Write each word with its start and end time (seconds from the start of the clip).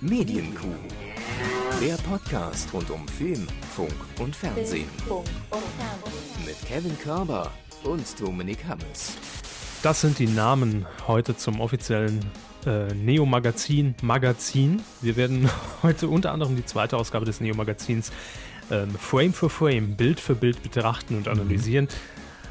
Medienkuh. 0.00 0.68
Der 1.82 1.96
Podcast 1.96 2.72
rund 2.72 2.88
um 2.90 3.08
Film, 3.08 3.48
Funk 3.74 3.92
und 4.20 4.34
Fernsehen. 4.34 4.86
Mit 6.46 6.56
Kevin 6.66 6.96
Körber 7.00 7.50
und 7.82 8.04
Dominik 8.20 8.64
Hammes. 8.68 9.16
Das 9.82 10.00
sind 10.00 10.20
die 10.20 10.28
Namen 10.28 10.86
heute 11.08 11.36
zum 11.36 11.60
offiziellen 11.60 12.20
äh, 12.64 12.94
Neo-Magazin 12.94 13.96
Magazin. 14.00 14.82
Wir 15.00 15.16
werden 15.16 15.50
heute 15.82 16.06
unter 16.06 16.30
anderem 16.30 16.54
die 16.54 16.64
zweite 16.64 16.96
Ausgabe 16.96 17.24
des 17.24 17.40
Neo-Magazins 17.40 18.12
ähm, 18.70 18.94
Frame 18.94 19.32
für 19.32 19.50
Frame, 19.50 19.96
Bild 19.96 20.20
für 20.20 20.36
Bild 20.36 20.62
betrachten 20.62 21.16
und 21.16 21.26
analysieren. 21.26 21.88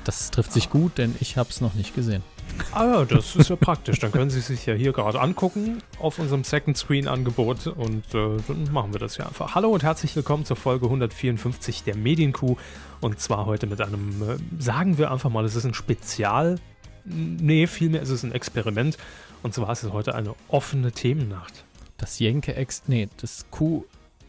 Das 0.03 0.31
trifft 0.31 0.51
sich 0.51 0.69
gut, 0.69 0.97
denn 0.97 1.15
ich 1.21 1.37
habe 1.37 1.49
es 1.49 1.61
noch 1.61 1.75
nicht 1.75 1.95
gesehen. 1.95 2.23
Ah 2.71 2.85
ja, 2.85 3.05
das 3.05 3.35
ist 3.35 3.49
ja 3.49 3.55
praktisch. 3.55 3.99
Dann 3.99 4.11
können 4.11 4.29
Sie 4.29 4.39
sich 4.39 4.65
ja 4.65 4.73
hier 4.73 4.93
gerade 4.93 5.19
angucken 5.19 5.81
auf 5.99 6.19
unserem 6.19 6.43
Second 6.43 6.77
Screen 6.77 7.07
Angebot 7.07 7.67
und 7.67 8.05
äh, 8.13 8.37
dann 8.47 8.71
machen 8.71 8.93
wir 8.93 8.99
das 8.99 9.17
ja 9.17 9.25
einfach. 9.25 9.55
Hallo 9.55 9.69
und 9.69 9.83
herzlich 9.83 10.15
willkommen 10.15 10.45
zur 10.45 10.57
Folge 10.57 10.85
154 10.85 11.83
der 11.83 11.95
Medienkuh 11.95 12.57
und 13.01 13.19
zwar 13.19 13.45
heute 13.45 13.67
mit 13.67 13.81
einem, 13.81 14.21
äh, 14.21 14.61
sagen 14.61 14.97
wir 14.97 15.11
einfach 15.11 15.29
mal, 15.29 15.45
es 15.45 15.55
ist 15.55 15.65
ein 15.65 15.73
Spezial. 15.73 16.59
Nee, 17.05 17.67
vielmehr 17.67 18.01
ist 18.01 18.09
es 18.09 18.23
ein 18.23 18.31
Experiment 18.31 18.97
und 19.43 19.53
zwar 19.53 19.71
ist 19.71 19.83
es 19.83 19.91
heute 19.91 20.13
eine 20.15 20.35
offene 20.49 20.91
Themennacht. 20.91 21.63
Das 21.97 22.19
Jenke-Ex, 22.19 22.83
nee, 22.87 23.09
das 23.17 23.45
Kuh, 23.49 23.85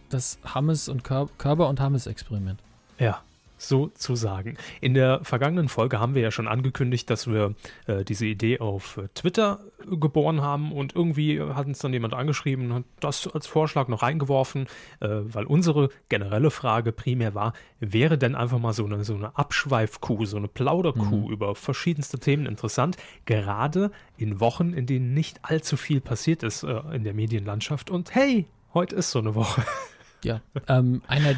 das 0.08 0.38
Hammes 0.44 0.88
und 0.88 1.04
Kör 1.04 1.28
Körber 1.38 1.68
und 1.68 1.80
Hammes-Experiment. 1.80 2.60
Ja, 2.98 3.20
sozusagen. 3.58 4.56
In 4.80 4.94
der 4.94 5.20
vergangenen 5.24 5.68
Folge 5.68 6.00
haben 6.00 6.14
wir 6.14 6.22
ja 6.22 6.30
schon 6.30 6.48
angekündigt, 6.48 7.10
dass 7.10 7.26
wir 7.26 7.54
äh, 7.86 8.04
diese 8.04 8.26
Idee 8.26 8.60
auf 8.60 9.00
Twitter 9.14 9.60
geboren 9.86 10.40
haben 10.40 10.72
und 10.72 10.94
irgendwie 10.94 11.40
hat 11.40 11.66
uns 11.66 11.78
dann 11.80 11.92
jemand 11.92 12.14
angeschrieben 12.14 12.66
und 12.70 12.74
hat 12.74 12.84
das 13.00 13.26
als 13.28 13.46
Vorschlag 13.46 13.88
noch 13.88 14.02
reingeworfen, 14.02 14.66
äh, 15.00 15.08
weil 15.08 15.44
unsere 15.44 15.88
generelle 16.08 16.50
Frage 16.50 16.92
primär 16.92 17.34
war, 17.34 17.52
wäre 17.80 18.16
denn 18.18 18.34
einfach 18.34 18.58
mal 18.58 18.72
so 18.72 18.84
eine, 18.84 19.04
so 19.04 19.14
eine 19.14 19.36
Abschweifkuh, 19.36 20.24
so 20.24 20.36
eine 20.36 20.48
Plauderkuh 20.48 21.26
Mhm. 21.26 21.30
über 21.32 21.54
verschiedenste 21.54 22.18
Themen 22.18 22.46
interessant, 22.46 22.96
gerade 23.26 23.90
in 24.16 24.40
Wochen, 24.40 24.72
in 24.72 24.86
denen 24.86 25.14
nicht 25.14 25.40
allzu 25.42 25.76
viel 25.76 26.00
passiert 26.00 26.42
ist 26.42 26.62
äh, 26.62 26.80
in 26.92 27.04
der 27.04 27.14
Medienlandschaft 27.14 27.90
und 27.90 28.14
hey, 28.14 28.46
heute 28.74 28.96
ist 28.96 29.10
so 29.10 29.18
eine 29.18 29.34
Woche. 29.34 29.62
Ja, 30.24 30.40
ähm, 30.68 31.02
einer, 31.06 31.34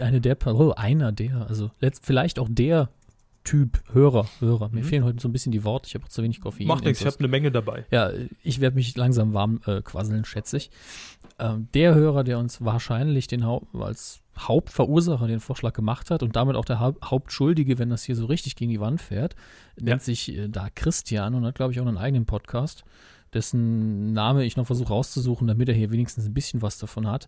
eine 0.00 0.20
der, 0.20 0.36
oh, 0.46 0.72
einer 0.76 1.12
der, 1.12 1.46
also 1.48 1.70
letzt, 1.80 2.04
vielleicht 2.06 2.38
auch 2.38 2.48
der 2.50 2.88
Typ 3.44 3.82
Hörer, 3.92 4.28
Hörer. 4.38 4.68
Mir 4.68 4.82
Mhm. 4.82 4.84
fehlen 4.84 5.04
heute 5.04 5.20
so 5.20 5.28
ein 5.28 5.32
bisschen 5.32 5.50
die 5.50 5.64
Worte, 5.64 5.88
ich 5.88 5.94
habe 5.96 6.04
auch 6.04 6.08
zu 6.08 6.22
wenig 6.22 6.40
Koffein. 6.40 6.68
Macht 6.68 6.84
nichts, 6.84 7.00
ich 7.00 7.06
habe 7.06 7.18
eine 7.18 7.26
Menge 7.28 7.50
dabei. 7.50 7.84
Ja, 7.90 8.10
ich 8.44 8.60
werde 8.60 8.76
mich 8.76 8.96
langsam 8.96 9.34
warm 9.34 9.60
äh, 9.66 9.82
quasseln, 9.82 10.24
schätze 10.24 10.58
ich. 10.58 10.70
Ähm, 11.40 11.66
der 11.74 11.94
Hörer, 11.96 12.22
der 12.22 12.38
uns 12.38 12.64
wahrscheinlich 12.64 13.26
den 13.26 13.44
Hau 13.44 13.66
als 13.78 14.20
Hauptverursacher 14.38 15.26
den 15.26 15.40
Vorschlag 15.40 15.72
gemacht 15.72 16.10
hat 16.12 16.22
und 16.22 16.36
damit 16.36 16.54
auch 16.54 16.64
der 16.64 16.78
Haupt 16.78 17.04
Hauptschuldige, 17.10 17.78
wenn 17.78 17.90
das 17.90 18.04
hier 18.04 18.14
so 18.14 18.26
richtig 18.26 18.54
gegen 18.54 18.70
die 18.70 18.80
Wand 18.80 19.00
fährt, 19.00 19.34
Ja. 19.76 19.86
nennt 19.86 20.02
sich 20.02 20.34
äh, 20.36 20.48
da 20.48 20.68
Christian 20.72 21.34
und 21.34 21.44
hat, 21.44 21.56
glaube 21.56 21.72
ich, 21.72 21.80
auch 21.80 21.86
einen 21.86 21.98
eigenen 21.98 22.26
Podcast, 22.26 22.84
dessen 23.34 24.12
Name 24.12 24.44
ich 24.44 24.56
noch 24.56 24.66
versuche 24.66 24.88
rauszusuchen, 24.92 25.48
damit 25.48 25.68
er 25.68 25.74
hier 25.74 25.90
wenigstens 25.90 26.26
ein 26.26 26.34
bisschen 26.34 26.62
was 26.62 26.78
davon 26.78 27.08
hat. 27.08 27.26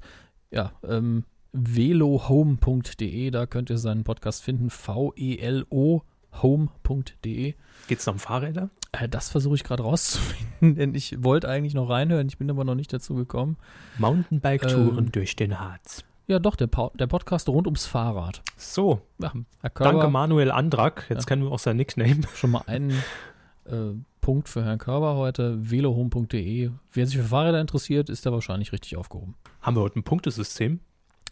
Ja, 0.50 0.72
ähm, 0.86 1.24
velohome.de, 1.52 3.30
da 3.30 3.46
könnt 3.46 3.70
ihr 3.70 3.78
seinen 3.78 4.04
Podcast 4.04 4.42
finden, 4.42 4.70
V-E-L-O 4.70 6.02
home.de. 6.42 7.54
Geht's 7.86 8.04
da 8.04 8.10
um 8.10 8.18
Fahrräder? 8.18 8.70
Äh, 8.92 9.08
Das 9.08 9.28
versuche 9.30 9.54
ich 9.54 9.64
gerade 9.64 9.82
rauszufinden, 9.84 10.74
denn 10.76 10.94
ich 10.94 11.22
wollte 11.22 11.48
eigentlich 11.48 11.74
noch 11.74 11.88
reinhören, 11.88 12.26
ich 12.26 12.38
bin 12.38 12.50
aber 12.50 12.64
noch 12.64 12.74
nicht 12.74 12.92
dazu 12.92 13.14
gekommen. 13.14 13.56
Mountainbike-Touren 13.98 14.98
Ähm, 15.06 15.12
durch 15.12 15.36
den 15.36 15.60
Harz. 15.60 16.02
Ja, 16.26 16.38
doch, 16.38 16.56
der, 16.56 16.68
der 16.94 17.06
Podcast 17.06 17.48
rund 17.48 17.66
ums 17.66 17.86
Fahrrad. 17.86 18.42
So, 18.56 19.02
Ja, 19.20 19.32
danke 19.74 20.08
Manuel 20.08 20.50
Andrak. 20.50 21.06
Jetzt 21.10 21.24
Ja. 21.24 21.26
kennen 21.26 21.42
wir 21.44 21.52
auch 21.52 21.58
sein 21.58 21.76
Nickname. 21.76 22.22
schon 22.34 22.50
mal 22.50 22.62
einen 22.66 22.90
äh, 23.66 23.92
Punkt 24.24 24.48
für 24.48 24.64
Herrn 24.64 24.78
Körber 24.78 25.16
heute. 25.16 25.70
velohome.de. 25.70 26.70
Wer 26.92 27.06
sich 27.06 27.18
für 27.18 27.24
Fahrräder 27.24 27.60
interessiert, 27.60 28.08
ist 28.08 28.24
da 28.24 28.32
wahrscheinlich 28.32 28.72
richtig 28.72 28.96
aufgehoben. 28.96 29.34
Haben 29.60 29.76
wir 29.76 29.82
heute 29.82 29.98
ein 29.98 30.02
Punktesystem? 30.02 30.80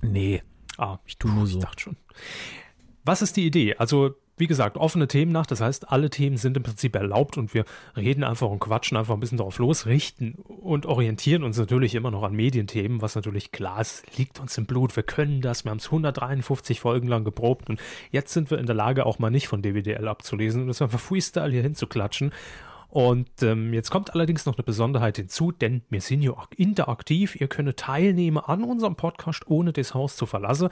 Nee, 0.02 0.42
Ah, 0.76 0.98
ich 1.06 1.16
tue 1.16 1.30
nur 1.30 1.44
ich 1.44 1.52
so. 1.52 1.58
dachte 1.60 1.80
schon. 1.80 1.96
Was 3.02 3.22
ist 3.22 3.38
die 3.38 3.46
Idee? 3.46 3.76
Also, 3.76 4.10
wie 4.36 4.46
gesagt, 4.46 4.76
offene 4.76 5.08
Themennacht. 5.08 5.50
Das 5.50 5.62
heißt, 5.62 5.90
alle 5.90 6.10
Themen 6.10 6.36
sind 6.36 6.54
im 6.58 6.62
Prinzip 6.64 6.94
erlaubt 6.94 7.38
und 7.38 7.54
wir 7.54 7.64
reden 7.96 8.24
einfach 8.24 8.50
und 8.50 8.58
quatschen 8.58 8.98
einfach 8.98 9.14
ein 9.14 9.20
bisschen 9.20 9.38
drauf 9.38 9.56
los, 9.58 9.86
richten 9.86 10.32
und 10.34 10.84
orientieren 10.84 11.44
uns 11.44 11.56
natürlich 11.56 11.94
immer 11.94 12.10
noch 12.10 12.22
an 12.24 12.34
Medienthemen, 12.34 13.00
was 13.00 13.14
natürlich 13.14 13.52
klar 13.52 13.80
ist, 13.80 14.18
liegt 14.18 14.38
uns 14.38 14.58
im 14.58 14.66
Blut. 14.66 14.96
Wir 14.96 15.02
können 15.02 15.40
das. 15.40 15.64
Wir 15.64 15.70
haben 15.70 15.78
es 15.78 15.86
153 15.86 16.78
Folgen 16.80 17.08
lang 17.08 17.24
geprobt 17.24 17.70
und 17.70 17.80
jetzt 18.10 18.34
sind 18.34 18.50
wir 18.50 18.58
in 18.58 18.66
der 18.66 18.74
Lage, 18.74 19.06
auch 19.06 19.18
mal 19.18 19.30
nicht 19.30 19.48
von 19.48 19.62
DWDL 19.62 20.08
abzulesen 20.08 20.60
und 20.60 20.68
das 20.68 20.82
einfach 20.82 21.00
Freestyle 21.00 21.50
hier 21.52 21.62
hinzuklatschen. 21.62 22.32
Und 22.92 23.42
ähm, 23.42 23.72
jetzt 23.72 23.90
kommt 23.90 24.12
allerdings 24.12 24.44
noch 24.44 24.58
eine 24.58 24.64
Besonderheit 24.64 25.16
hinzu, 25.16 25.50
denn 25.50 25.80
wir 25.88 26.02
sind 26.02 26.20
ja 26.20 26.34
interaktiv. 26.54 27.40
Ihr 27.40 27.48
könnt 27.48 27.74
teilnehmen 27.78 28.36
an 28.36 28.62
unserem 28.62 28.96
Podcast, 28.96 29.46
ohne 29.46 29.72
das 29.72 29.94
Haus 29.94 30.14
zu 30.14 30.26
verlassen. 30.26 30.68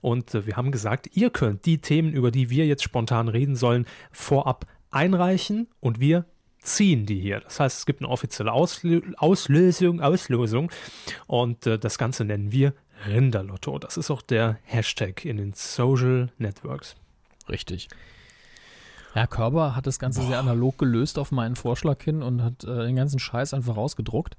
Und 0.00 0.36
äh, 0.36 0.46
wir 0.46 0.56
haben 0.56 0.70
gesagt, 0.70 1.16
ihr 1.16 1.30
könnt 1.30 1.66
die 1.66 1.78
Themen, 1.78 2.12
über 2.12 2.30
die 2.30 2.48
wir 2.48 2.64
jetzt 2.64 2.84
spontan 2.84 3.26
reden 3.26 3.56
sollen, 3.56 3.86
vorab 4.12 4.66
einreichen 4.92 5.66
und 5.80 5.98
wir 5.98 6.26
ziehen 6.60 7.06
die 7.06 7.18
hier. 7.18 7.40
Das 7.40 7.58
heißt, 7.58 7.78
es 7.78 7.86
gibt 7.86 8.02
eine 8.02 8.08
offizielle 8.08 8.52
Auslö 8.52 9.02
Auslösung, 9.16 10.00
Auslosung 10.00 10.70
und 11.26 11.66
äh, 11.66 11.76
das 11.76 11.98
Ganze 11.98 12.24
nennen 12.24 12.52
wir 12.52 12.72
Rinderlotto. 13.08 13.80
Das 13.80 13.96
ist 13.96 14.12
auch 14.12 14.22
der 14.22 14.60
Hashtag 14.62 15.24
in 15.24 15.38
den 15.38 15.54
Social 15.54 16.30
Networks. 16.38 16.94
Richtig. 17.48 17.88
Herr 19.14 19.28
Körber 19.28 19.76
hat 19.76 19.86
das 19.86 20.00
Ganze 20.00 20.22
sehr 20.22 20.40
analog 20.40 20.76
gelöst 20.76 21.20
auf 21.20 21.30
meinen 21.30 21.54
Vorschlag 21.54 22.02
hin 22.02 22.20
und 22.20 22.42
hat 22.42 22.64
äh, 22.64 22.86
den 22.86 22.96
ganzen 22.96 23.20
Scheiß 23.20 23.54
einfach 23.54 23.76
rausgedruckt. 23.76 24.36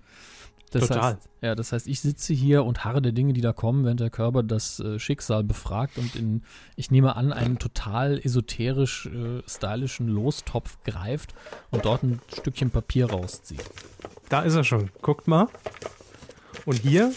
Das 0.71 0.89
Total. 0.89 1.13
Heißt, 1.13 1.29
ja, 1.41 1.55
das 1.55 1.71
heißt, 1.71 1.87
ich 1.87 2.01
sitze 2.01 2.33
hier 2.33 2.65
und 2.65 2.83
harre 2.83 3.01
der 3.01 3.13
Dinge, 3.13 3.31
die 3.31 3.39
da 3.39 3.53
kommen, 3.53 3.85
während 3.85 4.01
der 4.01 4.09
Körper 4.09 4.43
das 4.43 4.81
äh, 4.81 4.99
Schicksal 4.99 5.45
befragt 5.45 5.97
und 5.97 6.17
in, 6.17 6.43
ich 6.75 6.91
nehme 6.91 7.15
an, 7.15 7.31
einen 7.31 7.57
total 7.57 8.19
esoterisch 8.19 9.05
äh, 9.05 9.41
stylischen 9.47 10.09
Lostopf 10.09 10.77
greift 10.83 11.33
und 11.71 11.85
dort 11.85 12.03
ein 12.03 12.19
Stückchen 12.37 12.71
Papier 12.71 13.09
rauszieht. 13.09 13.63
Da 14.27 14.41
ist 14.41 14.55
er 14.55 14.65
schon. 14.65 14.89
Guckt 15.01 15.29
mal. 15.29 15.47
Und 16.65 16.79
hier 16.79 17.13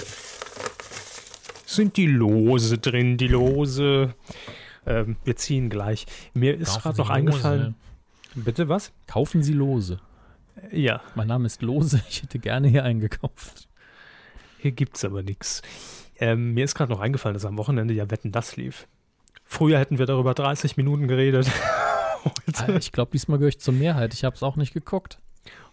sind 1.66 1.96
die 1.96 2.06
Lose 2.06 2.78
drin, 2.78 3.16
die 3.16 3.26
Lose. 3.26 4.14
Ähm, 4.88 5.16
wir 5.25 5.37
ziehen 5.37 5.69
gleich. 5.71 6.06
Mir 6.34 6.56
ist 6.56 6.81
gerade 6.82 6.99
noch 6.99 7.09
Lose. 7.09 7.12
eingefallen. 7.19 7.75
Bitte 8.34 8.69
was? 8.69 8.93
Kaufen 9.06 9.43
Sie 9.43 9.53
Lose. 9.53 10.00
Ja, 10.72 11.00
Mein 11.15 11.28
Name 11.28 11.47
ist 11.47 11.62
Lose, 11.62 12.00
ich 12.09 12.22
hätte 12.22 12.38
gerne 12.38 12.69
hier 12.69 12.84
eingekauft. 12.84 13.69
hier 14.59 14.72
gibt's 14.72 15.04
aber 15.04 15.22
nichts. 15.22 15.62
Ähm, 16.19 16.54
mir 16.54 16.65
ist 16.65 16.75
gerade 16.75 16.91
noch 16.93 17.00
eingefallen, 17.00 17.34
dass 17.34 17.44
am 17.44 17.59
Wochenende 17.59 17.94
ja 17.94 18.10
Wetten 18.10 18.32
das 18.32 18.56
lief. 18.56 18.88
Früher 19.44 19.78
hätten 19.78 19.99
wir 19.99 20.06
darüber 20.06 20.34
30 20.34 20.76
Minuten 20.76 21.06
geredet. 21.09 21.50
Ah, 22.56 22.75
Ich 22.76 22.91
glaube, 22.91 23.12
diesmal 23.12 23.38
gehöre 23.38 23.50
ich 23.50 23.60
zur 23.60 23.72
Mehrheit. 23.72 24.12
Ich 24.12 24.25
habe 24.25 24.34
es 24.34 24.43
auch 24.43 24.56
nicht 24.56 24.75
geguckt. 24.75 25.20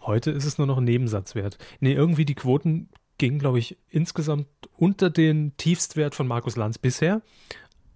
heute 0.06 0.30
ist 0.30 0.46
es 0.46 0.59
nur 0.59 0.68
noch 0.68 0.78
ein 0.78 0.84
Nebensatzwert. 0.84 1.58
Nee, 1.80 1.94
irgendwie 1.94 2.24
die 2.24 2.36
Quoten 2.36 2.90
gingen, 3.18 3.40
glaube 3.40 3.58
ich, 3.58 3.78
insgesamt 3.90 4.47
unter 4.78 5.09
den 5.09 5.58
Tiefstwert 5.58 6.14
von 6.14 6.28
Markus 6.28 6.56
Lanz 6.56 6.78
bisher. 6.78 7.22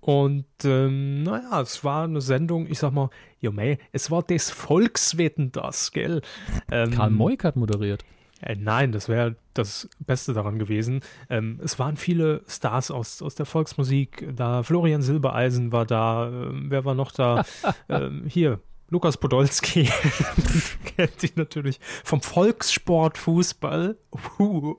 Und 0.09 0.45
ähm, 0.63 1.21
naja, 1.21 1.61
es 1.61 1.83
war 1.83 2.05
eine 2.05 2.19
Sendung, 2.19 2.65
ich 2.65 2.79
sag 2.79 2.93
mal, 2.93 3.11
jo 3.41 3.51
mei, 3.51 3.77
es 3.91 4.09
war 4.09 4.23
des 4.23 4.49
Volkswetten 4.49 5.51
das, 5.51 5.91
gell? 5.91 6.23
Ähm, 6.71 6.89
Karl 6.89 7.11
Moik 7.11 7.43
hat 7.43 7.55
moderiert. 7.55 8.03
Äh, 8.41 8.55
nein, 8.55 8.91
das 8.91 9.07
wäre 9.07 9.35
das 9.53 9.88
Beste 10.00 10.33
daran 10.33 10.57
gewesen. 10.57 11.01
Ähm, 11.29 11.59
es 11.63 11.77
waren 11.77 11.95
viele 11.95 12.41
Stars 12.47 12.89
aus, 12.89 13.21
aus 13.21 13.35
der 13.35 13.45
Volksmusik 13.45 14.27
da. 14.35 14.63
Florian 14.63 15.03
Silbereisen 15.03 15.71
war 15.71 15.85
da. 15.85 16.27
Ähm, 16.27 16.71
wer 16.71 16.85
war 16.85 16.95
noch 16.95 17.12
da? 17.12 17.45
ähm, 17.88 18.23
hier, 18.25 18.59
Lukas 18.89 19.15
Podolski. 19.15 19.91
kennt 20.95 21.23
ihn 21.23 21.33
natürlich 21.35 21.79
vom 22.03 22.21
Volkssport 22.21 23.15
Fußball. 23.19 23.95
Uh. 24.39 24.73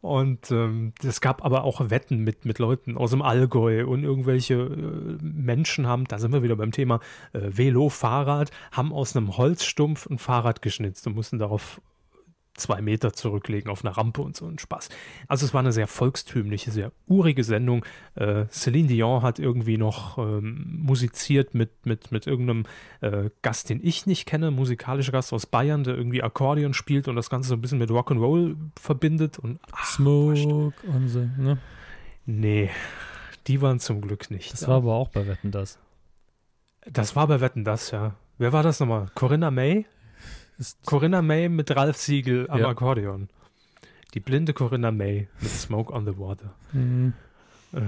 Und 0.00 0.50
ähm, 0.50 0.94
es 1.04 1.20
gab 1.20 1.44
aber 1.44 1.64
auch 1.64 1.90
Wetten 1.90 2.24
mit, 2.24 2.46
mit 2.46 2.58
Leuten 2.58 2.96
aus 2.96 3.10
dem 3.10 3.20
Allgäu 3.20 3.86
und 3.86 4.02
irgendwelche 4.02 4.54
äh, 4.54 5.18
Menschen 5.22 5.86
haben, 5.86 6.04
da 6.04 6.18
sind 6.18 6.32
wir 6.32 6.42
wieder 6.42 6.56
beim 6.56 6.72
Thema 6.72 7.00
äh, 7.32 7.40
Velo, 7.42 7.90
Fahrrad, 7.90 8.50
haben 8.72 8.92
aus 8.92 9.14
einem 9.14 9.36
Holzstumpf 9.36 10.06
ein 10.06 10.18
Fahrrad 10.18 10.62
geschnitzt 10.62 11.06
und 11.06 11.16
mussten 11.16 11.38
darauf 11.38 11.82
zwei 12.54 12.80
Meter 12.80 13.12
zurücklegen 13.12 13.70
auf 13.70 13.84
einer 13.84 13.96
Rampe 13.96 14.22
und 14.22 14.36
so 14.36 14.46
ein 14.46 14.58
Spaß. 14.58 14.88
Also 15.28 15.46
es 15.46 15.54
war 15.54 15.60
eine 15.60 15.72
sehr 15.72 15.86
volkstümliche, 15.86 16.70
sehr 16.70 16.92
urige 17.06 17.44
Sendung. 17.44 17.84
Äh, 18.14 18.46
Celine 18.50 18.88
Dion 18.88 19.22
hat 19.22 19.38
irgendwie 19.38 19.78
noch 19.78 20.18
ähm, 20.18 20.80
musiziert 20.82 21.54
mit, 21.54 21.86
mit, 21.86 22.12
mit 22.12 22.26
irgendeinem 22.26 22.66
äh, 23.00 23.30
Gast, 23.42 23.70
den 23.70 23.80
ich 23.82 24.06
nicht 24.06 24.26
kenne, 24.26 24.50
musikalischer 24.50 25.12
Gast 25.12 25.32
aus 25.32 25.46
Bayern, 25.46 25.84
der 25.84 25.96
irgendwie 25.96 26.22
Akkordeon 26.22 26.74
spielt 26.74 27.08
und 27.08 27.16
das 27.16 27.30
Ganze 27.30 27.48
so 27.48 27.54
ein 27.54 27.60
bisschen 27.60 27.78
mit 27.78 27.90
Rock'n'Roll 27.90 28.56
verbindet. 28.78 29.38
Und, 29.38 29.60
ach, 29.72 29.86
Smoke 29.86 30.72
und 30.86 31.08
so, 31.08 31.20
ne? 31.38 31.58
Nee, 32.26 32.70
die 33.46 33.62
waren 33.62 33.80
zum 33.80 34.00
Glück 34.00 34.30
nicht. 34.30 34.52
Das 34.52 34.60
da. 34.60 34.68
war 34.68 34.76
aber 34.76 34.94
auch 34.94 35.08
bei 35.08 35.26
Wetten 35.26 35.50
das. 35.50 35.78
Das 36.86 37.16
war 37.16 37.26
bei 37.26 37.40
Wetten 37.40 37.64
das, 37.64 37.90
ja. 37.90 38.14
Wer 38.38 38.52
war 38.52 38.62
das 38.62 38.80
nochmal? 38.80 39.10
Corinna 39.14 39.50
May? 39.50 39.84
Corinna 40.84 41.22
May 41.22 41.48
mit 41.48 41.74
Ralf 41.74 41.96
Siegel 41.96 42.48
am 42.50 42.60
ja. 42.60 42.68
Akkordeon. 42.68 43.28
Die 44.14 44.20
blinde 44.20 44.52
Corinna 44.52 44.90
May 44.90 45.28
mit 45.40 45.50
Smoke 45.50 45.92
on 45.92 46.04
the 46.04 46.18
Water. 46.18 46.54
Mhm. 46.72 47.14
Äh, 47.72 47.80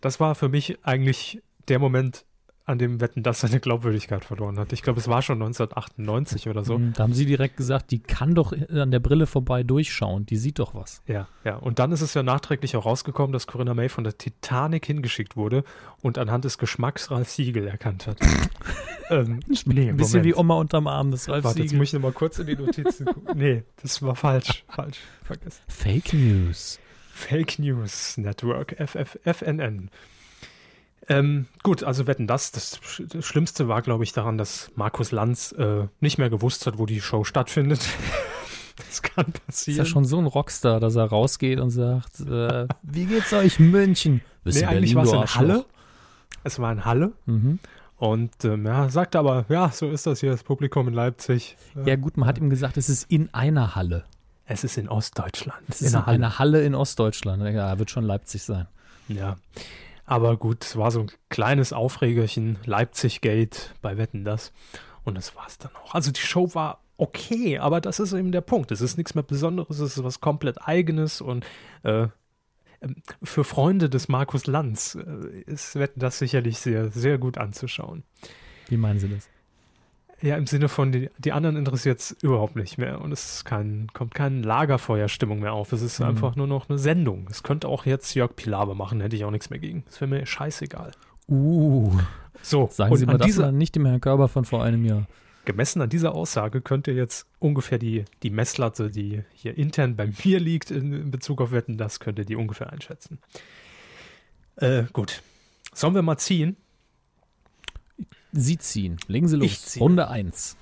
das 0.00 0.20
war 0.20 0.34
für 0.34 0.48
mich 0.48 0.78
eigentlich 0.84 1.42
der 1.68 1.78
Moment, 1.78 2.24
an 2.68 2.78
dem 2.78 3.00
Wetten 3.00 3.22
das 3.22 3.40
seine 3.40 3.60
Glaubwürdigkeit 3.60 4.24
verloren 4.24 4.58
hat. 4.58 4.72
Ich 4.72 4.82
glaube, 4.82 5.00
es 5.00 5.08
war 5.08 5.22
schon 5.22 5.40
1998 5.42 6.48
oder 6.48 6.64
so. 6.64 6.78
Mhm, 6.78 6.92
da 6.92 7.02
haben 7.04 7.14
sie 7.14 7.24
direkt 7.26 7.56
gesagt, 7.56 7.90
die 7.90 7.98
kann 7.98 8.34
doch 8.34 8.52
an 8.70 8.90
der 8.90 9.00
Brille 9.00 9.26
vorbei 9.26 9.62
durchschauen, 9.62 10.26
die 10.26 10.36
sieht 10.36 10.58
doch 10.58 10.74
was. 10.74 11.02
Ja, 11.06 11.28
ja. 11.44 11.56
Und 11.56 11.78
dann 11.78 11.92
ist 11.92 12.02
es 12.02 12.14
ja 12.14 12.22
nachträglich 12.22 12.76
auch 12.76 12.84
rausgekommen, 12.84 13.32
dass 13.32 13.46
Corinna 13.46 13.74
May 13.74 13.88
von 13.88 14.04
der 14.04 14.18
Titanic 14.18 14.86
hingeschickt 14.86 15.36
wurde 15.36 15.64
und 16.02 16.18
anhand 16.18 16.44
des 16.44 16.58
Geschmacks 16.58 17.10
Ralf 17.10 17.30
Siegel 17.30 17.66
erkannt 17.66 18.06
hat. 18.06 18.18
ähm, 19.10 19.40
nee, 19.64 19.88
Ein 19.88 19.96
bisschen 19.96 20.20
Moment. 20.20 20.24
wie 20.26 20.34
Oma 20.34 20.54
unterm 20.56 20.86
Arm 20.86 21.10
des 21.10 21.28
Ralf 21.28 21.44
Warte, 21.44 21.54
Siegel. 21.56 21.70
jetzt 21.70 21.78
muss 21.78 21.88
ich 21.88 21.92
nochmal 21.94 22.12
kurz 22.12 22.38
in 22.38 22.46
die 22.46 22.56
Notizen 22.56 23.06
gucken. 23.06 23.22
Nee, 23.38 23.62
das 23.82 24.02
war 24.02 24.14
falsch. 24.14 24.64
falsch. 24.68 24.98
Vergessen. 25.22 25.62
Fake 25.68 26.12
News. 26.12 26.78
Fake 27.12 27.58
News 27.58 28.16
Network, 28.18 28.76
FF, 28.78 29.18
FNN. 29.24 29.90
Ähm, 31.08 31.46
gut, 31.62 31.84
also 31.84 32.06
wetten 32.06 32.26
das. 32.26 32.52
Das 32.52 32.80
Schlimmste 33.20 33.68
war, 33.68 33.82
glaube 33.82 34.04
ich, 34.04 34.12
daran, 34.12 34.36
dass 34.36 34.70
Markus 34.76 35.10
Lanz 35.10 35.52
äh, 35.52 35.86
nicht 36.00 36.18
mehr 36.18 36.28
gewusst 36.28 36.66
hat, 36.66 36.78
wo 36.78 36.86
die 36.86 37.00
Show 37.00 37.24
stattfindet. 37.24 37.80
das 38.76 39.02
kann 39.02 39.32
passieren. 39.46 39.72
Ist 39.72 39.78
ja 39.78 39.84
schon 39.86 40.04
so 40.04 40.18
ein 40.18 40.26
Rockstar, 40.26 40.80
dass 40.80 40.96
er 40.96 41.04
rausgeht 41.04 41.60
und 41.60 41.70
sagt, 41.70 42.20
äh, 42.20 42.68
wie 42.82 43.06
geht's 43.06 43.32
euch 43.32 43.58
München? 43.58 44.20
Bist 44.44 44.60
nee, 44.60 44.66
eigentlich 44.66 44.94
war 44.94 45.04
es 45.04 45.12
in 45.12 45.26
Halle. 45.26 45.64
Es 46.44 46.58
war 46.58 46.72
in 46.72 46.84
Halle. 46.84 47.12
Mhm. 47.26 47.58
Und 47.96 48.44
ähm, 48.44 48.64
ja, 48.64 48.88
sagte 48.90 49.18
aber, 49.18 49.44
ja, 49.48 49.70
so 49.70 49.90
ist 49.90 50.06
das 50.06 50.20
hier, 50.20 50.30
das 50.30 50.44
Publikum 50.44 50.86
in 50.86 50.94
Leipzig. 50.94 51.56
Ja, 51.84 51.96
gut, 51.96 52.16
man 52.16 52.28
hat 52.28 52.38
ihm 52.38 52.48
gesagt, 52.48 52.76
es 52.76 52.88
ist 52.88 53.10
in 53.10 53.32
einer 53.34 53.74
Halle. 53.74 54.04
Es 54.46 54.62
ist 54.62 54.78
in 54.78 54.88
Ostdeutschland. 54.88 55.60
Es 55.68 55.82
ist 55.82 55.94
in 55.94 55.96
einer 55.96 56.06
Halle. 56.06 56.38
Halle 56.38 56.64
in 56.64 56.74
Ostdeutschland. 56.74 57.42
Ja, 57.54 57.78
wird 57.78 57.90
schon 57.90 58.04
Leipzig 58.04 58.42
sein. 58.42 58.66
Ja. 59.08 59.36
Aber 60.08 60.38
gut, 60.38 60.64
es 60.64 60.76
war 60.76 60.90
so 60.90 61.00
ein 61.00 61.10
kleines 61.28 61.74
Aufregerchen, 61.74 62.58
Leipzig-Gate 62.64 63.74
bei 63.82 63.98
Wetten 63.98 64.24
das. 64.24 64.52
Und 65.04 65.16
das 65.16 65.36
war 65.36 65.46
es 65.46 65.58
dann 65.58 65.70
auch. 65.76 65.94
Also 65.94 66.10
die 66.10 66.20
Show 66.20 66.54
war 66.54 66.80
okay, 66.96 67.58
aber 67.58 67.82
das 67.82 68.00
ist 68.00 68.14
eben 68.14 68.32
der 68.32 68.40
Punkt. 68.40 68.70
Es 68.72 68.80
ist 68.80 68.96
nichts 68.96 69.14
mehr 69.14 69.22
Besonderes, 69.22 69.80
es 69.80 69.98
ist 69.98 70.04
was 70.04 70.22
komplett 70.22 70.66
Eigenes 70.66 71.20
und 71.20 71.44
äh, 71.82 72.08
ähm, 72.80 73.02
für 73.22 73.44
Freunde 73.44 73.90
des 73.90 74.08
Markus 74.08 74.46
Lanz 74.46 74.94
äh, 74.94 75.40
ist 75.42 75.74
Wetten 75.76 76.00
das 76.00 76.18
sicherlich 76.18 76.58
sehr, 76.58 76.90
sehr 76.90 77.18
gut 77.18 77.36
anzuschauen. 77.36 78.02
Wie 78.68 78.78
meinen 78.78 79.00
Sie 79.00 79.10
das? 79.10 79.28
Ja, 80.20 80.36
im 80.36 80.46
Sinne 80.46 80.68
von, 80.68 80.90
die, 80.90 81.10
die 81.18 81.32
anderen 81.32 81.56
interessiert 81.56 82.00
es 82.00 82.16
überhaupt 82.22 82.56
nicht 82.56 82.76
mehr 82.76 83.00
und 83.00 83.12
es 83.12 83.44
kein, 83.44 83.86
kommt 83.92 84.14
keine 84.14 84.42
Lagerfeuerstimmung 84.42 85.38
mehr 85.38 85.52
auf. 85.52 85.72
Es 85.72 85.80
ist 85.80 86.00
mhm. 86.00 86.06
einfach 86.06 86.34
nur 86.34 86.48
noch 86.48 86.68
eine 86.68 86.78
Sendung. 86.78 87.28
Es 87.30 87.44
könnte 87.44 87.68
auch 87.68 87.86
jetzt 87.86 88.14
Jörg 88.14 88.34
Pilawa 88.34 88.74
machen, 88.74 89.00
hätte 89.00 89.14
ich 89.14 89.24
auch 89.24 89.30
nichts 89.30 89.50
mehr 89.50 89.60
gegen. 89.60 89.84
Es 89.88 90.00
wäre 90.00 90.08
mir 90.08 90.26
scheißegal. 90.26 90.90
Uh. 91.28 91.92
So, 92.42 92.68
sagen 92.72 92.96
Sie 92.96 93.06
mal 93.06 93.18
das 93.18 93.26
dieser, 93.26 93.52
nicht 93.52 93.76
dem 93.76 93.86
Herrn 93.86 94.00
Körber 94.00 94.28
von 94.28 94.44
vor 94.44 94.64
einem 94.64 94.84
Jahr. 94.84 95.06
Gemessen 95.44 95.80
an 95.80 95.88
dieser 95.88 96.14
Aussage 96.14 96.60
könnt 96.60 96.88
ihr 96.88 96.94
jetzt 96.94 97.26
ungefähr 97.38 97.78
die, 97.78 98.04
die 98.22 98.30
Messlatte, 98.30 98.90
die 98.90 99.22
hier 99.32 99.56
intern 99.56 99.96
bei 99.96 100.10
mir 100.24 100.40
liegt 100.40 100.70
in, 100.70 100.92
in 100.92 101.10
Bezug 101.10 101.40
auf 101.40 101.52
Wetten, 101.52 101.78
das 101.78 102.00
könnt 102.00 102.18
ihr 102.18 102.24
die 102.24 102.36
ungefähr 102.36 102.72
einschätzen. 102.72 103.18
Äh, 104.56 104.84
gut. 104.92 105.22
Sollen 105.72 105.94
wir 105.94 106.02
mal 106.02 106.18
ziehen? 106.18 106.56
Sie 108.32 108.58
ziehen. 108.58 108.98
Legen 109.06 109.28
Sie 109.28 109.36
los. 109.36 109.76
Runde 109.80 110.08
1. 110.08 110.56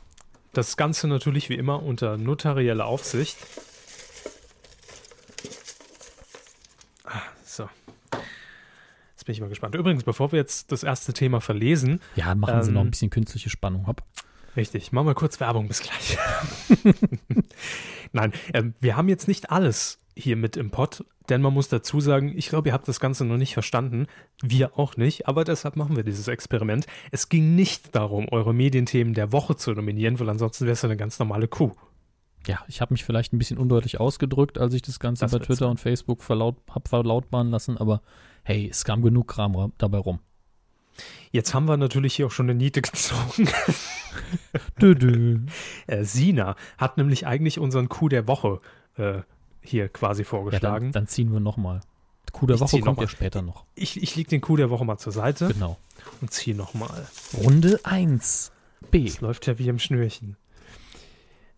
Das 0.53 0.77
Ganze 0.77 1.09
natürlich 1.09 1.49
wie 1.49 1.55
immer 1.55 1.83
unter 1.83 2.17
notarieller 2.17 2.87
Aufsicht. 2.87 3.37
Ah, 7.05 7.23
so. 7.45 7.69
Jetzt 9.13 9.27
bin 9.27 9.35
ich 9.35 9.41
mal 9.41 9.49
gespannt. 9.49 9.75
Übrigens, 9.75 10.05
bevor 10.05 10.33
wir 10.33 10.39
jetzt 10.39 10.73
das 10.73 10.83
erste 10.83 11.13
Thema 11.13 11.41
verlesen. 11.41 12.01
Ja, 12.15 12.35
machen 12.35 12.55
ähm, 12.55 12.63
Sie 12.63 12.73
noch 12.73 12.81
ein 12.81 12.91
bisschen 12.91 13.11
künstliche 13.11 13.51
Spannung. 13.51 13.87
Hopp. 13.87 14.03
Richtig, 14.57 14.93
machen 14.93 15.07
wir 15.07 15.15
kurz 15.15 15.39
Werbung, 15.41 15.69
bis 15.69 15.83
gleich. 15.83 16.17
Nein, 18.13 18.33
äh, 18.53 18.63
wir 18.81 18.97
haben 18.97 19.09
jetzt 19.09 19.29
nicht 19.29 19.51
alles 19.51 19.99
hier 20.17 20.37
mit 20.37 20.57
im 20.57 20.71
Pod, 20.71 21.05
denn 21.29 21.43
man 21.43 21.53
muss 21.53 21.69
dazu 21.69 22.01
sagen, 22.01 22.33
ich 22.37 22.49
glaube, 22.49 22.69
ihr 22.69 22.73
habt 22.73 22.89
das 22.89 23.01
Ganze 23.01 23.25
noch 23.25 23.37
nicht 23.37 23.53
verstanden, 23.55 24.07
wir 24.43 24.79
auch 24.79 24.97
nicht, 24.97 25.29
aber 25.29 25.45
deshalb 25.45 25.77
machen 25.77 25.97
wir 25.97 26.05
dieses 26.05 26.27
Experiment. 26.29 26.87
Es 27.11 27.29
ging 27.29 27.55
nicht 27.55 27.95
darum, 27.95 28.27
eure 28.31 28.55
Medienthemen 28.55 29.15
der 29.15 29.33
Woche 29.33 29.57
zu 29.57 29.73
nominieren, 29.73 30.19
weil 30.19 30.31
ansonsten 30.31 30.65
wäre 30.65 30.73
es 30.73 30.85
eine 30.85 30.97
ganz 30.97 31.19
normale 31.19 31.49
Kuh. 31.49 31.73
Ja, 32.47 32.61
ich 32.69 32.81
habe 32.81 32.95
mich 32.95 33.05
vielleicht 33.05 33.33
ein 33.33 33.39
bisschen 33.39 33.59
undeutlich 33.59 34.01
ausgedrückt, 34.01 34.59
als 34.59 34.73
ich 34.73 34.83
das 34.83 35.01
Ganze 35.01 35.25
das 35.25 35.33
bei 35.33 35.39
Twitter 35.41 35.69
und 35.69 35.81
Facebook 35.81 36.23
verlaut, 36.23 36.57
habe 36.71 36.89
verlautbaren 36.89 37.51
lassen, 37.51 37.77
aber 37.77 38.03
hey, 38.45 38.69
es 38.71 38.85
kam 38.85 39.03
genug 39.03 39.29
Kram 39.29 39.73
dabei 39.79 39.99
rum. 39.99 40.21
Jetzt 41.31 41.53
haben 41.53 41.69
wir 41.69 41.77
natürlich 41.77 42.15
hier 42.15 42.27
auch 42.27 42.31
schon 42.31 42.47
eine 42.49 42.55
Niete 42.55 42.81
gezogen. 42.81 43.49
dö, 44.81 44.95
dö. 44.95 45.41
Äh, 45.87 46.05
Sina 46.05 46.57
hat 46.79 46.97
nämlich 46.97 47.27
eigentlich 47.27 47.59
unseren 47.59 47.89
Coup 47.89 48.09
der 48.09 48.27
Woche 48.29 48.61
äh, 48.97 49.21
hier 49.69 49.89
quasi 49.89 50.25
vorgeschlagen. 50.25 50.87
Ja, 50.87 50.93
dann, 50.93 51.05
dann, 51.05 51.07
ziehen 51.07 51.33
wir 51.33 51.41
nochmal. 51.41 51.81
Coup 52.33 52.47
der 52.47 52.57
ich 52.57 52.61
Woche 52.61 52.81
kommt 52.81 53.01
ja 53.01 53.09
später 53.09 53.43
noch. 53.43 53.65
Ich, 53.75 54.03
ich 54.03 54.17
lege 54.17 54.29
den 54.29 54.41
Coup 54.41 54.57
der 54.57 54.71
Woche 54.71 54.85
mal 54.85 54.99
zur 54.99 55.13
Seite. 55.13 55.49
Genau. 55.49 55.79
Und 56.21 56.33
ziehe 56.33 56.57
nochmal. 56.57 57.07
Runde 57.43 57.81
1. 57.85 58.53
B. 58.91 59.05
Das 59.05 59.21
läuft 59.21 59.47
ja 59.47 59.59
wie 59.59 59.69
im 59.69 59.79
Schnürchen. 59.79 60.37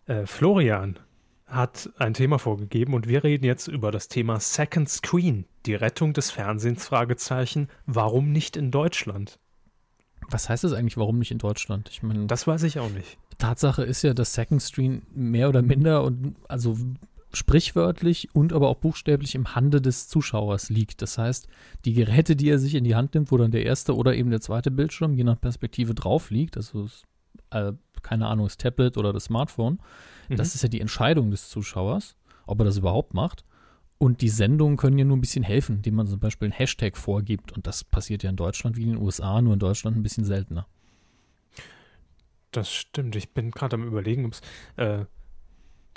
Äh, 0.05 0.25
Florian 0.25 0.99
hat 1.45 1.89
ein 1.97 2.13
Thema 2.13 2.39
vorgegeben 2.39 2.93
und 2.93 3.07
wir 3.07 3.23
reden 3.23 3.45
jetzt 3.45 3.67
über 3.67 3.91
das 3.91 4.07
Thema 4.07 4.39
Second 4.39 4.87
Screen, 4.87 5.45
die 5.65 5.73
Rettung 5.73 6.13
des 6.13 6.31
Fernsehens, 6.31 6.85
Fragezeichen, 6.85 7.67
warum 7.85 8.31
nicht 8.31 8.55
in 8.55 8.71
Deutschland? 8.71 9.39
Was 10.29 10.47
heißt 10.47 10.63
das 10.63 10.73
eigentlich, 10.73 10.97
warum 10.97 11.17
nicht 11.17 11.31
in 11.31 11.39
Deutschland? 11.39 11.89
Ich 11.89 12.03
meine, 12.03 12.27
das 12.27 12.45
weiß 12.45 12.63
ich 12.63 12.79
auch 12.79 12.91
nicht. 12.91 13.17
Tatsache 13.39 13.83
ist 13.83 14.03
ja, 14.03 14.13
dass 14.13 14.33
Second 14.33 14.61
Screen 14.61 15.01
mehr 15.13 15.49
oder 15.49 15.61
minder 15.61 16.03
und 16.03 16.35
also 16.47 16.77
sprichwörtlich 17.31 18.29
und 18.33 18.53
aber 18.53 18.69
auch 18.69 18.77
buchstäblich 18.77 19.35
im 19.35 19.55
Hande 19.55 19.81
des 19.81 20.07
Zuschauers 20.07 20.69
liegt. 20.69 21.01
Das 21.01 21.17
heißt, 21.17 21.47
die 21.85 21.93
Geräte, 21.93 22.35
die 22.35 22.49
er 22.49 22.59
sich 22.59 22.75
in 22.75 22.83
die 22.83 22.95
Hand 22.95 23.13
nimmt, 23.13 23.31
wo 23.31 23.37
dann 23.37 23.51
der 23.51 23.65
erste 23.65 23.95
oder 23.95 24.15
eben 24.15 24.31
der 24.31 24.41
zweite 24.41 24.71
Bildschirm 24.71 25.13
je 25.13 25.23
nach 25.23 25.39
Perspektive 25.39 25.93
drauf 25.93 26.31
liegt, 26.31 26.57
also 26.57 26.89
äh, 27.51 27.73
keine 28.01 28.27
Ahnung, 28.27 28.47
das 28.47 28.57
Tablet 28.57 28.97
oder 28.97 29.13
das 29.13 29.25
Smartphone, 29.25 29.79
mhm. 30.27 30.37
das 30.37 30.55
ist 30.55 30.63
ja 30.63 30.69
die 30.69 30.81
Entscheidung 30.81 31.31
des 31.31 31.49
Zuschauers, 31.49 32.15
ob 32.45 32.59
er 32.59 32.65
das 32.65 32.77
überhaupt 32.77 33.13
macht. 33.13 33.45
Und 33.99 34.21
die 34.21 34.29
Sendungen 34.29 34.77
können 34.77 34.97
ja 34.97 35.03
nur 35.03 35.17
ein 35.17 35.21
bisschen 35.21 35.43
helfen, 35.43 35.77
indem 35.77 35.95
man 35.95 36.07
zum 36.07 36.19
Beispiel 36.19 36.45
einen 36.45 36.53
Hashtag 36.53 36.95
vorgibt. 36.95 37.51
Und 37.51 37.67
das 37.67 37.83
passiert 37.83 38.23
ja 38.23 38.29
in 38.29 38.37
Deutschland 38.37 38.77
wie 38.77 38.83
in 38.83 38.93
den 38.93 38.97
USA, 38.97 39.41
nur 39.41 39.53
in 39.53 39.59
Deutschland 39.59 39.97
ein 39.97 40.03
bisschen 40.03 40.23
seltener. 40.23 40.65
Das 42.51 42.71
stimmt. 42.71 43.17
Ich 43.17 43.33
bin 43.33 43.51
gerade 43.51 43.75
am 43.75 43.83
Überlegen, 43.83 44.25
ob 44.25 44.33
es 44.33 44.41
äh, 44.77 45.05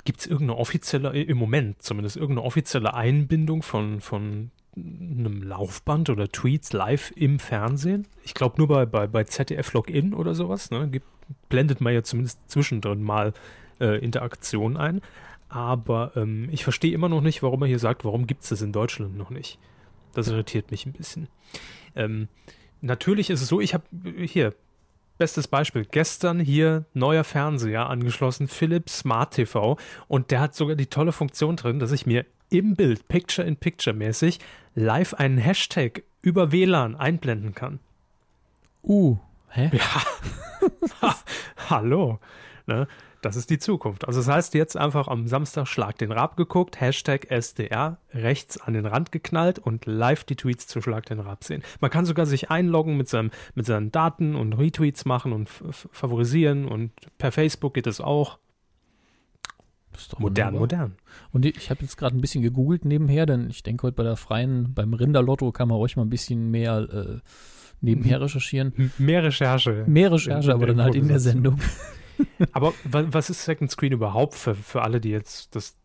Gibt 0.05 0.21
es 0.21 0.27
irgendeine 0.27 0.59
offizielle, 0.59 1.21
im 1.21 1.37
Moment 1.37 1.81
zumindest, 1.81 2.17
irgendeine 2.17 2.45
offizielle 2.45 2.93
Einbindung 2.93 3.63
von, 3.63 4.01
von 4.01 4.51
einem 4.75 5.43
Laufband 5.43 6.09
oder 6.09 6.29
Tweets 6.29 6.73
live 6.73 7.11
im 7.15 7.39
Fernsehen? 7.39 8.07
Ich 8.23 8.33
glaube 8.33 8.55
nur 8.57 8.67
bei, 8.67 8.85
bei, 8.85 9.07
bei 9.07 9.23
ZDF 9.23 9.71
Login 9.73 10.13
oder 10.13 10.35
sowas. 10.35 10.71
Ne? 10.71 10.89
Gibt, 10.89 11.07
blendet 11.49 11.79
man 11.79 11.93
ja 11.93 12.03
zumindest 12.03 12.49
zwischendrin 12.49 13.01
mal 13.01 13.33
äh, 13.79 14.03
Interaktion 14.03 14.77
ein. 14.77 15.01
Aber 15.47 16.13
ähm, 16.15 16.49
ich 16.51 16.63
verstehe 16.63 16.93
immer 16.93 17.09
noch 17.09 17.21
nicht, 17.21 17.43
warum 17.43 17.61
er 17.61 17.67
hier 17.67 17.79
sagt, 17.79 18.03
warum 18.03 18.27
gibt 18.27 18.43
es 18.43 18.49
das 18.49 18.61
in 18.61 18.71
Deutschland 18.71 19.15
noch 19.15 19.29
nicht. 19.29 19.59
Das 20.13 20.27
irritiert 20.27 20.71
mich 20.71 20.85
ein 20.85 20.93
bisschen. 20.93 21.27
Ähm, 21.95 22.27
natürlich 22.81 23.29
ist 23.29 23.41
es 23.41 23.47
so, 23.47 23.61
ich 23.61 23.73
habe 23.73 23.83
hier 24.25 24.55
Bestes 25.23 25.47
Beispiel, 25.47 25.85
gestern 25.89 26.41
hier 26.41 26.83
neuer 26.93 27.23
Fernseher 27.23 27.89
angeschlossen, 27.89 28.49
Philips 28.49 28.97
Smart 28.99 29.33
TV 29.33 29.77
und 30.09 30.31
der 30.31 30.41
hat 30.41 30.53
sogar 30.53 30.75
die 30.75 30.87
tolle 30.87 31.13
Funktion 31.13 31.55
drin, 31.55 31.79
dass 31.79 31.93
ich 31.93 32.05
mir 32.05 32.25
im 32.49 32.75
Bild, 32.75 33.07
Picture-in-Picture 33.07 33.95
mäßig, 33.95 34.41
live 34.75 35.13
einen 35.13 35.37
Hashtag 35.37 36.03
über 36.21 36.51
WLAN 36.51 36.97
einblenden 36.97 37.55
kann. 37.55 37.79
Uh, 38.83 39.15
hä? 39.47 39.71
Ja. 39.71 41.15
Hallo. 41.69 42.19
Ne? 42.65 42.87
Das 43.21 43.35
ist 43.37 43.49
die 43.49 43.57
Zukunft. 43.57 44.05
Also 44.07 44.19
das 44.19 44.27
heißt 44.27 44.53
jetzt 44.53 44.75
einfach 44.75 45.07
am 45.07 45.27
Samstag 45.27 45.67
Schlag 45.67 45.97
den 45.97 46.11
Rab 46.11 46.35
geguckt, 46.35 46.79
Hashtag 46.79 47.31
SDR, 47.31 47.97
rechts 48.13 48.59
an 48.59 48.73
den 48.73 48.85
Rand 48.85 49.11
geknallt 49.11 49.59
und 49.59 49.85
live 49.85 50.25
die 50.25 50.35
Tweets 50.35 50.67
zu 50.67 50.81
Schlag 50.81 51.05
den 51.05 51.19
Rab 51.19 51.43
sehen. 51.43 51.63
Man 51.79 51.89
kann 51.89 52.05
sogar 52.05 52.25
sich 52.25 52.51
einloggen 52.51 52.97
mit, 52.97 53.07
seinem, 53.07 53.31
mit 53.55 53.65
seinen 53.65 53.91
Daten 53.91 54.35
und 54.35 54.53
Retweets 54.53 55.05
machen 55.05 55.31
und 55.31 55.49
favorisieren 55.49 56.65
und 56.65 56.91
per 57.17 57.31
Facebook 57.31 57.73
geht 57.73 57.87
es 57.87 58.01
auch. 58.01 58.39
modern, 60.17 60.55
modern. 60.55 60.95
Und 61.31 61.45
ich 61.45 61.69
habe 61.69 61.81
jetzt 61.81 61.97
gerade 61.97 62.17
ein 62.17 62.21
bisschen 62.21 62.43
gegoogelt 62.43 62.83
nebenher, 62.83 63.25
denn 63.25 63.49
ich 63.49 63.63
denke 63.63 63.87
heute 63.87 63.95
bei 63.95 64.03
der 64.03 64.17
freien, 64.17 64.73
beim 64.73 64.93
Rinderlotto 64.93 65.51
kann 65.53 65.69
man 65.69 65.77
ruhig 65.77 65.95
mal 65.95 66.03
ein 66.03 66.09
bisschen 66.09 66.51
mehr 66.51 66.87
äh, 66.91 67.19
nebenher 67.79 68.19
recherchieren. 68.21 68.91
Mehr 68.97 69.23
Recherche. 69.23 69.85
Mehr 69.87 70.11
Recherche, 70.11 70.53
aber 70.53 70.65
dann 70.65 70.81
halt 70.81 70.95
in 70.95 71.07
der 71.07 71.19
Sendung. 71.19 71.59
aber 72.51 72.73
was 72.83 73.29
ist 73.29 73.43
Second 73.43 73.71
Screen 73.71 73.91
überhaupt 73.91 74.35
für, 74.35 74.55
für 74.55 74.81
alle, 74.81 74.99
die 74.99 75.09
jetzt 75.09 75.55
das, 75.55 75.75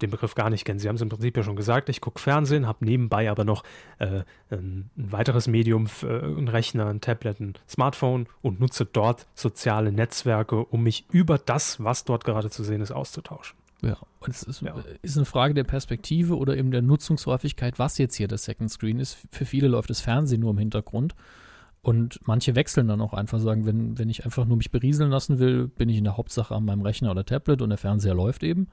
den 0.00 0.10
Begriff 0.10 0.34
gar 0.34 0.50
nicht 0.50 0.64
kennen? 0.64 0.78
Sie 0.78 0.88
haben 0.88 0.96
es 0.96 1.02
im 1.02 1.08
Prinzip 1.08 1.36
ja 1.36 1.42
schon 1.42 1.56
gesagt, 1.56 1.88
ich 1.88 2.00
gucke 2.00 2.20
Fernsehen, 2.20 2.66
habe 2.66 2.84
nebenbei 2.84 3.30
aber 3.30 3.44
noch 3.44 3.64
äh, 3.98 4.22
ein, 4.50 4.90
ein, 4.96 5.10
weiteres 5.12 5.46
Medium, 5.46 5.86
für, 5.86 6.22
ein 6.22 6.48
Rechner, 6.48 6.86
ein 6.86 7.00
Tablet, 7.00 7.40
ein 7.40 7.54
Smartphone 7.68 8.26
und 8.40 8.60
nutze 8.60 8.84
dort 8.84 9.26
soziale 9.34 9.92
Netzwerke, 9.92 10.64
um 10.64 10.82
mich 10.82 11.06
über 11.10 11.38
das, 11.38 11.82
was 11.82 12.04
dort 12.04 12.24
gerade 12.24 12.50
zu 12.50 12.64
sehen 12.64 12.80
ist, 12.80 12.90
auszutauschen. 12.90 13.56
Ja, 13.82 13.96
und 14.20 14.28
es 14.30 14.44
ist, 14.44 14.62
ja. 14.62 14.76
ist, 15.02 15.16
eine 15.16 15.26
Frage 15.26 15.54
der 15.54 15.64
Perspektive 15.64 16.36
oder 16.38 16.56
eben 16.56 16.70
der 16.70 16.82
Nutzungshäufigkeit, 16.82 17.80
was 17.80 17.98
jetzt 17.98 18.14
hier 18.14 18.28
das 18.28 18.44
Second 18.44 18.70
Screen 18.70 19.00
ist. 19.00 19.18
Für 19.32 19.44
viele 19.44 19.66
läuft 19.66 19.90
das 19.90 20.00
Fernsehen 20.00 20.40
nur 20.40 20.52
im 20.52 20.58
Hintergrund. 20.58 21.16
Und 21.84 22.20
manche 22.26 22.54
wechseln 22.54 22.86
dann 22.86 23.00
auch 23.00 23.12
einfach, 23.12 23.40
sagen, 23.40 23.66
wenn, 23.66 23.98
wenn 23.98 24.08
ich 24.08 24.24
einfach 24.24 24.44
nur 24.46 24.56
mich 24.56 24.70
berieseln 24.70 25.10
lassen 25.10 25.40
will, 25.40 25.66
bin 25.66 25.88
ich 25.88 25.98
in 25.98 26.04
der 26.04 26.16
Hauptsache 26.16 26.54
an 26.54 26.64
meinem 26.64 26.82
Rechner 26.82 27.10
oder 27.10 27.24
Tablet 27.24 27.60
und 27.60 27.70
der 27.70 27.78
Fernseher 27.78 28.14
läuft 28.14 28.44
eben. 28.44 28.68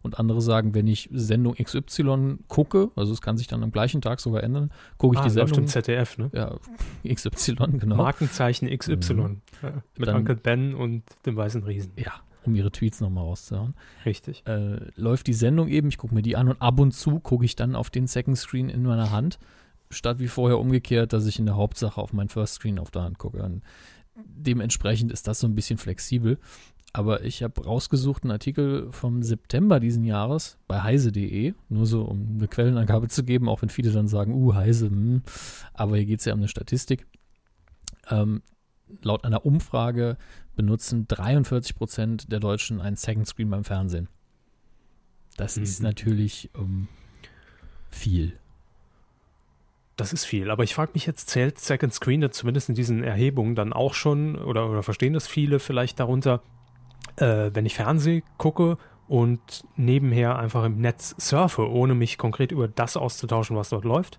Und 0.00 0.18
andere 0.18 0.40
sagen, 0.40 0.74
wenn 0.74 0.86
ich 0.86 1.08
Sendung 1.12 1.54
XY 1.54 2.38
gucke, 2.48 2.90
also 2.96 3.12
es 3.12 3.20
kann 3.20 3.36
sich 3.36 3.48
dann 3.48 3.62
am 3.62 3.70
gleichen 3.70 4.00
Tag 4.00 4.20
sogar 4.20 4.42
ändern, 4.42 4.70
gucke 4.96 5.16
ich 5.16 5.20
ah, 5.20 5.24
die 5.24 5.30
Sendung. 5.30 5.48
Läuft 5.48 5.58
im 5.58 5.66
ZDF, 5.66 6.18
ne? 6.18 6.30
Ja, 6.32 6.58
XY, 7.14 7.54
genau. 7.78 7.96
Markenzeichen 7.96 8.68
XY. 8.68 9.14
Mhm. 9.14 9.40
Ja, 9.62 9.82
mit 9.98 10.08
dann, 10.08 10.16
Uncle 10.16 10.36
Ben 10.36 10.74
und 10.74 11.04
dem 11.26 11.36
weißen 11.36 11.62
Riesen. 11.64 11.92
Ja, 11.96 12.12
um 12.44 12.54
ihre 12.54 12.70
Tweets 12.70 13.00
nochmal 13.00 13.24
rauszuhauen. 13.24 13.74
Richtig. 14.06 14.42
Äh, 14.46 14.90
läuft 14.96 15.26
die 15.26 15.34
Sendung 15.34 15.68
eben, 15.68 15.88
ich 15.88 15.98
gucke 15.98 16.14
mir 16.14 16.22
die 16.22 16.36
an 16.36 16.48
und 16.48 16.62
ab 16.62 16.80
und 16.80 16.92
zu 16.92 17.20
gucke 17.20 17.44
ich 17.44 17.56
dann 17.56 17.74
auf 17.74 17.90
den 17.90 18.06
Second 18.06 18.38
Screen 18.38 18.70
in 18.70 18.82
meiner 18.82 19.10
Hand 19.10 19.38
statt 19.90 20.18
wie 20.18 20.28
vorher 20.28 20.58
umgekehrt, 20.58 21.12
dass 21.12 21.26
ich 21.26 21.38
in 21.38 21.46
der 21.46 21.56
Hauptsache 21.56 22.00
auf 22.00 22.12
mein 22.12 22.28
First 22.28 22.54
Screen 22.54 22.78
auf 22.78 22.90
der 22.90 23.02
Hand 23.02 23.18
gucke. 23.18 23.42
Und 23.42 23.62
dementsprechend 24.14 25.12
ist 25.12 25.28
das 25.28 25.40
so 25.40 25.46
ein 25.46 25.54
bisschen 25.54 25.78
flexibel. 25.78 26.38
Aber 26.92 27.24
ich 27.24 27.42
habe 27.42 27.64
rausgesucht 27.64 28.22
einen 28.22 28.30
Artikel 28.30 28.86
vom 28.92 29.22
September 29.24 29.80
diesen 29.80 30.04
Jahres 30.04 30.58
bei 30.68 30.80
heise.de, 30.80 31.54
nur 31.68 31.86
so 31.86 32.02
um 32.02 32.36
eine 32.38 32.46
Quellenangabe 32.46 33.08
zu 33.08 33.24
geben, 33.24 33.48
auch 33.48 33.62
wenn 33.62 33.68
viele 33.68 33.90
dann 33.90 34.06
sagen, 34.06 34.32
uh, 34.32 34.54
heise, 34.54 34.86
hm. 34.86 35.22
aber 35.72 35.96
hier 35.96 36.06
geht 36.06 36.20
es 36.20 36.24
ja 36.24 36.32
um 36.34 36.38
eine 36.38 36.48
Statistik. 36.48 37.06
Ähm, 38.10 38.42
laut 39.02 39.24
einer 39.24 39.44
Umfrage 39.44 40.16
benutzen 40.54 41.08
43 41.08 41.74
Prozent 41.74 42.30
der 42.30 42.38
Deutschen 42.38 42.80
einen 42.80 42.96
Second 42.96 43.26
Screen 43.26 43.50
beim 43.50 43.64
Fernsehen. 43.64 44.08
Das 45.36 45.56
mhm. 45.56 45.64
ist 45.64 45.82
natürlich 45.82 46.50
um, 46.54 46.88
viel. 47.90 48.38
Das 49.96 50.12
ist 50.12 50.24
viel, 50.24 50.50
aber 50.50 50.64
ich 50.64 50.74
frage 50.74 50.92
mich 50.94 51.06
jetzt, 51.06 51.30
zählt 51.30 51.58
Second 51.58 51.94
Screen 51.94 52.30
zumindest 52.32 52.68
in 52.68 52.74
diesen 52.74 53.04
Erhebungen 53.04 53.54
dann 53.54 53.72
auch 53.72 53.94
schon 53.94 54.36
oder, 54.36 54.68
oder 54.68 54.82
verstehen 54.82 55.12
das 55.12 55.28
viele 55.28 55.60
vielleicht 55.60 56.00
darunter, 56.00 56.42
äh, 57.16 57.50
wenn 57.52 57.64
ich 57.64 57.74
Fernsehen 57.74 58.24
gucke 58.36 58.76
und 59.06 59.64
nebenher 59.76 60.36
einfach 60.38 60.64
im 60.64 60.80
Netz 60.80 61.14
surfe, 61.18 61.70
ohne 61.70 61.94
mich 61.94 62.18
konkret 62.18 62.50
über 62.50 62.66
das 62.66 62.96
auszutauschen, 62.96 63.56
was 63.56 63.68
dort 63.68 63.84
läuft? 63.84 64.18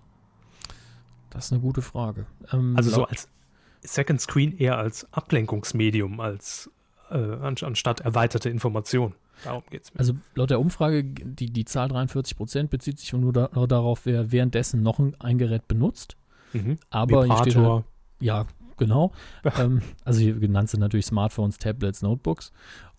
Das 1.30 1.46
ist 1.46 1.52
eine 1.52 1.60
gute 1.60 1.82
Frage. 1.82 2.24
Ähm, 2.52 2.74
also 2.76 2.90
so 2.90 3.04
als 3.04 3.28
Second 3.82 4.20
Screen 4.20 4.56
eher 4.56 4.78
als 4.78 5.12
Ablenkungsmedium, 5.12 6.20
als 6.20 6.70
äh, 7.10 7.16
anstatt 7.16 8.00
erweiterte 8.00 8.48
Information. 8.48 9.14
Darum 9.44 9.62
geht 9.70 9.84
es 9.84 9.94
mir. 9.94 10.00
Also 10.00 10.14
laut 10.34 10.50
der 10.50 10.60
Umfrage, 10.60 11.04
die, 11.04 11.50
die 11.50 11.64
Zahl 11.64 11.88
43 11.88 12.36
Prozent 12.36 12.70
bezieht 12.70 12.98
sich 12.98 13.12
nur, 13.12 13.32
da, 13.32 13.50
nur 13.54 13.68
darauf, 13.68 14.06
wer 14.06 14.32
währenddessen 14.32 14.82
noch 14.82 14.98
ein, 14.98 15.14
ein 15.20 15.38
Gerät 15.38 15.68
benutzt. 15.68 16.16
Mhm. 16.52 16.78
Aber 16.90 17.26
hier 17.26 17.36
steht 17.38 17.56
halt, 17.56 17.84
ja, 18.20 18.46
genau. 18.76 19.12
ähm, 19.58 19.82
also 20.04 20.20
hier 20.20 20.38
genannt 20.38 20.70
sind 20.70 20.80
natürlich 20.80 21.06
Smartphones, 21.06 21.58
Tablets, 21.58 22.02
Notebooks. 22.02 22.52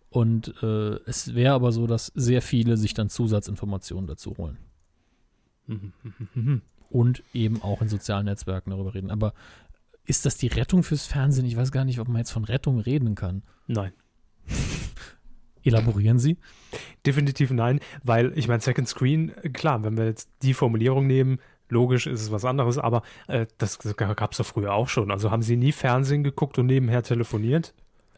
Und 0.10 0.54
äh, 0.64 0.96
es 1.06 1.36
wäre 1.36 1.54
aber 1.54 1.72
so, 1.72 1.86
dass 1.86 2.12
sehr 2.16 2.42
viele 2.42 2.78
sich 2.78 2.94
dann 2.94 3.10
Zusatzinformationen 3.10 4.08
dazu 4.08 4.36
holen. 4.38 4.58
Mhm. 5.68 5.94
Mhm. 6.34 6.62
Und 6.90 7.22
eben 7.34 7.62
auch 7.62 7.82
in 7.82 7.90
sozialen 7.90 8.28
Netzwerken 8.28 8.70
darüber 8.70 8.94
reden. 8.94 9.12
Aber 9.12 9.34
ist 10.06 10.26
das 10.26 10.38
die 10.38 10.48
Rettung 10.48 10.84
fürs 10.84 11.06
Fernsehen? 11.06 11.46
Ich 11.46 11.58
weiß 11.58 11.74
gar 11.74 11.84
nicht, 11.84 12.00
ob 12.00 12.08
man 12.08 12.20
jetzt 12.20 12.32
von 12.32 12.46
Rettung 12.46 12.80
reden 12.80 13.14
kann. 13.16 13.44
Nein. 13.68 13.92
Elaborieren 15.68 16.20
Sie? 16.20 16.38
Definitiv 17.06 17.52
nein, 17.52 17.80
weil 18.04 18.38
ich 18.38 18.48
meine, 18.48 18.62
Second 18.62 18.88
Screen, 18.88 19.34
klar, 19.54 19.84
wenn 19.84 19.98
wir 19.98 20.06
jetzt 20.06 20.30
die 20.42 20.54
Formulierung 20.54 21.08
nehmen, 21.08 21.40
logisch 21.70 22.08
ist 22.08 22.22
es 22.22 22.32
was 22.32 22.46
anderes, 22.46 22.78
aber 22.78 23.04
äh, 23.28 23.46
das, 23.58 23.80
gab 23.80 24.32
es 24.32 24.38
doch 24.38 24.46
früher 24.46 24.74
auch 24.74 24.88
schon. 24.88 25.12
Also 25.12 25.32
haben 25.32 25.42
Sie 25.42 25.58
nie 25.58 25.72
Fernsehen 25.72 26.24
geguckt 26.24 26.58
und 26.58 26.68
nebenher 26.68 27.04
telefoniert? 27.04 27.74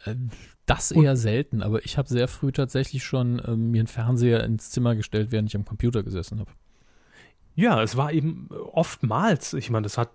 Äh, 0.06 0.16
das 0.66 0.92
eher 0.92 1.12
und, 1.12 1.18
selten, 1.18 1.64
aber 1.64 1.84
ich 1.84 1.98
habe 1.98 2.08
sehr 2.08 2.28
früh 2.28 2.52
tatsächlich 2.52 3.04
schon 3.04 3.40
äh, 3.40 3.56
mir 3.56 3.82
einen 3.82 3.88
Fernseher 3.88 4.44
ins 4.44 4.70
Zimmer 4.70 4.96
gestellt, 4.96 5.32
während 5.32 5.50
ich 5.50 5.56
am 5.56 5.66
Computer 5.66 6.04
gesessen 6.04 6.40
habe. 6.40 6.52
Ja, 7.56 7.82
es 7.82 7.98
war 7.98 8.14
eben 8.14 8.48
oftmals, 8.72 9.54
ich 9.54 9.70
meine, 9.70 9.84
das 9.84 9.98
hat 9.98 10.12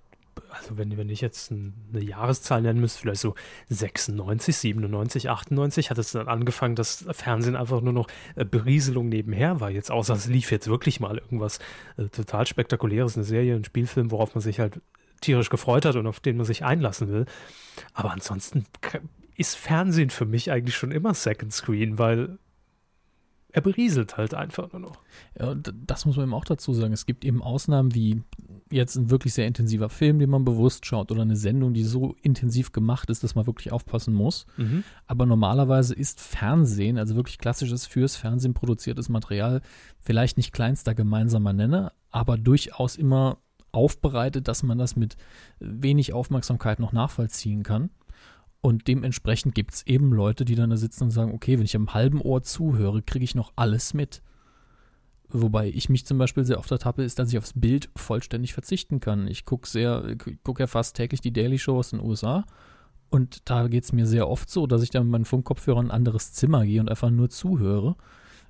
also 0.50 0.76
wenn, 0.79 0.97
wenn 0.97 1.09
ich 1.09 1.21
jetzt 1.21 1.53
eine 1.53 2.03
Jahreszahl 2.03 2.62
nennen 2.62 2.81
müsste, 2.81 3.00
vielleicht 3.00 3.21
so 3.21 3.35
96, 3.69 4.57
97, 4.57 5.31
98, 5.31 5.91
hat 5.91 5.99
es 5.99 6.12
dann 6.12 6.29
angefangen, 6.29 6.76
dass 6.76 7.05
Fernsehen 7.11 7.57
einfach 7.57 7.81
nur 7.81 7.93
noch 7.93 8.09
äh, 8.37 8.45
Berieselung 8.45 9.09
nebenher 9.09 9.61
war. 9.61 9.71
Jetzt 9.71 9.91
außer 9.91 10.14
es 10.14 10.26
lief 10.26 10.50
jetzt 10.50 10.69
wirklich 10.69 11.00
mal 11.00 11.19
irgendwas 11.19 11.59
äh, 11.97 12.05
total 12.05 12.47
Spektakuläres, 12.47 13.17
eine 13.17 13.25
Serie, 13.25 13.57
ein 13.57 13.64
Spielfilm, 13.64 14.11
worauf 14.11 14.35
man 14.35 14.43
sich 14.43 14.61
halt 14.61 14.81
tierisch 15.21 15.50
gefreut 15.50 15.85
hat 15.85 15.97
und 15.97 16.07
auf 16.07 16.21
den 16.21 16.37
man 16.37 16.47
sich 16.47 16.64
einlassen 16.64 17.09
will. 17.09 17.26
Aber 17.93 18.12
ansonsten 18.12 18.64
ist 19.37 19.57
Fernsehen 19.57 20.11
für 20.11 20.26
mich 20.26 20.50
eigentlich 20.50 20.76
schon 20.76 20.93
immer 20.93 21.14
Second 21.14 21.53
Screen, 21.53 21.99
weil 21.99 22.38
er 23.55 23.61
berieselt 23.61 24.17
halt 24.17 24.35
einfach 24.35 24.73
nur 24.73 24.81
noch. 24.81 24.99
Ja, 25.39 25.55
das 25.55 26.07
muss 26.07 26.17
man 26.17 26.27
eben 26.27 26.35
auch 26.35 26.45
dazu 26.45 26.75
sagen. 26.75 26.93
Es 26.93 27.07
gibt 27.07 27.25
eben 27.25 27.41
Ausnahmen 27.41 27.95
wie 27.95 28.21
jetzt 28.69 28.97
ein 28.97 29.11
wirklich 29.11 29.33
sehr 29.33 29.47
intensiver 29.47 29.89
Film, 29.89 30.19
den 30.19 30.29
man 30.29 30.45
bewusst 30.45 30.85
schaut 30.87 31.13
oder 31.13 31.23
eine 31.23 31.37
Sendung, 31.37 31.73
die 31.73 31.85
so 31.85 32.17
intensiv 32.21 32.73
gemacht 32.73 33.11
ist, 33.11 33.23
dass 33.23 33.37
man 33.37 33.47
wirklich 33.47 33.71
aufpassen 33.71 34.13
muss. 34.13 34.47
Mhm. 34.57 34.83
Aber 35.07 35.25
normalerweise 35.25 35.95
ist 35.95 36.21
Fernsehen, 36.21 36.99
also 36.99 37.15
wirklich 37.15 37.39
klassisches 37.39 37.87
fürs 37.87 38.17
Fernsehen 38.17 38.55
produziertes 38.55 39.09
Material, 39.09 39.63
vielleicht 40.01 40.37
nicht 40.37 40.53
kleinster 40.53 40.97
gemeinsamer 40.97 41.53
Nenner, 41.53 41.93
aber 42.11 42.37
durchaus 42.37 42.97
immer 42.97 43.39
aufbereitet, 43.71 44.49
dass 44.49 44.65
man 44.65 44.79
das 44.79 44.97
mit 44.97 45.17
wenig 45.61 46.13
Aufmerksamkeit 46.13 46.81
noch 46.81 46.93
nachvollziehen 46.93 47.63
kann. 47.63 47.91
Und 48.64 48.88
dementsprechend 48.88 49.54
gibt 49.54 49.75
es 49.75 49.87
eben 49.87 50.11
Leute, 50.11 50.47
die 50.47 50.54
dann 50.54 50.71
da 50.71 50.78
sitzen 50.78 51.04
und 51.04 51.11
sagen, 51.11 51.35
okay, 51.35 51.59
wenn 51.59 51.66
ich 51.66 51.76
am 51.76 51.92
halben 51.92 52.23
Ohr 52.23 52.42
zuhöre, 52.42 53.02
kriege 53.02 53.23
ich 53.23 53.35
noch 53.35 53.52
alles 53.56 53.92
mit. 53.92 54.23
Wobei 55.28 55.68
ich 55.68 55.90
mich 55.90 56.06
zum 56.06 56.16
Beispiel 56.16 56.47
sehr 56.47 56.59
oft 56.59 56.71
ertappe, 56.71 57.02
ist, 57.02 57.18
dass 57.18 57.28
ich 57.28 57.37
aufs 57.37 57.52
Bild 57.54 57.90
vollständig 57.94 58.54
verzichten 58.54 59.00
kann. 59.00 59.28
Ich 59.28 59.44
gucke 59.44 59.68
sehr, 59.68 60.16
gucke 60.44 60.62
ja 60.62 60.66
fast 60.66 60.97
täglich 60.97 61.21
die 61.21 61.35
Daily 61.35 61.59
Show 61.59 61.76
aus 61.76 61.90
den 61.90 62.00
USA. 62.00 62.47
Und 63.11 63.50
da 63.50 63.68
geht 63.68 63.85
es 63.85 63.92
mir 63.92 64.06
sehr 64.06 64.30
oft 64.30 64.49
so, 64.49 64.66
dass 64.66 64.83
ich 64.83 64.88
dann 64.88 65.02
mit 65.02 65.12
meinen 65.12 65.25
Funkkopfhörern 65.26 65.85
in 65.85 65.90
ein 65.90 65.97
anderes 65.97 66.33
Zimmer 66.33 66.64
gehe 66.64 66.80
und 66.80 66.88
einfach 66.88 67.11
nur 67.11 67.28
zuhöre 67.28 67.97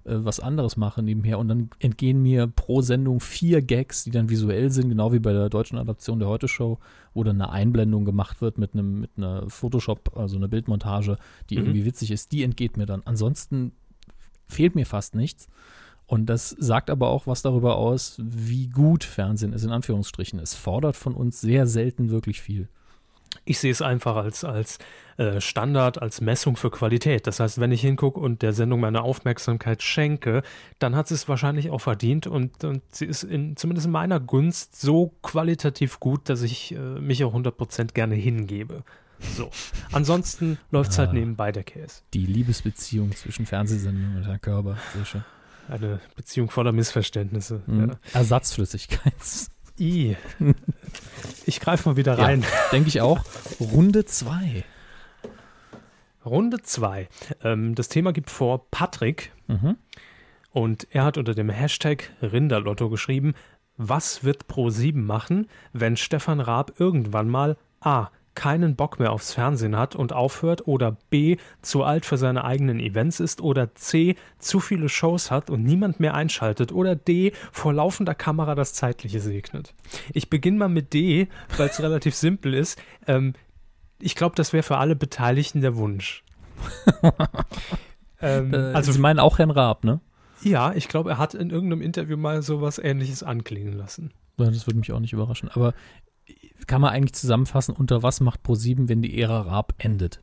äh, 0.05 0.25
was 0.25 0.41
anderes 0.41 0.77
mache 0.77 1.03
nebenher 1.03 1.39
und 1.39 1.49
dann 1.49 1.71
entgehen 1.79 2.23
mir 2.23 2.47
pro 2.47 2.83
Sendung 2.83 3.21
vier 3.21 3.63
Gags, 3.63 4.05
die 4.05 4.11
dann 4.11 4.29
visuell 4.29 4.71
sind, 4.71 4.89
genau 4.91 5.13
wie 5.13 5.19
bei 5.19 5.33
der 5.33 5.49
deutschen 5.49 5.79
Adaption 5.79 6.19
der 6.19 6.29
Heute-Show, 6.29 6.79
wo 7.15 7.25
dann 7.25 7.41
eine 7.41 7.51
Einblendung 7.51 8.05
gemacht 8.05 8.41
wird 8.41 8.59
mit 8.59 8.75
einem 8.75 9.01
mit 9.01 9.11
einer 9.17 9.49
Photoshop, 9.49 10.17
also 10.17 10.37
einer 10.37 10.49
Bildmontage, 10.49 11.17
die 11.51 11.57
mhm. 11.57 11.65
irgendwie 11.65 11.85
witzig 11.85 12.11
ist, 12.11 12.33
die 12.33 12.43
entgeht 12.43 12.77
mir 12.77 12.87
dann. 12.87 13.03
Ansonsten 13.05 13.73
fehlt 14.47 14.75
mir 14.75 14.87
fast 14.87 15.15
nichts. 15.15 15.49
Und 16.07 16.27
das 16.27 16.51
sagt 16.51 16.91
aber 16.91 17.09
auch 17.09 17.27
was 17.27 17.41
darüber 17.41 17.77
aus, 17.77 18.21
wie 18.23 18.69
gut 18.69 19.05
Fernsehen 19.05 19.55
ist, 19.55 19.65
in 19.65 19.71
Anführungsstrichen. 19.71 20.39
Es 20.39 20.55
fordert 20.55 20.97
von 20.97 21.15
uns 21.15 21.41
sehr 21.41 21.67
selten 21.67 22.11
wirklich 22.11 22.43
viel. 22.43 22.69
Ich 23.45 23.59
sehe 23.59 23.71
es 23.71 23.83
einfach 23.83 24.17
als, 24.17 24.45
als 24.45 24.79
äh, 25.17 25.41
Standard, 25.41 26.00
als 26.03 26.21
Messung 26.21 26.57
für 26.57 26.71
Qualität. 26.71 27.26
Das 27.26 27.41
heißt, 27.41 27.61
wenn 27.61 27.73
ich 27.73 27.81
hingucke 27.83 28.19
und 28.21 28.43
der 28.43 28.53
Sendung 28.53 28.81
meine 28.81 29.03
Aufmerksamkeit 29.03 29.83
schenke, 29.83 30.43
dann 30.79 30.97
hat 30.97 31.09
sie 31.09 31.14
es 31.14 31.29
wahrscheinlich 31.29 31.71
auch 31.71 31.81
verdient 31.81 32.26
und, 32.26 32.64
und 32.64 32.83
sie 32.91 33.07
ist 33.07 33.23
in, 33.23 33.57
zumindest 33.57 33.87
in 33.87 33.93
meiner 33.93 34.21
Gunst 34.21 34.81
so 34.81 35.12
qualitativ 35.23 36.00
gut, 36.00 36.29
dass 36.29 36.43
ich 36.43 36.73
äh, 36.75 36.79
mich 36.79 37.23
auch 37.25 37.35
100% 37.35 37.93
gerne 37.93 38.14
hingebe. 38.14 38.83
So. 39.37 39.50
Ansonsten 39.93 40.59
läuft 40.71 40.91
es 40.91 40.99
halt 40.99 41.11
Ah. 41.11 41.14
nebenbei 41.14 41.53
der 41.53 41.64
Käse. 41.64 42.03
Die 42.12 42.26
Liebesbeziehung 42.26 43.12
zwischen 43.12 43.47
Fernsehsendung 43.47 44.17
und 44.17 44.26
Herrn 44.26 44.41
Körber. 44.41 44.76
Sehr 44.95 45.05
schön. 45.05 45.25
Eine 45.69 46.00
Beziehung 46.14 46.50
voller 46.50 46.73
Missverständnisse. 46.73 47.62
Mhm. 47.67 47.88
Ja. 47.88 47.97
Ersatzflüssigkeit. 48.12 49.14
I. 49.78 50.16
Ich 51.47 51.61
greife 51.61 51.88
mal 51.90 51.97
wieder 51.97 52.16
Ja. 52.19 52.25
rein. 52.25 52.45
Denke 52.73 52.88
ich 52.88 53.00
auch. 53.02 53.21
Runde 53.61 54.04
2. 54.07 54.64
Runde 56.25 56.62
2. 56.62 57.09
Ähm, 57.43 57.75
das 57.75 57.88
Thema 57.88 58.12
gibt 58.12 58.31
vor 58.31 58.71
Patrick 58.71 59.33
Mhm. 59.47 59.76
und 60.52 60.87
er 60.90 61.04
hat 61.04 61.19
unter 61.19 61.35
dem 61.35 61.50
Hashtag 61.50 62.11
Rinderlotto 62.23 62.88
geschrieben, 62.88 63.35
was 63.76 64.25
wird 64.25 64.45
Pro7 64.47 64.97
machen, 64.97 65.49
wenn 65.73 65.97
Stefan 65.99 66.40
Raab 66.40 66.73
irgendwann 66.78 67.28
mal 67.28 67.57
A. 67.81 68.09
keinen 68.35 68.76
Bock 68.76 68.99
mehr 68.99 69.12
aufs 69.12 69.33
Fernsehen 69.33 69.76
hat 69.76 69.95
und 69.95 70.12
aufhört 70.12 70.67
oder 70.67 70.97
B. 71.11 71.37
zu 71.62 71.85
alt 71.85 72.05
für 72.07 72.17
seine 72.17 72.45
eigenen 72.45 72.81
Events 72.81 73.21
ist 73.21 73.41
oder 73.41 73.75
C. 73.75 74.17
zu 74.38 74.61
viele 74.61 74.88
Shows 74.88 75.31
hat 75.31 75.50
und 75.50 75.62
niemand 75.62 76.00
mehr 76.00 76.14
einschaltet 76.14 76.73
oder 76.73 76.97
D. 76.97 77.33
vor 77.53 77.73
laufender 77.73 78.14
Kamera 78.14 78.55
das 78.55 78.75
Zeitliche 78.75 79.21
segnet. 79.21 79.75
Ich 80.12 80.31
beginne 80.31 80.59
mal 80.59 80.69
mit 80.69 80.93
D, 80.93 81.29
weil 81.57 81.69
es 81.69 81.81
relativ 81.83 82.14
simpel 82.14 82.55
ist. 82.55 82.81
Ähm, 83.07 83.35
ich 84.00 84.14
glaube, 84.14 84.35
das 84.37 84.53
wäre 84.53 84.62
für 84.62 84.79
alle 84.79 84.97
Beteiligten 84.97 85.61
der 85.61 85.76
Wunsch. 85.76 86.25
ähm, 88.21 88.53
Äh, 88.53 88.57
also 88.57 88.93
Sie 88.93 88.99
meinen 88.99 89.19
auch 89.21 89.38
Herrn 89.38 89.50
Raab, 89.50 89.85
ne? 89.85 90.00
ja, 90.43 90.73
ich 90.75 90.88
glaube, 90.88 91.11
er 91.11 91.19
hat 91.19 91.35
in 91.35 91.50
irgendeinem 91.50 91.83
Interview 91.83 92.17
mal 92.17 92.43
sowas 92.43 92.79
ähnliches 92.79 93.23
anklingen 93.23 93.73
lassen. 93.73 94.12
Das 94.37 94.67
würde 94.67 94.79
mich 94.79 94.93
auch 94.93 95.00
nicht 95.00 95.12
überraschen. 95.12 95.49
Aber 95.53 95.75
kann 96.66 96.81
man 96.81 96.90
eigentlich 96.93 97.14
zusammenfassen, 97.14 97.75
unter 97.75 98.02
was 98.02 98.21
macht 98.21 98.40
Pro7, 98.45 98.88
wenn 98.88 99.02
die 99.02 99.21
Ära 99.21 99.43
Raab 99.43 99.75
endet? 99.78 100.23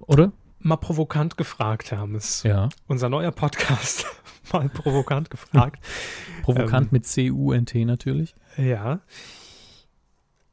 Oder? 0.00 0.32
Mal 0.60 0.76
provokant 0.76 1.36
gefragt, 1.36 1.90
Hermes. 1.90 2.42
Ja. 2.42 2.68
Unser 2.86 3.08
neuer 3.08 3.30
Podcast. 3.32 4.06
mal 4.52 4.68
provokant 4.68 5.30
gefragt. 5.30 5.84
Provokant 6.42 6.86
Ähm. 6.86 6.92
mit 6.92 7.06
C-U-N-T 7.06 7.84
natürlich. 7.84 8.34
ja. 8.56 9.00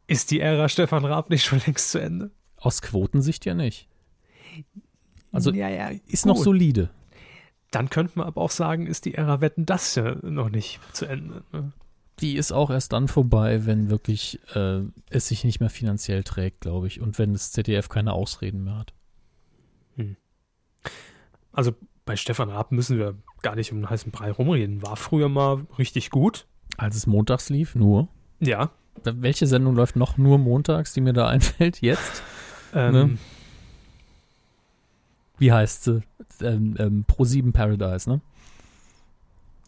Ist 0.07 0.29
die 0.29 0.39
Ära 0.39 0.69
Stefan 0.69 1.03
Raab 1.03 1.31
nicht 1.31 1.43
schon 1.45 1.59
längst 1.65 1.89
zu 1.89 1.97
Ende? 1.99 2.29
Aus 2.57 2.83
Quotensicht 2.83 3.43
ja 3.45 3.55
nicht. 3.55 3.87
Also 5.31 5.51
ja, 5.51 5.67
ja, 5.67 5.89
ist 6.07 6.27
noch 6.27 6.35
gut. 6.35 6.43
solide. 6.43 6.89
Dann 7.71 7.89
könnte 7.89 8.19
man 8.19 8.27
aber 8.27 8.41
auch 8.41 8.51
sagen, 8.51 8.85
ist 8.85 9.05
die 9.05 9.15
Ära 9.15 9.41
Wetten 9.41 9.65
das 9.65 9.95
ja 9.95 10.15
noch 10.21 10.49
nicht 10.49 10.79
zu 10.93 11.07
Ende. 11.07 11.43
Ne? 11.51 11.71
Die 12.21 12.37
ist 12.37 12.51
auch 12.51 12.69
erst 12.69 12.93
dann 12.93 13.07
vorbei, 13.07 13.65
wenn 13.65 13.89
wirklich 13.89 14.39
äh, 14.55 14.81
es 15.09 15.27
sich 15.27 15.43
nicht 15.43 15.59
mehr 15.59 15.69
finanziell 15.69 16.23
trägt, 16.23 16.61
glaube 16.61 16.87
ich. 16.87 17.01
Und 17.01 17.19
wenn 17.19 17.33
das 17.33 17.51
ZDF 17.51 17.89
keine 17.89 18.13
Ausreden 18.13 18.63
mehr 18.63 18.77
hat. 18.77 18.93
Also 21.51 21.73
bei 22.03 22.17
Stefan 22.17 22.49
Raab 22.49 22.71
müssen 22.71 22.97
wir 22.97 23.15
gar 23.41 23.55
nicht 23.55 23.71
um 23.71 23.77
einen 23.77 23.89
heißen 23.89 24.11
Brei 24.11 24.29
rumreden. 24.31 24.81
War 24.81 24.97
früher 24.97 25.29
mal 25.29 25.65
richtig 25.79 26.09
gut. 26.09 26.45
Als 26.77 26.95
es 26.97 27.07
montags 27.07 27.49
lief, 27.49 27.75
nur. 27.75 28.09
Ja. 28.39 28.71
Welche 29.03 29.47
Sendung 29.47 29.75
läuft 29.75 29.95
noch 29.95 30.17
nur 30.17 30.37
montags, 30.37 30.93
die 30.93 31.01
mir 31.01 31.13
da 31.13 31.27
einfällt 31.29 31.81
jetzt? 31.81 32.23
Ähm, 32.73 32.93
Ne? 32.93 33.17
Wie 35.37 35.51
heißt 35.51 35.83
sie? 35.85 36.01
Ähm, 36.41 36.75
ähm, 36.79 37.05
Pro7 37.07 37.51
Paradise, 37.51 38.09
ne? 38.09 38.21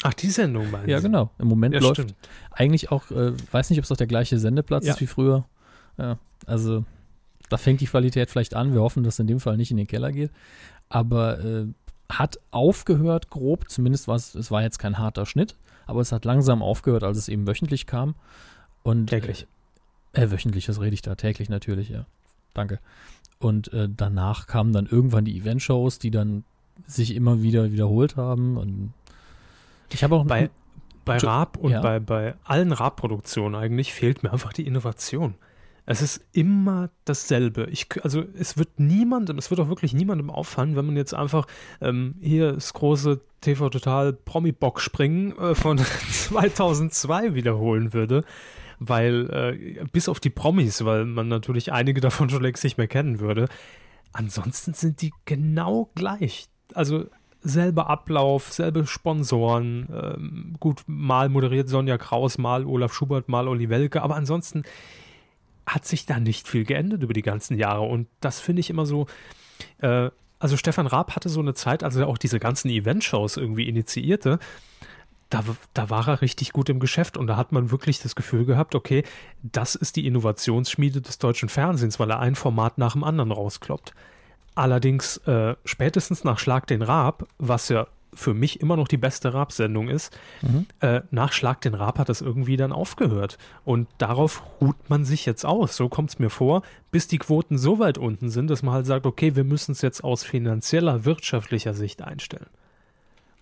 Ach, 0.03 0.13
die 0.13 0.29
Sendung 0.29 0.69
meinst 0.71 0.87
Ja, 0.89 0.97
du? 0.97 1.03
genau. 1.03 1.31
Im 1.39 1.47
Moment 1.47 1.73
Ja, 1.73 1.81
läuft 1.81 1.95
stimmt. 2.01 2.15
eigentlich 2.51 2.91
auch, 2.91 3.09
äh, 3.11 3.33
weiß 3.51 3.69
nicht, 3.69 3.79
ob 3.79 3.85
es 3.85 3.91
auch 3.91 3.97
der 3.97 4.07
gleiche 4.07 4.37
Sendeplatz 4.37 4.85
Ja. 4.85 4.93
ist 4.93 5.01
wie 5.01 5.07
früher. 5.07 5.45
Ja, 5.97 6.17
also 6.45 6.85
da 7.49 7.57
fängt 7.57 7.81
die 7.81 7.87
Qualität 7.87 8.29
vielleicht 8.29 8.53
an. 8.55 8.73
Wir 8.73 8.81
hoffen, 8.81 9.03
dass 9.03 9.15
es 9.15 9.19
in 9.19 9.27
dem 9.27 9.39
Fall 9.39 9.57
nicht 9.57 9.71
in 9.71 9.77
den 9.77 9.87
Keller 9.87 10.11
geht. 10.11 10.31
Aber 10.89 11.39
äh, 11.43 11.65
hat 12.09 12.39
aufgehört, 12.51 13.29
grob, 13.29 13.69
zumindest 13.69 14.07
war 14.07 14.15
es, 14.15 14.35
es 14.35 14.51
war 14.51 14.61
jetzt 14.61 14.77
kein 14.79 14.97
harter 14.97 15.25
Schnitt, 15.25 15.55
aber 15.87 16.01
es 16.01 16.11
hat 16.11 16.23
langsam 16.25 16.61
aufgehört, 16.61 17.03
als 17.03 17.17
es 17.17 17.27
eben 17.27 17.47
wöchentlich 17.47 17.85
kam. 17.87 18.15
Und, 18.83 19.07
Täglich. 19.07 19.47
Äh, 20.13 20.23
äh, 20.23 20.31
wöchentlich, 20.31 20.65
das 20.67 20.79
rede 20.79 20.93
ich 20.93 21.01
da, 21.01 21.15
täglich 21.15 21.49
natürlich, 21.49 21.89
ja. 21.89 22.05
Danke. 22.53 22.79
Und 23.39 23.71
äh, 23.73 23.89
danach 23.95 24.47
kamen 24.47 24.71
dann 24.73 24.85
irgendwann 24.85 25.25
die 25.25 25.37
Eventshows, 25.37 25.99
die 25.99 26.11
dann 26.11 26.43
sich 26.85 27.13
immer 27.15 27.41
wieder 27.41 27.71
wiederholt 27.71 28.15
haben. 28.15 28.57
Und 28.57 28.93
ich 29.91 30.03
habe 30.03 30.15
auch 30.15 30.25
Bei, 30.25 30.49
bei 31.05 31.17
Raab 31.17 31.57
und 31.57 31.71
ja. 31.71 31.81
bei, 31.81 31.99
bei 31.99 32.35
allen 32.43 32.71
Raab-Produktionen 32.71 33.55
eigentlich 33.55 33.93
fehlt 33.93 34.23
mir 34.23 34.31
einfach 34.33 34.53
die 34.53 34.67
Innovation. 34.67 35.35
Es 35.89 36.01
ist 36.01 36.25
immer 36.33 36.89
dasselbe. 37.05 37.67
Ich, 37.71 37.87
also 38.03 38.21
es 38.37 38.57
wird 38.57 38.77
niemandem, 38.77 39.37
es 39.37 39.49
wird 39.49 39.61
auch 39.61 39.69
wirklich 39.69 39.93
niemandem 39.93 40.29
auffallen, 40.29 40.75
wenn 40.75 40.85
man 40.85 40.97
jetzt 40.97 41.13
einfach 41.13 41.47
ähm, 41.79 42.15
hier 42.19 42.51
das 42.51 42.73
große 42.73 43.21
TV 43.39 43.69
Total 43.69 44.11
Promi-Box 44.11 44.83
springen 44.83 45.37
äh, 45.37 45.55
von 45.55 45.77
2002 46.11 47.35
wiederholen 47.35 47.93
würde. 47.93 48.25
Weil, 48.79 49.29
äh, 49.79 49.85
bis 49.91 50.09
auf 50.09 50.19
die 50.19 50.29
Promis, 50.29 50.83
weil 50.83 51.05
man 51.05 51.29
natürlich 51.29 51.71
einige 51.71 52.01
davon 52.01 52.29
schon 52.29 52.43
längst 52.43 52.65
nicht 52.65 52.77
mehr 52.77 52.87
kennen 52.87 53.21
würde. 53.21 53.47
Ansonsten 54.11 54.73
sind 54.73 55.01
die 55.01 55.13
genau 55.23 55.89
gleich. 55.95 56.49
Also 56.73 57.05
selber 57.41 57.89
Ablauf, 57.89 58.51
selbe 58.51 58.85
Sponsoren. 58.87 59.87
Ähm, 59.91 60.55
gut, 60.59 60.83
mal 60.87 61.29
moderiert 61.29 61.69
Sonja 61.69 61.97
Kraus, 61.97 62.37
mal 62.37 62.65
Olaf 62.65 62.93
Schubert, 62.93 63.29
mal 63.29 63.47
Olli 63.47 63.69
Welke, 63.69 64.01
aber 64.01 64.15
ansonsten 64.15 64.63
hat 65.65 65.85
sich 65.85 66.05
da 66.05 66.19
nicht 66.19 66.47
viel 66.47 66.63
geändert 66.63 67.03
über 67.03 67.13
die 67.13 67.21
ganzen 67.21 67.57
Jahre. 67.57 67.81
Und 67.81 68.07
das 68.21 68.39
finde 68.39 68.61
ich 68.61 68.69
immer 68.69 68.85
so. 68.85 69.07
Äh, 69.79 70.09
also 70.39 70.55
Stefan 70.55 70.87
Raab 70.87 71.15
hatte 71.15 71.29
so 71.29 71.39
eine 71.39 71.55
Zeit, 71.55 71.83
als 71.83 71.95
er 71.95 72.07
auch 72.07 72.17
diese 72.17 72.39
ganzen 72.39 72.69
Eventshows 72.69 73.37
irgendwie 73.37 73.67
initiierte. 73.67 74.39
Da, 75.29 75.43
da 75.73 75.89
war 75.89 76.07
er 76.07 76.21
richtig 76.21 76.53
gut 76.53 76.69
im 76.69 76.79
Geschäft 76.79 77.17
und 77.17 77.27
da 77.27 77.35
hat 77.35 77.51
man 77.51 77.69
wirklich 77.69 77.99
das 77.99 78.15
Gefühl 78.15 78.45
gehabt, 78.45 78.75
okay, 78.75 79.03
das 79.43 79.75
ist 79.75 79.97
die 79.97 80.07
Innovationsschmiede 80.07 81.01
des 81.01 81.17
deutschen 81.17 81.49
Fernsehens, 81.49 81.99
weil 81.99 82.11
er 82.11 82.19
ein 82.19 82.35
Format 82.35 82.77
nach 82.77 82.93
dem 82.93 83.03
anderen 83.03 83.31
rauskloppt. 83.31 83.93
Allerdings 84.57 85.17
äh, 85.27 85.55
spätestens 85.65 86.23
nach 86.23 86.39
Schlag 86.39 86.65
den 86.67 86.81
Raab, 86.81 87.27
was 87.37 87.69
ja 87.69 87.87
für 88.13 88.33
mich 88.33 88.59
immer 88.61 88.75
noch 88.75 88.87
die 88.87 88.97
beste 88.97 89.31
Raab-Sendung 89.33 89.89
ist, 89.89 90.17
Mhm. 90.41 90.65
äh, 90.79 91.01
nach 91.11 91.31
Schlag 91.31 91.61
den 91.61 91.75
Raab 91.75 91.99
hat 91.99 92.09
das 92.09 92.21
irgendwie 92.21 92.57
dann 92.57 92.71
aufgehört. 92.71 93.37
Und 93.65 93.87
darauf 93.99 94.41
ruht 94.59 94.89
man 94.89 95.05
sich 95.05 95.27
jetzt 95.27 95.45
aus. 95.45 95.75
So 95.75 95.89
kommt 95.89 96.09
es 96.09 96.17
mir 96.17 96.31
vor, 96.31 96.63
bis 96.89 97.07
die 97.07 97.19
Quoten 97.19 97.59
so 97.59 97.77
weit 97.77 97.99
unten 97.99 98.29
sind, 98.31 98.49
dass 98.49 98.63
man 98.63 98.73
halt 98.73 98.87
sagt, 98.87 99.05
okay, 99.05 99.35
wir 99.35 99.43
müssen 99.43 99.73
es 99.73 99.81
jetzt 99.83 100.03
aus 100.03 100.23
finanzieller, 100.23 101.05
wirtschaftlicher 101.05 101.75
Sicht 101.75 102.01
einstellen. 102.01 102.47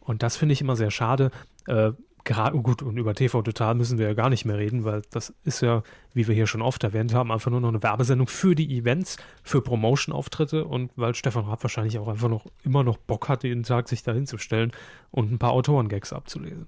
Und 0.01 0.21
das 0.21 0.35
finde 0.35 0.51
ich 0.53 0.59
immer 0.61 0.75
sehr 0.75 0.91
schade. 0.91 1.31
Äh, 1.67 1.91
gerade, 2.25 2.59
gut, 2.61 2.81
und 2.81 2.97
über 2.97 3.13
TV 3.13 3.41
Total 3.41 3.75
müssen 3.75 3.97
wir 3.97 4.07
ja 4.07 4.13
gar 4.13 4.29
nicht 4.29 4.43
mehr 4.43 4.57
reden, 4.57 4.83
weil 4.83 5.03
das 5.11 5.33
ist 5.43 5.61
ja, 5.61 5.83
wie 6.13 6.27
wir 6.27 6.35
hier 6.35 6.47
schon 6.47 6.61
oft 6.61 6.83
erwähnt 6.83 7.13
haben, 7.13 7.31
einfach 7.31 7.51
nur 7.51 7.61
noch 7.61 7.69
eine 7.69 7.81
Werbesendung 7.81 8.27
für 8.27 8.55
die 8.55 8.77
Events, 8.77 9.17
für 9.43 9.61
Promotion-Auftritte 9.61 10.65
und 10.65 10.91
weil 10.95 11.15
Stefan 11.15 11.45
Raab 11.45 11.63
wahrscheinlich 11.63 11.97
auch 11.99 12.07
einfach 12.07 12.27
noch 12.27 12.45
immer 12.63 12.83
noch 12.83 12.97
Bock 12.97 13.29
hat, 13.29 13.43
jeden 13.43 13.63
Tag 13.63 13.87
sich 13.87 14.03
da 14.03 14.11
hinzustellen 14.11 14.71
und 15.11 15.31
ein 15.31 15.39
paar 15.39 15.51
Autoren-Gags 15.51 16.11
abzulesen. 16.11 16.67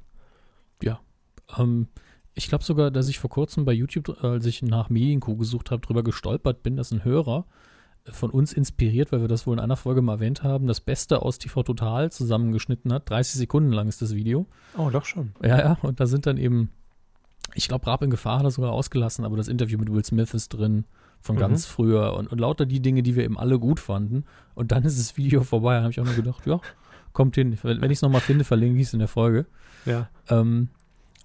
Ähm, 1.57 1.87
ich 2.33 2.47
glaube 2.47 2.63
sogar, 2.63 2.91
dass 2.91 3.09
ich 3.09 3.19
vor 3.19 3.29
kurzem 3.29 3.65
bei 3.65 3.73
YouTube, 3.73 4.23
als 4.23 4.45
ich 4.45 4.61
nach 4.61 4.89
Medienkuh 4.89 5.35
gesucht 5.35 5.71
habe, 5.71 5.81
drüber 5.81 6.03
gestolpert 6.03 6.61
bin, 6.61 6.77
dass 6.77 6.91
ein 6.91 7.03
Hörer 7.03 7.45
von 8.11 8.29
uns 8.29 8.53
inspiriert, 8.53 9.11
weil 9.11 9.21
wir 9.21 9.27
das 9.27 9.45
wohl 9.47 9.53
in 9.53 9.59
einer 9.59 9.75
Folge 9.75 10.01
mal 10.01 10.13
erwähnt 10.13 10.43
haben, 10.43 10.67
das 10.67 10.79
Beste 10.79 11.21
aus 11.21 11.37
TV 11.37 11.63
Total 11.63 12.11
zusammengeschnitten 12.11 12.91
hat. 12.93 13.09
30 13.09 13.35
Sekunden 13.35 13.71
lang 13.71 13.87
ist 13.87 14.01
das 14.01 14.15
Video. 14.15 14.45
Oh, 14.77 14.89
doch 14.89 15.05
schon. 15.05 15.31
Ja, 15.43 15.57
ja, 15.59 15.77
und 15.81 15.99
da 15.99 16.05
sind 16.05 16.25
dann 16.25 16.37
eben, 16.37 16.69
ich 17.53 17.67
glaube, 17.67 17.87
Raab 17.87 18.03
in 18.03 18.09
Gefahr 18.09 18.39
hat 18.39 18.45
er 18.45 18.51
sogar 18.51 18.71
ausgelassen, 18.71 19.25
aber 19.25 19.37
das 19.37 19.47
Interview 19.47 19.77
mit 19.77 19.91
Will 19.91 20.05
Smith 20.05 20.33
ist 20.33 20.49
drin 20.49 20.85
von 21.19 21.35
Mhm. 21.35 21.39
ganz 21.39 21.65
früher 21.65 22.13
und, 22.13 22.31
und 22.31 22.39
lauter 22.39 22.65
die 22.65 22.79
Dinge, 22.79 23.03
die 23.03 23.15
wir 23.15 23.23
eben 23.23 23.37
alle 23.37 23.59
gut 23.59 23.79
fanden. 23.79 24.25
Und 24.55 24.71
dann 24.71 24.83
ist 24.83 24.99
das 24.99 25.17
Video 25.17 25.43
vorbei. 25.43 25.75
Da 25.75 25.81
habe 25.81 25.91
ich 25.91 25.99
auch 25.99 26.05
nur 26.05 26.13
gedacht, 26.13 26.45
ja, 26.45 26.59
kommt 27.13 27.35
hin. 27.35 27.57
Wenn, 27.63 27.81
wenn 27.81 27.91
ich 27.91 27.97
es 27.97 28.01
nochmal 28.01 28.21
finde, 28.21 28.43
verlinke 28.43 28.79
ich 28.79 28.87
es 28.87 28.93
in 28.93 28.99
der 28.99 29.07
Folge. 29.07 29.45
Ja. 29.85 30.09
Ähm, 30.29 30.69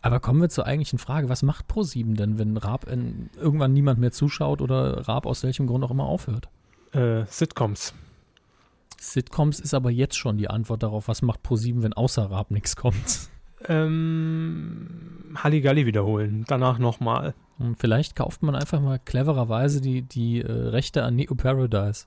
aber 0.00 0.18
kommen 0.18 0.40
wir 0.40 0.48
zur 0.48 0.66
eigentlichen 0.66 0.98
Frage, 0.98 1.28
was 1.28 1.42
macht 1.42 1.70
Pro7 1.70 2.16
denn, 2.16 2.38
wenn 2.38 2.56
Raab 2.56 2.90
in, 2.90 3.30
irgendwann 3.40 3.72
niemand 3.72 4.00
mehr 4.00 4.10
zuschaut 4.10 4.60
oder 4.60 5.06
Raab 5.06 5.26
aus 5.26 5.44
welchem 5.44 5.68
Grund 5.68 5.84
auch 5.84 5.92
immer 5.92 6.06
aufhört? 6.06 6.48
Äh, 6.92 7.24
Sitcoms. 7.26 7.94
Sitcoms 8.98 9.58
ist 9.60 9.74
aber 9.74 9.90
jetzt 9.90 10.16
schon 10.16 10.36
die 10.38 10.48
Antwort 10.48 10.82
darauf, 10.82 11.08
was 11.08 11.22
macht 11.22 11.40
Pro7, 11.44 11.82
wenn 11.82 11.92
außer 11.92 12.30
Raab 12.30 12.50
nichts 12.50 12.76
kommt. 12.76 13.28
Ähm, 13.68 15.32
Halligalli 15.36 15.86
wiederholen. 15.86 16.44
Danach 16.46 16.78
nochmal. 16.78 17.34
Und 17.58 17.78
vielleicht 17.78 18.16
kauft 18.16 18.42
man 18.42 18.54
einfach 18.54 18.80
mal 18.80 18.98
clevererweise 18.98 19.80
die, 19.80 20.02
die 20.02 20.40
äh, 20.40 20.50
Rechte 20.50 21.04
an 21.04 21.16
Neo 21.16 21.34
Paradise. 21.34 22.06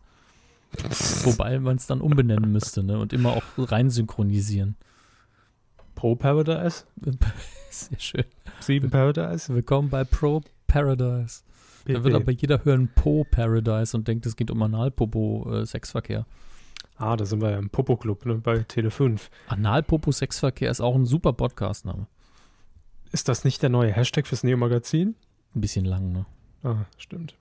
Wobei 1.23 1.59
man 1.59 1.77
es 1.77 1.87
dann 1.87 2.01
umbenennen 2.01 2.51
müsste 2.51 2.83
ne? 2.83 2.99
und 2.99 3.13
immer 3.13 3.33
auch 3.33 3.43
rein 3.57 3.89
synchronisieren. 3.89 4.75
Pro 5.95 6.15
Paradise. 6.15 6.83
Sehr 7.69 7.99
schön. 7.99 8.25
Sieben 8.59 8.89
Paradise. 8.89 9.53
Willkommen 9.53 9.89
bei 9.89 10.03
Pro 10.03 10.41
Paradise. 10.67 11.43
Da 11.85 12.03
wird 12.03 12.15
aber 12.15 12.31
jeder 12.31 12.63
hören 12.65 12.89
Po 12.95 13.23
Paradise 13.29 13.95
und 13.95 14.07
denkt, 14.07 14.25
es 14.25 14.35
geht 14.35 14.49
um 14.49 14.61
Analpopo-Sexverkehr. 14.61 16.19
Äh, 16.19 16.23
ah, 16.97 17.15
da 17.15 17.25
sind 17.25 17.41
wir 17.41 17.51
ja 17.51 17.57
im 17.59 17.69
Popo-Club, 17.69 18.25
ne, 18.25 18.35
bei 18.35 18.55
Tele5. 18.57 19.21
Analpopo-Sexverkehr 19.47 20.71
ist 20.71 20.81
auch 20.81 20.95
ein 20.95 21.05
super 21.05 21.33
Podcast-Name. 21.33 22.07
Ist 23.11 23.29
das 23.29 23.45
nicht 23.45 23.61
der 23.61 23.69
neue 23.69 23.91
Hashtag 23.91 24.27
fürs 24.27 24.43
Neo-Magazin? 24.43 25.15
Ein 25.55 25.61
bisschen 25.61 25.85
lang, 25.85 26.11
ne? 26.11 26.25
Ah, 26.63 26.85
stimmt. 26.97 27.35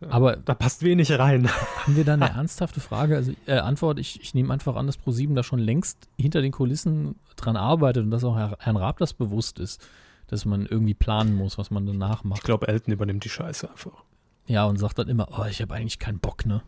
Ja. 0.00 0.08
Aber 0.08 0.36
da 0.36 0.54
passt 0.54 0.82
wenig 0.82 1.18
rein. 1.18 1.50
Haben 1.84 1.96
wir 1.96 2.04
da 2.04 2.14
eine 2.14 2.30
ernsthafte 2.30 2.80
Frage? 2.80 3.16
Also 3.16 3.32
äh, 3.46 3.58
Antwort, 3.58 3.98
ich, 3.98 4.20
ich 4.22 4.32
nehme 4.32 4.52
einfach 4.52 4.76
an, 4.76 4.86
dass 4.86 4.96
ProSieben 4.96 5.34
da 5.34 5.42
schon 5.42 5.58
längst 5.58 6.08
hinter 6.18 6.40
den 6.40 6.52
Kulissen 6.52 7.16
dran 7.36 7.56
arbeitet 7.56 8.04
und 8.04 8.10
dass 8.10 8.24
auch 8.24 8.36
Herr, 8.36 8.56
Herrn 8.60 8.76
Raab 8.76 8.98
das 8.98 9.12
bewusst 9.12 9.58
ist, 9.58 9.86
dass 10.30 10.44
man 10.44 10.66
irgendwie 10.66 10.94
planen 10.94 11.34
muss, 11.34 11.58
was 11.58 11.70
man 11.70 11.86
danach 11.86 12.22
macht. 12.22 12.40
Ich 12.40 12.44
glaube, 12.44 12.68
Elton 12.68 12.94
übernimmt 12.94 13.24
die 13.24 13.28
Scheiße 13.28 13.68
einfach. 13.68 14.04
Ja, 14.46 14.64
und 14.66 14.78
sagt 14.78 14.98
dann 14.98 15.08
immer, 15.08 15.28
oh, 15.36 15.44
ich 15.44 15.60
habe 15.60 15.74
eigentlich 15.74 15.98
keinen 15.98 16.20
Bock, 16.20 16.46
ne? 16.46 16.62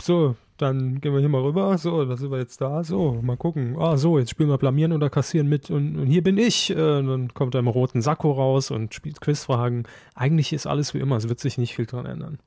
So, 0.00 0.36
dann 0.58 1.00
gehen 1.00 1.12
wir 1.12 1.20
hier 1.20 1.28
mal 1.28 1.42
rüber. 1.42 1.78
So, 1.78 2.04
da 2.04 2.16
sind 2.16 2.30
wir 2.30 2.38
jetzt 2.38 2.60
da. 2.60 2.84
So, 2.84 3.20
mal 3.22 3.36
gucken. 3.36 3.76
Ah, 3.78 3.96
so, 3.96 4.18
jetzt 4.18 4.30
spielen 4.30 4.48
wir 4.48 4.58
Blamieren 4.58 4.92
oder 4.92 5.08
Kassieren 5.08 5.48
mit. 5.48 5.70
Und, 5.70 5.96
und 5.96 6.06
hier 6.06 6.22
bin 6.22 6.36
ich. 6.36 6.70
Äh, 6.70 6.74
dann 6.74 7.32
kommt 7.32 7.54
er 7.54 7.60
im 7.60 7.68
roten 7.68 8.02
Sakko 8.02 8.32
raus 8.32 8.70
und 8.70 8.92
spielt 8.94 9.20
Quizfragen. 9.20 9.84
Eigentlich 10.14 10.52
ist 10.52 10.66
alles 10.66 10.94
wie 10.94 10.98
immer. 10.98 11.16
Es 11.16 11.28
wird 11.28 11.40
sich 11.40 11.58
nicht 11.58 11.74
viel 11.74 11.86
dran 11.86 12.06
ändern. 12.06 12.38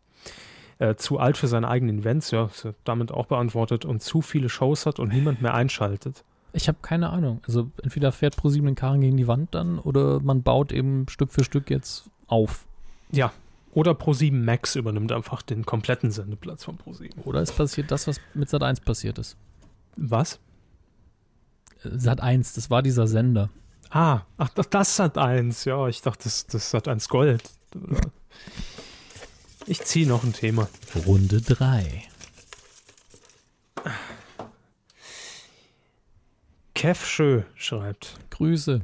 Äh, 0.80 0.96
zu 0.96 1.18
alt 1.20 1.38
für 1.38 1.48
seine 1.48 1.68
eigenen 1.68 2.00
Events, 2.00 2.32
ja, 2.32 2.50
damit 2.84 3.12
auch 3.12 3.26
beantwortet. 3.26 3.86
Und 3.86 4.04
zu 4.04 4.22
viele 4.22 4.50
Shows 4.50 4.86
hat 4.86 5.00
und 5.00 5.14
niemand 5.14 5.42
mehr 5.42 5.54
einschaltet. 5.54 6.24
Ich 6.58 6.68
habe 6.68 6.80
keine 6.82 7.10
Ahnung. 7.10 7.40
Also 7.48 7.70
entweder 7.84 8.12
fährt 8.12 8.36
ProSieben 8.36 8.66
den 8.66 8.76
Karren 8.76 9.02
gegen 9.02 9.16
die 9.16 9.28
Wand 9.28 9.54
dann 9.54 9.78
oder 9.80 10.20
man 10.20 10.42
baut 10.42 10.72
eben 10.72 11.08
Stück 11.08 11.32
für 11.32 11.44
Stück 11.44 11.70
jetzt 11.70 12.10
auf. 12.28 12.66
Ja, 13.12 13.32
oder 13.78 13.92
Pro7 13.92 14.34
Max 14.34 14.76
übernimmt 14.76 15.12
einfach 15.12 15.44
den 15.44 15.64
kompletten 15.64 16.10
Sendeplatz 16.10 16.64
von 16.64 16.80
Pro7. 16.80 17.12
Oder 17.26 17.42
es 17.42 17.52
passiert 17.52 17.92
das, 17.92 18.08
was 18.08 18.20
mit 18.34 18.50
Sat 18.50 18.64
1 18.64 18.80
passiert 18.80 19.20
ist. 19.20 19.38
Was? 19.96 20.40
Sat 21.84 22.20
1, 22.20 22.54
das 22.54 22.72
war 22.72 22.82
dieser 22.82 23.06
Sender. 23.06 23.52
Ah, 23.92 24.22
ach, 24.38 24.50
das 24.50 24.96
Sat 24.96 25.20
1. 25.20 25.66
Ja, 25.66 25.88
ich 25.88 26.02
dachte, 26.02 26.24
das, 26.24 26.48
das 26.48 26.72
Sat 26.72 26.88
1 26.88 27.08
Gold. 27.08 27.44
Ich 29.68 29.84
ziehe 29.84 30.08
noch 30.08 30.24
ein 30.24 30.34
Thema. 30.34 30.68
Runde 31.06 31.40
3. 31.40 32.04
Kev 36.78 37.04
Schö 37.08 37.42
schreibt. 37.56 38.20
Grüße. 38.30 38.82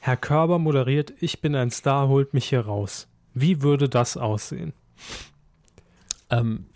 Herr 0.00 0.16
Körber 0.18 0.58
moderiert, 0.58 1.14
ich 1.18 1.40
bin 1.40 1.54
ein 1.54 1.70
Star, 1.70 2.08
holt 2.08 2.34
mich 2.34 2.50
hier 2.50 2.60
raus. 2.60 3.08
Wie 3.32 3.62
würde 3.62 3.88
das 3.88 4.18
aussehen? 4.18 4.74
Ähm, 6.28 6.66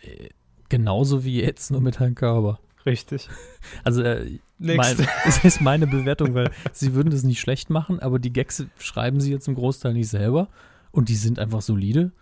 genauso 0.71 1.25
wie 1.25 1.43
jetzt, 1.43 1.71
nur 1.71 1.83
mit 1.83 2.01
Herrn 2.01 2.15
Körber. 2.15 2.59
Richtig. 2.87 3.29
Also, 3.85 4.01
äh, 4.01 4.39
mein, 4.57 4.97
das 5.27 5.45
ist 5.45 5.61
meine 5.61 5.87
Bewertung, 5.87 6.33
weil 6.33 6.51
sie 6.73 6.95
würden 6.95 7.11
das 7.11 7.23
nicht 7.23 7.39
schlecht 7.39 7.69
machen, 7.69 8.01
aber 8.01 8.19
die 8.19 8.33
Gags 8.33 8.65
schreiben 8.79 9.21
sie 9.21 9.31
jetzt 9.31 9.47
im 9.47 9.55
Großteil 9.55 9.93
nicht 9.93 10.09
selber 10.09 10.49
und 10.91 11.11
die 11.11 11.17
sind 11.17 11.39
einfach 11.39 11.61
solide. 11.61 12.13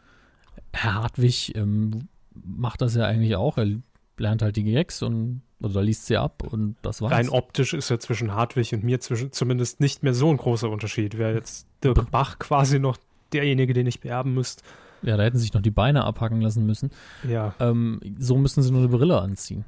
Herr 0.72 0.94
Hartwig 0.94 1.54
ähm, 1.54 2.09
macht 2.35 2.83
das 2.83 2.96
ja 2.96 3.04
eigentlich 3.04 3.37
auch. 3.37 3.59
Er 3.59 3.78
lernt 4.16 4.42
halt 4.42 4.57
die 4.57 4.64
Gags 4.64 5.02
und 5.02 5.42
oder 5.61 5.83
liest 5.83 6.07
sie 6.07 6.16
ab 6.16 6.42
und 6.44 6.77
das 6.83 7.03
war's. 7.03 7.12
Rein 7.12 7.29
optisch 7.29 7.75
ist 7.75 7.88
ja 7.88 7.99
zwischen 7.99 8.35
Hartwig 8.35 8.73
und 8.73 8.85
mir 8.85 9.01
zwischen, 9.01 9.33
zumindest 9.33 9.81
nicht 9.81 10.03
mehr 10.03 10.14
so 10.14 10.31
ein 10.31 10.37
großer 10.37 10.71
Unterschied. 10.71 11.18
Wäre 11.18 11.35
jetzt 11.35 11.66
Dirk 11.83 12.11
Bach 12.11 12.38
quasi 12.38 12.79
noch 12.79 12.97
derjenige, 13.33 13.73
den 13.73 13.87
ich 13.87 14.01
beerben 14.01 14.35
müsste. 14.35 14.62
Ja, 15.03 15.16
da 15.16 15.25
hätten 15.25 15.37
sie 15.37 15.42
sich 15.42 15.55
noch 15.55 15.62
die 15.62 15.71
Beine 15.71 16.05
abhacken 16.05 16.40
lassen 16.40 16.66
müssen. 16.66 16.90
Ja. 17.29 17.55
Ähm, 17.61 18.01
so 18.18 18.37
müssen 18.37 18.62
sie 18.62 18.71
nur 18.71 18.81
eine 18.81 18.88
Brille 18.88 19.21
anziehen. 19.21 19.64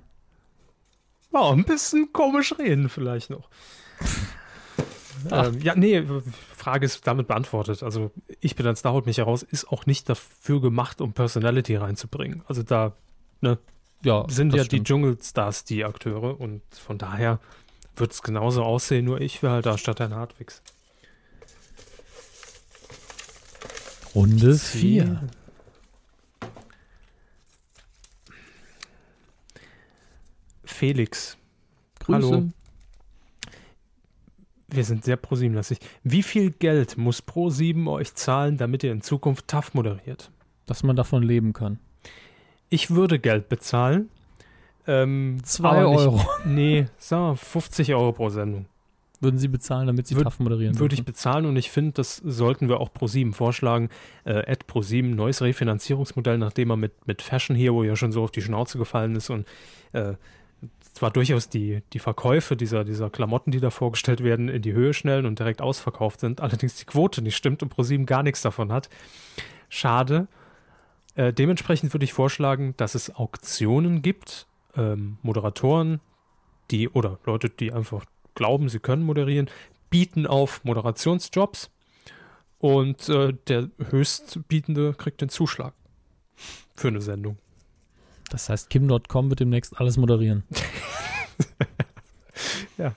Ja, 1.32 1.50
ein 1.50 1.64
bisschen 1.64 2.12
komisch 2.12 2.54
reden 2.58 2.88
vielleicht 2.88 3.30
noch. 3.30 3.48
ähm, 5.30 5.60
ja, 5.60 5.74
nee, 5.76 6.04
Frage 6.56 6.86
ist 6.86 7.06
damit 7.06 7.28
beantwortet. 7.28 7.82
Also 7.82 8.10
ich 8.40 8.56
bin 8.56 8.66
als 8.66 8.82
da 8.82 8.90
holt 8.90 9.06
mich 9.06 9.18
heraus, 9.18 9.42
ist 9.42 9.68
auch 9.68 9.86
nicht 9.86 10.08
dafür 10.08 10.60
gemacht, 10.60 11.00
um 11.00 11.12
Personality 11.12 11.76
reinzubringen. 11.76 12.42
Also 12.46 12.62
da 12.64 12.94
ne, 13.40 13.58
ja, 14.02 14.24
sind 14.28 14.54
ja 14.54 14.64
stimmt. 14.64 14.72
die 14.72 14.84
Dschungelstars 14.84 15.64
die 15.64 15.84
Akteure 15.84 16.40
und 16.40 16.62
von 16.72 16.98
daher 16.98 17.38
wird 17.96 18.12
es 18.12 18.22
genauso 18.22 18.62
aussehen, 18.62 19.04
nur 19.04 19.20
ich 19.20 19.42
wäre 19.42 19.54
halt 19.54 19.66
da 19.66 19.76
statt 19.78 20.00
ein 20.00 20.14
Hartwigs. 20.14 20.62
Runde 24.14 24.56
4. 24.56 25.28
Felix. 30.64 31.36
Grüße. 32.00 32.26
Hallo. 32.26 32.48
Wir 34.68 34.84
sind 34.84 35.04
sehr 35.04 35.16
ProSieben-lastig. 35.16 35.78
Wie 36.04 36.22
viel 36.22 36.52
Geld 36.52 36.96
muss 36.96 37.22
Pro7 37.22 37.90
euch 37.90 38.14
zahlen, 38.14 38.56
damit 38.56 38.82
ihr 38.82 38.92
in 38.92 39.02
Zukunft 39.02 39.48
TAF 39.48 39.74
moderiert? 39.74 40.30
Dass 40.66 40.82
man 40.82 40.96
davon 40.96 41.22
leben 41.22 41.52
kann. 41.52 41.78
Ich 42.70 42.90
würde 42.90 43.18
Geld 43.18 43.48
bezahlen. 43.48 44.08
Ähm, 44.86 45.38
Zwei 45.44 45.84
Euro. 45.84 46.16
Nicht, 46.16 46.26
nee, 46.46 46.86
sagen 46.98 47.32
wir 47.32 47.36
50 47.36 47.94
Euro 47.94 48.12
pro 48.12 48.30
Sendung. 48.30 48.66
Würden 49.22 49.38
Sie 49.38 49.48
bezahlen, 49.48 49.86
damit 49.86 50.06
Sie 50.06 50.16
Wür 50.16 50.24
TAF 50.24 50.38
moderieren? 50.38 50.78
Würde 50.78 50.94
ich 50.94 51.04
bezahlen 51.04 51.44
und 51.44 51.54
ich 51.56 51.70
finde, 51.70 51.92
das 51.92 52.16
sollten 52.16 52.70
wir 52.70 52.80
auch 52.80 52.90
ProSieben 52.90 53.34
vorschlagen. 53.34 53.90
Äh, 54.24 54.50
Ad 54.50 54.64
ProSieben, 54.66 55.14
neues 55.14 55.42
Refinanzierungsmodell, 55.42 56.38
nachdem 56.38 56.70
er 56.70 56.76
mit, 56.76 57.06
mit 57.06 57.20
Fashion 57.20 57.54
Hero 57.54 57.84
ja 57.84 57.96
schon 57.96 58.12
so 58.12 58.22
auf 58.22 58.30
die 58.30 58.40
Schnauze 58.40 58.78
gefallen 58.78 59.14
ist 59.14 59.28
und 59.28 59.46
äh, 59.92 60.14
zwar 60.94 61.10
durchaus 61.10 61.50
die, 61.50 61.82
die 61.92 61.98
Verkäufe 61.98 62.56
dieser, 62.56 62.84
dieser 62.84 63.10
Klamotten, 63.10 63.50
die 63.50 63.60
da 63.60 63.70
vorgestellt 63.70 64.24
werden, 64.24 64.48
in 64.48 64.62
die 64.62 64.72
Höhe 64.72 64.94
schnellen 64.94 65.26
und 65.26 65.38
direkt 65.38 65.60
ausverkauft 65.60 66.20
sind, 66.20 66.40
allerdings 66.40 66.76
die 66.76 66.86
Quote 66.86 67.20
nicht 67.20 67.36
stimmt 67.36 67.62
und 67.62 67.68
ProSieben 67.68 68.06
gar 68.06 68.22
nichts 68.22 68.40
davon 68.40 68.72
hat. 68.72 68.88
Schade. 69.68 70.28
Äh, 71.14 71.32
dementsprechend 71.32 71.92
würde 71.92 72.04
ich 72.04 72.12
vorschlagen, 72.12 72.74
dass 72.76 72.94
es 72.94 73.14
Auktionen 73.14 74.02
gibt, 74.02 74.46
ähm, 74.76 75.18
Moderatoren, 75.22 76.00
die 76.70 76.88
oder 76.88 77.18
Leute, 77.24 77.50
die 77.50 77.72
einfach 77.72 78.04
glauben, 78.34 78.68
sie 78.68 78.78
können 78.78 79.02
moderieren, 79.02 79.50
bieten 79.90 80.26
auf 80.26 80.62
Moderationsjobs 80.64 81.70
und 82.58 83.08
äh, 83.08 83.34
der 83.48 83.70
Höchstbietende 83.90 84.94
kriegt 84.94 85.20
den 85.20 85.28
Zuschlag 85.28 85.74
für 86.76 86.88
eine 86.88 87.00
Sendung. 87.00 87.38
Das 88.30 88.48
heißt, 88.48 88.70
Kim.com 88.70 89.30
wird 89.30 89.40
demnächst 89.40 89.80
alles 89.80 89.96
moderieren. 89.96 90.44
ja, 92.78 92.94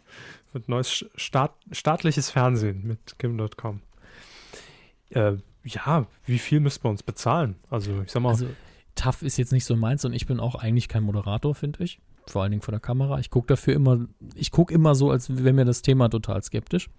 wird 0.52 0.70
neues 0.70 1.06
Staat, 1.16 1.54
staatliches 1.72 2.30
Fernsehen 2.30 2.86
mit 2.86 3.18
Kim.com. 3.20 3.82
Äh, 5.10 5.34
ja, 5.64 6.06
wie 6.26 6.40
viel 6.40 6.60
müssten 6.60 6.86
wir 6.86 6.90
uns 6.90 7.04
bezahlen? 7.04 7.56
Also, 7.70 8.02
ich 8.02 8.12
sag 8.12 8.22
mal. 8.22 8.30
Also, 8.30 8.48
tough 8.96 9.22
ist 9.22 9.38
jetzt 9.38 9.52
nicht 9.52 9.66
so 9.66 9.76
meins 9.76 10.06
und 10.06 10.14
ich 10.14 10.26
bin 10.26 10.40
auch 10.40 10.56
eigentlich 10.56 10.88
kein 10.88 11.04
Moderator, 11.04 11.56
finde 11.56 11.84
ich 11.84 12.00
vor 12.30 12.44
allen 12.44 12.52
Dingen 12.52 12.62
vor 12.62 12.72
der 12.72 12.80
Kamera. 12.80 13.20
Ich 13.20 13.30
gucke 13.30 13.48
dafür 13.48 13.74
immer, 13.74 14.06
ich 14.36 14.52
gucke 14.52 14.74
immer 14.74 14.96
so, 14.96 15.12
als 15.12 15.44
wäre 15.44 15.54
mir 15.54 15.66
das 15.66 15.82
Thema 15.82 16.10
total 16.10 16.42
skeptisch. 16.44 16.90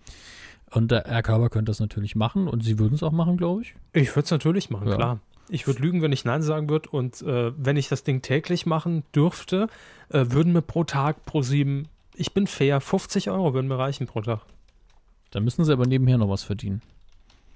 Und 0.71 0.91
der 0.91 1.05
Herr 1.07 1.23
Körber 1.23 1.51
könnte 1.51 1.71
das 1.71 1.81
natürlich 1.81 2.17
machen 2.17 2.49
und 2.49 2.65
Sie 2.65 2.79
würden 2.79 2.95
es 2.95 3.03
auch 3.03 3.13
machen, 3.13 3.37
glaube 3.37 3.63
ich. 3.63 3.75
Ich 3.93 4.11
würde 4.17 4.25
es 4.25 4.31
natürlich 4.31 4.71
machen, 4.71 4.89
ja. 4.89 4.97
klar. 4.97 5.21
Ich 5.49 5.67
würde 5.67 5.83
lügen, 5.83 6.03
wenn 6.03 6.11
ich 6.11 6.25
Nein 6.25 6.43
sagen 6.43 6.69
würde. 6.69 6.89
Und 6.89 7.23
äh, 7.23 7.53
wenn 7.57 7.77
ich 7.77 7.89
das 7.89 8.03
Ding 8.03 8.23
täglich 8.23 8.67
machen 8.67 9.05
dürfte, 9.15 9.69
äh, 10.09 10.25
würden 10.31 10.53
mir 10.53 10.63
pro 10.63 10.85
Tag, 10.85 11.25
pro 11.27 11.43
sieben, 11.43 11.89
ich 12.17 12.33
bin 12.33 12.47
fair, 12.47 12.81
50 12.81 13.31
Euro 13.31 13.53
würden 13.55 13.69
mir 13.69 13.79
reichen 13.79 14.07
pro 14.07 14.23
Tag. 14.23 14.41
Dann 15.31 15.45
müssen 15.45 15.65
Sie 15.65 15.73
aber 15.73 15.87
nebenher 15.87 16.17
noch 16.17 16.29
was 16.29 16.45
verdienen. 16.45 16.81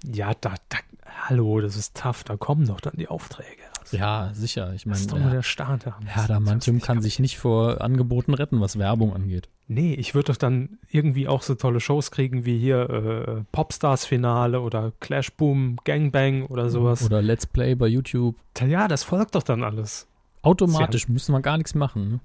Ja, 0.05 0.33
da, 0.41 0.55
da, 0.69 0.79
hallo, 1.27 1.61
das 1.61 1.77
ist 1.77 1.97
tough, 1.97 2.25
da 2.25 2.37
kommen 2.37 2.67
doch 2.67 2.81
dann 2.81 2.95
die 2.97 3.09
Aufträge. 3.09 3.63
Also, 3.81 3.97
ja, 3.97 4.31
sicher. 4.35 4.73
Ich 4.75 4.87
meine, 4.87 4.95
das 4.95 5.01
ist 5.03 5.13
doch 5.13 5.19
nur 5.19 5.31
der 5.31 5.43
Start. 5.43 5.87
Ja, 5.87 6.27
da 6.27 6.41
Mantium 6.41 6.81
kann 6.81 7.01
sich 7.01 7.19
nicht 7.19 7.39
vor 7.39 7.81
Angeboten 7.81 8.35
retten, 8.35 8.61
was 8.61 8.79
Werbung 8.79 9.15
angeht. 9.15 9.49
Nee, 9.67 9.95
ich 9.95 10.15
würde 10.15 10.33
doch 10.33 10.37
dann 10.37 10.79
irgendwie 10.91 11.29
auch 11.29 11.43
so 11.43 11.55
tolle 11.55 11.81
Shows 11.81 12.11
kriegen 12.11 12.45
wie 12.45 12.59
hier 12.59 12.89
äh, 12.89 13.45
Popstars-Finale 13.53 14.61
oder 14.61 14.93
Clash 15.01 15.33
Boom, 15.33 15.79
Gangbang 15.85 16.47
oder 16.47 16.71
sowas. 16.71 17.03
Oder 17.03 17.23
Let's 17.23 17.47
Play 17.47 17.75
bei 17.75 17.87
YouTube. 17.87 18.37
Ja, 18.67 18.89
das 18.89 19.05
folgt 19.05 19.35
doch 19.35 19.43
dann 19.43 19.63
alles. 19.63 20.07
Automatisch, 20.43 21.05
ja. 21.07 21.13
müssen 21.13 21.33
wir 21.33 21.41
gar 21.41 21.59
nichts 21.59 21.75
machen. 21.75 22.09
Ne? 22.09 22.21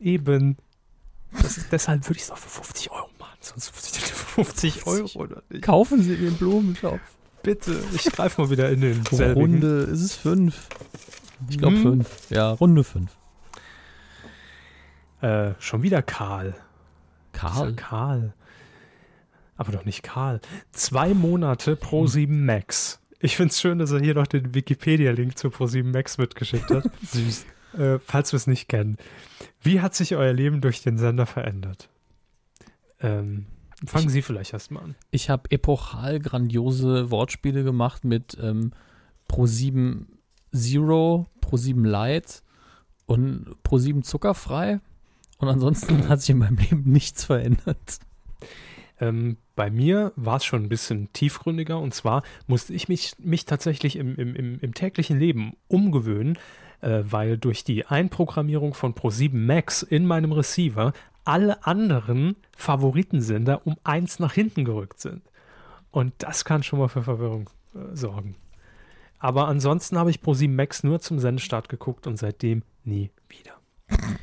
Eben. 0.00 0.56
Ist, 1.38 1.66
deshalb 1.70 2.06
würde 2.06 2.16
ich 2.16 2.22
es 2.22 2.28
doch 2.28 2.38
für 2.38 2.48
50 2.48 2.90
Euro 2.90 3.08
machen. 3.18 3.36
Sonst 3.40 3.70
50 3.70 4.86
Euro 4.86 5.18
oder 5.18 5.42
nicht. 5.48 5.62
Kaufen 5.62 6.02
Sie 6.02 6.16
den 6.16 6.34
Blumentopf. 6.34 7.00
Bitte, 7.46 7.80
ich 7.94 8.06
greife 8.06 8.42
mal 8.42 8.50
wieder 8.50 8.70
in 8.70 8.80
den 8.80 9.04
selbigen. 9.04 9.62
Runde, 9.62 9.82
ist 9.82 10.00
es 10.00 10.16
fünf? 10.16 10.68
Ich 11.48 11.58
glaube 11.58 11.76
hm. 11.76 11.82
fünf. 11.82 12.28
Ja, 12.28 12.50
Runde 12.50 12.82
fünf. 12.82 13.16
Äh, 15.20 15.52
schon 15.60 15.84
wieder 15.84 16.02
Karl. 16.02 16.56
Karl? 17.30 17.74
Karl. 17.74 18.34
Aber 19.56 19.70
doch 19.70 19.84
nicht 19.84 20.02
Karl. 20.02 20.40
Zwei 20.72 21.14
Monate 21.14 21.76
pro 21.76 22.08
7 22.08 22.44
Max. 22.44 22.98
Ich 23.20 23.36
finde 23.36 23.52
es 23.52 23.60
schön, 23.60 23.78
dass 23.78 23.92
er 23.92 24.00
hier 24.00 24.14
noch 24.14 24.26
den 24.26 24.52
Wikipedia-Link 24.52 25.38
zu 25.38 25.46
Pro7 25.46 25.84
Max 25.84 26.18
mitgeschickt 26.18 26.70
hat. 26.70 26.90
Süß. 27.12 27.46
Äh, 27.78 28.00
falls 28.00 28.32
wir 28.32 28.38
es 28.38 28.48
nicht 28.48 28.68
kennen. 28.68 28.96
Wie 29.62 29.80
hat 29.80 29.94
sich 29.94 30.16
euer 30.16 30.32
Leben 30.32 30.60
durch 30.60 30.82
den 30.82 30.98
Sender 30.98 31.26
verändert? 31.26 31.90
Ähm, 33.00 33.46
fangen 33.84 34.06
Ich- 34.06 34.12
Sie 34.12 34.22
vielleicht 34.22 34.52
erstmal 34.52 34.84
an. 34.84 34.94
Ich 35.10 35.28
habe 35.30 35.50
epochal 35.50 36.18
grandiose 36.20 37.10
Wortspiele 37.10 37.64
gemacht 37.64 38.04
mit 38.04 38.36
ähm, 38.40 38.72
Pro7 39.30 40.06
Zero, 40.54 41.26
Pro7 41.42 41.86
Light 41.86 42.42
und 43.06 43.54
Pro7 43.64 44.02
zuckerfrei. 44.02 44.80
Und 45.38 45.48
ansonsten 45.48 46.08
hat 46.08 46.20
sich 46.20 46.30
in 46.30 46.38
meinem 46.38 46.56
Leben 46.56 46.82
nichts 46.90 47.24
verändert. 47.24 47.98
Ähm, 48.98 49.36
bei 49.54 49.70
mir 49.70 50.12
war 50.16 50.36
es 50.38 50.44
schon 50.46 50.62
ein 50.62 50.68
bisschen 50.70 51.12
tiefgründiger 51.12 51.78
und 51.78 51.92
zwar 51.92 52.22
musste 52.46 52.72
ich 52.72 52.88
mich, 52.88 53.12
mich 53.18 53.44
tatsächlich 53.44 53.96
im, 53.96 54.16
im, 54.16 54.58
im, 54.58 54.72
täglichen 54.74 55.18
Leben 55.18 55.52
umgewöhnen, 55.68 56.38
äh, 56.80 57.02
weil 57.04 57.36
durch 57.36 57.62
die 57.64 57.84
Einprogrammierung 57.86 58.72
von 58.72 58.94
Pro7 58.94 59.34
Max 59.34 59.82
in 59.82 60.06
meinem 60.06 60.32
Receiver 60.32 60.94
alle 61.26 61.66
anderen 61.66 62.36
Favoritensender 62.56 63.66
um 63.66 63.76
eins 63.84 64.18
nach 64.18 64.32
hinten 64.32 64.64
gerückt 64.64 65.00
sind. 65.00 65.22
Und 65.90 66.14
das 66.18 66.44
kann 66.44 66.62
schon 66.62 66.78
mal 66.78 66.88
für 66.88 67.02
Verwirrung 67.02 67.50
äh, 67.74 67.94
sorgen. 67.94 68.36
Aber 69.18 69.48
ansonsten 69.48 69.98
habe 69.98 70.10
ich 70.10 70.20
Pro7 70.20 70.50
Max 70.50 70.82
nur 70.82 71.00
zum 71.00 71.18
Sendestart 71.18 71.68
geguckt 71.68 72.06
und 72.06 72.16
seitdem 72.16 72.62
nie 72.84 73.10
wieder. 73.28 73.54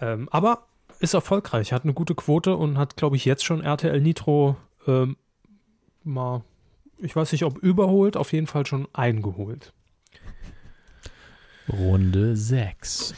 ähm, 0.00 0.28
aber 0.30 0.66
ist 0.98 1.14
erfolgreich, 1.14 1.72
hat 1.72 1.84
eine 1.84 1.92
gute 1.92 2.14
Quote 2.14 2.56
und 2.56 2.78
hat, 2.78 2.96
glaube 2.96 3.16
ich, 3.16 3.24
jetzt 3.24 3.44
schon 3.44 3.62
RTL 3.62 4.00
Nitro 4.00 4.56
ähm, 4.86 5.16
mal, 6.02 6.42
ich 6.98 7.14
weiß 7.14 7.32
nicht, 7.32 7.44
ob 7.44 7.58
überholt, 7.58 8.16
auf 8.16 8.32
jeden 8.32 8.46
Fall 8.46 8.64
schon 8.64 8.88
eingeholt. 8.92 9.74
Runde 11.68 12.36
6. 12.36 13.14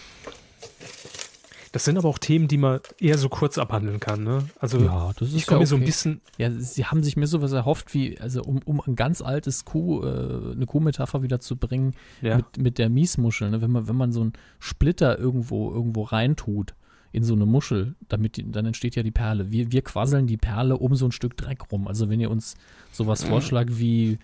Das 1.72 1.84
sind 1.84 1.98
aber 1.98 2.08
auch 2.08 2.18
Themen, 2.18 2.48
die 2.48 2.56
man 2.56 2.80
eher 2.98 3.18
so 3.18 3.28
kurz 3.28 3.58
abhandeln 3.58 4.00
kann. 4.00 4.24
Ne? 4.24 4.48
Also 4.58 4.78
Ja, 4.78 5.12
das 5.18 5.28
ist 5.28 5.34
ich 5.34 5.46
komme 5.46 5.58
ja 5.58 5.60
mir 5.60 5.66
so 5.66 5.76
ein 5.76 5.82
okay. 5.82 5.86
bisschen, 5.86 6.20
Ja, 6.38 6.50
sie 6.50 6.84
haben 6.86 7.02
sich 7.02 7.16
mir 7.16 7.26
sowas 7.26 7.52
erhofft, 7.52 7.94
wie, 7.94 8.18
also 8.20 8.42
um, 8.42 8.60
um 8.64 8.80
ein 8.80 8.96
ganz 8.96 9.22
altes 9.22 9.64
Kuh, 9.64 10.02
äh, 10.02 10.52
eine 10.52 10.66
Kuhmetapher 10.66 11.22
wieder 11.22 11.40
zu 11.40 11.56
bringen, 11.56 11.94
ja, 12.22 12.36
mit, 12.36 12.58
mit 12.58 12.78
der 12.78 12.88
Miesmuschel, 12.88 13.50
ne? 13.50 13.60
wenn, 13.60 13.70
man, 13.70 13.88
wenn 13.88 13.96
man 13.96 14.12
so 14.12 14.20
einen 14.20 14.32
Splitter 14.58 15.18
irgendwo, 15.18 15.72
irgendwo 15.72 16.02
reintut 16.02 16.74
in 17.12 17.24
so 17.24 17.34
eine 17.34 17.46
Muschel, 17.46 17.94
damit 18.08 18.36
die, 18.36 18.50
dann 18.50 18.66
entsteht 18.66 18.94
ja 18.94 19.02
die 19.02 19.10
Perle. 19.10 19.50
Wir, 19.50 19.72
wir 19.72 19.82
quasseln 19.82 20.26
die 20.26 20.36
Perle 20.36 20.76
um 20.76 20.94
so 20.94 21.06
ein 21.06 21.12
Stück 21.12 21.36
Dreck 21.36 21.72
rum. 21.72 21.88
Also 21.88 22.10
wenn 22.10 22.20
ihr 22.20 22.30
uns 22.30 22.54
sowas 22.92 23.24
vorschlagt 23.24 23.78
wie 23.78 24.18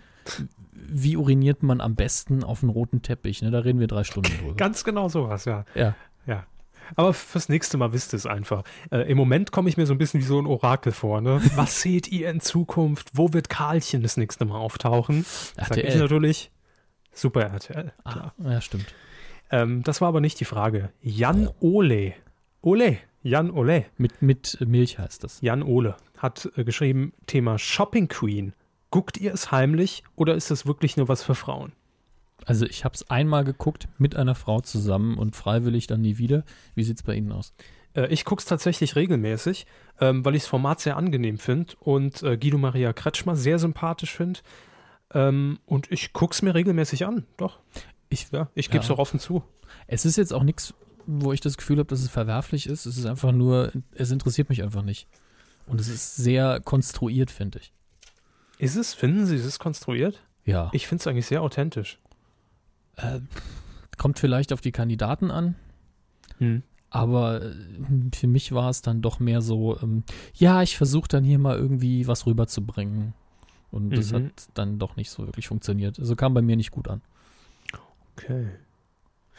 wie 0.74 1.16
uriniert 1.16 1.62
man 1.62 1.80
am 1.80 1.94
besten 1.94 2.44
auf 2.44 2.62
einen 2.62 2.70
roten 2.70 3.02
Teppich, 3.02 3.42
ne? 3.42 3.50
Da 3.50 3.61
reden 3.61 3.80
wir 3.80 3.87
drei 3.87 4.04
Stunden 4.04 4.30
drüber. 4.38 4.54
ganz 4.54 4.85
genau 4.85 5.09
sowas, 5.09 5.44
ja. 5.44 5.64
Ja. 5.74 5.94
Ja. 6.26 6.46
Aber 6.97 7.12
fürs 7.12 7.49
nächste 7.49 7.77
Mal 7.77 7.92
wisst 7.92 8.12
ihr 8.12 8.16
es 8.16 8.27
einfach. 8.27 8.64
Äh, 8.90 9.11
Im 9.11 9.16
Moment 9.16 9.53
komme 9.53 9.68
ich 9.68 9.77
mir 9.77 9.87
so 9.87 9.94
ein 9.94 9.99
bisschen 9.99 10.20
wie 10.20 10.25
so 10.25 10.38
ein 10.38 10.47
Orakel 10.47 10.92
vor. 10.92 11.20
Ne? 11.20 11.40
Was 11.57 11.81
seht 11.81 12.09
ihr 12.09 12.31
in 12.31 12.40
Zukunft? 12.40 13.11
Wo 13.14 13.33
wird 13.33 13.49
Karlchen 13.49 14.03
das 14.03 14.16
nächste 14.16 14.44
Mal 14.44 14.59
auftauchen? 14.59 15.25
Sag 15.57 15.77
ich 15.77 15.85
RTL. 15.85 15.99
natürlich. 15.99 16.51
Super 17.12 17.42
RTL. 17.42 17.92
Ah, 18.05 18.33
ja, 18.38 18.61
stimmt. 18.61 18.87
Ähm, 19.51 19.83
das 19.83 20.01
war 20.01 20.09
aber 20.09 20.20
nicht 20.20 20.40
die 20.40 20.44
Frage. 20.44 20.90
Jan 21.01 21.49
Ole. 21.61 22.14
Ole. 22.61 22.99
Jan 23.23 23.51
Ole. 23.51 23.87
Mit, 23.97 24.20
mit 24.20 24.59
Milch 24.61 24.99
heißt 24.99 25.25
das. 25.25 25.40
Jan 25.40 25.62
Ole 25.62 25.97
hat 26.18 26.51
äh, 26.57 26.64
geschrieben: 26.64 27.12
Thema 27.27 27.59
Shopping 27.59 28.09
Queen. 28.09 28.55
Guckt 28.90 29.16
ihr 29.16 29.33
es 29.33 29.51
heimlich 29.51 30.05
oder 30.14 30.35
ist 30.35 30.51
es 30.51 30.66
wirklich 30.66 30.97
nur 30.97 31.09
was 31.09 31.23
für 31.23 31.35
Frauen? 31.35 31.73
Also 32.47 32.66
ich 32.66 32.85
habe 32.85 32.94
es 32.94 33.09
einmal 33.11 33.44
geguckt 33.44 33.88
mit 33.99 34.16
einer 34.16 34.35
Frau 34.35 34.61
zusammen 34.61 35.16
und 35.18 35.35
freiwillig 35.37 35.87
dann 35.87 36.01
nie 36.03 36.18
wieder. 36.18 36.44
Wie 36.75 36.85
sieht's 36.85 37.03
bei 37.03 37.14
Ihnen 37.14 37.33
aus? 37.33 37.55
Äh, 37.94 38.09
ich 38.12 38.25
gucke 38.25 38.40
es 38.40 38.47
tatsächlich 38.47 38.97
regelmäßig, 38.97 39.66
ähm, 40.01 40.25
weil 40.25 40.35
ich 40.35 40.42
das 40.42 40.49
Format 40.51 40.81
sehr 40.81 40.97
angenehm 40.97 41.38
finde 41.38 41.75
und 41.81 42.23
äh, 42.23 42.37
Guido 42.37 42.59
Maria 42.59 42.92
Kretschmer 42.92 43.37
sehr 43.37 43.59
sympathisch 43.59 44.12
finde. 44.12 44.40
Ähm, 45.12 45.59
und 45.64 45.90
ich 45.90 46.12
gucke 46.12 46.35
es 46.35 46.42
mir 46.42 46.55
regelmäßig 46.55 47.07
an, 47.07 47.25
doch. 47.37 47.61
Ich, 48.11 48.29
Ja, 48.33 48.49
ich 48.55 48.70
gebe 48.70 48.83
es 48.83 48.88
Ja. 48.88 48.94
auch 48.94 48.99
offen 48.99 49.20
zu. 49.20 49.42
Es 49.87 50.05
ist 50.05 50.16
jetzt 50.16 50.33
auch 50.35 50.42
nichts, 50.42 50.75
wo 51.07 51.33
ich 51.33 51.40
das 51.40 51.57
Gefühl 51.57 51.79
habe, 51.79 51.88
dass 51.88 52.01
es 52.01 52.11
verwerflich 52.11 52.66
ist. 52.66 52.85
Es 52.87 52.97
ist 52.99 53.07
einfach 53.07 53.33
nur, 53.33 53.73
es 53.94 54.11
interessiert 54.11 54.49
mich 54.49 54.62
einfach 54.62 54.83
nicht. 54.83 55.07
Und 55.66 55.81
es 55.81 55.88
ist 55.88 56.16
sehr 56.16 56.61
konstruiert, 56.61 57.31
finde 57.31 57.59
ich. 57.61 57.73
Ist 58.59 58.77
es? 58.77 58.92
Finden 58.94 59.25
Sie, 59.27 59.37
es 59.37 59.44
ist 59.44 59.59
konstruiert? 59.59 60.23
Ja. 60.44 60.68
Ich 60.73 60.87
finde 60.87 61.01
es 61.01 61.07
eigentlich 61.07 61.27
sehr 61.27 61.42
authentisch. 61.42 61.99
Äh, 62.96 63.20
kommt 63.98 64.18
vielleicht 64.18 64.52
auf 64.52 64.61
die 64.61 64.72
Kandidaten 64.72 65.30
an, 65.30 65.54
Hm. 66.38 66.62
aber 66.90 67.42
äh, 67.42 67.54
für 68.14 68.26
mich 68.26 68.52
war 68.52 68.70
es 68.70 68.83
dann 68.83 69.02
doch 69.02 69.20
mehr 69.20 69.40
so, 69.40 69.78
ähm, 69.80 70.02
ja, 70.35 70.62
ich 70.62 70.76
versuche 70.76 71.09
dann 71.09 71.24
hier 71.24 71.38
mal 71.38 71.57
irgendwie 71.57 72.07
was 72.07 72.26
rüberzubringen. 72.26 73.14
Und 73.70 73.96
das 73.96 74.12
Mhm. 74.12 74.16
hat 74.16 74.48
dann 74.54 74.78
doch 74.78 74.94
nicht 74.96 75.11
so 75.11 75.26
wirklich 75.26 75.48
funktioniert. 75.48 75.98
Also 75.98 76.14
kam 76.14 76.33
bei 76.35 76.42
mir 76.42 76.57
nicht 76.57 76.70
gut 76.70 76.87
an. 76.88 77.02
Okay. 78.16 78.46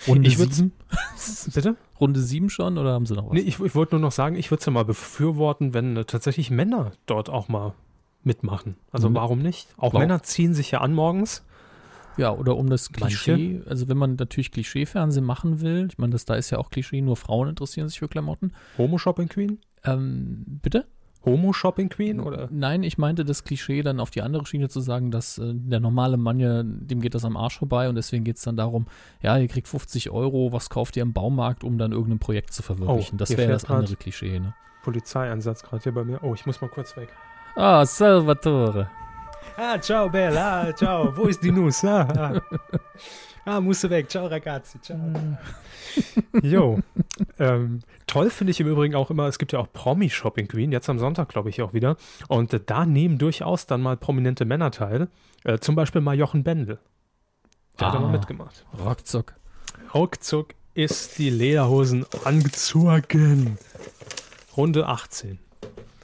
Runde 0.08 0.28
Ich 0.28 0.38
sieben? 0.38 0.74
Bitte? 1.54 1.78
Runde 2.02 2.20
sieben 2.20 2.50
schon 2.50 2.78
oder 2.78 2.92
haben 2.94 3.06
sie 3.06 3.14
noch 3.16 3.28
was? 3.28 3.34
Nee, 3.34 3.40
ich, 3.40 3.60
ich 3.62 3.76
wollte 3.76 3.96
nur 3.96 4.02
noch 4.02 4.12
sagen, 4.12 4.36
ich 4.36 4.52
würde 4.52 4.60
es 4.60 4.66
ja 4.66 4.74
mal 4.74 4.84
befürworten, 4.84 5.74
wenn 5.74 5.96
äh, 5.96 6.04
tatsächlich 6.04 6.52
Männer 6.52 6.92
dort 7.06 7.30
auch 7.30 7.48
mal 7.48 7.74
mitmachen. 8.24 8.76
Also 8.92 9.10
Mhm. 9.10 9.16
warum 9.16 9.40
nicht? 9.40 9.70
Auch 9.78 9.94
Warum? 9.94 10.00
Männer 10.02 10.22
ziehen 10.24 10.54
sich 10.54 10.72
ja 10.72 10.82
an 10.82 10.94
morgens. 10.94 11.44
Ja, 12.18 12.32
oder 12.32 12.56
um 12.56 12.70
das 12.70 12.90
Manche? 13.00 13.34
Klischee, 13.34 13.62
also 13.68 13.88
wenn 13.88 13.98
man 13.98 14.16
natürlich 14.16 14.52
Klischee-Fernsehen 14.52 15.26
machen 15.26 15.62
will, 15.62 15.88
ich 15.90 15.98
meine, 15.98 16.12
das 16.12 16.26
da 16.26 16.36
ist 16.36 16.50
ja 16.50 16.58
auch 16.58 16.70
Klischee, 16.70 17.02
nur 17.02 17.18
Frauen 17.18 17.50
interessieren 17.50 17.90
sich 17.90 18.00
für 18.00 18.08
Klamotten. 18.08 18.54
Homo-Shopping 18.78 19.28
Queen? 19.28 19.60
Ähm, 19.84 20.60
bitte? 20.62 20.86
Homo-Shopping 21.26 21.90
Queen? 21.90 22.20
Oder? 22.20 22.48
Nein, 22.52 22.84
ich 22.84 22.98
meinte 22.98 23.26
das 23.26 23.44
Klischee 23.44 23.82
dann 23.82 24.00
auf 24.00 24.12
die 24.12 24.22
andere 24.22 24.46
Schiene 24.46 24.70
zu 24.70 24.80
sagen, 24.80 25.12
dass 25.12 25.38
äh, 25.38 25.54
der 25.54 25.80
normale 25.80 26.18
Mann 26.18 26.40
ja, 26.40 26.62
dem 26.64 27.02
geht 27.02 27.16
das 27.16 27.26
am 27.26 27.36
Arsch 27.36 27.58
vorbei 27.58 27.90
und 27.90 27.96
deswegen 27.96 28.24
geht 28.24 28.38
es 28.38 28.44
dann 28.44 28.56
darum, 28.56 28.86
ja, 29.22 29.38
ihr 29.38 29.48
kriegt 29.48 29.68
50 29.68 30.12
Euro, 30.12 30.52
was 30.52 30.70
kauft 30.70 30.96
ihr 30.98 31.04
im 31.04 31.14
Baumarkt, 31.14 31.64
um 31.64 31.78
dann 31.78 31.92
irgendein 31.92 32.20
Projekt 32.20 32.54
zu 32.54 32.62
verwirklichen. 32.62 33.16
Oh, 33.16 33.18
das 33.18 33.36
wäre 33.36 33.52
das 33.52 33.66
andere 33.66 33.96
Klischee, 33.96 34.40
ne? 34.40 34.54
Polizeieinsatz 34.84 35.64
gerade 35.64 35.82
hier 35.82 35.94
bei 35.94 36.04
mir. 36.04 36.24
Oh, 36.24 36.36
ich 36.36 36.46
muss 36.46 36.62
mal 36.62 36.70
kurz 36.70 36.96
weg. 36.96 37.10
Ah, 37.56 37.86
Salvatore. 37.86 38.90
Ah, 39.58 39.80
ciao 39.80 40.10
Bella, 40.10 40.62
ah, 40.70 40.76
ciao. 40.76 41.16
Wo 41.16 41.24
ist 41.26 41.42
die 41.44 41.52
Nuss? 41.52 41.84
Ah, 41.86 42.08
ah. 42.18 42.42
ah 43.46 43.62
musst 43.62 43.84
du 43.84 43.90
weg. 43.90 44.10
Ciao 44.10 44.28
ragazzi, 44.28 44.80
ciao. 44.82 45.00
Jo. 46.42 46.80
Ähm, 47.40 47.80
toll 48.06 48.30
finde 48.30 48.52
ich 48.52 48.60
im 48.60 48.68
Übrigen 48.68 48.96
auch 48.96 49.10
immer, 49.10 49.28
es 49.28 49.40
gibt 49.40 49.54
ja 49.54 49.60
auch 49.60 49.72
Promi-Shopping 49.72 50.50
Queen, 50.50 50.74
jetzt 50.74 50.90
am 50.90 51.00
Sonntag 51.00 51.30
glaube 51.30 51.50
ich 51.50 51.62
auch 51.62 51.74
wieder. 51.74 51.96
Und 52.28 52.54
äh, 52.54 52.60
da 52.60 52.86
nehmen 52.86 53.18
durchaus 53.18 53.66
dann 53.66 53.82
mal 53.82 53.96
prominente 53.96 54.44
Männer 54.44 54.72
teil. 54.72 55.08
Äh, 55.46 55.60
zum 55.60 55.76
Beispiel 55.76 56.02
mal 56.02 56.18
Jochen 56.18 56.44
Bendel. 56.44 56.80
Der 57.80 57.88
hat 57.88 57.94
da 57.94 58.00
Ah. 58.00 58.02
mal 58.02 58.12
mitgemacht. 58.12 58.66
Ruckzuck. 58.78 59.36
Ruckzuck 59.94 60.50
ist 60.74 61.18
die 61.18 61.30
Lederhosen 61.30 62.06
angezogen. 62.26 63.58
Runde 64.58 64.88
18. 64.88 65.40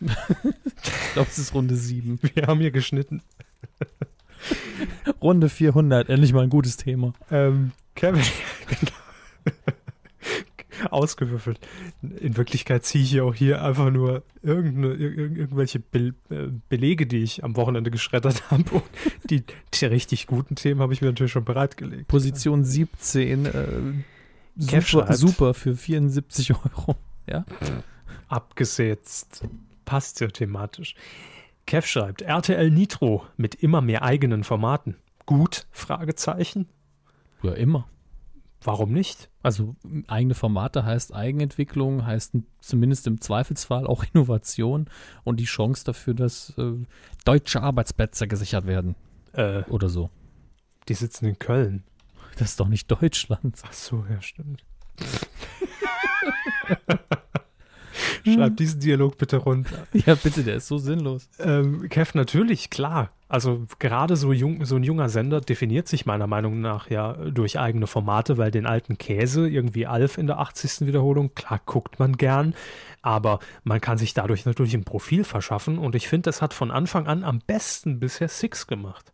Ich 0.02 1.14
glaube, 1.14 1.30
es 1.30 1.38
ist 1.38 1.54
Runde 1.54 1.76
7. 1.76 2.20
Wir 2.34 2.48
haben 2.48 2.60
hier 2.60 2.72
geschnitten. 2.72 3.22
Runde 5.22 5.50
400, 5.50 6.10
endlich 6.10 6.34
mal 6.34 6.44
ein 6.44 6.50
gutes 6.50 6.78
Thema. 6.78 7.14
Ähm, 7.30 7.72
Kevin. 7.96 8.24
Ausgewürfelt. 10.90 11.60
In 12.02 12.38
Wirklichkeit 12.38 12.84
ziehe 12.86 13.04
ich 13.04 13.12
hier 13.12 13.26
auch 13.26 13.36
hier 13.36 13.64
einfach 13.64 13.92
nur 13.92 14.24
irgendwelche 14.42 15.80
Be 15.80 16.14
äh, 16.30 16.48
Belege, 16.70 17.06
die 17.06 17.20
ich 17.20 17.44
am 17.44 17.56
Wochenende 17.56 17.92
geschreddert 17.92 18.50
habe. 18.52 18.64
Und 18.72 18.84
die, 19.30 19.44
die 19.74 19.86
richtig 19.86 20.26
guten 20.26 20.56
Themen 20.56 20.82
habe 20.82 20.94
ich 20.94 21.02
mir 21.02 21.10
natürlich 21.10 21.34
schon 21.34 21.46
bereitgelegt. 21.46 22.08
Position 22.08 22.64
17, 22.64 23.46
äh, 23.46 23.68
super, 24.56 25.14
super 25.14 25.54
für 25.54 25.76
74 25.76 26.54
Euro. 26.56 26.96
Abgesetzt. 28.28 29.44
Passt 29.92 30.22
ja 30.22 30.28
thematisch. 30.30 30.96
Kev 31.66 31.86
schreibt, 31.86 32.22
RTL 32.22 32.72
Nitro 32.72 33.26
mit 33.36 33.56
immer 33.56 33.82
mehr 33.82 34.04
eigenen 34.04 34.46
Formaten. 34.46 34.96
Gut? 35.26 35.68
Fragezeichen. 35.72 36.70
Ja, 37.44 37.52
immer. 37.52 37.90
Warum 38.64 38.94
nicht? 38.94 39.30
Also 39.44 39.76
eigene 40.08 40.34
Formate 40.34 40.86
heißt 40.86 41.14
Eigenentwicklung, 41.14 42.06
heißt 42.06 42.36
zumindest 42.62 43.06
im 43.06 43.20
Zweifelsfall 43.20 43.86
auch 43.86 44.06
Innovation 44.14 44.90
und 45.26 45.42
die 45.42 45.46
Chance 45.46 45.84
dafür, 45.84 46.14
dass 46.14 46.58
äh, 46.58 46.72
deutsche 47.26 47.62
Arbeitsplätze 47.62 48.30
gesichert 48.30 48.68
werden 48.68 48.96
Äh, 49.34 49.64
oder 49.64 49.90
so. 49.90 50.10
die 50.88 50.94
sitzen 50.94 51.26
in 51.26 51.38
Köln. 51.38 51.84
Das 52.38 52.52
ist 52.52 52.62
doch 52.62 52.70
nicht 52.70 52.90
Deutschland. 52.90 53.62
Ach 53.68 53.74
so, 53.74 54.06
ja, 54.10 54.22
stimmt. 54.22 54.64
Schreib 58.26 58.58
diesen 58.58 58.80
Dialog 58.80 59.18
bitte 59.18 59.38
runter. 59.38 59.88
Ja, 59.94 60.16
bitte, 60.16 60.44
der 60.44 60.56
ist 60.56 60.68
so 60.68 60.78
sinnlos. 60.78 61.30
Ähm, 61.40 61.88
Kev, 61.90 62.12
natürlich, 62.16 62.70
klar. 62.70 63.12
Also 63.28 63.66
gerade 63.80 64.18
so, 64.18 64.34
jung, 64.34 64.66
so 64.66 64.76
ein 64.76 64.84
junger 64.84 65.08
Sender 65.08 65.40
definiert 65.40 65.88
sich 65.88 66.06
meiner 66.06 66.28
Meinung 66.28 66.60
nach 66.60 66.90
ja 66.90 67.14
durch 67.14 67.58
eigene 67.58 67.88
Formate, 67.88 68.38
weil 68.38 68.52
den 68.52 68.66
alten 68.66 68.98
Käse, 68.98 69.48
irgendwie 69.48 69.88
Alf 69.88 70.18
in 70.18 70.28
der 70.28 70.40
80. 70.40 70.88
Wiederholung, 70.88 71.34
klar 71.34 71.62
guckt 71.66 71.98
man 71.98 72.18
gern, 72.18 72.54
aber 73.02 73.40
man 73.64 73.80
kann 73.80 73.98
sich 73.98 74.14
dadurch 74.14 74.46
natürlich 74.46 74.74
ein 74.74 74.84
Profil 74.84 75.24
verschaffen 75.24 75.78
und 75.78 75.96
ich 75.96 76.10
finde, 76.10 76.24
das 76.24 76.42
hat 76.42 76.54
von 76.54 76.72
Anfang 76.72 77.08
an 77.08 77.24
am 77.24 77.40
besten 77.40 78.02
bisher 78.02 78.28
Six 78.28 78.68
gemacht. 78.68 79.14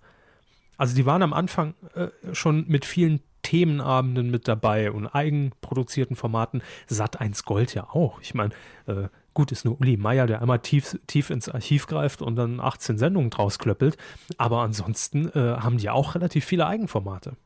Also 0.77 0.95
die 0.95 1.05
waren 1.05 1.21
am 1.21 1.33
Anfang 1.33 1.75
äh, 1.93 2.07
schon 2.33 2.65
mit 2.67 2.85
vielen 2.85 3.21
Themenabenden 3.47 4.29
mit 4.29 4.49
dabei 4.49 4.91
und 4.91 5.07
eigenproduzierten 5.07 6.17
Formaten. 6.17 6.61
Sat 6.85 7.21
1 7.21 7.45
Gold 7.45 7.73
ja 7.73 7.85
auch. 7.85 8.19
Ich 8.19 8.33
meine, 8.33 8.53
äh, 8.87 9.07
gut 9.33 9.53
ist 9.53 9.63
nur 9.63 9.79
Uli 9.79 9.95
Meier, 9.95 10.27
der 10.27 10.41
einmal 10.41 10.59
tief, 10.59 10.99
tief 11.07 11.29
ins 11.29 11.47
Archiv 11.47 11.87
greift 11.87 12.21
und 12.21 12.35
dann 12.35 12.59
18 12.59 12.97
Sendungen 12.97 13.29
draus 13.29 13.57
klöppelt. 13.57 13.95
Aber 14.37 14.63
ansonsten 14.63 15.29
äh, 15.29 15.59
haben 15.61 15.77
die 15.77 15.89
auch 15.89 16.15
relativ 16.15 16.43
viele 16.43 16.67
Eigenformate. 16.67 17.37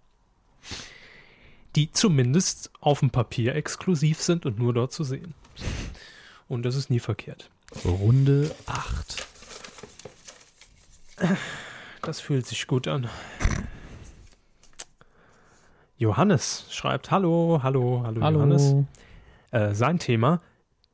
Die 1.76 1.92
zumindest 1.92 2.72
auf 2.80 3.02
dem 3.02 3.12
Papier 3.12 3.54
exklusiv 3.54 4.20
sind 4.24 4.48
und 4.48 4.58
nur 4.58 4.74
dort 4.74 4.92
zu 4.94 5.04
sehen. 5.04 5.36
Und 6.48 6.64
das 6.64 6.74
ist 6.74 6.90
nie 6.90 7.00
verkehrt. 7.00 7.52
Runde 7.86 8.56
8. 8.66 9.28
Das 12.02 12.20
fühlt 12.20 12.48
sich 12.48 12.66
gut 12.66 12.88
an. 12.88 13.08
Johannes 16.02 16.66
schreibt: 16.72 17.12
Hallo, 17.12 17.60
hallo, 17.62 18.02
hallo, 18.04 18.22
Hallo. 18.22 18.38
Johannes. 18.40 18.74
Äh, 19.52 19.76
sein 19.76 20.00
Thema: 20.00 20.42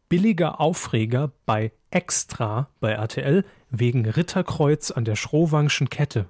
billiger 0.10 0.60
Aufreger 0.60 1.32
bei 1.46 1.72
Extra 1.91 2.67
bei 2.82 2.91
RTL 2.91 3.46
wegen 3.70 4.06
Ritterkreuz 4.06 4.91
an 4.91 5.06
der 5.06 5.15
Schrohwangschen 5.15 5.89
Kette. 5.89 6.26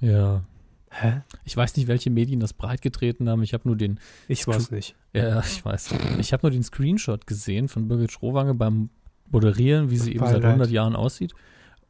Ja. 0.00 0.44
Hä? 0.90 1.20
Ich 1.44 1.54
weiß 1.56 1.76
nicht, 1.76 1.88
welche 1.88 2.08
Medien 2.08 2.40
das 2.40 2.54
breitgetreten 2.54 3.28
haben. 3.28 3.42
Ich 3.42 3.52
habe 3.52 3.68
nur 3.68 3.76
den, 3.76 4.00
Ich 4.28 4.46
weiß 4.46 4.70
nicht. 4.70 4.94
ja, 5.12 5.40
ich 5.40 5.62
weiß. 5.62 5.90
Ich 6.18 6.32
habe 6.32 6.46
nur 6.46 6.50
den 6.50 6.62
Screenshot 6.62 7.26
gesehen 7.26 7.68
von 7.68 7.86
Birgit 7.86 8.12
Schrowange 8.12 8.54
beim 8.54 8.88
Moderieren, 9.30 9.90
wie 9.90 9.98
sie 9.98 10.12
eben 10.12 10.24
seit 10.24 10.36
Beileid. 10.36 10.44
100 10.52 10.70
Jahren 10.70 10.96
aussieht. 10.96 11.34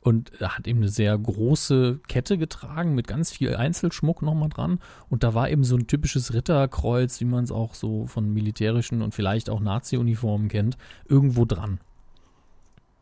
Und 0.02 0.32
er 0.40 0.56
hat 0.56 0.66
eben 0.66 0.80
eine 0.80 0.88
sehr 0.88 1.16
große 1.16 2.00
Kette 2.08 2.36
getragen 2.36 2.94
mit 2.96 3.06
ganz 3.06 3.30
viel 3.30 3.54
Einzelschmuck 3.54 4.20
nochmal 4.20 4.48
dran. 4.48 4.80
Und 5.08 5.22
da 5.22 5.32
war 5.32 5.48
eben 5.48 5.62
so 5.62 5.76
ein 5.76 5.86
typisches 5.86 6.34
Ritterkreuz, 6.34 7.20
wie 7.20 7.24
man 7.24 7.44
es 7.44 7.52
auch 7.52 7.74
so 7.74 8.06
von 8.06 8.34
militärischen 8.34 9.00
und 9.00 9.14
vielleicht 9.14 9.48
auch 9.48 9.60
Nazi-Uniformen 9.60 10.48
kennt, 10.48 10.76
irgendwo 11.08 11.44
dran. 11.44 11.78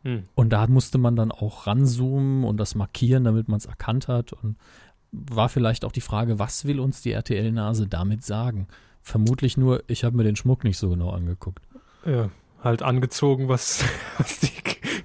Hm. 0.03 0.25
Und 0.35 0.49
da 0.49 0.67
musste 0.67 0.99
man 0.99 1.15
dann 1.15 1.31
auch 1.31 1.65
ranzoomen 1.65 2.43
und 2.43 2.57
das 2.57 2.75
markieren, 2.75 3.23
damit 3.23 3.47
man 3.47 3.57
es 3.57 3.65
erkannt 3.65 4.07
hat. 4.07 4.33
Und 4.33 4.57
war 5.11 5.49
vielleicht 5.49 5.85
auch 5.85 5.91
die 5.91 6.01
Frage, 6.01 6.37
was 6.37 6.65
will 6.65 6.79
uns 6.79 7.01
die 7.01 7.13
RTL-Nase 7.13 7.87
damit 7.87 8.23
sagen? 8.23 8.67
Vermutlich 9.01 9.57
nur, 9.57 9.83
ich 9.87 10.03
habe 10.03 10.15
mir 10.15 10.23
den 10.23 10.35
Schmuck 10.35 10.63
nicht 10.63 10.77
so 10.77 10.89
genau 10.89 11.09
angeguckt. 11.09 11.63
Ja, 12.05 12.29
halt 12.63 12.83
angezogen, 12.83 13.47
was, 13.47 13.83
was 14.19 14.39
die 14.39 14.61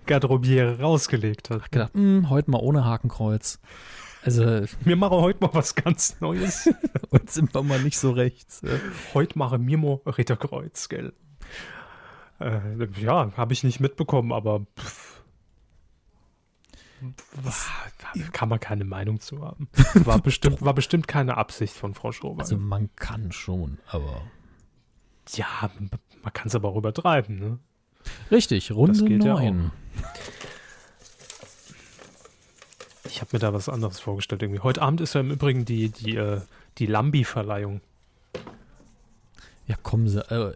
Garderobiere 0.06 0.80
rausgelegt 0.80 1.50
hat. 1.50 1.70
Gedacht, 1.70 1.94
hm, 1.94 2.30
heute 2.30 2.50
mal 2.50 2.60
ohne 2.60 2.84
Hakenkreuz. 2.84 3.60
Also, 4.22 4.64
Wir 4.80 4.96
machen 4.96 5.18
heute 5.18 5.40
mal 5.40 5.54
was 5.54 5.74
ganz 5.74 6.20
Neues. 6.20 6.68
und 7.10 7.30
sind 7.30 7.54
wir 7.54 7.62
mal 7.62 7.80
nicht 7.80 7.98
so 7.98 8.10
rechts. 8.10 8.62
heute 9.14 9.38
mache 9.38 9.58
mir 9.58 9.78
mal 9.78 10.00
Ritterkreuz, 10.06 10.88
gell? 10.88 11.12
Äh, 12.40 12.60
ja, 13.00 13.32
habe 13.36 13.52
ich 13.52 13.64
nicht 13.64 13.80
mitbekommen, 13.80 14.32
aber 14.32 14.66
pff, 14.78 15.16
was, 17.32 17.68
kann 18.32 18.48
man 18.48 18.60
keine 18.60 18.84
Meinung 18.84 19.20
zu 19.20 19.44
haben. 19.44 19.68
War 19.94 20.18
bestimmt, 20.20 20.62
war 20.62 20.74
bestimmt 20.74 21.06
keine 21.08 21.36
Absicht 21.36 21.74
von 21.74 21.94
Frau 21.94 22.12
Schrober. 22.12 22.40
Also, 22.42 22.56
man 22.56 22.90
kann 22.96 23.32
schon, 23.32 23.78
aber. 23.88 24.22
ja, 25.34 25.70
man 26.22 26.32
kann 26.32 26.48
es 26.48 26.54
aber 26.54 26.70
auch 26.70 26.76
übertreiben. 26.76 27.38
Ne? 27.38 27.58
Richtig, 28.30 28.72
Runde 28.72 29.04
geht 29.04 29.24
ja 29.24 29.34
9. 29.34 29.70
Ich 33.08 33.20
habe 33.20 33.30
mir 33.32 33.38
da 33.38 33.54
was 33.54 33.68
anderes 33.68 34.00
vorgestellt 34.00 34.42
irgendwie. 34.42 34.60
Heute 34.60 34.82
Abend 34.82 35.00
ist 35.00 35.14
ja 35.14 35.20
im 35.20 35.30
Übrigen 35.30 35.64
die, 35.64 35.88
die, 35.88 36.16
äh, 36.16 36.40
die 36.78 36.86
Lambi-Verleihung. 36.86 37.80
Ja, 39.66 39.76
kommen 39.82 40.08
Sie. 40.08 40.20
Äh, 40.30 40.54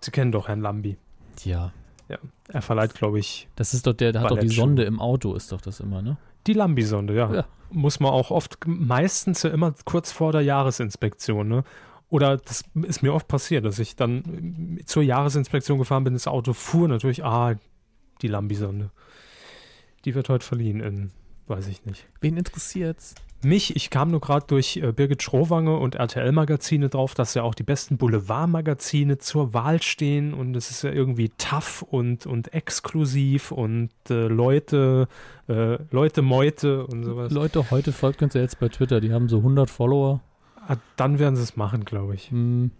Sie 0.00 0.10
kennen 0.10 0.32
doch 0.32 0.48
Herrn 0.48 0.60
Lambi. 0.60 0.96
ja, 1.44 1.72
Ja, 2.08 2.18
er 2.48 2.62
verleiht, 2.62 2.94
glaube 2.94 3.18
ich, 3.18 3.48
das 3.56 3.72
ist 3.72 3.86
doch 3.86 3.94
der, 3.94 4.12
der 4.12 4.22
hat 4.22 4.30
doch 4.30 4.38
die. 4.38 4.48
Sonde 4.48 4.84
im 4.84 5.00
Auto, 5.00 5.34
ist 5.34 5.52
doch 5.52 5.60
das 5.60 5.80
immer, 5.80 6.02
ne? 6.02 6.16
die 6.46 6.52
Lambi-Sonde, 6.52 7.14
ja. 7.14 7.32
Ja. 7.32 7.44
Muss 7.70 8.00
man 8.00 8.10
auch 8.10 8.30
oft, 8.30 8.58
meistens 8.66 9.42
ja 9.44 9.50
immer 9.50 9.74
kurz 9.84 10.12
vor 10.12 10.32
der 10.32 10.42
Jahresinspektion, 10.42 11.48
ne? 11.48 11.64
Oder 12.12 12.36
das 12.36 12.62
ist 12.82 13.02
mir 13.02 13.14
oft 13.14 13.26
passiert, 13.26 13.64
dass 13.64 13.78
ich 13.78 13.96
dann 13.96 14.76
äh, 14.78 14.84
zur 14.84 15.02
Jahresinspektion 15.02 15.78
gefahren 15.78 16.04
bin, 16.04 16.12
das 16.12 16.26
Auto 16.26 16.52
fuhr 16.52 16.86
natürlich, 16.86 17.24
ah, 17.24 17.54
die 18.20 18.28
Lambi-Sonde. 18.28 18.90
Die 20.04 20.14
wird 20.14 20.28
heute 20.28 20.44
verliehen 20.44 20.80
in, 20.80 21.10
weiß 21.46 21.68
ich 21.68 21.86
nicht. 21.86 22.06
Wen 22.20 22.36
interessiert's? 22.36 23.14
Mich, 23.42 23.76
ich 23.76 23.88
kam 23.88 24.10
nur 24.10 24.20
gerade 24.20 24.44
durch 24.46 24.76
äh, 24.76 24.92
Birgit 24.92 25.22
Schrowange 25.22 25.78
und 25.78 25.94
RTL-Magazine 25.94 26.90
drauf, 26.90 27.14
dass 27.14 27.32
ja 27.32 27.44
auch 27.44 27.54
die 27.54 27.62
besten 27.62 27.96
Boulevard-Magazine 27.96 29.16
zur 29.16 29.54
Wahl 29.54 29.80
stehen 29.80 30.34
und 30.34 30.54
es 30.54 30.70
ist 30.70 30.82
ja 30.82 30.92
irgendwie 30.92 31.30
tough 31.38 31.80
und, 31.80 32.26
und 32.26 32.52
exklusiv 32.52 33.52
und 33.52 33.88
äh, 34.10 34.26
Leute, 34.26 35.08
äh, 35.48 35.78
Leute 35.90 36.20
Meute 36.20 36.86
und 36.86 37.04
sowas. 37.04 37.32
Leute, 37.32 37.70
heute 37.70 37.90
folgt 37.92 38.20
uns 38.22 38.34
ja 38.34 38.42
jetzt 38.42 38.60
bei 38.60 38.68
Twitter, 38.68 39.00
die 39.00 39.14
haben 39.14 39.30
so 39.30 39.38
100 39.38 39.70
Follower. 39.70 40.20
Ah, 40.68 40.76
dann 40.96 41.18
werden 41.18 41.36
sie 41.36 41.42
es 41.42 41.56
machen, 41.56 41.84
glaube 41.84 42.14
ich. 42.14 42.30
Hm, 42.30 42.70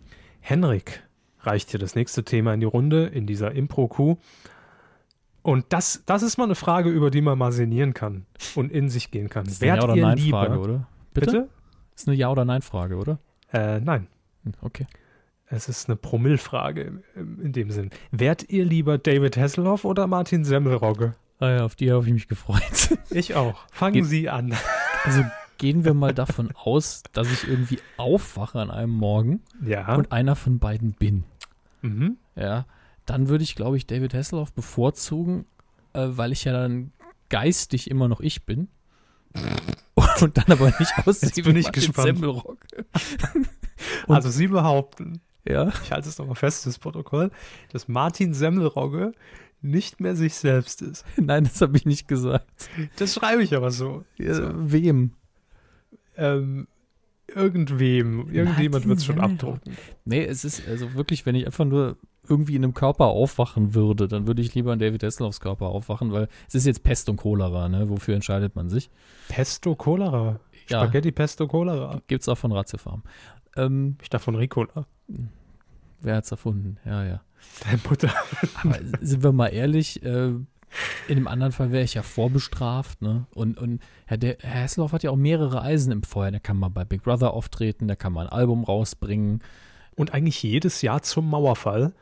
Henrik 0.41 1.03
reicht 1.41 1.71
hier 1.71 1.81
das 1.81 1.95
nächste 1.95 2.25
Thema 2.25 2.55
in 2.55 2.61
die 2.61 2.67
Runde, 2.67 3.07
in 3.07 3.27
dieser 3.27 3.53
Impro-Coup. 3.53 4.19
Und 5.43 5.67
das, 5.71 6.03
das 6.07 6.23
ist 6.23 6.39
mal 6.39 6.45
eine 6.45 6.55
Frage, 6.55 6.89
über 6.91 7.11
die 7.11 7.21
man 7.21 7.37
mal 7.37 7.51
sinnieren 7.51 7.95
kann 7.95 8.27
und 8.55 8.71
in 8.71 8.89
sich 8.89 9.11
gehen 9.11 9.29
kann. 9.29 9.47
ist 9.47 9.61
eine 9.63 9.77
Ja- 9.77 9.83
oder 9.83 9.97
ihr 9.97 10.03
Nein-Frage, 10.07 10.53
lieber? 10.55 10.63
oder? 10.65 10.89
Bitte? 11.15 11.27
Bitte? 11.27 11.49
Ist 11.97 12.07
eine 12.09 12.17
Ja- 12.17 12.31
oder 12.31 12.45
Nein-Frage, 12.45 12.97
oder? 12.97 13.19
Äh, 13.53 13.81
nein. 13.81 14.07
Hm, 14.45 14.53
Okay. 14.63 14.87
Es 15.55 15.69
ist 15.69 15.87
eine 15.91 15.97
Promillfrage 15.97 17.03
im- 17.15 17.41
in 17.43 17.53
dem 17.53 17.71
Sinn. 17.71 17.91
Wärt 18.11 18.49
ihr 18.49 18.65
lieber 18.65 18.97
David 18.97 19.37
Hasselhoff 19.37 19.85
oder 19.85 20.07
Martin 20.07 20.45
Semmelrogge? 20.47 21.15
Ah 21.41 21.51
ja, 21.51 21.65
auf 21.67 21.75
die 21.75 21.93
habe 21.93 22.07
ich 22.07 22.13
mich 22.15 22.27
gefreut. 22.29 22.97
Ich 23.11 23.35
auch. 23.35 23.67
Fangen 23.73 23.95
Geht- 23.95 24.07
Sie 24.07 24.31
an. 24.31 24.55
Also 25.05 25.23
gehen 25.63 25.85
wir 25.85 25.95
mal 25.95 26.13
davon 26.13 26.51
aus, 26.57 27.05
dass 27.13 27.31
ich 27.31 27.49
irgendwie 27.49 27.79
aufwache 27.97 28.59
an 28.61 28.71
einem 28.71 28.93
Morgen 28.93 29.41
Ja. 29.65 29.95
und 29.95 30.11
einer 30.13 30.35
von 30.37 30.59
beiden 30.59 30.93
bin. 30.93 31.23
mhm. 31.83 32.17
Ja, 32.35 32.67
dann 33.07 33.29
würde 33.29 33.45
ich, 33.45 33.55
glaube 33.55 33.77
ich, 33.77 33.87
David 33.87 34.13
Hasselhoff 34.13 34.53
bevorzugen, 34.53 35.45
äh, 35.93 36.09
weil 36.11 36.33
ich 36.33 36.45
ja 36.45 36.53
dann 36.53 36.93
geistig 37.29 37.91
immer 37.91 38.09
noch 38.09 38.21
ich 38.21 38.45
bin. 38.45 38.69
Und 40.21 40.37
dann 40.37 40.45
aber 40.49 40.67
nicht 40.79 40.93
aussehe 41.07 41.29
Jetzt 41.31 41.43
bin 41.45 41.57
ich 41.57 41.65
Martin 41.67 41.73
gespannt. 41.83 42.07
Semmelrock. 42.19 42.59
Also 44.09 44.31
Sie 44.31 44.47
behaupten, 44.49 45.21
Ja, 45.45 45.69
ich 45.85 45.91
halte 45.93 46.09
es 46.09 46.19
nochmal 46.19 46.37
fest, 46.37 46.67
das 46.67 46.79
Protokoll, 46.79 47.31
dass 47.73 47.89
Martin 47.89 48.33
Semmelrogge 48.35 49.13
nicht 49.61 50.01
mehr 50.01 50.15
sich 50.17 50.35
selbst 50.35 50.83
ist. 50.83 51.05
nein, 51.17 51.45
das 51.45 51.61
habe 51.61 51.77
ich 51.77 51.85
nicht 51.87 52.09
gesagt. 52.09 52.47
Das 52.97 53.15
schreibe 53.15 53.43
ich 53.43 53.55
aber 53.57 53.71
so. 53.71 54.05
Ja, 54.19 54.53
Wem? 54.55 55.13
Ähm, 56.17 56.67
irgendwem, 57.29 58.31
irgendjemand 58.31 58.87
wird 58.87 58.99
es 58.99 59.05
schon 59.05 59.21
abdrucken. 59.21 59.77
Nee, 60.05 60.25
es 60.25 60.45
ist 60.45 60.67
also 60.69 60.95
wirklich, 60.95 61.25
wenn 61.27 61.35
ich 61.35 61.47
einfach 61.47 61.65
nur 61.65 61.97
irgendwie 62.29 62.55
in 62.55 62.63
einem 62.65 62.75
Körper 62.75 63.07
aufwachen 63.07 63.75
würde, 63.75 64.07
dann 64.07 64.27
würde 64.27 64.43
ich 64.43 64.55
lieber 64.55 64.73
in 64.73 64.79
David 64.79 65.03
Hasselhoffs 65.03 65.41
Körper 65.41 65.67
aufwachen, 65.67 66.13
weil 66.13 66.29
es 66.47 66.55
ist 66.55 66.67
jetzt 66.67 66.83
Pest 66.85 67.09
und 67.09 67.17
Cholera, 67.17 67.69
ne? 67.69 67.89
Wofür 67.89 68.15
entscheidet 68.15 68.55
man 68.55 68.69
sich? 68.69 68.91
Pesto 69.29 69.75
Cholera. 69.75 70.39
Ja. 70.69 70.83
Spaghetti 70.83 71.11
Pesto 71.11 71.49
Cholera. 71.49 72.01
Gibt's 72.07 72.29
auch 72.29 72.39
von 72.39 72.53
Ratiofarm. 72.53 73.03
Ähm, 73.57 73.97
Ich 74.03 74.09
davon 74.09 74.37
Ricola. 74.37 74.87
wer 76.01 76.17
hat's 76.17 76.31
erfunden? 76.31 76.77
Ja, 76.85 77.05
ja. 77.05 77.23
Deine 77.65 77.81
Mutter. 77.89 78.11
Aber 78.63 78.79
sind 79.01 79.25
wir 79.25 79.33
mal 79.33 79.49
ehrlich, 79.49 80.03
äh, 80.05 80.33
in 81.09 81.17
dem 81.17 81.29
anderen 81.29 81.53
Fall 81.53 81.71
wäre 81.73 81.85
ich 81.85 81.95
ja 81.95 82.03
vorbestraft, 82.03 83.03
ne? 83.03 83.27
Und, 83.35 83.59
und 83.59 83.81
Herr, 84.07 84.17
De 84.19 84.37
Herr 84.41 84.63
Hasselhoff 84.63 84.93
hat 84.93 85.03
ja 85.03 85.11
auch 85.11 85.17
mehrere 85.17 85.63
Eisen 85.63 85.93
im 85.93 86.03
Feuer. 86.03 86.31
Der 86.31 86.41
kann 86.41 86.57
mal 86.57 86.69
bei 86.71 86.85
Big 86.85 87.03
Brother 87.03 87.33
auftreten, 87.35 87.87
der 87.89 87.97
kann 87.97 88.13
mal 88.13 88.27
ein 88.27 88.33
Album 88.33 88.65
rausbringen. 88.65 89.41
Und 89.95 90.15
eigentlich 90.15 90.43
jedes 90.43 90.81
Jahr 90.83 91.03
zum 91.03 91.29
Mauerfall 91.29 91.93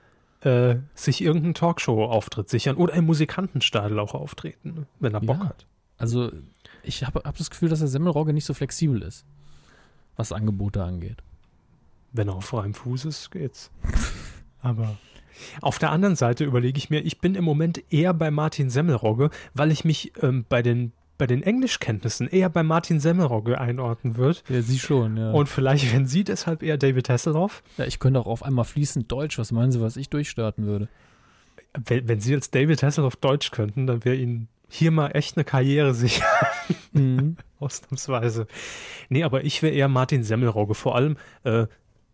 äh, 0.43 0.77
sich 0.95 1.21
irgendeinen 1.23 1.55
Talkshow-Auftritt 1.55 2.49
sichern 2.49 2.77
oder 2.77 2.95
im 2.95 3.05
Musikantenstadel 3.07 3.99
auch 3.99 4.15
auftreten, 4.15 4.87
wenn 5.01 5.13
er 5.15 5.21
Bock 5.21 5.39
Ja. 5.41 5.49
hat. 5.49 5.67
Also, 5.99 6.31
ich 6.83 7.05
habe 7.05 7.23
hab 7.25 7.37
das 7.37 7.51
Gefühl, 7.51 7.69
dass 7.69 7.81
der 7.81 7.89
Semmelrogge 7.89 8.33
nicht 8.33 8.47
so 8.47 8.55
flexibel 8.55 9.03
ist, 9.03 9.27
was 10.17 10.33
Angebote 10.33 10.83
angeht. 10.83 11.19
Wenn 12.13 12.29
er 12.29 12.37
auf 12.37 12.47
freiem 12.47 12.73
Fuß 12.75 13.05
ist, 13.05 13.31
geht's. 13.31 13.71
Aber 14.63 14.97
Auf 15.61 15.79
der 15.79 15.91
anderen 15.91 16.17
Seite 16.17 16.45
überlege 16.45 16.79
ich 16.79 16.91
mir, 16.91 17.01
ich 17.01 17.21
bin 17.21 17.35
im 17.35 17.45
Moment 17.45 17.83
eher 17.93 18.15
bei 18.15 18.31
Martin 18.31 18.71
Semmelrogge, 18.71 19.31
weil 19.55 19.71
ich 19.71 19.85
mich 19.85 20.13
ähm, 20.23 20.45
bei 20.49 20.63
den 20.63 20.93
bei 21.21 21.27
den 21.27 21.43
Englischkenntnissen 21.43 22.29
eher 22.29 22.49
bei 22.49 22.63
Martin 22.63 22.99
Semmelrogge 22.99 23.61
einordnen 23.61 24.17
würde. 24.17 24.39
Ja, 24.49 24.63
sie 24.63 24.79
schon, 24.79 25.19
ja. 25.19 25.33
Und 25.33 25.51
vielleicht, 25.51 25.93
wenn 25.95 26.07
sie 26.07 26.25
deshalb 26.25 26.63
eher 26.63 26.79
David 26.79 27.11
Hasselhoff. 27.11 27.63
Ja, 27.77 27.85
ich 27.85 27.99
könnte 27.99 28.21
auch 28.21 28.27
auf 28.27 28.43
einmal 28.43 28.65
fließend 28.65 29.13
Deutsch. 29.13 29.39
Was 29.39 29.53
meinen 29.53 29.71
Sie, 29.71 29.83
was 29.83 29.99
ich 29.99 30.09
durchstarten 30.09 30.65
würde? 30.65 30.89
Wenn, 31.85 32.09
wenn 32.09 32.21
Sie 32.21 32.33
jetzt 32.33 32.55
David 32.55 32.83
Hasselhoff 32.83 33.17
Deutsch 33.17 33.51
könnten, 33.51 33.87
dann 33.87 34.03
wäre 34.07 34.17
Ihnen 34.17 34.49
hier 34.71 34.93
mal 34.93 35.09
echt 35.09 35.37
eine 35.37 35.45
Karriere 35.45 35.93
sicher. 35.93 36.25
Mhm. 36.93 37.37
Ausnahmsweise. 37.61 38.47
Nee, 39.11 39.23
aber 39.23 39.45
ich 39.45 39.63
wäre 39.63 39.75
eher 39.75 39.89
Martin 39.89 40.23
Semmelrogge. 40.23 40.75
Vor 40.75 40.97
allem, 40.97 41.19
äh, 41.45 41.67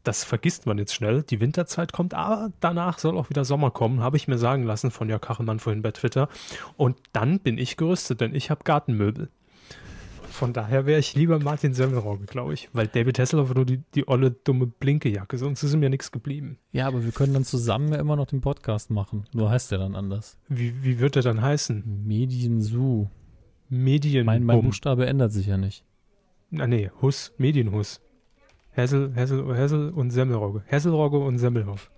das 0.06 0.24
vergisst 0.24 0.66
man 0.66 0.78
jetzt 0.78 0.94
schnell. 0.94 1.22
Die 1.22 1.40
Winterzeit 1.40 1.92
kommt, 1.92 2.14
aber 2.14 2.52
danach 2.60 2.98
soll 2.98 3.18
auch 3.18 3.28
wieder 3.28 3.44
Sommer 3.44 3.70
kommen, 3.70 4.00
habe 4.00 4.16
ich 4.16 4.28
mir 4.28 4.38
sagen 4.38 4.62
lassen 4.62 4.90
von 4.90 5.08
Jörg 5.08 5.20
Kachelmann 5.20 5.58
vorhin 5.58 5.82
bei 5.82 5.90
Twitter. 5.90 6.28
Und 6.76 6.96
dann 7.12 7.40
bin 7.40 7.58
ich 7.58 7.76
gerüstet, 7.76 8.20
denn 8.20 8.34
ich 8.34 8.50
habe 8.50 8.62
Gartenmöbel. 8.64 9.30
Von 10.28 10.52
daher 10.52 10.84
wäre 10.84 11.00
ich 11.00 11.14
lieber 11.14 11.38
Martin 11.38 11.72
Semmelrogge, 11.72 12.26
glaube 12.26 12.52
ich. 12.52 12.68
Weil 12.74 12.86
David 12.88 13.18
Hasselhoff 13.18 13.54
nur 13.54 13.64
die, 13.64 13.82
die 13.94 14.06
olle, 14.06 14.30
dumme 14.30 14.66
Blinkejacke, 14.66 15.38
sonst 15.38 15.62
ist 15.62 15.74
mir 15.76 15.88
nichts 15.88 16.12
geblieben. 16.12 16.58
Ja, 16.72 16.86
aber 16.86 17.04
wir 17.04 17.12
können 17.12 17.32
dann 17.32 17.44
zusammen 17.44 17.90
ja 17.92 17.98
immer 17.98 18.16
noch 18.16 18.26
den 18.26 18.42
Podcast 18.42 18.90
machen. 18.90 19.24
Nur 19.32 19.50
heißt 19.50 19.72
der 19.72 19.78
dann 19.78 19.96
anders. 19.96 20.38
Wie, 20.48 20.84
wie 20.84 21.00
wird 21.00 21.14
der 21.14 21.22
dann 21.22 21.40
heißen? 21.40 22.04
Mediensu. 22.06 23.08
Medien. 23.68 24.26
Mein, 24.26 24.44
mein 24.44 24.60
Buchstabe 24.60 25.06
ändert 25.06 25.32
sich 25.32 25.46
ja 25.46 25.56
nicht. 25.56 25.84
Ah, 26.56 26.66
nee, 26.66 26.90
Hus, 27.00 27.32
Medienhus. 27.38 28.00
Hessel, 28.76 29.10
Hessel, 29.14 29.56
Hessel 29.56 29.88
und 29.88 30.10
Semmelrogge. 30.10 30.62
Hesselrogge 30.66 31.18
und 31.18 31.38
Semmelhoff. 31.38 31.90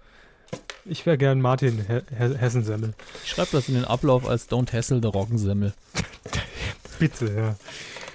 Ich 0.84 1.04
wäre 1.06 1.18
gern 1.18 1.40
Martin 1.40 1.84
He 1.88 2.00
Hessensemmel. 2.14 2.94
Ich 3.24 3.30
schreibe 3.30 3.48
das 3.50 3.68
in 3.68 3.74
den 3.74 3.84
Ablauf 3.84 4.28
als 4.28 4.48
Don't 4.48 4.70
Hessel 4.70 5.00
der 5.00 5.10
Roggensemmel. 5.10 5.74
Bitte, 7.00 7.34
ja. 7.34 7.56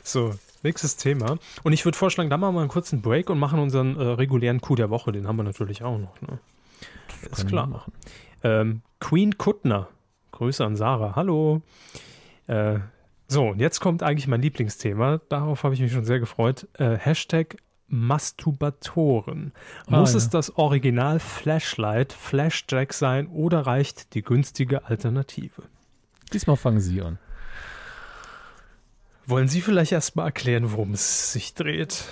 So, 0.02 0.34
nächstes 0.64 0.96
Thema. 0.96 1.38
Und 1.64 1.74
ich 1.74 1.84
würde 1.84 1.98
vorschlagen, 1.98 2.30
da 2.30 2.38
machen 2.38 2.56
wir 2.56 2.62
einen 2.62 2.70
kurzen 2.70 3.02
Break 3.02 3.30
und 3.30 3.38
machen 3.38 3.60
unseren 3.60 4.00
äh, 4.00 4.04
regulären 4.04 4.62
Coup 4.62 4.78
der 4.78 4.90
Woche. 4.90 5.12
Den 5.12 5.28
haben 5.28 5.36
wir 5.36 5.44
natürlich 5.44 5.84
auch 5.84 5.98
noch. 5.98 6.22
Ne? 6.22 6.40
Ist 7.30 7.50
klar. 7.50 7.86
Ähm, 8.44 8.82
Queen 9.02 9.38
Kuttner. 9.38 9.90
Grüße 10.32 10.64
an 10.64 10.78
Sarah. 10.78 11.18
Hallo. 11.18 11.62
Äh, 12.48 12.80
so, 13.28 13.50
und 13.50 13.60
jetzt 13.60 13.82
kommt 13.82 14.04
eigentlich 14.04 14.28
mein 14.28 14.42
Lieblingsthema. 14.42 15.20
Darauf 15.28 15.64
habe 15.64 15.74
ich 15.74 15.82
mich 15.82 15.92
schon 15.92 16.06
sehr 16.06 16.22
gefreut. 16.22 16.66
Äh, 16.78 16.98
Hashtag 16.98 17.58
Masturbatoren. 17.94 19.54
Ah, 19.88 20.00
Muss 20.00 20.12
ja. 20.12 20.18
es 20.18 20.30
das 20.30 20.58
Original 20.58 21.20
Flashlight 21.20 22.12
Flashjack 22.12 22.94
sein 22.94 23.28
oder 23.28 23.62
reicht 23.62 24.16
die 24.16 24.24
günstige 24.24 24.86
Alternative? 24.86 25.64
Diesmal 26.34 26.58
fangen 26.58 26.80
Sie 26.80 27.02
an. 27.02 27.20
Wollen 29.26 29.48
Sie 29.48 29.62
vielleicht 29.62 29.94
erstmal 29.94 30.26
erklären, 30.26 30.72
worum 30.72 30.94
es 30.94 31.32
sich 31.32 31.54
dreht? 31.54 32.04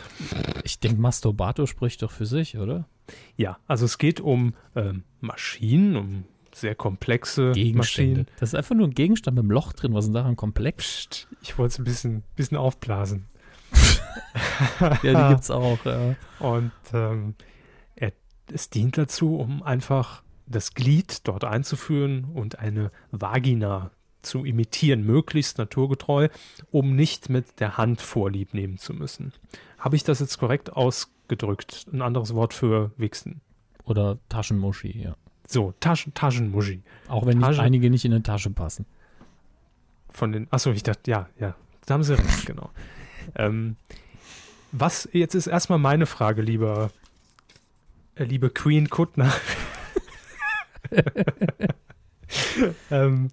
Ich 0.63 0.79
denke, 0.79 1.01
Masturbator 1.01 1.67
spricht 1.67 2.01
doch 2.03 2.11
für 2.11 2.25
sich, 2.25 2.57
oder? 2.57 2.87
Ja, 3.35 3.57
also 3.67 3.83
es 3.85 3.97
geht 3.97 4.21
um 4.21 4.53
ähm, 4.75 5.03
Maschinen, 5.19 5.97
um 5.97 6.23
sehr 6.53 6.75
komplexe 6.75 7.53
Maschinen. 7.73 8.27
Das 8.39 8.49
ist 8.49 8.55
einfach 8.55 8.75
nur 8.75 8.87
ein 8.87 8.93
Gegenstand 8.93 9.35
mit 9.35 9.43
einem 9.43 9.51
Loch 9.51 9.73
drin. 9.73 9.93
Was 9.93 10.05
ist 10.05 10.09
denn 10.09 10.15
daran 10.15 10.35
komplex? 10.35 10.85
Psst, 10.85 11.27
ich 11.41 11.57
wollte 11.57 11.73
es 11.73 11.79
ein 11.79 11.83
bisschen, 11.83 12.23
bisschen 12.35 12.57
aufblasen. 12.57 13.25
ja, 15.03 15.27
die 15.27 15.29
gibt 15.33 15.43
es 15.43 15.51
auch. 15.51 15.83
Ja. 15.85 16.15
Und 16.39 16.71
ähm, 16.93 17.35
er, 17.95 18.11
es 18.51 18.69
dient 18.69 18.97
dazu, 18.97 19.37
um 19.37 19.63
einfach 19.63 20.23
das 20.47 20.73
Glied 20.73 21.27
dort 21.27 21.43
einzuführen 21.43 22.25
und 22.25 22.59
eine 22.59 22.91
Vagina 23.11 23.91
zu 24.21 24.45
imitieren, 24.45 25.03
möglichst 25.05 25.57
naturgetreu, 25.57 26.29
um 26.69 26.95
nicht 26.95 27.29
mit 27.29 27.59
der 27.59 27.77
Hand 27.77 28.01
Vorlieb 28.01 28.53
nehmen 28.53 28.77
zu 28.77 28.93
müssen. 28.93 29.33
Habe 29.79 29.95
ich 29.95 30.03
das 30.03 30.19
jetzt 30.19 30.37
korrekt 30.37 30.73
ausgedrückt? 30.73 31.87
Ein 31.91 32.01
anderes 32.01 32.35
Wort 32.35 32.53
für 32.53 32.91
Wichsen. 32.97 33.41
Oder 33.83 34.19
Taschenmuschi, 34.29 35.01
ja. 35.01 35.15
So, 35.47 35.73
Taschen, 35.79 36.13
Taschenmuschi. 36.13 36.83
Auch 37.07 37.25
wenn 37.25 37.39
Taschen, 37.39 37.61
einige 37.61 37.89
nicht 37.89 38.05
in 38.05 38.13
eine 38.13 38.23
Tasche 38.23 38.51
passen. 38.51 38.85
Von 40.09 40.31
den, 40.31 40.47
achso, 40.51 40.71
ich 40.71 40.83
dachte, 40.83 41.09
ja, 41.09 41.29
ja, 41.39 41.55
da 41.85 41.95
haben 41.95 42.03
sie 42.03 42.17
recht, 42.17 42.45
genau. 42.45 42.69
Ähm, 43.35 43.75
was, 44.71 45.09
jetzt 45.11 45.35
ist 45.35 45.47
erstmal 45.47 45.79
meine 45.79 46.05
Frage, 46.05 46.41
lieber, 46.41 46.91
äh, 48.15 48.23
liebe 48.23 48.49
Queen 48.49 48.89
Kuttner. 48.89 49.33
ähm, 52.91 53.29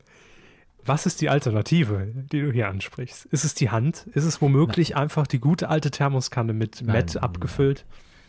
was 0.85 1.07
ist 1.07 1.21
die 1.21 1.29
Alternative, 1.29 2.09
die 2.33 2.41
du 2.41 2.51
hier 2.51 2.69
ansprichst? 2.69 3.27
Ist 3.27 3.45
es 3.45 3.55
die 3.55 3.71
Hand? 3.71 4.07
Ist 4.15 4.25
es 4.25 4.41
womöglich 4.41 4.91
nein. 4.91 5.03
einfach 5.03 5.27
die 5.27 5.39
gute 5.39 5.69
alte 5.69 5.91
Thermoskanne 5.91 6.53
mit 6.53 6.83
nein, 6.83 6.97
Met 6.97 7.17
abgefüllt? 7.19 7.85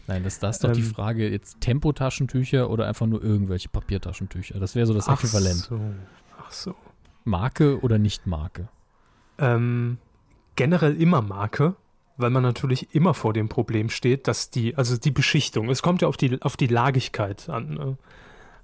Nein, 0.07 0.23
das, 0.23 0.39
das 0.39 0.57
ist 0.57 0.63
doch 0.63 0.69
ähm, 0.69 0.75
die 0.75 0.83
Frage, 0.83 1.29
jetzt 1.29 1.61
Tempotaschentücher 1.61 2.69
oder 2.69 2.87
einfach 2.87 3.05
nur 3.05 3.23
irgendwelche 3.23 3.69
Papiertaschentücher. 3.69 4.59
Das 4.59 4.75
wäre 4.75 4.85
so 4.87 4.93
das 4.93 5.07
ach 5.07 5.23
Äquivalent. 5.23 5.57
So. 5.57 5.79
Ach 6.37 6.51
so. 6.51 6.75
Marke 7.23 7.79
oder 7.81 7.97
nicht 7.97 8.27
Marke? 8.27 8.67
Ähm, 9.37 9.99
generell 10.59 11.01
immer 11.01 11.21
Marke, 11.21 11.77
weil 12.17 12.31
man 12.31 12.43
natürlich 12.43 12.93
immer 12.93 13.13
vor 13.13 13.31
dem 13.31 13.47
Problem 13.47 13.89
steht, 13.89 14.27
dass 14.27 14.49
die, 14.49 14.75
also 14.75 14.97
die 14.97 15.09
Beschichtung, 15.09 15.69
es 15.69 15.81
kommt 15.81 16.01
ja 16.01 16.09
auf 16.09 16.17
die, 16.17 16.41
auf 16.41 16.57
die 16.57 16.67
Lagigkeit 16.67 17.47
an. 17.47 17.75
Ne? 17.75 17.97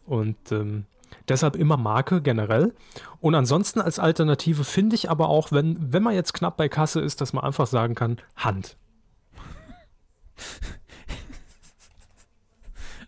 Und 0.05 0.35
ähm, 0.51 0.83
deshalb 1.29 1.55
immer 1.55 1.77
Marke 1.77 2.21
generell. 2.21 2.73
Und 3.21 3.33
ansonsten 3.33 3.79
als 3.79 3.97
Alternative 3.97 4.65
finde 4.65 4.93
ich 4.97 5.09
aber 5.09 5.29
auch, 5.29 5.53
wenn, 5.53 5.93
wenn 5.93 6.03
man 6.03 6.13
jetzt 6.13 6.33
knapp 6.33 6.57
bei 6.57 6.67
Kasse 6.67 6.99
ist, 6.99 7.21
dass 7.21 7.31
man 7.31 7.45
einfach 7.45 7.65
sagen 7.65 7.95
kann, 7.95 8.17
Hand. 8.35 8.75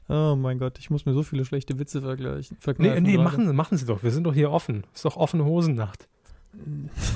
Oh 0.10 0.38
mein 0.38 0.58
Gott, 0.58 0.80
ich 0.80 0.90
muss 0.90 1.06
mir 1.06 1.12
so 1.12 1.22
viele 1.22 1.44
schlechte 1.44 1.80
Witze 1.80 2.02
vergleichen. 2.02 2.58
Nee, 2.78 3.02
nee 3.02 3.18
machen, 3.18 3.54
machen 3.54 3.78
Sie 3.78 3.86
doch. 3.86 4.04
Wir 4.04 4.12
sind 4.12 4.24
doch 4.24 4.34
hier 4.34 4.52
offen. 4.52 4.86
Ist 4.94 5.04
doch 5.04 5.18
offene 5.18 5.44
Hosennacht. 5.44 6.08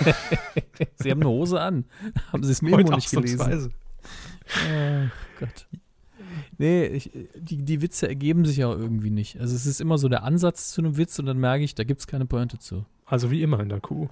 Sie 0.96 1.10
haben 1.10 1.20
eine 1.20 1.30
Hose 1.30 1.60
an. 1.60 1.84
Haben 2.32 2.42
Sie 2.42 2.52
es 2.52 2.62
mir 2.62 2.72
Heute 2.72 2.94
nicht 2.94 3.10
gelesen? 3.10 3.72
Oh 4.68 5.08
Gott. 5.40 5.66
Nee, 6.58 6.86
ich, 6.86 7.10
die, 7.36 7.62
die 7.62 7.82
Witze 7.82 8.08
ergeben 8.08 8.44
sich 8.44 8.58
ja 8.58 8.70
irgendwie 8.70 9.10
nicht. 9.10 9.40
Also 9.40 9.54
es 9.54 9.66
ist 9.66 9.80
immer 9.80 9.98
so 9.98 10.08
der 10.08 10.22
Ansatz 10.22 10.70
zu 10.72 10.82
einem 10.82 10.96
Witz 10.96 11.18
und 11.18 11.26
dann 11.26 11.38
merke 11.38 11.64
ich, 11.64 11.74
da 11.74 11.84
gibt 11.84 12.00
es 12.00 12.06
keine 12.06 12.26
Pointe 12.26 12.58
zu. 12.58 12.84
Also 13.06 13.30
wie 13.30 13.42
immer 13.42 13.60
in 13.60 13.68
der 13.68 13.80
Kuh. 13.80 14.08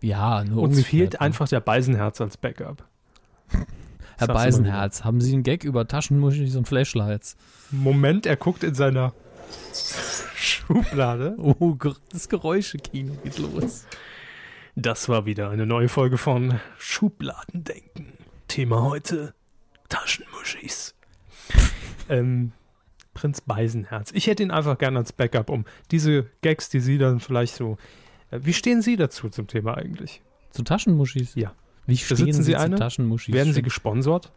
Ja, 0.00 0.44
nur 0.44 0.62
Uns 0.62 0.84
fehlt 0.84 1.14
ne? 1.14 1.20
einfach 1.20 1.48
der 1.48 1.60
Beisenherz 1.60 2.20
als 2.20 2.36
Backup. 2.36 2.84
Herr 4.18 4.28
Beisenherz, 4.28 5.04
haben 5.04 5.20
Sie 5.20 5.34
einen 5.34 5.42
Gag 5.42 5.64
über 5.64 5.86
Taschenmuschis 5.86 6.56
und 6.56 6.66
Flashlights? 6.66 7.36
Moment, 7.70 8.24
er 8.24 8.36
guckt 8.36 8.64
in 8.64 8.74
seiner 8.74 9.12
Schublade. 10.34 11.36
Oh 11.38 11.74
Gott, 11.74 12.00
das 12.12 12.28
Geräuschekino 12.28 13.14
geht 13.22 13.38
los. 13.38 13.84
Das 14.78 15.08
war 15.08 15.24
wieder 15.24 15.48
eine 15.48 15.64
neue 15.64 15.88
Folge 15.88 16.18
von 16.18 16.60
Schubladendenken. 16.76 18.12
Thema 18.46 18.82
heute 18.82 19.32
Taschenmuschis. 19.88 20.94
ähm, 22.10 22.52
Prinz 23.14 23.40
Beisenherz. 23.40 24.12
Ich 24.12 24.26
hätte 24.26 24.42
ihn 24.42 24.50
einfach 24.50 24.76
gerne 24.76 24.98
als 24.98 25.14
Backup, 25.14 25.48
um 25.48 25.64
diese 25.90 26.26
Gags, 26.42 26.68
die 26.68 26.80
Sie 26.80 26.98
dann 26.98 27.20
vielleicht 27.20 27.54
so. 27.54 27.78
Äh, 28.30 28.40
wie 28.42 28.52
stehen 28.52 28.82
Sie 28.82 28.96
dazu 28.96 29.30
zum 29.30 29.46
Thema 29.46 29.78
eigentlich? 29.78 30.20
Zu 30.50 30.62
Taschenmuschis? 30.62 31.34
Ja. 31.36 31.54
Wie 31.86 31.96
stehen 31.96 32.18
Besitzen 32.18 32.42
Sie, 32.42 32.50
Sie 32.50 32.56
eine? 32.56 32.76
Taschenmuschis? 32.76 33.34
Werden 33.34 33.54
Sie 33.54 33.62
gesponsert? 33.62 34.30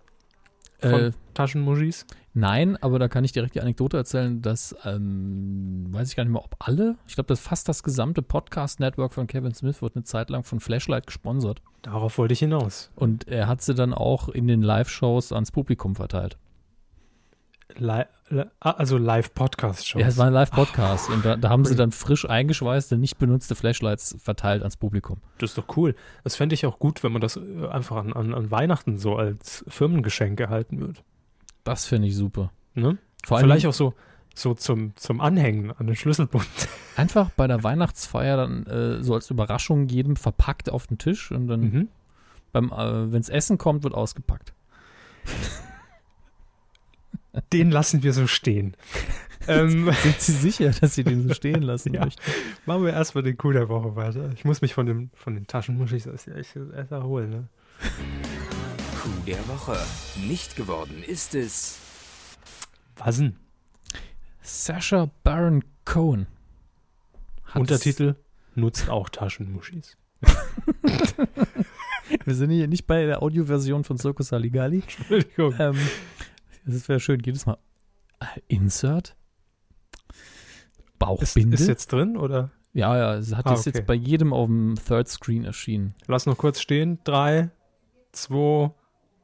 Von 0.80 0.92
äh, 0.92 1.12
Taschenmuschis? 1.34 2.06
Nein, 2.34 2.78
aber 2.82 3.00
da 3.00 3.08
kann 3.08 3.24
ich 3.24 3.32
direkt 3.32 3.56
die 3.56 3.62
Anekdote 3.62 3.98
erzählen, 3.98 4.42
dass, 4.42 4.76
ähm, 4.86 5.88
weiß 5.90 6.10
ich 6.10 6.16
gar 6.16 6.24
nicht 6.24 6.32
mehr, 6.32 6.44
ob 6.44 6.56
alle, 6.60 6.96
ich 7.08 7.16
glaube, 7.16 7.28
das 7.28 7.40
fast 7.40 7.68
das 7.68 7.84
gesamte 7.84 8.22
Podcast-Network 8.22 9.14
von 9.14 9.28
Kevin 9.28 9.54
Smith 9.54 9.82
wird 9.82 9.96
eine 9.96 10.04
Zeit 10.04 10.30
lang 10.30 10.44
von 10.44 10.60
Flashlight 10.60 11.08
gesponsert. 11.08 11.62
Darauf 11.82 12.18
wollte 12.18 12.34
ich 12.34 12.40
hinaus. 12.40 12.92
Und 12.96 13.28
er 13.28 13.48
hat 13.48 13.62
sie 13.62 13.74
dann 13.74 13.94
auch 13.94 14.30
in 14.30 14.48
den 14.48 14.62
Live-Shows 14.62 15.34
ans 15.34 15.52
Publikum 15.52 15.96
verteilt. 15.96 16.38
Li 17.78 18.04
ah, 18.60 18.72
also 18.72 18.98
Live-Podcast-Shows. 18.98 20.02
Ja, 20.02 20.08
es 20.08 20.18
war 20.18 20.28
ein 20.28 20.34
Live-Podcast. 20.34 21.10
Und 21.10 21.24
da, 21.24 21.36
da, 21.36 21.50
haben 21.50 21.66
sie 21.66 21.76
dann 21.76 21.92
frisch 21.92 22.28
eingeschweißte, 22.28 22.98
nicht 22.98 23.18
benutzte 23.18 23.56
Flashlights 23.56 24.18
verteilt 24.20 24.62
ans 24.62 24.78
Publikum. 24.78 25.18
Das 25.38 25.52
ist 25.52 25.58
doch 25.58 25.78
cool. 25.78 25.96
Das 26.24 26.36
fände 26.36 26.56
ich 26.56 26.66
auch 26.66 26.80
gut, 26.80 27.04
wenn 27.04 27.12
man 27.12 27.22
das 27.22 27.38
äh, 27.38 27.68
einfach 27.70 27.98
an, 27.98 28.14
an, 28.14 28.34
an 28.34 28.52
Weihnachten 28.52 28.98
so 28.98 29.16
als 29.16 29.64
Firmengeschenk 29.68 30.40
erhalten 30.40 30.80
würde. 30.80 31.02
Das 31.64 31.86
finde 31.86 32.08
ich 32.08 32.16
super. 32.16 32.52
Ne? 32.74 32.98
Vielleicht 33.26 33.66
auch 33.66 33.74
so, 33.74 33.94
so 34.34 34.54
zum, 34.54 34.96
zum 34.96 35.22
Anhängen 35.22 35.72
an 35.72 35.88
den 35.88 35.96
Schlüsselbund. 35.96 36.48
Einfach 36.96 37.30
bei 37.32 37.48
der 37.48 37.64
Weihnachtsfeier 37.64 38.38
dann 38.38 38.66
äh, 38.66 39.04
so 39.04 39.14
als 39.14 39.30
Überraschung 39.30 39.88
jedem 39.88 40.16
verpackt 40.16 40.70
auf 40.70 40.88
den 40.88 40.98
Tisch 40.98 41.32
und 41.32 41.48
dann, 41.48 41.62
mhm. 41.62 41.90
äh, 42.54 43.12
wenn 43.12 43.22
es 43.22 43.30
Essen 43.30 43.58
kommt, 43.58 43.84
wird 43.84 43.94
ausgepackt. 43.94 44.54
Den 47.54 47.72
lassen 47.72 48.04
wir 48.04 48.14
so 48.14 48.28
stehen. 48.28 48.76
ähm, 49.48 49.92
Sind 50.04 50.22
Sie 50.22 50.32
sicher, 50.34 50.72
dass 50.72 50.96
Sie 50.96 51.04
den 51.04 51.28
so 51.28 51.34
stehen 51.34 51.62
lassen 51.62 51.94
ja. 51.96 52.06
möchten? 52.06 52.22
Machen 52.66 52.86
wir 52.86 52.94
erstmal 52.94 53.24
den 53.24 53.38
Coup 53.38 53.52
der 53.54 53.70
Woche 53.70 53.96
weiter. 53.96 54.32
Ich 54.34 54.46
muss 54.46 54.62
mich 54.62 54.74
von, 54.74 54.86
dem, 54.86 55.10
von 55.14 55.36
den 55.36 55.48
Taschenmuschis 55.48 56.08
echt 56.08 56.56
erholen. 56.92 57.30
Ne? 57.30 57.48
Coup 59.02 59.26
der 59.26 59.48
Woche. 59.48 59.78
Nicht 60.28 60.56
geworden 60.56 61.04
ist 61.06 61.36
es. 61.36 61.80
Was 62.98 63.18
denn? 63.18 63.38
Sasha 64.42 65.10
Baron 65.24 65.64
Cohen. 65.86 66.28
Untertitel 67.56 68.16
nutzt 68.56 68.90
auch 68.90 69.10
Taschenmuschis. 69.10 69.98
Wir 72.26 72.36
sind 72.36 72.50
hier 72.50 72.68
nicht 72.68 72.88
bei 72.88 73.06
der 73.06 73.22
Audioversion 73.22 73.84
von 73.84 73.98
Circus 73.98 74.30
Saligali. 74.30 74.82
Entschuldigung. 74.82 75.54
Ähm, 75.60 75.78
das 76.66 76.88
wäre 76.90 77.00
schön. 77.00 77.20
Jedes 77.24 77.46
Mal. 77.46 77.58
Äh, 78.20 78.40
Insert? 78.48 79.16
Bauchbinde? 80.98 81.56
Ist, 81.56 81.62
ist 81.62 81.68
jetzt 81.68 81.92
drin 81.92 82.18
oder? 82.18 82.52
Ja, 82.74 82.96
ja, 82.98 83.16
es 83.16 83.34
hat 83.34 83.48
ah, 83.48 83.54
okay. 83.54 83.62
jetzt 83.66 83.88
bei 83.88 83.94
jedem 83.96 84.32
auf 84.32 84.48
dem 84.48 84.76
Third 84.76 85.08
Screen 85.08 85.44
erschienen. 85.44 85.96
Lass 86.08 86.26
noch 86.26 86.38
kurz 86.38 86.60
stehen. 86.60 87.00
Drei, 87.04 87.50
zwei, 88.12 88.72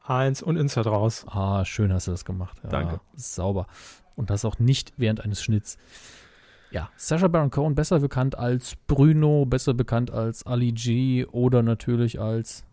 eins 0.03 0.41
und 0.41 0.57
Insert 0.57 0.87
raus. 0.87 1.25
Ah, 1.27 1.63
schön 1.65 1.93
hast 1.93 2.07
du 2.07 2.11
das 2.11 2.25
gemacht. 2.25 2.59
Ja, 2.63 2.69
Danke. 2.69 3.01
Sauber. 3.15 3.67
Und 4.15 4.29
das 4.29 4.45
auch 4.45 4.59
nicht 4.59 4.93
während 4.97 5.21
eines 5.21 5.43
Schnitts. 5.43 5.77
Ja, 6.71 6.89
Sasha 6.95 7.27
Baron 7.27 7.51
Cohen, 7.51 7.75
besser 7.75 7.99
bekannt 7.99 8.37
als 8.37 8.75
Bruno, 8.87 9.45
besser 9.45 9.73
bekannt 9.73 10.11
als 10.11 10.45
Ali 10.45 10.71
G 10.71 11.25
oder 11.25 11.61
natürlich 11.61 12.19
als 12.19 12.65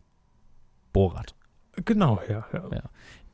Borat. 0.92 1.34
Genau, 1.84 2.20
ja, 2.28 2.46
ja. 2.52 2.68
ja. 2.72 2.82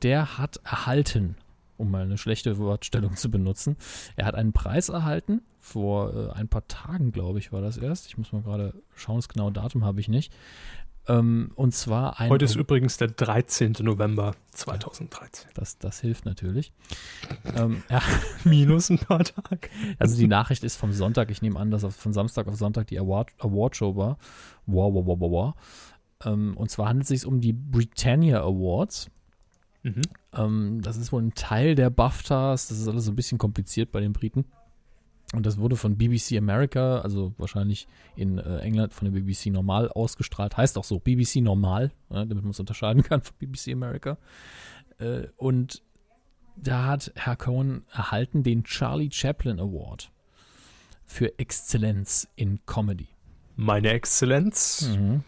Der 0.03 0.37
hat 0.37 0.57
erhalten, 0.63 1.35
um 1.77 1.91
mal 1.91 2.03
eine 2.03 2.17
schlechte 2.17 2.57
Wortstellung 2.57 3.15
zu 3.15 3.31
benutzen, 3.31 3.77
er 4.15 4.25
hat 4.25 4.35
einen 4.35 4.53
Preis 4.53 4.89
erhalten, 4.89 5.41
vor 5.59 6.13
äh, 6.13 6.31
ein 6.31 6.47
paar 6.47 6.67
Tagen, 6.67 7.11
glaube 7.11 7.39
ich, 7.39 7.51
war 7.51 7.61
das 7.61 7.77
erst. 7.77 8.07
Ich 8.07 8.17
muss 8.17 8.31
mal 8.31 8.41
gerade 8.41 8.73
schauen, 8.95 9.17
das 9.17 9.29
genaue 9.29 9.51
Datum 9.51 9.83
habe 9.83 9.99
ich 9.99 10.07
nicht. 10.07 10.33
Ähm, 11.07 11.51
und 11.55 11.73
zwar 11.73 12.19
ein. 12.19 12.29
Heute 12.29 12.45
ist 12.45 12.55
übrigens 12.55 12.97
der 12.97 13.07
13. 13.07 13.77
November 13.81 14.35
2013. 14.51 15.49
Das, 15.55 15.77
das 15.79 15.99
hilft 16.01 16.25
natürlich. 16.25 16.71
ähm, 17.55 17.83
ja. 17.89 18.01
Minus 18.43 18.89
ein 18.89 18.99
paar 18.99 19.23
Tage. 19.23 19.69
Also 19.97 20.17
die 20.17 20.27
Nachricht 20.27 20.63
ist 20.63 20.75
vom 20.75 20.93
Sonntag. 20.93 21.31
Ich 21.31 21.41
nehme 21.41 21.59
an, 21.59 21.71
dass 21.71 21.83
von 21.95 22.13
Samstag 22.13 22.47
auf 22.47 22.55
Sonntag 22.55 22.87
die 22.87 22.99
Award, 22.99 23.31
Award 23.39 23.75
Show 23.75 23.95
war. 23.95 24.17
Wow, 24.65 24.93
wow, 24.93 25.05
wow, 25.05 25.19
wow, 25.19 25.31
wow. 25.31 25.53
Ähm, 26.25 26.55
und 26.55 26.69
zwar 26.69 26.89
handelt 26.89 27.03
es 27.03 27.09
sich 27.09 27.25
um 27.25 27.41
die 27.41 27.53
Britannia 27.53 28.41
Awards. 28.41 29.09
Mhm. 29.83 30.01
Ähm, 30.33 30.81
das 30.81 30.97
ist 30.97 31.11
wohl 31.11 31.21
ein 31.21 31.33
Teil 31.33 31.75
der 31.75 31.89
BAFTAs. 31.89 32.67
Das 32.67 32.79
ist 32.79 32.87
alles 32.87 33.05
so 33.05 33.11
ein 33.11 33.15
bisschen 33.15 33.37
kompliziert 33.37 33.91
bei 33.91 34.01
den 34.01 34.13
Briten. 34.13 34.45
Und 35.33 35.45
das 35.45 35.59
wurde 35.59 35.75
von 35.75 35.95
BBC 35.95 36.37
America, 36.37 37.01
also 37.01 37.33
wahrscheinlich 37.37 37.87
in 38.15 38.39
äh, 38.39 38.59
England 38.59 38.93
von 38.93 39.11
der 39.11 39.19
BBC 39.19 39.47
Normal 39.47 39.89
ausgestrahlt. 39.89 40.57
Heißt 40.57 40.77
auch 40.77 40.83
so, 40.83 40.99
BBC 40.99 41.37
Normal, 41.37 41.91
ja, 42.09 42.25
damit 42.25 42.43
man 42.43 42.51
es 42.51 42.59
unterscheiden 42.59 43.03
kann 43.03 43.21
von 43.21 43.35
BBC 43.37 43.73
America. 43.73 44.17
Äh, 44.97 45.27
und 45.37 45.83
da 46.55 46.85
hat 46.87 47.11
Herr 47.15 47.35
Cohen 47.35 47.85
erhalten 47.91 48.43
den 48.43 48.63
Charlie 48.63 49.09
Chaplin 49.11 49.59
Award 49.59 50.11
für 51.05 51.37
Exzellenz 51.37 52.27
in 52.35 52.59
Comedy. 52.65 53.07
Meine 53.55 53.91
Exzellenz. 53.91 54.89
Mhm. 54.89 55.23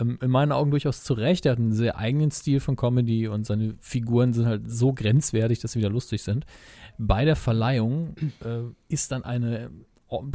Ähm, 0.00 0.18
in 0.20 0.30
meinen 0.30 0.52
Augen 0.52 0.70
durchaus 0.70 1.04
zu 1.04 1.14
Recht. 1.14 1.46
Er 1.46 1.52
hat 1.52 1.58
einen 1.58 1.72
sehr 1.72 1.98
eigenen 1.98 2.30
Stil 2.30 2.60
von 2.60 2.76
Comedy 2.76 3.28
und 3.28 3.44
seine 3.44 3.74
Figuren 3.80 4.32
sind 4.32 4.46
halt 4.46 4.70
so 4.70 4.92
grenzwertig, 4.92 5.60
dass 5.60 5.72
sie 5.72 5.78
wieder 5.78 5.90
lustig 5.90 6.22
sind 6.22 6.46
bei 7.00 7.24
der 7.24 7.36
Verleihung 7.36 8.14
äh, 8.44 8.60
ist 8.88 9.10
dann 9.10 9.24
eine 9.24 9.70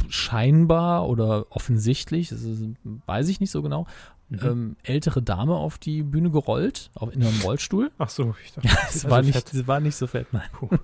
scheinbar 0.08 1.06
oder 1.06 1.46
offensichtlich, 1.50 2.30
das 2.30 2.42
ist, 2.42 2.64
weiß 2.82 3.28
ich 3.28 3.40
nicht 3.40 3.50
so 3.50 3.62
genau, 3.62 3.86
mhm. 4.28 4.38
ähm, 4.42 4.76
ältere 4.82 5.22
Dame 5.22 5.54
auf 5.54 5.78
die 5.78 6.02
Bühne 6.02 6.30
gerollt, 6.30 6.90
auch 6.94 7.10
in 7.10 7.22
einem 7.22 7.40
Rollstuhl. 7.42 7.90
Ach 7.98 8.08
so, 8.08 8.34
ich 8.44 8.52
dachte, 8.52 8.68
ja, 8.68 8.76
es 8.88 9.08
war, 9.08 9.22
nicht, 9.22 9.54
es 9.54 9.66
war 9.66 9.80
nicht 9.80 9.96
so 9.96 10.06
fett, 10.06 10.28
nein. 10.32 10.48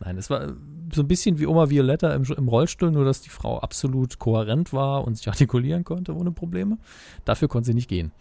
nein, 0.00 0.18
es 0.18 0.30
war 0.30 0.52
so 0.92 1.02
ein 1.02 1.08
bisschen 1.08 1.38
wie 1.38 1.46
Oma 1.46 1.70
Violetta 1.70 2.14
im, 2.14 2.24
im, 2.24 2.48
Rollstuhl, 2.48 2.90
nur 2.90 3.04
dass 3.04 3.22
die 3.22 3.30
Frau 3.30 3.58
absolut 3.58 4.18
kohärent 4.18 4.72
war 4.72 5.04
und 5.04 5.16
sich 5.16 5.28
artikulieren 5.28 5.84
konnte 5.84 6.14
ohne 6.14 6.32
Probleme. 6.32 6.78
Dafür 7.24 7.48
konnte 7.48 7.66
sie 7.66 7.74
nicht 7.74 7.88
gehen. 7.88 8.12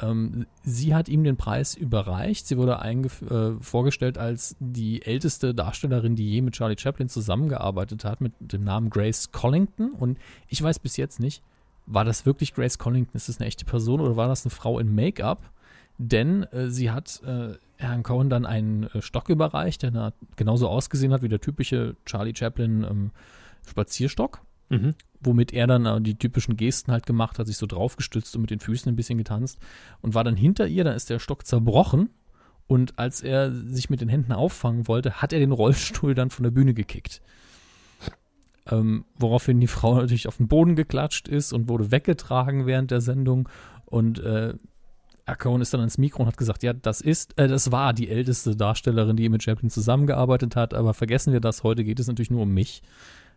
Ähm, 0.00 0.46
sie 0.62 0.94
hat 0.94 1.08
ihm 1.08 1.24
den 1.24 1.36
Preis 1.36 1.74
überreicht. 1.74 2.46
Sie 2.46 2.56
wurde 2.56 2.80
äh, 2.82 3.62
vorgestellt 3.62 4.18
als 4.18 4.56
die 4.58 5.02
älteste 5.02 5.54
Darstellerin, 5.54 6.16
die 6.16 6.28
je 6.28 6.40
mit 6.42 6.54
Charlie 6.54 6.78
Chaplin 6.78 7.08
zusammengearbeitet 7.08 8.04
hat, 8.04 8.20
mit 8.20 8.32
dem 8.40 8.64
Namen 8.64 8.88
Grace 8.88 9.30
Collington. 9.30 9.92
Und 9.92 10.18
ich 10.48 10.62
weiß 10.62 10.78
bis 10.78 10.96
jetzt 10.96 11.20
nicht, 11.20 11.42
war 11.92 12.04
das 12.04 12.24
wirklich 12.24 12.54
Grace 12.54 12.78
Collington? 12.78 13.16
Ist 13.16 13.28
das 13.28 13.38
eine 13.38 13.48
echte 13.48 13.64
Person 13.64 14.00
oder 14.00 14.16
war 14.16 14.28
das 14.28 14.44
eine 14.44 14.50
Frau 14.50 14.78
in 14.78 14.94
Make-up? 14.94 15.50
Denn 15.98 16.44
äh, 16.44 16.70
sie 16.70 16.90
hat 16.90 17.20
äh, 17.26 17.54
Herrn 17.76 18.02
Cohen 18.02 18.30
dann 18.30 18.46
einen 18.46 18.84
äh, 18.84 19.02
Stock 19.02 19.28
überreicht, 19.28 19.82
der 19.82 20.14
genauso 20.36 20.68
ausgesehen 20.68 21.12
hat 21.12 21.22
wie 21.22 21.28
der 21.28 21.40
typische 21.40 21.96
Charlie 22.06 22.34
Chaplin 22.34 22.84
ähm, 22.84 23.10
Spazierstock. 23.66 24.40
Mhm. 24.70 24.94
Womit 25.20 25.52
er 25.52 25.66
dann 25.66 25.84
äh, 25.84 26.00
die 26.00 26.14
typischen 26.14 26.56
Gesten 26.56 26.92
halt 26.92 27.06
gemacht 27.06 27.38
hat, 27.38 27.46
sich 27.48 27.58
so 27.58 27.66
draufgestützt 27.66 28.34
und 28.36 28.42
mit 28.42 28.50
den 28.50 28.60
Füßen 28.60 28.90
ein 28.90 28.96
bisschen 28.96 29.18
getanzt 29.18 29.58
und 30.00 30.14
war 30.14 30.24
dann 30.24 30.36
hinter 30.36 30.66
ihr, 30.66 30.84
dann 30.84 30.94
ist 30.96 31.10
der 31.10 31.18
Stock 31.18 31.44
zerbrochen 31.44 32.08
und 32.66 33.00
als 33.00 33.20
er 33.20 33.52
sich 33.52 33.90
mit 33.90 34.00
den 34.00 34.08
Händen 34.08 34.32
auffangen 34.32 34.86
wollte, 34.86 35.20
hat 35.20 35.32
er 35.32 35.40
den 35.40 35.50
Rollstuhl 35.50 36.14
dann 36.14 36.30
von 36.30 36.44
der 36.44 36.52
Bühne 36.52 36.72
gekickt. 36.72 37.20
Ähm, 38.70 39.04
woraufhin 39.18 39.60
die 39.60 39.66
Frau 39.66 39.94
natürlich 40.00 40.28
auf 40.28 40.36
den 40.36 40.48
Boden 40.48 40.76
geklatscht 40.76 41.28
ist 41.28 41.52
und 41.52 41.68
wurde 41.68 41.90
weggetragen 41.90 42.66
während 42.66 42.90
der 42.90 43.00
Sendung 43.00 43.48
und 43.86 44.20
äh, 44.20 44.54
Cohen 45.38 45.60
ist 45.60 45.72
dann 45.72 45.80
ans 45.80 45.98
Mikro 45.98 46.22
und 46.22 46.28
hat 46.28 46.36
gesagt, 46.36 46.62
ja, 46.62 46.72
das 46.72 47.00
ist, 47.00 47.38
äh, 47.38 47.48
das 47.48 47.70
war 47.70 47.92
die 47.92 48.08
älteste 48.08 48.56
Darstellerin, 48.56 49.16
die 49.16 49.28
mit 49.28 49.42
Chaplin 49.42 49.70
zusammengearbeitet 49.70 50.56
hat, 50.56 50.74
aber 50.74 50.94
vergessen 50.94 51.32
wir 51.32 51.40
das, 51.40 51.62
heute 51.62 51.84
geht 51.84 52.00
es 52.00 52.08
natürlich 52.08 52.30
nur 52.30 52.42
um 52.42 52.52
mich. 52.52 52.82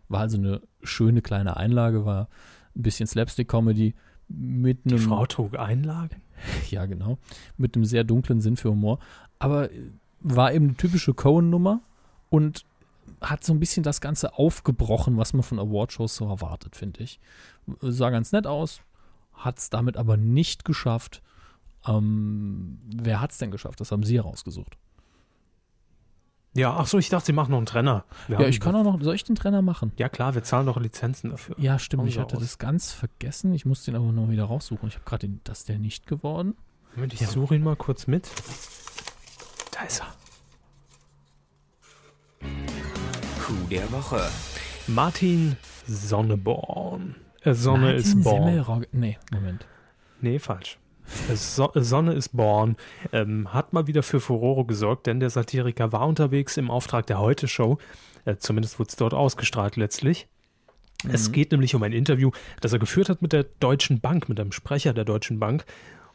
War 0.09 0.21
also 0.21 0.37
eine 0.37 0.61
schöne 0.81 1.21
kleine 1.21 1.57
Einlage, 1.57 2.05
war 2.05 2.27
ein 2.75 2.83
bisschen 2.83 3.07
Slapstick-Comedy 3.07 3.93
mit 4.27 4.79
einem. 4.85 4.97
Die 4.97 5.03
Frau 5.03 5.25
trug 5.25 5.57
Einlagen? 5.57 6.21
Ja, 6.69 6.85
genau. 6.87 7.19
Mit 7.55 7.75
einem 7.75 7.85
sehr 7.85 8.03
dunklen 8.03 8.41
Sinn 8.41 8.57
für 8.57 8.71
Humor. 8.71 8.99
Aber 9.39 9.69
war 10.19 10.51
eben 10.51 10.65
eine 10.65 10.75
typische 10.75 11.13
Cohen-Nummer 11.13 11.81
und 12.29 12.65
hat 13.23 13.43
so 13.43 13.53
ein 13.53 13.59
bisschen 13.59 13.83
das 13.83 14.01
Ganze 14.01 14.37
aufgebrochen, 14.37 15.17
was 15.17 15.33
man 15.33 15.43
von 15.43 15.59
Awardshows 15.59 16.15
so 16.15 16.27
erwartet, 16.27 16.75
finde 16.75 17.03
ich. 17.03 17.19
Sah 17.81 18.09
ganz 18.09 18.31
nett 18.31 18.47
aus, 18.47 18.81
hat 19.33 19.59
es 19.59 19.69
damit 19.69 19.97
aber 19.97 20.17
nicht 20.17 20.65
geschafft. 20.65 21.21
Ähm, 21.85 22.79
wer 22.85 23.21
hat 23.21 23.31
es 23.31 23.37
denn 23.37 23.51
geschafft? 23.51 23.79
Das 23.79 23.91
haben 23.91 24.03
Sie 24.03 24.17
herausgesucht. 24.17 24.77
Ja, 26.55 26.75
ach 26.77 26.85
so, 26.85 26.99
ich 26.99 27.09
dachte, 27.09 27.25
Sie 27.25 27.33
machen 27.33 27.49
noch 27.51 27.57
einen 27.57 27.65
Trenner. 27.65 28.05
Wir 28.27 28.39
ja, 28.39 28.47
ich 28.47 28.59
kann 28.59 28.75
auch 28.75 28.83
noch, 28.83 29.01
soll 29.01 29.15
ich 29.15 29.23
den 29.23 29.35
Trenner 29.35 29.63
machen? 29.63 29.91
Ja, 29.97 30.07
klar, 30.07 30.35
wir 30.35 30.43
zahlen 30.43 30.67
doch 30.67 30.79
Lizenzen 30.79 31.31
dafür. 31.31 31.55
Ja, 31.57 31.79
stimmt, 31.79 32.07
ich 32.07 32.19
hatte 32.19 32.35
aus. 32.35 32.43
das 32.43 32.59
ganz 32.59 32.91
vergessen. 32.91 33.53
Ich 33.53 33.65
muss 33.65 33.83
den 33.83 33.95
aber 33.95 34.11
noch 34.11 34.29
wieder 34.29 34.45
raussuchen. 34.45 34.87
Ich 34.87 34.95
habe 34.95 35.05
gerade 35.05 35.27
den, 35.27 35.41
das 35.45 35.59
ist 35.59 35.69
der 35.69 35.79
nicht 35.79 36.05
geworden. 36.05 36.55
Moment, 36.93 37.13
ich 37.13 37.21
ja. 37.21 37.27
suche 37.27 37.55
ihn 37.55 37.63
mal 37.63 37.75
kurz 37.75 38.05
mit. 38.05 38.29
Da 39.71 39.83
ist 39.83 40.01
er. 40.01 40.13
Coup 43.53 43.69
der 43.69 43.91
Woche. 43.91 44.21
Martin 44.87 45.55
Sonneborn. 45.85 47.15
Äh, 47.41 47.53
Sonne 47.53 47.93
Martin 47.93 47.97
ist 47.97 48.23
born. 48.23 48.43
Semmelrogge. 48.43 48.87
Nee, 48.91 49.17
Moment. 49.31 49.65
Nee, 50.21 50.39
falsch. 50.39 50.79
So 51.35 51.69
Sonne 51.75 52.13
ist 52.13 52.29
born 52.29 52.77
ähm, 53.11 53.53
hat 53.53 53.73
mal 53.73 53.87
wieder 53.87 54.03
für 54.03 54.19
Furore 54.21 54.65
gesorgt, 54.65 55.05
denn 55.05 55.19
der 55.19 55.29
Satiriker 55.29 55.91
war 55.91 56.07
unterwegs 56.07 56.57
im 56.57 56.71
Auftrag 56.71 57.05
der 57.07 57.19
Heute-Show. 57.19 57.77
Äh, 58.25 58.37
zumindest 58.37 58.79
wurde 58.79 58.89
es 58.89 58.95
dort 58.95 59.13
ausgestrahlt 59.13 59.75
letztlich. 59.75 60.27
Mhm. 61.03 61.11
Es 61.11 61.31
geht 61.31 61.51
nämlich 61.51 61.75
um 61.75 61.83
ein 61.83 61.93
Interview, 61.93 62.31
das 62.61 62.73
er 62.73 62.79
geführt 62.79 63.09
hat 63.09 63.21
mit 63.21 63.33
der 63.33 63.43
Deutschen 63.59 63.99
Bank, 63.99 64.29
mit 64.29 64.39
einem 64.39 64.53
Sprecher 64.53 64.93
der 64.93 65.05
Deutschen 65.05 65.39
Bank. 65.39 65.65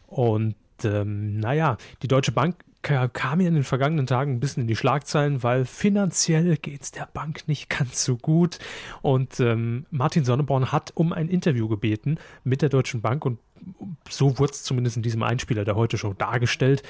Und 0.07 0.57
ähm, 0.85 1.39
naja, 1.39 1.77
die 2.03 2.09
Deutsche 2.09 2.33
Bank 2.33 2.57
kam 2.83 3.41
ja 3.41 3.49
in 3.49 3.55
den 3.55 3.65
vergangenen 3.65 4.07
Tagen 4.07 4.33
ein 4.33 4.41
bisschen 4.41 4.63
in 4.63 4.69
die 4.69 4.77
Schlagzeilen, 4.77 5.43
weil 5.43 5.65
finanziell 5.65 6.57
geht 6.57 6.83
es 6.83 6.91
der 6.91 7.09
Bank 7.13 7.47
nicht 7.47 7.69
ganz 7.69 8.05
so 8.05 8.17
gut. 8.17 8.59
Und 9.03 9.41
ähm, 9.41 9.87
Martin 9.91 10.25
Sonneborn 10.25 10.73
hat 10.73 10.93
um 10.95 11.13
ein 11.13 11.29
Interview 11.29 11.69
gebeten 11.69 12.19
mit 12.45 12.63
der 12.63 12.69
Deutschen 12.69 13.01
Bank 13.01 13.25
und 13.25 13.39
so 14.09 14.39
wurde 14.39 14.53
es 14.53 14.63
zumindest 14.63 14.97
in 14.97 15.03
diesem 15.03 15.23
Einspieler 15.23 15.65
der 15.65 15.77
Heute-Show 15.77 16.15
dargestellt, 16.15 16.83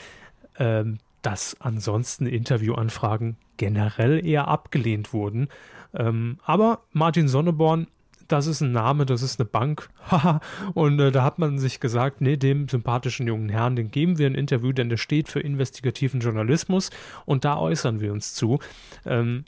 ähm, 0.59 0.99
dass 1.23 1.57
ansonsten 1.61 2.27
Interviewanfragen 2.27 3.37
generell 3.57 4.25
eher 4.25 4.49
abgelehnt 4.49 5.13
wurden. 5.13 5.49
Ähm, 5.95 6.39
aber 6.45 6.83
Martin 6.93 7.29
Sonneborn 7.29 7.89
das 8.29 8.47
ist 8.47 8.61
ein 8.61 8.73
Name, 8.73 9.07
das 9.07 9.23
ist 9.23 9.41
eine 9.41 9.49
Bank. 9.49 9.89
und 10.75 11.01
äh, 11.01 11.11
da 11.11 11.25
hat 11.25 11.39
man 11.39 11.59
sich 11.59 11.81
gesagt, 11.81 12.21
nee, 12.21 12.37
dem 12.37 12.69
sympathischen 12.69 13.27
jungen 13.27 13.49
Herrn, 13.49 13.77
den 13.77 13.91
geben 13.91 14.19
wir 14.19 14.27
ein 14.27 14.35
Interview, 14.35 14.73
denn 14.73 14.89
der 14.89 14.97
steht 14.97 15.29
für 15.29 15.41
investigativen 15.41 16.21
Journalismus 16.21 16.91
und 17.25 17.45
da 17.45 17.57
äußern 17.57 18.01
wir 18.01 18.13
uns 18.13 18.35
zu. 18.35 18.59
Ähm, 19.05 19.45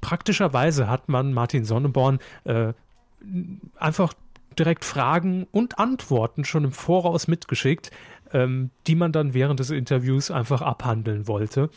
praktischerweise 0.00 0.88
hat 0.88 1.08
man 1.08 1.32
Martin 1.32 1.64
Sonneborn 1.64 2.18
äh, 2.44 2.72
einfach 3.78 4.12
direkt 4.58 4.84
Fragen 4.84 5.46
und 5.50 5.78
Antworten 5.78 6.44
schon 6.44 6.64
im 6.64 6.72
Voraus 6.72 7.26
mitgeschickt, 7.28 7.90
ähm, 8.32 8.70
die 8.86 8.94
man 8.94 9.12
dann 9.12 9.34
während 9.34 9.60
des 9.60 9.70
Interviews 9.70 10.30
einfach 10.30 10.62
abhandeln 10.62 11.26
wollte. 11.26 11.70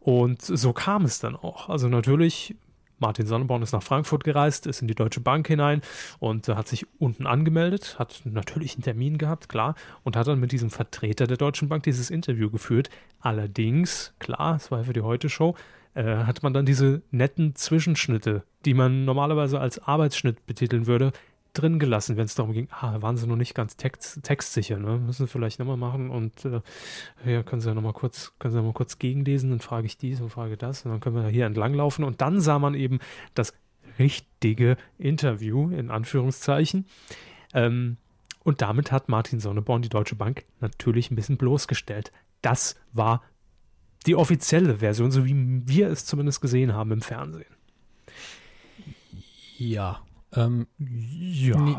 Und 0.00 0.42
so 0.42 0.72
kam 0.72 1.04
es 1.04 1.20
dann 1.20 1.36
auch. 1.36 1.68
Also 1.68 1.88
natürlich, 1.88 2.56
Martin 3.02 3.26
Sonneborn 3.26 3.60
ist 3.62 3.72
nach 3.72 3.82
Frankfurt 3.82 4.24
gereist, 4.24 4.66
ist 4.66 4.80
in 4.80 4.88
die 4.88 4.94
Deutsche 4.94 5.20
Bank 5.20 5.46
hinein 5.48 5.82
und 6.20 6.48
äh, 6.48 6.54
hat 6.54 6.68
sich 6.68 6.86
unten 6.98 7.26
angemeldet, 7.26 7.96
hat 7.98 8.22
natürlich 8.24 8.74
einen 8.74 8.84
Termin 8.84 9.18
gehabt, 9.18 9.50
klar, 9.50 9.74
und 10.04 10.16
hat 10.16 10.28
dann 10.28 10.40
mit 10.40 10.52
diesem 10.52 10.70
Vertreter 10.70 11.26
der 11.26 11.36
Deutschen 11.36 11.68
Bank 11.68 11.82
dieses 11.82 12.08
Interview 12.08 12.48
geführt. 12.48 12.88
Allerdings, 13.20 14.14
klar, 14.18 14.56
es 14.56 14.70
war 14.70 14.84
für 14.84 14.94
die 14.94 15.02
Heute-Show, 15.02 15.54
äh, 15.94 16.04
hat 16.04 16.42
man 16.42 16.54
dann 16.54 16.64
diese 16.64 17.02
netten 17.10 17.54
Zwischenschnitte, 17.54 18.44
die 18.64 18.72
man 18.72 19.04
normalerweise 19.04 19.60
als 19.60 19.78
Arbeitsschnitt 19.78 20.46
betiteln 20.46 20.86
würde, 20.86 21.12
drin 21.52 21.78
gelassen, 21.78 22.16
wenn 22.16 22.24
es 22.24 22.34
darum 22.34 22.52
ging, 22.52 22.68
ah, 22.70 23.02
waren 23.02 23.16
sie 23.16 23.26
noch 23.26 23.36
nicht 23.36 23.54
ganz 23.54 23.76
text, 23.76 24.22
textsicher, 24.22 24.78
ne? 24.78 24.98
Müssen 24.98 25.28
vielleicht 25.28 25.58
nochmal 25.58 25.76
machen 25.76 26.10
und 26.10 26.44
äh, 26.44 26.60
ja, 27.24 27.42
können 27.42 27.60
sie 27.60 27.68
ja 27.68 27.74
nochmal 27.74 27.92
kurz, 27.92 28.32
können 28.38 28.52
sie 28.52 28.58
nochmal 28.58 28.72
kurz 28.72 28.98
gegenlesen, 28.98 29.50
dann 29.50 29.60
frage 29.60 29.86
ich 29.86 29.98
dies 29.98 30.20
und 30.20 30.30
frage 30.30 30.56
das 30.56 30.84
und 30.84 30.92
dann 30.92 31.00
können 31.00 31.16
wir 31.16 31.28
hier 31.28 31.46
entlang 31.46 31.74
laufen 31.74 32.04
und 32.04 32.20
dann 32.20 32.40
sah 32.40 32.58
man 32.58 32.74
eben 32.74 33.00
das 33.34 33.52
richtige 33.98 34.76
Interview, 34.98 35.70
in 35.70 35.90
Anführungszeichen. 35.90 36.86
Ähm, 37.52 37.98
und 38.44 38.62
damit 38.62 38.90
hat 38.90 39.08
Martin 39.08 39.38
Sonneborn 39.38 39.82
die 39.82 39.88
Deutsche 39.88 40.16
Bank 40.16 40.44
natürlich 40.60 41.10
ein 41.10 41.16
bisschen 41.16 41.36
bloßgestellt. 41.36 42.12
Das 42.40 42.76
war 42.92 43.22
die 44.06 44.16
offizielle 44.16 44.78
Version, 44.78 45.10
so 45.10 45.24
wie 45.24 45.62
wir 45.66 45.88
es 45.88 46.06
zumindest 46.06 46.40
gesehen 46.40 46.72
haben 46.72 46.90
im 46.92 47.02
Fernsehen. 47.02 47.54
Ja, 49.58 50.02
ähm, 50.34 50.66
ja. 50.78 51.78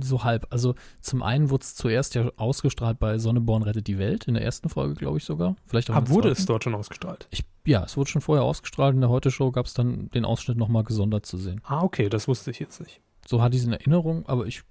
So 0.00 0.22
halb. 0.24 0.46
Also 0.50 0.74
zum 1.00 1.22
einen 1.22 1.50
wurde 1.50 1.62
es 1.62 1.74
zuerst 1.74 2.14
ja 2.14 2.30
ausgestrahlt 2.36 2.98
bei 2.98 3.18
Sonneborn 3.18 3.62
rettet 3.62 3.86
die 3.86 3.98
Welt, 3.98 4.28
in 4.28 4.34
der 4.34 4.44
ersten 4.44 4.68
Folge, 4.68 4.94
glaube 4.94 5.18
ich 5.18 5.24
sogar. 5.24 5.56
Vielleicht 5.66 5.90
auch 5.90 5.96
Aber 5.96 6.08
wurde 6.08 6.30
es 6.30 6.46
dort 6.46 6.64
schon 6.64 6.74
ausgestrahlt? 6.74 7.26
Ich, 7.30 7.44
ja, 7.64 7.84
es 7.84 7.96
wurde 7.96 8.10
schon 8.10 8.22
vorher 8.22 8.44
ausgestrahlt. 8.44 8.94
In 8.94 9.00
der 9.00 9.10
Heute-Show 9.10 9.50
gab 9.50 9.66
es 9.66 9.74
dann 9.74 10.08
den 10.10 10.24
Ausschnitt 10.24 10.56
nochmal 10.56 10.84
gesondert 10.84 11.26
zu 11.26 11.36
sehen. 11.36 11.60
Ah, 11.64 11.82
okay, 11.82 12.08
das 12.08 12.28
wusste 12.28 12.50
ich 12.50 12.60
jetzt 12.60 12.80
nicht. 12.80 13.00
So 13.26 13.42
hatte 13.42 13.56
ich 13.56 13.62
es 13.62 13.66
in 13.66 13.72
Erinnerung, 13.72 14.26
aber 14.26 14.46
ich 14.46 14.62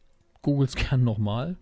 google 0.42 0.66
es 0.68 0.76
gern 0.90 1.04
nochmal. 1.04 1.58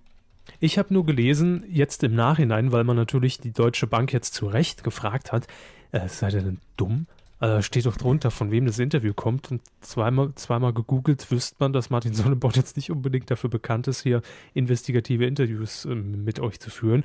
Ich 0.59 0.77
habe 0.77 0.93
nur 0.93 1.05
gelesen, 1.05 1.65
jetzt 1.69 2.03
im 2.03 2.15
Nachhinein, 2.15 2.71
weil 2.71 2.83
man 2.83 2.95
natürlich 2.95 3.39
die 3.39 3.51
Deutsche 3.51 3.87
Bank 3.87 4.13
jetzt 4.13 4.33
zu 4.33 4.47
Recht 4.47 4.83
gefragt 4.83 5.31
hat, 5.31 5.47
äh, 5.91 6.07
seid 6.07 6.33
ihr 6.33 6.41
denn 6.41 6.59
dumm? 6.77 7.07
Also 7.39 7.61
steht 7.61 7.85
doch 7.85 7.97
drunter, 7.97 8.31
von 8.31 8.49
wem 8.51 8.65
das 8.65 8.79
Interview 8.79 9.13
kommt. 9.13 9.51
Und 9.51 9.61
zweimal, 9.81 10.33
zweimal 10.35 10.73
gegoogelt 10.73 11.29
wüsste 11.29 11.55
man, 11.59 11.73
dass 11.73 11.89
Martin 11.89 12.13
Sonneborn 12.13 12.53
jetzt 12.55 12.77
nicht 12.77 12.91
unbedingt 12.91 13.29
dafür 13.29 13.49
bekannt 13.49 13.87
ist, 13.87 14.01
hier 14.01 14.21
investigative 14.53 15.25
Interviews 15.25 15.85
ähm, 15.85 16.23
mit 16.23 16.39
euch 16.39 16.59
zu 16.59 16.69
führen. 16.69 17.03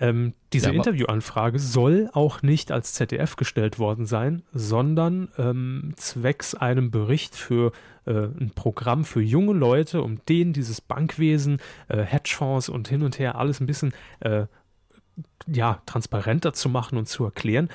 Ähm, 0.00 0.34
diese 0.52 0.70
ja, 0.70 0.74
Interviewanfrage 0.74 1.60
soll 1.60 2.10
auch 2.12 2.42
nicht 2.42 2.72
als 2.72 2.94
ZDF 2.94 3.36
gestellt 3.36 3.78
worden 3.78 4.06
sein, 4.06 4.42
sondern 4.52 5.28
ähm, 5.38 5.92
zwecks 5.96 6.56
einem 6.56 6.90
Bericht 6.90 7.36
für 7.36 7.70
äh, 8.04 8.10
ein 8.12 8.50
Programm 8.56 9.04
für 9.04 9.22
junge 9.22 9.52
Leute, 9.52 10.02
um 10.02 10.18
denen 10.28 10.52
dieses 10.52 10.80
Bankwesen, 10.80 11.58
äh, 11.86 11.98
Hedgefonds 12.02 12.68
und 12.68 12.88
hin 12.88 13.04
und 13.04 13.20
her 13.20 13.36
alles 13.36 13.60
ein 13.60 13.66
bisschen 13.66 13.94
äh, 14.18 14.46
ja, 15.46 15.80
transparenter 15.86 16.52
zu 16.54 16.68
machen 16.68 16.98
und 16.98 17.06
zu 17.06 17.24
erklären, 17.24 17.68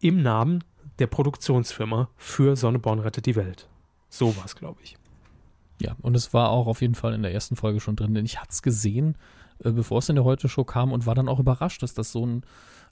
im 0.00 0.22
Namen 0.22 0.64
der 1.00 1.06
Produktionsfirma 1.06 2.08
für 2.16 2.56
Sonneborn 2.56 3.00
rettet 3.00 3.26
die 3.26 3.36
Welt. 3.36 3.68
So 4.08 4.36
war 4.36 4.44
es, 4.44 4.54
glaube 4.54 4.80
ich. 4.82 4.96
Ja, 5.80 5.96
und 6.02 6.14
es 6.14 6.34
war 6.34 6.50
auch 6.50 6.66
auf 6.66 6.82
jeden 6.82 6.94
Fall 6.94 7.14
in 7.14 7.22
der 7.22 7.32
ersten 7.32 7.56
Folge 7.56 7.80
schon 7.80 7.96
drin, 7.96 8.14
denn 8.14 8.26
ich 8.26 8.38
hatte 8.38 8.50
es 8.50 8.62
gesehen, 8.62 9.16
äh, 9.64 9.70
bevor 9.70 9.98
es 9.98 10.08
in 10.08 10.16
der 10.16 10.24
Heute-Show 10.24 10.64
kam 10.64 10.92
und 10.92 11.06
war 11.06 11.14
dann 11.14 11.28
auch 11.28 11.40
überrascht, 11.40 11.82
dass 11.82 11.94
das 11.94 12.12
so 12.12 12.26
ein 12.26 12.42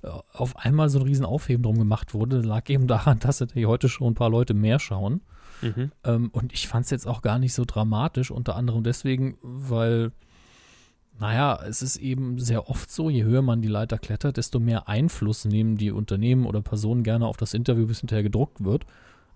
äh, 0.02 0.08
auf 0.32 0.56
einmal 0.56 0.88
so 0.88 0.98
ein 0.98 1.04
riesen 1.04 1.26
Aufheben 1.26 1.62
drum 1.62 1.78
gemacht 1.78 2.14
wurde. 2.14 2.36
Das 2.36 2.46
lag 2.46 2.68
eben 2.70 2.86
daran, 2.86 3.18
dass 3.20 3.38
die 3.38 3.66
Heute-Show 3.66 4.08
ein 4.08 4.14
paar 4.14 4.30
Leute 4.30 4.54
mehr 4.54 4.78
schauen. 4.78 5.20
Mhm. 5.60 5.92
Ähm, 6.04 6.30
und 6.32 6.52
ich 6.52 6.68
fand 6.68 6.84
es 6.84 6.90
jetzt 6.90 7.06
auch 7.06 7.20
gar 7.20 7.38
nicht 7.38 7.52
so 7.52 7.64
dramatisch, 7.66 8.30
unter 8.30 8.56
anderem 8.56 8.84
deswegen, 8.84 9.36
weil 9.42 10.12
naja, 11.20 11.60
es 11.64 11.82
ist 11.82 11.96
eben 11.96 12.38
sehr 12.38 12.68
oft 12.68 12.90
so, 12.90 13.10
je 13.10 13.24
höher 13.24 13.42
man 13.42 13.60
die 13.60 13.68
Leiter 13.68 13.98
klettert, 13.98 14.36
desto 14.36 14.60
mehr 14.60 14.88
Einfluss 14.88 15.44
nehmen 15.44 15.76
die 15.76 15.90
Unternehmen 15.90 16.46
oder 16.46 16.62
Personen 16.62 17.02
gerne 17.02 17.26
auf 17.26 17.36
das 17.36 17.54
Interview, 17.54 17.86
bis 17.86 18.00
hinterher 18.00 18.22
gedruckt 18.22 18.64
wird. 18.64 18.86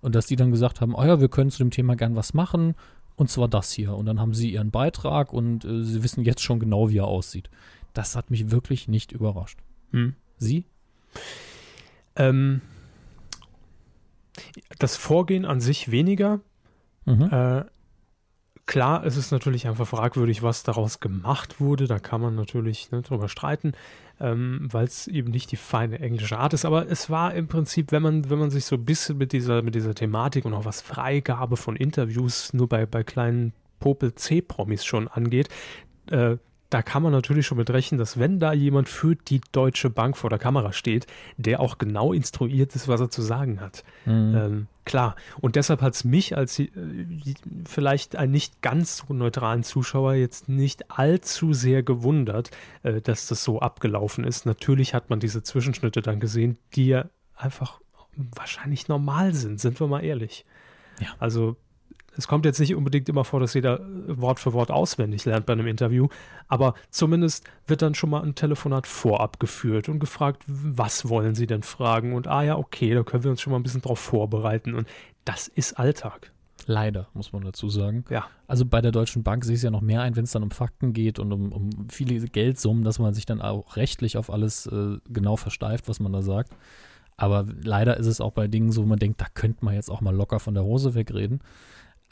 Und 0.01 0.15
dass 0.15 0.25
die 0.25 0.35
dann 0.35 0.51
gesagt 0.51 0.81
haben, 0.81 0.95
oh 0.95 1.03
ja, 1.03 1.19
wir 1.19 1.29
können 1.29 1.51
zu 1.51 1.59
dem 1.59 1.71
Thema 1.71 1.95
gern 1.95 2.15
was 2.15 2.33
machen, 2.33 2.75
und 3.15 3.29
zwar 3.29 3.47
das 3.47 3.71
hier. 3.71 3.95
Und 3.95 4.05
dann 4.05 4.19
haben 4.19 4.33
sie 4.33 4.51
ihren 4.51 4.71
Beitrag 4.71 5.33
und 5.33 5.65
äh, 5.65 5.83
sie 5.83 6.03
wissen 6.03 6.23
jetzt 6.23 6.41
schon 6.41 6.59
genau, 6.59 6.89
wie 6.89 6.97
er 6.97 7.07
aussieht. 7.07 7.49
Das 7.93 8.15
hat 8.15 8.31
mich 8.31 8.49
wirklich 8.49 8.87
nicht 8.87 9.11
überrascht. 9.11 9.59
Hm. 9.91 10.15
Sie? 10.37 10.65
Ähm, 12.15 12.61
das 14.79 14.95
Vorgehen 14.97 15.45
an 15.45 15.61
sich 15.61 15.91
weniger. 15.91 16.39
Mhm. 17.05 17.29
Äh, 17.31 17.65
Klar, 18.65 19.05
es 19.05 19.17
ist 19.17 19.31
natürlich 19.31 19.67
einfach 19.67 19.87
fragwürdig, 19.87 20.41
was 20.41 20.63
daraus 20.63 21.01
gemacht 21.01 21.59
wurde. 21.59 21.85
Da 21.85 21.99
kann 21.99 22.21
man 22.21 22.35
natürlich 22.35 22.91
ne, 22.91 23.01
drüber 23.01 23.27
streiten, 23.27 23.73
ähm, 24.21 24.69
weil 24.71 24.85
es 24.85 25.07
eben 25.07 25.31
nicht 25.31 25.51
die 25.51 25.57
feine 25.57 25.99
englische 25.99 26.37
Art 26.37 26.53
ist. 26.53 26.63
Aber 26.63 26.89
es 26.89 27.09
war 27.09 27.33
im 27.33 27.47
Prinzip, 27.49 27.91
wenn 27.91 28.01
man, 28.01 28.29
wenn 28.29 28.39
man 28.39 28.51
sich 28.51 28.63
so 28.63 28.77
ein 28.77 28.85
bisschen 28.85 29.17
mit 29.17 29.33
dieser, 29.33 29.63
mit 29.63 29.75
dieser 29.75 29.93
Thematik 29.93 30.45
und 30.45 30.53
auch 30.53 30.63
was 30.63 30.81
Freigabe 30.81 31.57
von 31.57 31.75
Interviews 31.75 32.53
nur 32.53 32.69
bei, 32.69 32.85
bei 32.85 33.03
kleinen 33.03 33.51
Popel-C-Promis 33.81 34.85
schon 34.85 35.09
angeht, 35.09 35.49
äh, 36.09 36.37
da 36.73 36.81
kann 36.81 37.03
man 37.03 37.11
natürlich 37.11 37.45
schon 37.45 37.59
mit 37.59 37.69
rechnen, 37.69 37.99
dass 37.99 38.17
wenn 38.17 38.39
da 38.39 38.51
jemand 38.51 38.89
für 38.89 39.15
die 39.15 39.41
Deutsche 39.51 39.91
Bank 39.91 40.17
vor 40.17 40.31
der 40.31 40.39
Kamera 40.39 40.73
steht, 40.73 41.05
der 41.37 41.59
auch 41.59 41.77
genau 41.77 42.13
instruiert 42.13 42.75
ist, 42.75 42.87
was 42.87 42.99
er 42.99 43.11
zu 43.11 43.21
sagen 43.21 43.61
hat. 43.61 43.83
Mhm. 44.05 44.35
Ähm, 44.35 44.67
klar. 44.83 45.15
Und 45.39 45.55
deshalb 45.55 45.81
hat 45.81 45.93
es 45.93 46.03
mich 46.03 46.35
als 46.35 46.57
äh, 46.57 46.69
vielleicht 47.65 48.15
einen 48.15 48.31
nicht 48.31 48.63
ganz 48.63 48.97
so 48.97 49.13
neutralen 49.13 49.61
Zuschauer 49.61 50.15
jetzt 50.15 50.49
nicht 50.49 50.89
allzu 50.89 51.53
sehr 51.53 51.83
gewundert, 51.83 52.49
äh, 52.81 53.01
dass 53.01 53.27
das 53.27 53.43
so 53.43 53.59
abgelaufen 53.59 54.23
ist. 54.23 54.47
Natürlich 54.47 54.95
hat 54.95 55.11
man 55.11 55.19
diese 55.19 55.43
Zwischenschnitte 55.43 56.01
dann 56.01 56.19
gesehen, 56.19 56.57
die 56.73 56.87
ja 56.87 57.05
einfach 57.35 57.81
wahrscheinlich 58.15 58.87
normal 58.87 59.35
sind, 59.35 59.59
sind 59.59 59.79
wir 59.79 59.87
mal 59.87 60.03
ehrlich. 60.03 60.43
Ja. 60.99 61.09
Also 61.19 61.55
es 62.15 62.27
kommt 62.27 62.45
jetzt 62.45 62.59
nicht 62.59 62.75
unbedingt 62.75 63.09
immer 63.09 63.23
vor, 63.23 63.39
dass 63.39 63.53
jeder 63.53 63.79
Wort 64.07 64.39
für 64.39 64.53
Wort 64.53 64.71
auswendig 64.71 65.25
lernt 65.25 65.45
bei 65.45 65.53
einem 65.53 65.67
Interview, 65.67 66.07
aber 66.47 66.75
zumindest 66.89 67.45
wird 67.67 67.81
dann 67.81 67.95
schon 67.95 68.09
mal 68.09 68.21
ein 68.21 68.35
Telefonat 68.35 68.87
vorab 68.87 69.39
geführt 69.39 69.89
und 69.89 69.99
gefragt, 69.99 70.43
was 70.47 71.09
wollen 71.09 71.35
Sie 71.35 71.47
denn 71.47 71.63
fragen? 71.63 72.13
Und 72.13 72.27
ah 72.27 72.43
ja, 72.43 72.57
okay, 72.57 72.93
da 72.93 73.03
können 73.03 73.23
wir 73.23 73.31
uns 73.31 73.41
schon 73.41 73.51
mal 73.51 73.59
ein 73.59 73.63
bisschen 73.63 73.81
drauf 73.81 73.99
vorbereiten. 73.99 74.73
Und 74.73 74.87
das 75.25 75.47
ist 75.47 75.73
Alltag. 75.73 76.31
Leider, 76.65 77.07
muss 77.13 77.33
man 77.33 77.43
dazu 77.43 77.67
sagen. 77.69 78.05
Ja. 78.09 78.27
Also 78.47 78.65
bei 78.65 78.79
der 78.79 78.91
Deutschen 78.91 79.23
Bank 79.23 79.43
sehe 79.43 79.53
ich 79.53 79.59
es 79.59 79.63
ja 79.63 79.71
noch 79.71 79.81
mehr 79.81 80.01
ein, 80.01 80.15
wenn 80.15 80.23
es 80.23 80.31
dann 80.31 80.43
um 80.43 80.51
Fakten 80.51 80.93
geht 80.93 81.19
und 81.19 81.31
um, 81.33 81.51
um 81.51 81.89
viele 81.89 82.19
Geldsummen, 82.27 82.83
dass 82.83 82.99
man 82.99 83.13
sich 83.13 83.25
dann 83.25 83.41
auch 83.41 83.75
rechtlich 83.75 84.17
auf 84.17 84.29
alles 84.29 84.67
äh, 84.67 84.97
genau 85.09 85.35
versteift, 85.35 85.89
was 85.89 85.99
man 85.99 86.13
da 86.13 86.21
sagt. 86.21 86.55
Aber 87.17 87.45
leider 87.61 87.97
ist 87.97 88.07
es 88.07 88.21
auch 88.21 88.31
bei 88.31 88.47
Dingen 88.47 88.71
so, 88.71 88.85
man 88.85 88.99
denkt, 88.99 89.21
da 89.21 89.25
könnte 89.33 89.65
man 89.65 89.75
jetzt 89.75 89.89
auch 89.89 90.01
mal 90.01 90.15
locker 90.15 90.39
von 90.39 90.53
der 90.53 90.63
Hose 90.63 90.95
wegreden. 90.95 91.41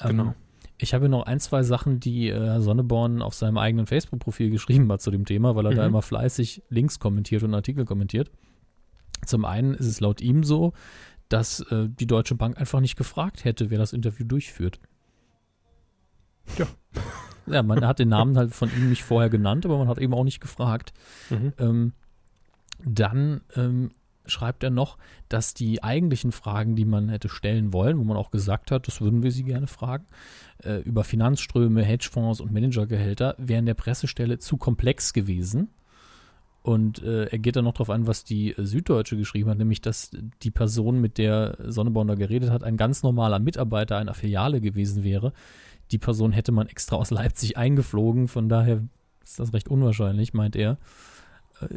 Genau. 0.03 0.23
Ähm, 0.23 0.33
ich 0.77 0.93
habe 0.95 1.09
noch 1.09 1.27
ein, 1.27 1.39
zwei 1.39 1.61
Sachen, 1.61 1.99
die 1.99 2.29
äh, 2.29 2.33
Herr 2.33 2.61
Sonneborn 2.61 3.21
auf 3.21 3.35
seinem 3.35 3.57
eigenen 3.57 3.85
Facebook-Profil 3.85 4.49
geschrieben 4.49 4.91
hat 4.91 5.01
zu 5.01 5.11
dem 5.11 5.25
Thema, 5.25 5.55
weil 5.55 5.65
er 5.65 5.71
mhm. 5.73 5.77
da 5.77 5.85
immer 5.85 6.01
fleißig 6.01 6.63
Links 6.69 6.99
kommentiert 6.99 7.43
und 7.43 7.53
Artikel 7.53 7.85
kommentiert. 7.85 8.31
Zum 9.25 9.45
einen 9.45 9.75
ist 9.75 9.85
es 9.85 9.99
laut 9.99 10.21
ihm 10.21 10.43
so, 10.43 10.73
dass 11.29 11.59
äh, 11.71 11.87
die 11.87 12.07
Deutsche 12.07 12.35
Bank 12.35 12.57
einfach 12.57 12.79
nicht 12.79 12.95
gefragt 12.95 13.45
hätte, 13.45 13.69
wer 13.69 13.77
das 13.77 13.93
Interview 13.93 14.25
durchführt. 14.25 14.79
Ja. 16.57 16.67
Ja, 17.47 17.63
man 17.63 17.85
hat 17.85 17.99
den 17.99 18.09
Namen 18.09 18.37
halt 18.37 18.53
von 18.53 18.69
ihm 18.75 18.89
nicht 18.89 19.03
vorher 19.03 19.29
genannt, 19.29 19.65
aber 19.65 19.77
man 19.77 19.87
hat 19.87 19.97
eben 19.97 20.13
auch 20.13 20.23
nicht 20.23 20.41
gefragt. 20.41 20.93
Mhm. 21.29 21.53
Ähm, 21.57 21.93
dann 22.83 23.41
ähm, 23.55 23.91
schreibt 24.25 24.63
er 24.63 24.69
noch, 24.69 24.97
dass 25.29 25.53
die 25.53 25.83
eigentlichen 25.83 26.31
Fragen, 26.31 26.75
die 26.75 26.85
man 26.85 27.09
hätte 27.09 27.29
stellen 27.29 27.73
wollen, 27.73 27.99
wo 27.99 28.03
man 28.03 28.17
auch 28.17 28.31
gesagt 28.31 28.71
hat, 28.71 28.87
das 28.87 29.01
würden 29.01 29.23
wir 29.23 29.31
sie 29.31 29.43
gerne 29.43 29.67
fragen, 29.67 30.05
äh, 30.63 30.81
über 30.81 31.03
Finanzströme, 31.03 31.83
Hedgefonds 31.83 32.41
und 32.41 32.51
Managergehälter, 32.51 33.35
wären 33.37 33.65
der 33.65 33.73
Pressestelle 33.73 34.39
zu 34.39 34.57
komplex 34.57 35.13
gewesen. 35.13 35.69
Und 36.63 37.01
äh, 37.01 37.25
er 37.25 37.39
geht 37.39 37.55
dann 37.55 37.65
noch 37.65 37.73
darauf 37.73 37.89
ein, 37.89 38.05
was 38.05 38.23
die 38.23 38.53
Süddeutsche 38.55 39.17
geschrieben 39.17 39.49
hat, 39.49 39.57
nämlich, 39.57 39.81
dass 39.81 40.11
die 40.43 40.51
Person, 40.51 41.01
mit 41.01 41.17
der 41.17 41.57
Sonneborn 41.65 42.07
da 42.07 42.15
geredet 42.15 42.51
hat, 42.51 42.63
ein 42.63 42.77
ganz 42.77 43.01
normaler 43.01 43.39
Mitarbeiter 43.39 43.97
einer 43.97 44.13
Filiale 44.13 44.61
gewesen 44.61 45.03
wäre. 45.03 45.33
Die 45.89 45.97
Person 45.97 46.31
hätte 46.31 46.51
man 46.51 46.67
extra 46.67 46.97
aus 46.97 47.09
Leipzig 47.09 47.57
eingeflogen, 47.57 48.27
von 48.27 48.47
daher 48.47 48.83
ist 49.23 49.39
das 49.39 49.53
recht 49.53 49.69
unwahrscheinlich, 49.69 50.33
meint 50.33 50.55
er 50.55 50.77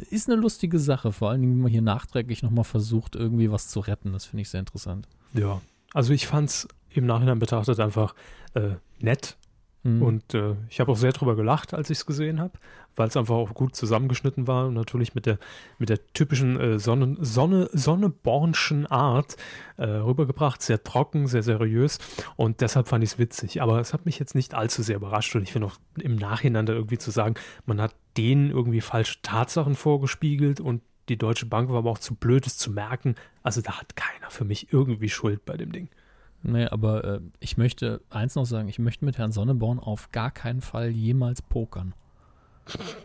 ist 0.09 0.29
eine 0.29 0.39
lustige 0.39 0.79
Sache, 0.79 1.11
vor 1.11 1.29
allen 1.29 1.41
Dingen, 1.41 1.55
wie 1.55 1.61
man 1.61 1.71
hier 1.71 1.81
nachträglich 1.81 2.43
nochmal 2.43 2.63
versucht, 2.63 3.15
irgendwie 3.15 3.51
was 3.51 3.67
zu 3.69 3.79
retten. 3.79 4.13
Das 4.13 4.25
finde 4.25 4.41
ich 4.41 4.49
sehr 4.49 4.59
interessant. 4.59 5.07
Ja, 5.33 5.61
Also 5.93 6.13
ich 6.13 6.27
fand 6.27 6.49
es 6.49 6.67
im 6.89 7.05
Nachhinein 7.05 7.39
betrachtet 7.39 7.79
einfach 7.79 8.15
äh, 8.53 8.75
nett. 8.99 9.37
Mhm. 9.85 10.01
Und 10.01 10.33
äh, 10.33 10.55
ich 10.67 10.79
habe 10.79 10.91
auch 10.91 10.97
sehr 10.97 11.11
drüber 11.11 11.35
gelacht, 11.35 11.75
als 11.75 11.91
ich 11.91 11.99
es 11.99 12.05
gesehen 12.07 12.41
habe, 12.41 12.53
weil 12.95 13.07
es 13.07 13.15
einfach 13.15 13.35
auch 13.35 13.53
gut 13.53 13.75
zusammengeschnitten 13.75 14.47
war 14.47 14.67
und 14.67 14.73
natürlich 14.73 15.13
mit 15.13 15.27
der, 15.27 15.37
mit 15.77 15.89
der 15.89 16.05
typischen 16.07 16.59
äh, 16.59 16.79
Sonne, 16.79 17.15
Sonne, 17.19 17.69
Sonnebornschen 17.71 18.87
Art 18.87 19.37
äh, 19.77 19.85
rübergebracht. 19.85 20.63
Sehr 20.63 20.83
trocken, 20.83 21.27
sehr 21.27 21.43
seriös 21.43 21.99
und 22.35 22.61
deshalb 22.61 22.87
fand 22.87 23.03
ich 23.03 23.11
es 23.11 23.19
witzig. 23.19 23.61
Aber 23.61 23.79
es 23.79 23.93
hat 23.93 24.07
mich 24.07 24.17
jetzt 24.17 24.33
nicht 24.33 24.55
allzu 24.55 24.81
sehr 24.81 24.95
überrascht 24.95 25.35
und 25.35 25.43
ich 25.43 25.51
finde 25.51 25.67
auch 25.67 25.77
im 25.99 26.15
Nachhinein 26.15 26.65
da 26.65 26.73
irgendwie 26.73 26.97
zu 26.97 27.11
sagen, 27.11 27.35
man 27.67 27.79
hat 27.79 27.93
denen 28.17 28.49
irgendwie 28.49 28.81
falsche 28.81 29.21
Tatsachen 29.21 29.75
vorgespiegelt 29.75 30.59
und 30.59 30.81
die 31.09 31.17
Deutsche 31.17 31.45
Bank 31.45 31.69
war 31.69 31.77
aber 31.77 31.91
auch 31.91 31.99
zu 31.99 32.15
blöd, 32.15 32.47
es 32.47 32.57
zu 32.57 32.71
merken. 32.71 33.13
Also 33.43 33.61
da 33.61 33.79
hat 33.79 33.95
keiner 33.95 34.31
für 34.31 34.45
mich 34.45 34.73
irgendwie 34.73 35.09
Schuld 35.09 35.45
bei 35.45 35.57
dem 35.57 35.71
Ding. 35.71 35.89
Nee, 36.47 36.67
aber 36.67 37.03
äh, 37.03 37.19
ich 37.39 37.57
möchte 37.57 38.01
eins 38.11 38.35
noch 38.35 38.45
sagen, 38.45 38.67
ich 38.69 38.77
möchte 38.77 39.03
mit 39.03 39.17
Herrn 39.17 39.31
Sonneborn 39.31 39.79
auf 39.79 40.11
gar 40.11 40.29
keinen 40.29 40.61
Fall 40.61 40.89
jemals 40.89 41.41
pokern. 41.41 41.95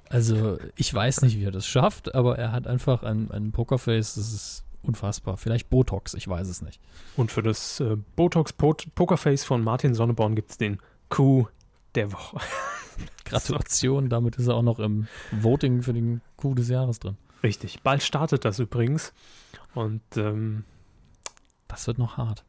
Also 0.08 0.58
ich 0.76 0.92
weiß 0.92 1.22
nicht, 1.22 1.38
wie 1.38 1.44
er 1.44 1.50
das 1.50 1.66
schafft, 1.66 2.14
aber 2.14 2.38
er 2.38 2.52
hat 2.52 2.66
einfach 2.66 3.02
ein, 3.02 3.30
ein 3.30 3.52
Pokerface, 3.52 4.14
das 4.14 4.32
ist 4.32 4.64
unfassbar. 4.82 5.38
Vielleicht 5.38 5.70
Botox, 5.70 6.14
ich 6.14 6.28
weiß 6.28 6.48
es 6.48 6.60
nicht. 6.60 6.80
Und 7.16 7.30
für 7.30 7.42
das 7.42 7.80
äh, 7.80 7.96
Botox-Pokerface 8.16 9.44
von 9.44 9.64
Martin 9.64 9.94
Sonneborn 9.94 10.34
gibt 10.34 10.50
es 10.50 10.58
den 10.58 10.78
Coup 11.08 11.48
der 11.94 12.12
Woche. 12.12 12.38
Gratulation, 13.24 14.10
damit 14.10 14.36
ist 14.36 14.48
er 14.48 14.54
auch 14.54 14.62
noch 14.62 14.78
im 14.78 15.06
Voting 15.32 15.82
für 15.82 15.94
den 15.94 16.20
Coup 16.36 16.54
des 16.54 16.68
Jahres 16.68 16.98
drin. 16.98 17.16
Richtig, 17.42 17.82
bald 17.82 18.02
startet 18.02 18.44
das 18.44 18.58
übrigens. 18.58 19.14
Und 19.74 20.02
ähm, 20.16 20.64
das 21.68 21.86
wird 21.86 21.98
noch 21.98 22.18
hart. 22.18 22.44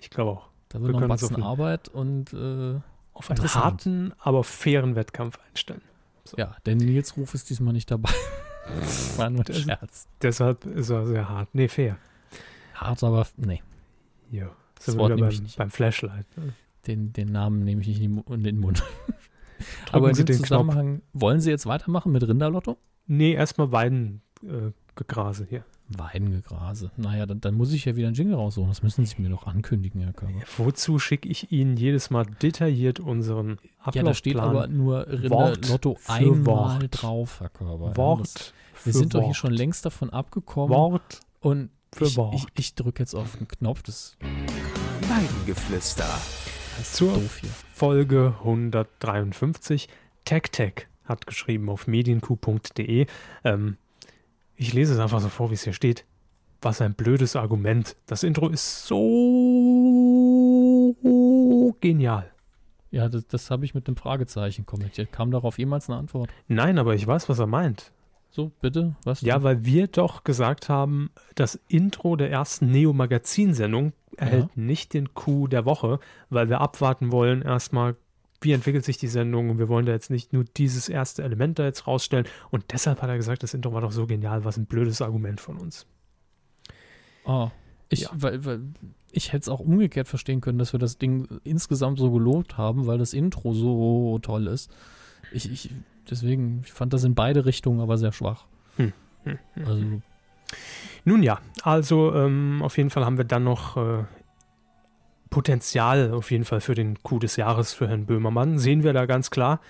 Ich 0.00 0.10
glaube 0.10 0.32
auch. 0.32 0.48
Da 0.68 0.80
wird 0.80 0.92
noch 0.92 1.02
ein 1.02 1.08
Batzen 1.08 1.42
Arbeit 1.42 1.88
und 1.88 2.32
äh, 2.32 2.80
auf 3.12 3.30
einen 3.30 3.54
harten, 3.54 4.12
aber 4.18 4.44
fairen 4.44 4.94
Wettkampf 4.94 5.38
einstellen. 5.48 5.82
So. 6.24 6.36
Ja, 6.36 6.56
denn 6.64 6.78
Nils 6.78 7.16
Ruf 7.16 7.34
ist 7.34 7.50
diesmal 7.50 7.72
nicht 7.72 7.90
dabei. 7.90 8.12
War 9.16 9.30
nur 9.30 9.46
ein 9.46 9.54
Scherz. 9.54 10.06
Deshalb 10.22 10.64
ist 10.64 10.90
er 10.90 11.06
sehr 11.06 11.28
hart. 11.28 11.48
Nee, 11.52 11.68
fair. 11.68 11.98
Hart, 12.74 13.02
aber 13.02 13.26
nee. 13.36 13.62
Ja. 14.30 14.50
Das 14.84 14.96
Wort 14.96 15.14
nehme 15.14 15.28
ich 15.28 15.42
nicht. 15.42 15.58
beim 15.58 15.70
Flashlight. 15.70 16.26
Ne? 16.36 16.54
Den, 16.86 17.12
den 17.12 17.32
Namen 17.32 17.64
nehme 17.64 17.82
ich 17.82 17.88
nicht 17.88 18.02
in 18.02 18.42
den 18.42 18.58
Mund. 18.58 18.82
aber 19.92 20.10
in 20.10 20.16
dem 20.16 20.26
Zusammenhang, 20.26 21.00
Knopf. 21.00 21.04
wollen 21.12 21.40
Sie 21.40 21.50
jetzt 21.50 21.66
weitermachen 21.66 22.12
mit 22.12 22.26
Rinderlotto? 22.26 22.78
Nee, 23.06 23.32
erstmal 23.32 23.72
Weidengegrase 23.72 24.22
äh, 24.44 24.72
hier. 25.48 25.64
Weidengegrase. 25.88 26.90
Naja, 26.96 27.26
dann, 27.26 27.40
dann, 27.40 27.54
muss 27.54 27.72
ich 27.72 27.84
ja 27.84 27.96
wieder 27.96 28.06
einen 28.06 28.14
Jingle 28.14 28.36
raussuchen. 28.36 28.68
Das 28.68 28.82
müssen 28.82 29.04
Sie 29.04 29.20
mir 29.20 29.28
doch 29.28 29.46
ankündigen, 29.46 30.00
Herr 30.02 30.12
Körber. 30.12 30.40
Wozu 30.56 30.98
schicke 30.98 31.28
ich 31.28 31.50
Ihnen 31.50 31.76
jedes 31.76 32.10
Mal 32.10 32.26
detailliert 32.26 33.00
unseren 33.00 33.58
Ablaufplan? 33.78 33.94
Ja, 33.94 34.02
da 34.02 34.14
steht 34.14 34.36
aber 34.36 34.66
nur 34.68 35.06
Lotto 35.08 35.96
einmal 36.06 36.80
Wort. 36.82 37.02
drauf, 37.02 37.40
Herr 37.40 37.48
Körber. 37.48 37.96
Wort 37.96 38.20
das, 38.20 38.52
Wir 38.84 38.92
sind 38.92 39.14
Wort. 39.14 39.22
doch 39.22 39.26
hier 39.26 39.34
schon 39.34 39.52
längst 39.52 39.84
davon 39.84 40.10
abgekommen. 40.10 40.70
Wort 40.70 41.20
und 41.40 41.70
für 41.92 42.04
ich, 42.04 42.16
Wort. 42.16 42.34
Ich, 42.34 42.46
ich 42.56 42.74
drücke 42.74 43.02
jetzt 43.02 43.14
auf 43.14 43.36
den 43.36 43.48
Knopf. 43.48 43.82
Das 43.82 44.16
Weidengeflüster. 45.08 46.08
Zur 46.84 47.20
Folge 47.74 48.34
153. 48.38 49.88
Tech 50.24 50.42
Tech 50.52 50.86
hat 51.04 51.26
geschrieben 51.26 51.68
auf 51.68 51.86
medienq.de. 51.86 53.06
Ähm, 53.44 53.76
ich 54.60 54.72
lese 54.74 54.92
es 54.92 54.98
einfach 55.00 55.20
so 55.20 55.30
vor, 55.30 55.48
wie 55.50 55.54
es 55.54 55.64
hier 55.64 55.72
steht. 55.72 56.04
Was 56.60 56.82
ein 56.82 56.92
blödes 56.92 57.34
Argument. 57.34 57.96
Das 58.04 58.22
Intro 58.22 58.48
ist 58.48 58.84
so 58.86 58.98
genial. 61.80 62.30
Ja, 62.90 63.08
das, 63.08 63.26
das 63.26 63.50
habe 63.50 63.64
ich 63.64 63.74
mit 63.74 63.88
einem 63.88 63.96
Fragezeichen 63.96 64.66
kommentiert. 64.66 65.12
Kam 65.12 65.30
darauf 65.30 65.56
jemals 65.58 65.88
eine 65.88 65.98
Antwort? 65.98 66.28
Nein, 66.46 66.78
aber 66.78 66.94
ich 66.94 67.06
weiß, 67.06 67.30
was 67.30 67.38
er 67.38 67.46
meint. 67.46 67.90
So, 68.30 68.52
bitte? 68.60 68.96
Was? 69.04 69.22
Ja, 69.22 69.42
weil 69.42 69.64
wir 69.64 69.86
doch 69.86 70.24
gesagt 70.24 70.68
haben, 70.68 71.10
das 71.36 71.58
Intro 71.68 72.16
der 72.16 72.30
ersten 72.30 72.70
Neo-Magazin-Sendung 72.70 73.94
erhält 74.18 74.50
ja. 74.54 74.62
nicht 74.62 74.92
den 74.92 75.14
Coup 75.14 75.48
der 75.48 75.64
Woche, 75.64 76.00
weil 76.28 76.50
wir 76.50 76.60
abwarten 76.60 77.12
wollen, 77.12 77.40
erstmal 77.40 77.96
wie 78.40 78.52
entwickelt 78.52 78.84
sich 78.84 78.96
die 78.96 79.08
Sendung 79.08 79.50
und 79.50 79.58
wir 79.58 79.68
wollen 79.68 79.86
da 79.86 79.92
jetzt 79.92 80.10
nicht 80.10 80.32
nur 80.32 80.44
dieses 80.44 80.88
erste 80.88 81.22
Element 81.22 81.58
da 81.58 81.64
jetzt 81.64 81.86
rausstellen. 81.86 82.26
Und 82.50 82.64
deshalb 82.72 83.02
hat 83.02 83.10
er 83.10 83.16
gesagt, 83.16 83.42
das 83.42 83.54
Intro 83.54 83.72
war 83.72 83.82
doch 83.82 83.92
so 83.92 84.06
genial, 84.06 84.44
was 84.44 84.56
ein 84.56 84.66
blödes 84.66 85.02
Argument 85.02 85.40
von 85.40 85.58
uns. 85.58 85.86
Oh, 87.24 87.50
ich, 87.90 88.02
ja. 88.02 88.10
weil, 88.14 88.44
weil, 88.44 88.60
ich 89.12 89.32
hätte 89.32 89.42
es 89.42 89.48
auch 89.48 89.60
umgekehrt 89.60 90.08
verstehen 90.08 90.40
können, 90.40 90.58
dass 90.58 90.72
wir 90.72 90.80
das 90.80 90.96
Ding 90.96 91.28
insgesamt 91.44 91.98
so 91.98 92.10
gelobt 92.10 92.56
haben, 92.56 92.86
weil 92.86 92.98
das 92.98 93.12
Intro 93.12 93.52
so 93.52 94.18
toll 94.20 94.46
ist. 94.46 94.70
Ich, 95.32 95.50
ich 95.50 95.70
deswegen, 96.08 96.62
ich 96.64 96.72
fand 96.72 96.92
das 96.92 97.04
in 97.04 97.14
beide 97.14 97.44
Richtungen 97.44 97.80
aber 97.80 97.98
sehr 97.98 98.12
schwach. 98.12 98.46
Hm. 98.76 98.92
Hm, 99.24 99.38
hm, 99.54 99.66
also. 99.66 99.84
Nun 101.04 101.22
ja, 101.22 101.40
also 101.62 102.14
ähm, 102.14 102.62
auf 102.62 102.76
jeden 102.76 102.90
Fall 102.90 103.04
haben 103.04 103.16
wir 103.16 103.24
dann 103.24 103.44
noch 103.44 103.76
äh, 103.76 104.04
Potenzial 105.30 106.12
auf 106.12 106.30
jeden 106.30 106.44
Fall 106.44 106.60
für 106.60 106.74
den 106.74 107.02
Coup 107.02 107.20
des 107.20 107.36
Jahres 107.36 107.72
für 107.72 107.88
Herrn 107.88 108.06
Böhmermann. 108.06 108.58
Sehen 108.58 108.82
wir 108.82 108.92
da 108.92 109.06
ganz 109.06 109.30
klar, 109.30 109.60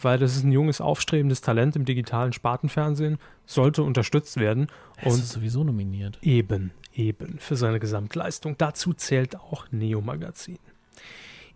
weil 0.00 0.18
das 0.18 0.36
ist 0.36 0.44
ein 0.44 0.52
junges, 0.52 0.80
aufstrebendes 0.80 1.40
Talent 1.40 1.76
im 1.76 1.84
digitalen 1.84 2.32
Spartenfernsehen, 2.32 3.18
sollte 3.46 3.82
unterstützt 3.82 4.38
werden. 4.38 4.68
Er 4.96 5.08
und 5.08 5.18
ist 5.18 5.30
sowieso 5.30 5.64
nominiert. 5.64 6.18
Eben, 6.22 6.72
eben, 6.94 7.38
für 7.38 7.56
seine 7.56 7.80
Gesamtleistung. 7.80 8.56
Dazu 8.58 8.92
zählt 8.92 9.36
auch 9.36 9.66
Neo 9.70 10.00
Magazin. 10.00 10.58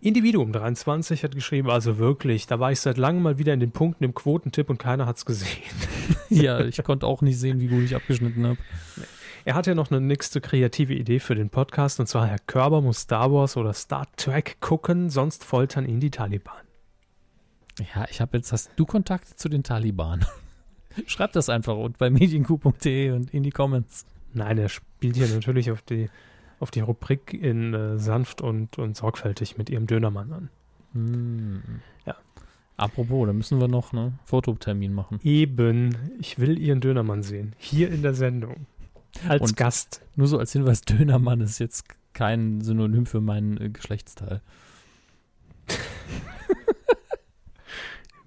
Individuum 0.01 0.51
23 0.51 1.23
hat 1.23 1.33
geschrieben, 1.33 1.69
also 1.69 1.97
wirklich, 1.97 2.45
da 2.45 2.59
war 2.59 2.73
ich 2.73 2.81
seit 2.81 2.97
langem 2.97 3.23
mal 3.23 3.37
wieder 3.37 3.53
in 3.53 3.61
den 3.61 3.71
Punkten 3.71 4.03
im 4.03 4.13
Quotentipp 4.13 4.69
und 4.69 4.77
keiner 4.77 5.05
hat 5.05 5.15
es 5.15 5.25
gesehen. 5.25 5.63
ja, 6.29 6.59
ich 6.59 6.83
konnte 6.83 7.07
auch 7.07 7.21
nicht 7.21 7.39
sehen, 7.39 7.61
wie 7.61 7.67
gut 7.67 7.83
ich 7.83 7.95
abgeschnitten 7.95 8.45
habe. 8.45 8.57
Nee. 8.97 9.03
Er 9.45 9.55
hat 9.55 9.67
ja 9.67 9.75
noch 9.75 9.91
eine 9.91 9.99
nächste 9.99 10.39
kreative 10.39 10.93
Idee 10.93 11.19
für 11.19 11.35
den 11.35 11.49
Podcast 11.49 11.99
und 11.99 12.07
zwar 12.07 12.27
Herr 12.27 12.39
Körber 12.39 12.81
muss 12.81 13.01
Star 13.01 13.33
Wars 13.33 13.57
oder 13.57 13.73
Star 13.73 14.07
Trek 14.15 14.57
gucken, 14.61 15.09
sonst 15.09 15.43
foltern 15.43 15.85
ihn 15.85 15.99
die 15.99 16.11
Taliban. 16.11 16.55
Ja, 17.93 18.05
ich 18.09 18.21
habe 18.21 18.37
jetzt, 18.37 18.53
hast 18.53 18.71
du 18.77 18.85
Kontakte 18.85 19.35
zu 19.35 19.49
den 19.49 19.63
Taliban? 19.63 20.25
Schreib 21.07 21.33
das 21.33 21.49
einfach 21.49 21.75
und 21.75 21.97
bei 21.97 22.09
medienq.de 22.09 23.11
und 23.11 23.33
in 23.33 23.43
die 23.43 23.49
Comments. 23.49 24.05
Nein, 24.33 24.57
er 24.59 24.69
spielt 24.69 25.17
hier 25.17 25.27
natürlich 25.27 25.71
auf 25.71 25.81
die, 25.81 26.09
auf 26.59 26.71
die 26.71 26.79
Rubrik 26.79 27.33
in 27.33 27.73
äh, 27.73 27.99
sanft 27.99 28.41
und, 28.41 28.77
und 28.77 28.95
sorgfältig 28.95 29.57
mit 29.57 29.69
ihrem 29.69 29.87
Dönermann 29.87 30.31
an. 30.31 30.49
Hm. 30.93 31.61
Ja. 32.05 32.15
Apropos, 32.77 33.27
da 33.27 33.33
müssen 33.33 33.59
wir 33.59 33.67
noch 33.67 33.91
einen 33.91 34.19
Fototermin 34.23 34.93
machen. 34.93 35.19
Eben, 35.23 35.97
ich 36.19 36.39
will 36.39 36.57
ihren 36.57 36.79
Dönermann 36.79 37.23
sehen. 37.23 37.55
Hier 37.57 37.91
in 37.91 38.01
der 38.01 38.13
Sendung. 38.13 38.67
Als 39.27 39.41
und 39.41 39.57
Gast. 39.57 40.01
Nur 40.15 40.27
so 40.27 40.37
als 40.37 40.51
Hinweis, 40.51 40.81
Dönermann 40.85 41.41
ist 41.41 41.59
jetzt 41.59 41.85
kein 42.13 42.61
Synonym 42.61 43.05
für 43.05 43.21
meinen 43.21 43.59
äh, 43.59 43.69
Geschlechtsteil. 43.69 44.41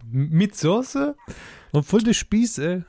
Mit 0.09 0.57
Soße? 0.57 1.17
Und 1.73 1.85
voll 1.85 2.03
der 2.03 2.15
Spieß, 2.15 2.59
ey. 2.59 2.85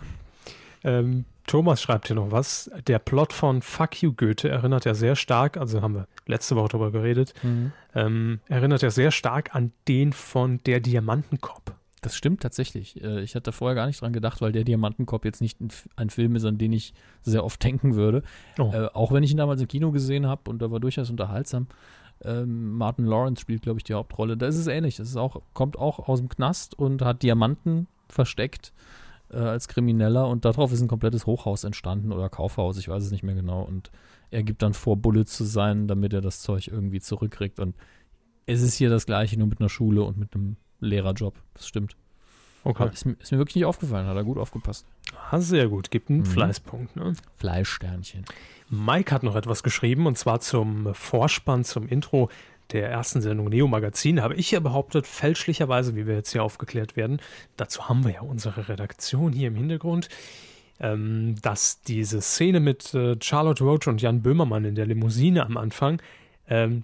Ähm, 0.84 1.26
Thomas 1.48 1.82
schreibt 1.82 2.08
hier 2.08 2.16
noch 2.16 2.32
was. 2.32 2.70
Der 2.88 3.00
Plot 3.00 3.34
von 3.34 3.62
Fuck 3.62 4.02
You 4.02 4.14
Goethe 4.14 4.50
erinnert 4.50 4.86
ja 4.86 4.94
sehr 4.94 5.16
stark, 5.16 5.58
also 5.58 5.82
haben 5.82 5.96
wir 5.96 6.08
letzte 6.26 6.56
Woche 6.56 6.70
darüber 6.70 6.92
geredet, 6.92 7.34
mhm. 7.42 7.72
ähm, 7.96 8.40
erinnert 8.48 8.82
ja 8.82 8.92
sehr 8.92 9.12
stark 9.12 9.56
an 9.56 9.72
den 9.88 10.14
von 10.14 10.60
Der 10.66 10.80
Diamantenkopf. 10.80 11.72
Das 12.08 12.16
stimmt 12.16 12.42
tatsächlich. 12.42 13.04
Äh, 13.04 13.22
ich 13.22 13.36
hatte 13.36 13.52
vorher 13.52 13.76
gar 13.76 13.86
nicht 13.86 14.00
dran 14.00 14.14
gedacht, 14.14 14.40
weil 14.40 14.54
der 14.54 14.64
Diamantenkopf 14.64 15.26
jetzt 15.26 15.42
nicht 15.42 15.58
ein, 15.98 16.10
Film 16.10 16.38
ist, 16.38 16.46
an 16.46 16.58
den 16.58 16.72
ich 16.72 16.94
sehr 17.22 17.44
oft 17.44 17.62
denken 17.64 17.96
würde. 17.96 18.24
Oh. 18.58 18.72
Äh, 18.74 18.88
auch 18.94 19.12
wenn 19.12 19.24
ich 19.24 19.32
ihn 19.32 19.38
damals 19.38 19.60
im 19.60 19.68
Kino 19.68 19.92
gesehen 19.92 20.26
habe 20.26 20.50
und 20.50 20.62
da 20.62 20.72
war 20.72 20.80
durchaus 20.80 21.10
unterhaltsam. 21.10 21.68
Ähm, 22.24 22.78
Martin 22.78 23.06
Lawrence 23.06 23.42
spielt, 23.42 23.62
glaube 23.62 23.80
ich, 23.80 23.84
die 23.84 23.94
Hauptrolle. 23.94 24.38
Da 24.38 24.48
ist 24.48 24.56
es 24.56 24.68
ähnlich. 24.68 24.96
Das 24.96 25.10
ist 25.10 25.18
auch, 25.18 25.42
kommt 25.54 25.78
auch 25.78 26.08
aus 26.08 26.20
dem 26.20 26.30
Knast 26.30 26.80
und 26.80 27.02
hat 27.02 27.24
Diamanten 27.24 27.88
versteckt 28.08 28.72
äh, 29.30 29.36
als 29.36 29.68
Krimineller 29.68 30.30
und 30.30 30.46
darauf 30.46 30.72
ist 30.72 30.80
ein 30.80 30.88
komplettes 30.88 31.26
Hochhaus 31.26 31.66
entstanden 31.66 32.14
oder 32.14 32.30
Kaufhaus, 32.30 32.78
ich 32.78 32.88
weiß 32.88 33.04
es 33.04 33.12
nicht 33.12 33.24
mehr 33.24 33.36
genau. 33.36 33.64
Und 33.64 33.92
er 34.32 34.44
gibt 34.44 34.62
dann 34.62 34.74
vor, 34.74 34.96
Bullet 34.96 35.26
zu 35.26 35.44
sein, 35.44 35.90
damit 35.90 36.14
er 36.14 36.22
das 36.22 36.42
Zeug 36.42 36.70
irgendwie 36.70 37.02
zurückkriegt. 37.02 37.60
Und 37.60 37.76
es 38.46 38.62
ist 38.62 38.76
hier 38.76 38.90
das 38.90 39.06
gleiche, 39.06 39.38
nur 39.38 39.48
mit 39.48 39.60
einer 39.60 39.68
Schule 39.68 40.04
und 40.04 40.18
mit 40.18 40.34
einem 40.34 40.56
Lehrerjob. 40.80 41.36
Das 41.54 41.68
stimmt. 41.68 41.96
Okay. 42.64 42.90
Ist, 42.92 43.06
ist, 43.06 43.32
mir 43.32 43.38
wirklich 43.38 43.56
nicht 43.56 43.66
aufgefallen, 43.66 44.08
hat 44.08 44.18
er 44.18 44.24
gut 44.24 44.38
aufgepasst. 44.38 44.86
Ah, 45.32 45.40
sehr 45.40 45.70
gut, 45.70 45.90
gibt 45.90 46.10
einen 46.10 46.20
mhm. 46.20 46.26
Fleißpunkt. 46.26 46.96
Ne? 46.96 47.14
Fleißsternchen. 47.38 48.26
Mike 48.70 49.14
hat 49.14 49.24
noch 49.24 49.36
etwas 49.36 49.64
geschrieben 49.64 50.06
und 50.06 50.18
zwar 50.18 50.42
zum 50.42 50.94
Vorspann, 50.94 51.64
zum 51.64 51.88
Intro 51.88 52.30
der 52.72 52.90
ersten 52.90 53.22
Sendung 53.22 53.48
Neo 53.48 53.68
Magazin 53.68 54.22
habe 54.22 54.36
ich 54.36 54.52
ja 54.52 54.60
behauptet, 54.60 55.08
fälschlicherweise, 55.08 55.96
wie 55.96 56.06
wir 56.06 56.16
jetzt 56.16 56.32
hier 56.34 56.44
aufgeklärt 56.44 56.98
werden, 56.98 57.22
dazu 57.56 57.88
haben 57.88 58.04
wir 58.04 58.12
ja 58.12 58.22
unsere 58.22 58.68
Redaktion 58.68 59.32
hier 59.32 59.48
im 59.48 59.56
Hintergrund, 59.56 60.10
ähm, 60.80 61.36
dass 61.42 61.82
diese 61.82 62.22
Szene 62.22 62.60
mit 62.60 62.94
äh, 62.94 63.16
Charlotte 63.22 63.64
Roach 63.64 63.88
und 63.88 64.02
Jan 64.02 64.22
Böhmermann 64.22 64.66
in 64.66 64.76
der 64.76 64.86
Limousine 64.86 65.46
am 65.46 65.56
Anfang 65.56 66.02
ähm, 66.50 66.84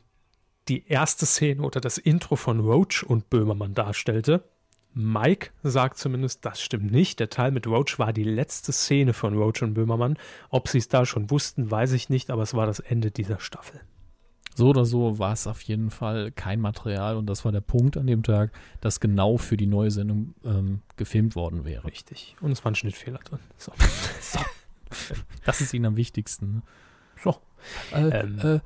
die 0.67 0.87
erste 0.87 1.25
Szene 1.25 1.61
oder 1.61 1.81
das 1.81 1.97
Intro 1.97 2.35
von 2.35 2.59
Roach 2.59 3.03
und 3.03 3.29
Böhmermann 3.29 3.73
darstellte. 3.73 4.43
Mike 4.93 5.49
sagt 5.63 5.97
zumindest, 5.97 6.45
das 6.45 6.61
stimmt 6.61 6.91
nicht. 6.91 7.19
Der 7.19 7.29
Teil 7.29 7.51
mit 7.51 7.65
Roach 7.65 7.97
war 7.97 8.13
die 8.13 8.23
letzte 8.23 8.71
Szene 8.71 9.13
von 9.13 9.35
Roach 9.35 9.63
und 9.63 9.73
Böhmermann. 9.73 10.17
Ob 10.49 10.67
sie 10.67 10.77
es 10.77 10.87
da 10.87 11.05
schon 11.05 11.31
wussten, 11.31 11.71
weiß 11.71 11.93
ich 11.93 12.09
nicht, 12.09 12.29
aber 12.29 12.43
es 12.43 12.53
war 12.53 12.67
das 12.67 12.79
Ende 12.79 13.09
dieser 13.09 13.39
Staffel. 13.39 13.81
So 14.55 14.69
oder 14.69 14.85
so 14.85 15.17
war 15.17 15.33
es 15.33 15.47
auf 15.47 15.61
jeden 15.61 15.89
Fall 15.89 16.31
kein 16.31 16.59
Material 16.59 17.17
und 17.17 17.25
das 17.25 17.43
war 17.43 17.51
der 17.51 17.61
Punkt 17.61 17.97
an 17.97 18.05
dem 18.05 18.21
Tag, 18.21 18.51
dass 18.81 18.99
genau 18.99 19.37
für 19.37 19.57
die 19.57 19.65
neue 19.65 19.89
Sendung 19.89 20.35
ähm, 20.45 20.81
gefilmt 20.95 21.35
worden 21.35 21.65
wäre. 21.65 21.85
Richtig. 21.85 22.35
Und 22.39 22.51
es 22.51 22.63
war 22.63 22.71
ein 22.71 22.75
Schnittfehler 22.75 23.19
drin. 23.19 23.39
So. 23.57 23.73
so. 24.21 24.39
Das 25.43 25.59
ist 25.59 25.73
ihnen 25.73 25.85
am 25.85 25.97
wichtigsten. 25.97 26.55
Ne? 26.55 26.61
So. 27.23 27.37
Äh, 27.93 28.19
ähm, 28.19 28.39
äh, 28.39 28.59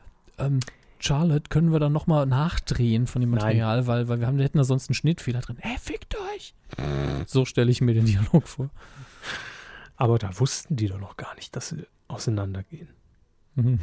ähm, 0.43 0.59
Charlotte, 1.03 1.49
können 1.49 1.71
wir 1.71 1.79
dann 1.79 1.93
nochmal 1.93 2.25
nachdrehen 2.25 3.07
von 3.07 3.21
dem 3.21 3.31
Material, 3.31 3.87
weil, 3.87 4.07
weil 4.07 4.19
wir 4.19 4.27
haben, 4.27 4.39
hätten 4.39 4.57
da 4.57 4.63
sonst 4.63 4.89
einen 4.89 4.95
Schnittfehler 4.95 5.41
drin. 5.41 5.57
Ey, 5.61 5.77
fickt 5.79 6.15
euch! 6.35 6.53
So 7.25 7.45
stelle 7.45 7.71
ich 7.71 7.81
mir 7.81 7.93
den 7.93 8.05
Dialog 8.05 8.47
vor. 8.47 8.69
Aber 9.95 10.19
da 10.19 10.39
wussten 10.39 10.75
die 10.75 10.87
doch 10.87 10.99
noch 10.99 11.17
gar 11.17 11.35
nicht, 11.35 11.55
dass 11.55 11.69
sie 11.69 11.85
auseinandergehen. 12.07 12.89
Mhm. 13.55 13.79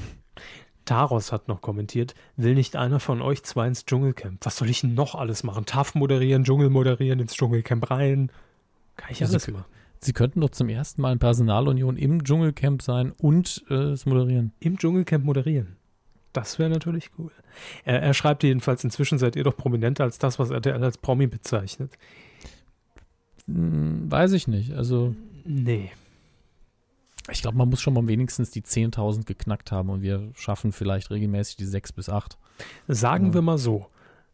Taros 0.85 1.33
hat 1.33 1.49
noch 1.49 1.63
kommentiert, 1.63 2.15
will 2.37 2.55
nicht 2.55 2.77
einer 2.77 3.01
von 3.01 3.23
euch 3.23 3.43
zwei 3.43 3.67
ins 3.67 3.87
Dschungelcamp? 3.87 4.45
Was 4.45 4.57
soll 4.57 4.69
ich 4.69 4.83
denn 4.83 4.95
noch 4.95 5.15
alles 5.15 5.43
machen? 5.43 5.65
TAF 5.65 5.95
moderieren, 5.95 6.45
Dschungel 6.45 6.71
moderieren, 6.71 7.21
ins 7.21 7.35
Dschungelcamp 7.35 7.91
rein? 7.91 8.31
Kann 8.97 9.11
ich 9.11 9.25
alles 9.25 9.45
Sie, 9.45 9.53
machen. 9.53 9.65
Sie 10.01 10.13
könnten 10.13 10.41
doch 10.41 10.51
zum 10.51 10.69
ersten 10.69 11.01
Mal 11.01 11.13
in 11.13 11.19
Personalunion 11.19 11.97
im 11.97 12.23
Dschungelcamp 12.23 12.83
sein 12.83 13.13
und 13.13 13.65
äh, 13.71 13.75
es 13.75 14.05
moderieren. 14.05 14.53
Im 14.61 14.79
Dschungelcamp 14.79 15.25
moderieren. 15.25 15.77
Das 16.35 16.59
wäre 16.59 16.69
natürlich 16.69 17.11
cool. 17.17 17.31
Er, 17.85 18.03
er, 18.03 18.13
schreibt 18.13 18.43
jedenfalls, 18.43 18.83
inzwischen 18.83 19.19
seid 19.19 19.37
ihr 19.37 19.45
doch 19.45 19.57
prominenter 19.57 20.03
als 20.03 20.19
das, 20.19 20.41
was 20.41 20.51
RTL 20.51 20.83
als 20.83 20.99
Promi 20.99 21.29
bezeichnet. 21.29 21.93
Hm, 23.47 24.11
weiß 24.11 24.33
ich 24.33 24.49
nicht. 24.49 24.73
Also. 24.73 25.15
Nee. 25.45 25.93
Ich 27.31 27.41
glaube, 27.41 27.57
man 27.57 27.71
muss 27.71 27.81
schon 27.81 27.95
mal 27.95 28.07
wenigstens 28.09 28.51
die 28.51 28.63
10.000 28.63 29.25
geknackt 29.25 29.71
haben 29.71 29.91
und 29.91 30.03
wir 30.03 30.33
schaffen 30.35 30.73
vielleicht 30.73 31.11
regelmäßig 31.11 31.57
die 31.57 31.65
6 31.65 31.93
bis 31.93 32.09
8. 32.09 32.37
Sagen 32.89 33.29
ja. 33.29 33.35
wir 33.35 33.43
mal 33.43 33.57
so, 33.57 33.87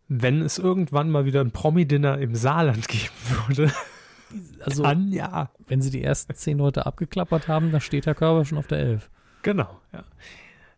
wenn 0.08 0.40
es 0.40 0.58
irgendwann 0.58 1.10
mal 1.10 1.26
wieder 1.26 1.42
ein 1.42 1.52
Promi-Dinner 1.52 2.18
im 2.18 2.34
Saarland 2.34 2.88
geben 2.88 3.12
würde, 3.46 3.72
also, 4.64 4.82
dann 4.82 5.12
ja. 5.12 5.50
Wenn 5.68 5.82
sie 5.82 5.90
die 5.90 6.02
ersten 6.02 6.34
10 6.34 6.56
Leute 6.56 6.86
abgeklappert 6.86 7.46
haben, 7.46 7.70
dann 7.72 7.82
steht 7.82 8.06
der 8.06 8.14
Körper 8.14 8.46
schon 8.46 8.56
auf 8.56 8.66
der 8.68 8.78
11. 8.78 9.10
Genau, 9.42 9.78
ja. 9.92 10.04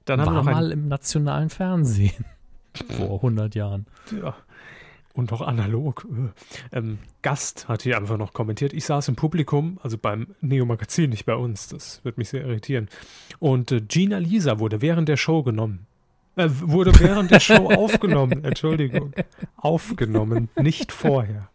Dann 0.04 0.20
haben 0.20 0.26
War 0.26 0.34
wir 0.34 0.50
noch 0.50 0.60
mal 0.60 0.72
im 0.72 0.88
nationalen 0.88 1.50
Fernsehen 1.50 2.24
vor 2.96 3.16
100 3.16 3.54
Jahren. 3.54 3.86
Ja. 4.22 4.34
Und 5.14 5.30
noch 5.30 5.42
analog. 5.42 6.06
Äh. 6.72 6.78
Ähm, 6.78 6.98
Gast 7.20 7.68
hat 7.68 7.82
hier 7.82 7.98
einfach 7.98 8.16
noch 8.16 8.32
kommentiert. 8.32 8.72
Ich 8.72 8.86
saß 8.86 9.08
im 9.08 9.16
Publikum, 9.16 9.78
also 9.82 9.98
beim 9.98 10.28
Neo-Magazin, 10.40 11.10
nicht 11.10 11.26
bei 11.26 11.34
uns. 11.34 11.68
Das 11.68 12.02
wird 12.02 12.16
mich 12.16 12.30
sehr 12.30 12.42
irritieren. 12.42 12.88
Und 13.38 13.70
äh, 13.72 13.82
Gina 13.82 14.18
Lisa 14.18 14.58
wurde 14.58 14.80
während 14.80 15.08
der 15.08 15.18
Show 15.18 15.42
genommen. 15.42 15.86
Äh, 16.36 16.48
wurde 16.50 16.98
während 16.98 17.30
der 17.30 17.40
Show 17.40 17.70
aufgenommen. 17.74 18.42
Entschuldigung. 18.44 19.12
Aufgenommen, 19.56 20.48
nicht 20.56 20.92
vorher. 20.92 21.50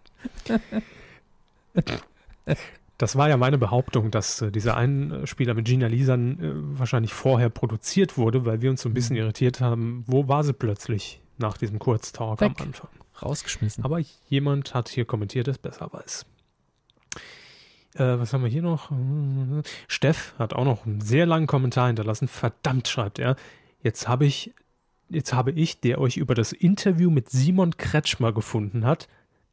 Das 2.98 3.16
war 3.16 3.30
ja 3.30 3.38
meine 3.38 3.58
Behauptung, 3.58 4.10
dass 4.10 4.42
äh, 4.42 4.52
dieser 4.52 4.76
Einspieler 4.76 5.54
mit 5.54 5.66
Gina 5.66 5.88
Lisan 5.88 6.40
äh, 6.40 6.80
wahrscheinlich 6.80 7.14
vorher 7.14 7.50
produziert 7.50 8.18
wurde, 8.18 8.46
weil 8.46 8.62
wir 8.62 8.70
uns 8.72 8.82
so 8.82 8.90
ein 8.90 8.94
bisschen 8.94 9.16
mhm. 9.16 9.24
irritiert 9.24 9.62
haben. 9.62 10.04
Wo 10.08 10.28
war 10.28 10.44
sie 10.44 10.54
plötzlich 10.54 11.22
nach 11.38 11.58
diesem 11.58 11.78
Kurztalk 11.78 12.42
Weg. 12.42 12.60
am 12.60 12.68
Anfang? 12.68 12.90
rausgeschmissen. 13.22 13.84
Aber 13.84 14.00
jemand 14.28 14.74
hat 14.74 14.90
hier 14.90 15.06
kommentiert, 15.06 15.48
es 15.48 15.58
besser 15.58 15.90
weiß. 15.92 16.26
Äh, 17.96 18.20
was 18.20 18.34
haben 18.34 18.44
wir 18.44 18.50
hier 18.50 18.62
noch? 18.62 18.92
Steff 19.88 20.36
hat 20.38 20.54
auch 20.54 20.66
noch 20.66 20.86
einen 20.86 21.02
sehr 21.02 21.26
langen 21.26 21.48
Kommentar 21.48 21.88
hinterlassen. 21.88 22.28
Verdammt, 22.28 22.88
schreibt 22.88 23.20
er. 23.20 23.36
Jetzt 23.82 24.08
habe 24.08 24.26
ich, 24.26 24.54
jetzt 25.10 25.34
habe 25.34 25.52
ich, 25.52 25.80
der 25.80 26.00
euch 26.00 26.18
über 26.18 26.36
das 26.36 26.52
Interview 26.52 27.10
mit 27.10 27.30
Simon 27.30 27.78
Kretschmer 27.78 28.34
gefunden 28.34 28.86
hat, 28.86 29.08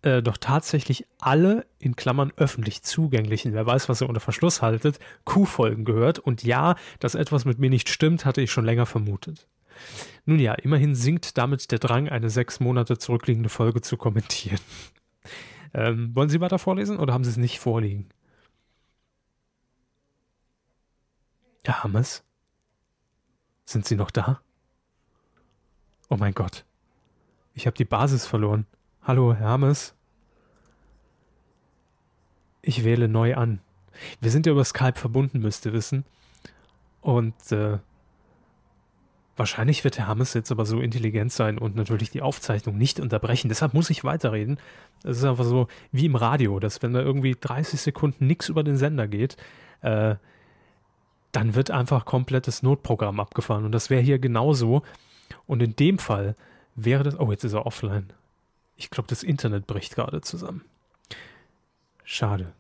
äh, 0.05 0.23
doch 0.23 0.37
tatsächlich 0.37 1.07
alle 1.19 1.67
in 1.79 1.97
Klammern 1.97 2.33
öffentlich 2.37 2.83
zugänglichen, 2.83 3.55
wer 3.55 3.65
weiß, 3.65 3.89
was 3.89 4.03
ihr 4.03 4.09
unter 4.09 4.21
Verschluss 4.21 4.61
haltet, 4.61 4.99
Q-Folgen 5.25 5.85
gehört. 5.85 6.19
Und 6.19 6.43
ja, 6.45 6.77
dass 7.01 7.15
etwas 7.15 7.45
mit 7.45 7.59
mir 7.59 7.71
nicht 7.71 7.89
stimmt, 7.89 8.25
hatte 8.25 8.43
ich 8.43 8.51
schon 8.51 8.65
länger 8.65 8.87
vermutet. 8.87 9.49
Nun 10.27 10.39
ja, 10.39 10.53
immerhin 10.55 10.95
sinkt 10.95 11.39
damit 11.39 11.71
der 11.73 11.79
Drang, 11.79 12.09
eine 12.09 12.31
sechs 12.31 12.61
Monate 12.61 12.99
zurückliegende 12.99 13.49
Folge 13.49 13.81
zu 13.81 13.97
kommentieren. 13.97 14.61
Ähm, 15.77 16.15
wollen 16.15 16.29
Sie 16.29 16.41
weiter 16.41 16.61
vorlesen 16.61 17.01
oder 17.01 17.13
haben 17.13 17.25
Sie 17.25 17.31
es 17.31 17.37
nicht 17.37 17.59
vorliegen? 17.59 18.09
Herr 21.65 21.83
Hammes? 21.83 22.23
Sind 23.65 23.85
Sie 23.85 23.97
noch 23.97 24.13
da? 24.13 24.41
Oh 26.09 26.17
mein 26.17 26.33
Gott. 26.33 26.65
Ich 27.55 27.67
habe 27.67 27.77
die 27.77 27.85
Basis 27.85 28.25
verloren. 28.25 28.67
Hallo, 29.03 29.35
Herr 29.35 29.49
Hammes? 29.49 29.94
Ich 32.65 32.85
wähle 32.85 33.09
neu 33.09 33.37
an. 33.37 33.61
Wir 34.21 34.31
sind 34.31 34.47
ja 34.47 34.53
über 34.53 34.65
Skype 34.65 34.99
verbunden, 34.99 35.41
müsst 35.41 35.67
ihr 35.67 35.73
wissen. 35.73 36.05
Und 37.01 37.53
äh, 37.53 37.79
Wahrscheinlich 39.37 39.83
wird 39.83 39.99
Herr 39.99 40.07
Hammes 40.07 40.33
jetzt 40.35 40.53
aber 40.53 40.65
so 40.65 40.81
intelligent 40.81 41.33
sein 41.33 41.59
und 41.59 41.75
natürlich 41.75 42.11
die 42.11 42.23
Aufzeichnung 42.23 42.79
nicht 42.79 43.01
unterbrechen. 43.01 43.49
Deshalb 43.49 43.75
muss 43.75 43.91
ich 43.91 44.05
weiterreden. 44.05 44.59
Es 45.03 45.19
ist 45.19 45.25
einfach 45.25 45.45
so 45.45 45.67
wie 45.91 46.07
im 46.07 46.15
Radio, 46.15 46.61
dass 46.61 46.83
wenn 46.83 46.93
da 46.93 47.01
irgendwie 47.01 47.37
30 47.39 47.81
Sekunden 47.81 48.29
nichts 48.29 48.49
über 48.49 48.63
den 48.63 48.77
Sender 48.77 49.09
geht, 49.09 49.37
äh, 49.81 50.15
dann 51.33 51.57
wird 51.57 51.73
einfach 51.73 52.05
komplettes 52.05 52.63
Notprogramm 52.63 53.19
abgefahren. 53.19 53.65
Und 53.65 53.73
das 53.73 53.91
wäre 53.91 54.03
hier 54.03 54.21
genauso. 54.21 54.83
Und 55.47 55.63
in 55.63 55.75
dem 55.75 55.99
Fall 55.99 56.37
wäre 56.77 57.03
das. 57.03 57.19
Oh, 57.19 57.33
jetzt 57.33 57.43
ist 57.43 57.55
er 57.55 57.67
offline. 57.67 58.13
Ich 58.77 58.89
glaube, 58.91 59.09
das 59.09 59.25
Internet 59.25 59.67
bricht 59.67 59.97
gerade 59.97 60.21
zusammen. 60.21 60.63
Schade. 62.05 62.53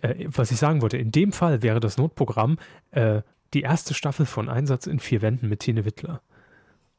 Äh, 0.00 0.26
was 0.28 0.50
ich 0.50 0.56
sagen 0.56 0.80
wollte, 0.80 0.96
in 0.96 1.12
dem 1.12 1.32
Fall 1.32 1.62
wäre 1.62 1.80
das 1.80 1.98
Notprogramm 1.98 2.58
äh, 2.92 3.22
die 3.52 3.62
erste 3.62 3.94
Staffel 3.94 4.26
von 4.26 4.48
Einsatz 4.48 4.86
in 4.86 4.98
vier 4.98 5.22
Wänden 5.22 5.48
mit 5.48 5.60
Tine 5.60 5.84
Wittler. 5.84 6.22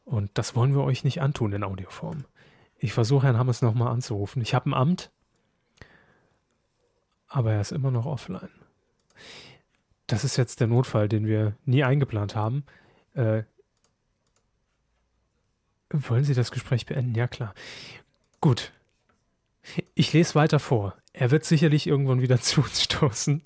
Und 0.05 0.29
das 0.35 0.55
wollen 0.55 0.75
wir 0.75 0.83
euch 0.83 1.03
nicht 1.03 1.21
antun 1.21 1.51
in 1.53 1.63
Audioform. 1.63 2.25
Ich 2.77 2.93
versuche 2.93 3.25
Herrn 3.25 3.37
Hammers 3.37 3.61
nochmal 3.61 3.87
anzurufen. 3.87 4.41
Ich 4.41 4.53
habe 4.53 4.69
ein 4.69 4.73
Amt, 4.73 5.11
aber 7.27 7.53
er 7.53 7.61
ist 7.61 7.71
immer 7.71 7.91
noch 7.91 8.05
offline. 8.05 8.49
Das 10.07 10.23
ist 10.23 10.37
jetzt 10.37 10.59
der 10.59 10.67
Notfall, 10.67 11.09
den 11.09 11.25
wir 11.25 11.55
nie 11.65 11.83
eingeplant 11.83 12.35
haben. 12.35 12.63
Äh, 13.13 13.43
wollen 15.89 16.23
Sie 16.23 16.33
das 16.33 16.51
Gespräch 16.51 16.85
beenden? 16.85 17.15
Ja, 17.15 17.27
klar. 17.27 17.53
Gut. 18.41 18.71
Ich 19.93 20.13
lese 20.13 20.35
weiter 20.35 20.59
vor. 20.59 20.95
Er 21.13 21.31
wird 21.31 21.45
sicherlich 21.45 21.87
irgendwann 21.87 22.21
wieder 22.21 22.39
zu 22.41 22.61
uns 22.61 22.83
stoßen. 22.83 23.43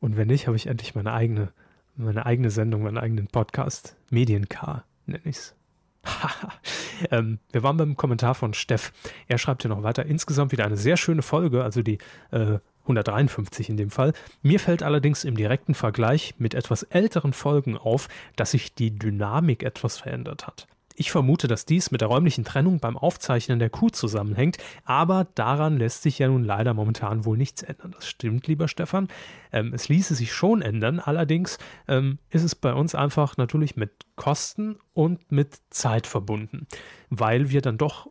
Und 0.00 0.16
wenn 0.16 0.28
nicht, 0.28 0.46
habe 0.46 0.56
ich 0.56 0.66
endlich 0.66 0.94
meine 0.94 1.12
eigene 1.12 1.52
meine 2.00 2.26
eigene 2.26 2.50
Sendung, 2.50 2.82
meinen 2.82 2.98
eigenen 2.98 3.26
Podcast. 3.26 3.96
Mediencar 4.10 4.84
nenne 5.06 5.22
ich 5.24 5.36
es. 5.36 5.54
ähm, 7.10 7.38
wir 7.52 7.62
waren 7.62 7.76
beim 7.76 7.96
Kommentar 7.96 8.34
von 8.34 8.54
Steff. 8.54 8.92
Er 9.28 9.38
schreibt 9.38 9.62
hier 9.62 9.68
noch 9.68 9.82
weiter. 9.82 10.06
Insgesamt 10.06 10.52
wieder 10.52 10.64
eine 10.64 10.78
sehr 10.78 10.96
schöne 10.96 11.22
Folge, 11.22 11.62
also 11.62 11.82
die 11.82 11.98
äh, 12.30 12.58
153 12.82 13.68
in 13.68 13.76
dem 13.76 13.90
Fall. 13.90 14.14
Mir 14.42 14.58
fällt 14.58 14.82
allerdings 14.82 15.24
im 15.24 15.36
direkten 15.36 15.74
Vergleich 15.74 16.34
mit 16.38 16.54
etwas 16.54 16.84
älteren 16.84 17.32
Folgen 17.32 17.76
auf, 17.76 18.08
dass 18.36 18.52
sich 18.52 18.74
die 18.74 18.98
Dynamik 18.98 19.62
etwas 19.62 19.98
verändert 19.98 20.46
hat. 20.46 20.66
Ich 20.96 21.10
vermute, 21.10 21.48
dass 21.48 21.64
dies 21.64 21.90
mit 21.90 22.00
der 22.00 22.08
räumlichen 22.08 22.44
Trennung 22.44 22.80
beim 22.80 22.96
Aufzeichnen 22.96 23.58
der 23.58 23.70
Kuh 23.70 23.90
zusammenhängt, 23.90 24.58
aber 24.84 25.26
daran 25.34 25.78
lässt 25.78 26.02
sich 26.02 26.18
ja 26.18 26.28
nun 26.28 26.44
leider 26.44 26.74
momentan 26.74 27.24
wohl 27.24 27.36
nichts 27.36 27.62
ändern. 27.62 27.92
Das 27.92 28.08
stimmt, 28.08 28.46
lieber 28.46 28.68
Stefan. 28.68 29.08
Ähm, 29.52 29.72
es 29.72 29.88
ließe 29.88 30.14
sich 30.14 30.32
schon 30.32 30.62
ändern, 30.62 31.00
allerdings 31.00 31.58
ähm, 31.88 32.18
ist 32.28 32.42
es 32.42 32.54
bei 32.54 32.74
uns 32.74 32.94
einfach 32.94 33.36
natürlich 33.36 33.76
mit 33.76 33.92
Kosten 34.16 34.76
und 34.92 35.32
mit 35.32 35.60
Zeit 35.70 36.06
verbunden, 36.06 36.66
weil 37.08 37.50
wir 37.50 37.62
dann 37.62 37.78
doch 37.78 38.08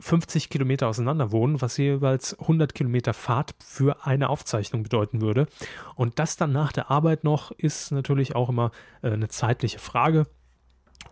50 0.00 0.50
Kilometer 0.50 0.88
auseinander 0.88 1.32
wohnen, 1.32 1.60
was 1.62 1.76
jeweils 1.78 2.38
100 2.38 2.74
Kilometer 2.74 3.14
Fahrt 3.14 3.54
für 3.64 4.04
eine 4.04 4.28
Aufzeichnung 4.28 4.82
bedeuten 4.82 5.20
würde. 5.20 5.46
Und 5.94 6.18
das 6.18 6.36
dann 6.36 6.52
nach 6.52 6.72
der 6.72 6.90
Arbeit 6.90 7.24
noch 7.24 7.50
ist 7.52 7.92
natürlich 7.92 8.34
auch 8.34 8.48
immer 8.48 8.72
äh, 9.02 9.12
eine 9.12 9.28
zeitliche 9.28 9.78
Frage. 9.78 10.26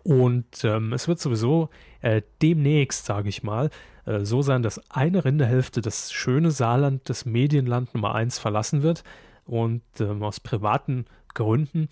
Und 0.03 0.65
ähm, 0.65 0.93
es 0.93 1.09
wird 1.09 1.21
sowieso 1.21 1.71
äh, 2.01 2.23
demnächst, 2.43 3.07
sage 3.07 3.29
ich 3.29 3.43
mal, 3.43 3.71
äh, 4.05 4.21
so 4.25 4.43
sein, 4.43 4.63
dass 4.63 4.91
eine 4.91 5.25
Rinderhälfte 5.25 5.81
das 5.81 6.13
schöne 6.13 6.51
Saarland, 6.51 7.09
das 7.09 7.25
Medienland 7.25 7.95
Nummer 7.95 8.15
1 8.15 8.39
verlassen 8.39 8.83
wird 8.83 9.05
und 9.45 9.83
ähm, 10.01 10.23
aus 10.23 10.41
privaten 10.41 11.07
Gründen 11.33 11.89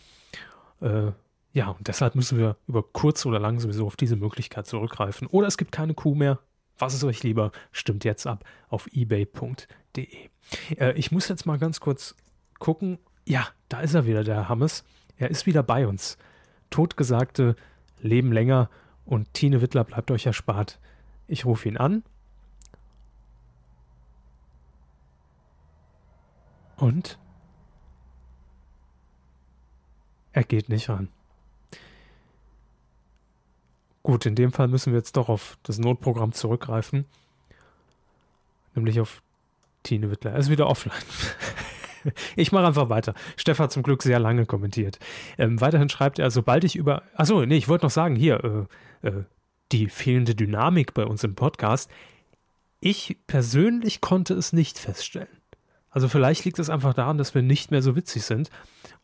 äh, 0.80 1.12
ja, 1.54 1.68
und 1.68 1.86
deshalb 1.86 2.14
müssen 2.14 2.38
wir 2.38 2.56
über 2.66 2.82
kurz 2.82 3.26
oder 3.26 3.38
lang 3.38 3.60
sowieso 3.60 3.86
auf 3.86 3.96
diese 3.96 4.16
Möglichkeit 4.16 4.66
zurückgreifen. 4.66 5.26
Oder 5.26 5.48
es 5.48 5.58
gibt 5.58 5.70
keine 5.70 5.94
Kuh 5.94 6.14
mehr. 6.14 6.38
Was 6.78 6.94
ist 6.94 7.04
euch 7.04 7.22
lieber? 7.22 7.52
Stimmt 7.72 8.04
jetzt 8.04 8.26
ab 8.26 8.44
auf 8.68 8.88
ebay.de. 8.92 10.08
Äh, 10.78 10.92
ich 10.94 11.12
muss 11.12 11.28
jetzt 11.28 11.44
mal 11.44 11.58
ganz 11.58 11.80
kurz 11.80 12.16
gucken. 12.58 12.98
Ja, 13.26 13.48
da 13.68 13.80
ist 13.80 13.94
er 13.94 14.06
wieder, 14.06 14.24
der 14.24 14.48
Hammes. 14.48 14.84
Er 15.18 15.30
ist 15.30 15.46
wieder 15.46 15.62
bei 15.62 15.86
uns. 15.86 16.16
Totgesagte 16.70 17.54
leben 18.02 18.32
länger 18.32 18.68
und 19.04 19.32
Tine 19.34 19.60
Wittler 19.62 19.84
bleibt 19.84 20.10
euch 20.10 20.26
erspart. 20.26 20.78
Ich 21.26 21.44
rufe 21.44 21.68
ihn 21.68 21.76
an. 21.76 22.02
Und 26.76 27.18
er 30.32 30.44
geht 30.44 30.68
nicht 30.68 30.88
ran. 30.88 31.08
Gut, 34.02 34.26
in 34.26 34.34
dem 34.34 34.52
Fall 34.52 34.66
müssen 34.66 34.92
wir 34.92 34.98
jetzt 34.98 35.16
doch 35.16 35.28
auf 35.28 35.58
das 35.62 35.78
Notprogramm 35.78 36.32
zurückgreifen. 36.32 37.04
Nämlich 38.74 39.00
auf 39.00 39.22
Tine 39.84 40.10
Wittler. 40.10 40.32
Er 40.32 40.38
ist 40.38 40.50
wieder 40.50 40.66
offline. 40.66 40.96
ich 42.36 42.52
mache 42.52 42.66
einfach 42.66 42.88
weiter. 42.88 43.14
Steff 43.36 43.58
hat 43.58 43.72
zum 43.72 43.82
Glück 43.82 44.02
sehr 44.02 44.18
lange 44.18 44.46
kommentiert. 44.46 44.98
Ähm, 45.38 45.60
weiterhin 45.60 45.88
schreibt 45.88 46.18
er, 46.18 46.30
sobald 46.30 46.64
ich 46.64 46.76
über. 46.76 47.02
Achso, 47.14 47.44
nee, 47.44 47.56
ich 47.56 47.68
wollte 47.68 47.86
noch 47.86 47.90
sagen, 47.90 48.16
hier, 48.16 48.68
äh, 49.02 49.08
äh, 49.08 49.24
die 49.72 49.88
fehlende 49.88 50.34
Dynamik 50.34 50.94
bei 50.94 51.04
uns 51.04 51.24
im 51.24 51.34
Podcast. 51.34 51.90
Ich 52.80 53.18
persönlich 53.26 54.00
konnte 54.00 54.34
es 54.34 54.52
nicht 54.52 54.78
feststellen. 54.78 55.28
Also 55.92 56.08
vielleicht 56.08 56.44
liegt 56.44 56.58
es 56.58 56.70
einfach 56.70 56.94
daran, 56.94 57.18
dass 57.18 57.34
wir 57.34 57.42
nicht 57.42 57.70
mehr 57.70 57.82
so 57.82 57.94
witzig 57.94 58.24
sind. 58.24 58.50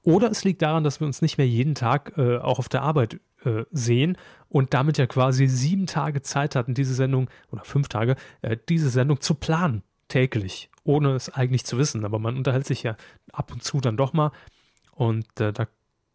Oder 0.02 0.30
es 0.30 0.44
liegt 0.44 0.62
daran, 0.62 0.84
dass 0.84 1.00
wir 1.00 1.06
uns 1.06 1.22
nicht 1.22 1.36
mehr 1.36 1.46
jeden 1.46 1.74
Tag 1.74 2.14
äh, 2.16 2.38
auch 2.38 2.58
auf 2.58 2.68
der 2.68 2.82
Arbeit 2.82 3.20
äh, 3.44 3.64
sehen 3.70 4.16
und 4.48 4.72
damit 4.74 4.96
ja 4.96 5.06
quasi 5.06 5.46
sieben 5.46 5.86
Tage 5.86 6.22
Zeit 6.22 6.56
hatten, 6.56 6.74
diese 6.74 6.94
Sendung, 6.94 7.28
oder 7.52 7.64
fünf 7.64 7.88
Tage, 7.88 8.16
äh, 8.42 8.56
diese 8.68 8.88
Sendung 8.88 9.20
zu 9.20 9.34
planen, 9.34 9.82
täglich, 10.08 10.70
ohne 10.88 11.14
es 11.14 11.28
eigentlich 11.28 11.66
zu 11.66 11.76
wissen. 11.76 12.04
Aber 12.06 12.18
man 12.18 12.36
unterhält 12.36 12.66
sich 12.66 12.82
ja 12.82 12.96
ab 13.32 13.52
und 13.52 13.62
zu 13.62 13.80
dann 13.80 13.98
doch 13.98 14.14
mal. 14.14 14.32
Und 14.92 15.26
äh, 15.38 15.52
da 15.52 15.66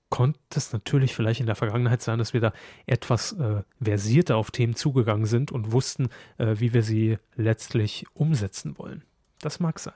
konnte 0.10 0.40
es 0.56 0.74
natürlich 0.74 1.16
vielleicht 1.16 1.40
in 1.40 1.46
der 1.46 1.56
Vergangenheit 1.56 2.02
sein, 2.02 2.18
dass 2.18 2.34
wir 2.34 2.42
da 2.42 2.54
etwas 2.88 3.34
äh, 3.34 3.62
versierter 3.80 4.36
auf 4.36 4.50
Themen 4.50 4.76
zugegangen 4.76 5.26
sind 5.26 5.52
und 5.52 5.72
wussten, 5.72 6.10
äh, 6.40 6.56
wie 6.58 6.74
wir 6.74 6.82
sie 6.82 7.20
letztlich 7.36 8.06
umsetzen 8.14 8.78
wollen. 8.80 9.04
Das 9.40 9.60
mag 9.60 9.80
sein. 9.80 9.94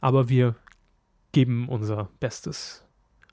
Aber 0.00 0.28
wir 0.28 0.54
geben 1.32 1.68
unser 1.68 2.08
Bestes 2.20 2.84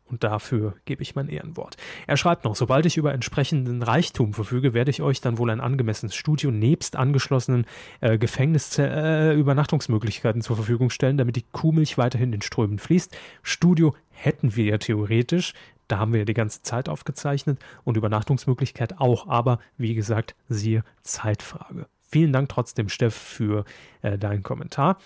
und 0.10 0.24
dafür 0.24 0.76
gebe 0.86 1.02
ich 1.02 1.16
mein 1.16 1.28
Ehrenwort. 1.30 1.78
Er 2.08 2.18
schreibt 2.18 2.46
noch, 2.46 2.56
sobald 2.56 2.86
ich 2.86 2.98
über 2.98 3.14
entsprechenden 3.14 3.84
Reichtum 3.84 4.34
verfüge, 4.34 4.74
werde 4.74 4.92
ich 4.92 5.02
euch 5.02 5.22
dann 5.22 5.38
wohl 5.38 5.50
ein 5.50 5.62
angemessenes 5.62 6.16
Studio 6.16 6.52
nebst 6.52 6.96
angeschlossenen 6.96 7.66
äh, 8.02 8.18
Gefängnis-Übernachtungsmöglichkeiten 8.18 10.42
äh, 10.42 10.44
zur 10.44 10.56
Verfügung 10.56 10.90
stellen, 10.90 11.18
damit 11.18 11.36
die 11.36 11.46
Kuhmilch 11.52 11.98
weiterhin 11.98 12.32
in 12.34 12.42
Strömen 12.42 12.80
fließt. 12.80 13.16
Studio 13.44 13.96
hätten 14.10 14.56
wir 14.56 14.66
ja 14.66 14.78
theoretisch, 14.78 15.54
da 15.88 16.00
haben 16.00 16.14
wir 16.14 16.20
ja 16.20 16.26
die 16.26 16.34
ganze 16.34 16.62
Zeit 16.62 16.90
aufgezeichnet 16.90 17.60
und 17.84 17.98
Übernachtungsmöglichkeit 17.98 19.00
auch, 19.00 19.28
aber 19.28 19.60
wie 19.78 19.96
gesagt, 19.96 20.36
siehe 20.48 20.84
Zeitfrage. 21.02 21.88
Vielen 22.02 22.34
Dank 22.34 22.50
trotzdem, 22.50 22.90
Steff, 22.90 23.16
für 23.16 23.66
äh, 24.02 24.18
deinen 24.18 24.44
Kommentar. 24.44 24.98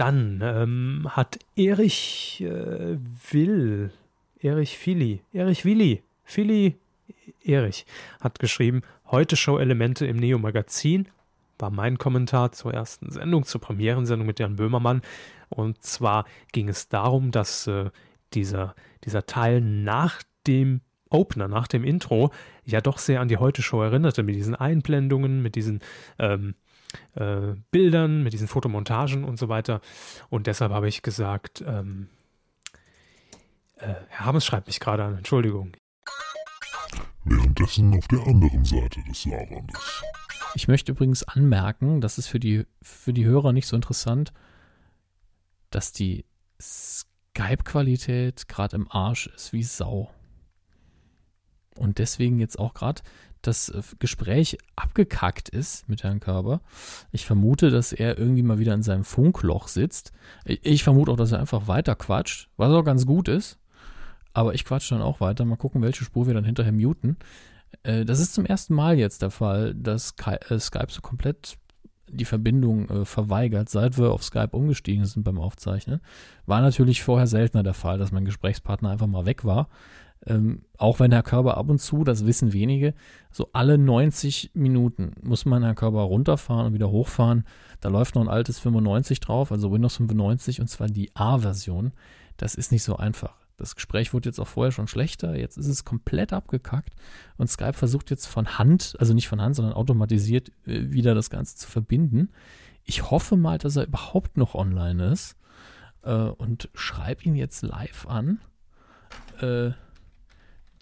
Dann 0.00 0.40
ähm, 0.42 1.08
hat 1.10 1.38
Erich 1.56 2.40
äh, 2.40 2.96
Will, 3.30 3.90
Erich 4.40 4.78
Fili, 4.78 5.20
Erich 5.34 5.66
Willi, 5.66 6.02
Fili 6.24 6.78
Erich 7.44 7.84
hat 8.18 8.38
geschrieben, 8.38 8.80
heute 9.10 9.36
Show-Elemente 9.36 10.06
im 10.06 10.16
Neo-Magazin, 10.16 11.08
war 11.58 11.68
mein 11.68 11.98
Kommentar 11.98 12.52
zur 12.52 12.72
ersten 12.72 13.10
Sendung, 13.10 13.44
zur 13.44 13.60
Premierensendung 13.60 14.26
mit 14.26 14.38
Jan 14.38 14.56
Böhmermann. 14.56 15.02
Und 15.50 15.82
zwar 15.82 16.24
ging 16.52 16.70
es 16.70 16.88
darum, 16.88 17.30
dass 17.30 17.66
äh, 17.66 17.90
dieser, 18.32 18.74
dieser 19.04 19.26
Teil 19.26 19.60
nach 19.60 20.22
dem 20.46 20.80
Opener, 21.10 21.46
nach 21.46 21.68
dem 21.68 21.84
Intro, 21.84 22.30
ja 22.64 22.80
doch 22.80 22.96
sehr 22.96 23.20
an 23.20 23.28
die 23.28 23.36
Heute-Show 23.36 23.82
erinnerte, 23.82 24.22
mit 24.22 24.34
diesen 24.34 24.54
Einblendungen, 24.54 25.42
mit 25.42 25.56
diesen 25.56 25.80
ähm, 26.18 26.54
äh, 27.14 27.54
Bildern, 27.70 28.22
mit 28.22 28.32
diesen 28.32 28.48
Fotomontagen 28.48 29.24
und 29.24 29.38
so 29.38 29.48
weiter. 29.48 29.80
Und 30.28 30.46
deshalb 30.46 30.72
habe 30.72 30.88
ich 30.88 31.02
gesagt, 31.02 31.62
ähm, 31.66 32.08
äh, 33.76 33.94
Herr 34.08 34.26
Hammes 34.26 34.44
schreibt 34.44 34.66
mich 34.66 34.80
gerade 34.80 35.04
an, 35.04 35.16
Entschuldigung. 35.16 35.72
Währenddessen 37.24 37.96
auf 37.96 38.08
der 38.08 38.20
anderen 38.26 38.64
Seite 38.64 39.00
des 39.08 39.22
Saarlandes. 39.22 40.02
Ich 40.54 40.68
möchte 40.68 40.92
übrigens 40.92 41.22
anmerken, 41.22 42.00
das 42.00 42.18
ist 42.18 42.26
für 42.26 42.40
die, 42.40 42.66
für 42.82 43.12
die 43.12 43.24
Hörer 43.24 43.52
nicht 43.52 43.66
so 43.66 43.76
interessant, 43.76 44.32
dass 45.70 45.92
die 45.92 46.24
Skype-Qualität 46.60 48.48
gerade 48.48 48.76
im 48.76 48.90
Arsch 48.90 49.28
ist 49.28 49.52
wie 49.52 49.62
Sau. 49.62 50.10
Und 51.76 51.98
deswegen 51.98 52.40
jetzt 52.40 52.58
auch 52.58 52.74
gerade 52.74 53.02
das 53.42 53.68
äh, 53.68 53.82
Gespräch 53.98 54.58
abgekackt 54.76 55.48
ist 55.48 55.88
mit 55.88 56.02
Herrn 56.02 56.20
Körber. 56.20 56.60
Ich 57.12 57.26
vermute, 57.26 57.70
dass 57.70 57.92
er 57.92 58.18
irgendwie 58.18 58.42
mal 58.42 58.58
wieder 58.58 58.74
in 58.74 58.82
seinem 58.82 59.04
Funkloch 59.04 59.68
sitzt. 59.68 60.12
Ich 60.44 60.84
vermute 60.84 61.12
auch, 61.12 61.16
dass 61.16 61.32
er 61.32 61.40
einfach 61.40 61.68
weiter 61.68 61.94
quatscht, 61.94 62.48
was 62.56 62.72
auch 62.72 62.84
ganz 62.84 63.06
gut 63.06 63.28
ist. 63.28 63.58
Aber 64.32 64.54
ich 64.54 64.64
quatsche 64.64 64.94
dann 64.94 65.02
auch 65.02 65.20
weiter. 65.20 65.44
Mal 65.44 65.56
gucken, 65.56 65.82
welche 65.82 66.04
Spur 66.04 66.26
wir 66.26 66.34
dann 66.34 66.44
hinterher 66.44 66.72
muten. 66.72 67.16
Äh, 67.82 68.04
das 68.04 68.20
ist 68.20 68.34
zum 68.34 68.46
ersten 68.46 68.74
Mal 68.74 68.98
jetzt 68.98 69.22
der 69.22 69.30
Fall, 69.30 69.74
dass 69.74 70.14
äh, 70.26 70.58
Skype 70.58 70.90
so 70.90 71.00
komplett 71.00 71.56
die 72.12 72.24
Verbindung 72.24 73.06
verweigert, 73.06 73.68
seit 73.68 73.96
wir 73.96 74.10
auf 74.10 74.24
Skype 74.24 74.48
umgestiegen 74.50 75.04
sind 75.04 75.22
beim 75.22 75.38
Aufzeichnen. 75.38 76.00
War 76.44 76.60
natürlich 76.60 77.04
vorher 77.04 77.28
seltener 77.28 77.62
der 77.62 77.72
Fall, 77.72 77.98
dass 77.98 78.10
mein 78.10 78.24
Gesprächspartner 78.24 78.90
einfach 78.90 79.06
mal 79.06 79.26
weg 79.26 79.44
war. 79.44 79.68
Ähm, 80.26 80.62
auch 80.76 81.00
wenn 81.00 81.12
Herr 81.12 81.22
Körber 81.22 81.56
ab 81.56 81.70
und 81.70 81.78
zu, 81.78 82.04
das 82.04 82.26
wissen 82.26 82.52
wenige, 82.52 82.94
so 83.30 83.48
alle 83.52 83.78
90 83.78 84.50
Minuten 84.54 85.12
muss 85.22 85.46
man 85.46 85.62
Herr 85.62 85.74
Körber 85.74 86.02
runterfahren 86.02 86.66
und 86.66 86.74
wieder 86.74 86.90
hochfahren. 86.90 87.44
Da 87.80 87.88
läuft 87.88 88.14
noch 88.14 88.22
ein 88.22 88.28
altes 88.28 88.58
95 88.58 89.20
drauf, 89.20 89.50
also 89.50 89.72
Windows 89.72 89.96
95 89.96 90.60
und 90.60 90.68
zwar 90.68 90.88
die 90.88 91.14
A-Version. 91.14 91.92
Das 92.36 92.54
ist 92.54 92.70
nicht 92.70 92.82
so 92.82 92.96
einfach. 92.96 93.34
Das 93.56 93.74
Gespräch 93.74 94.14
wurde 94.14 94.28
jetzt 94.28 94.38
auch 94.40 94.48
vorher 94.48 94.72
schon 94.72 94.88
schlechter. 94.88 95.38
Jetzt 95.38 95.58
ist 95.58 95.66
es 95.66 95.84
komplett 95.84 96.32
abgekackt 96.32 96.94
und 97.36 97.48
Skype 97.48 97.74
versucht 97.74 98.10
jetzt 98.10 98.26
von 98.26 98.58
Hand, 98.58 98.96
also 98.98 99.14
nicht 99.14 99.28
von 99.28 99.40
Hand, 99.40 99.56
sondern 99.56 99.74
automatisiert 99.74 100.50
äh, 100.66 100.90
wieder 100.92 101.14
das 101.14 101.30
Ganze 101.30 101.56
zu 101.56 101.68
verbinden. 101.68 102.30
Ich 102.84 103.10
hoffe 103.10 103.36
mal, 103.36 103.58
dass 103.58 103.76
er 103.76 103.86
überhaupt 103.86 104.36
noch 104.36 104.54
online 104.54 105.12
ist 105.12 105.36
äh, 106.02 106.12
und 106.14 106.70
schreibe 106.74 107.24
ihn 107.24 107.34
jetzt 107.34 107.62
live 107.62 108.06
an. 108.06 108.40
Äh, 109.40 109.72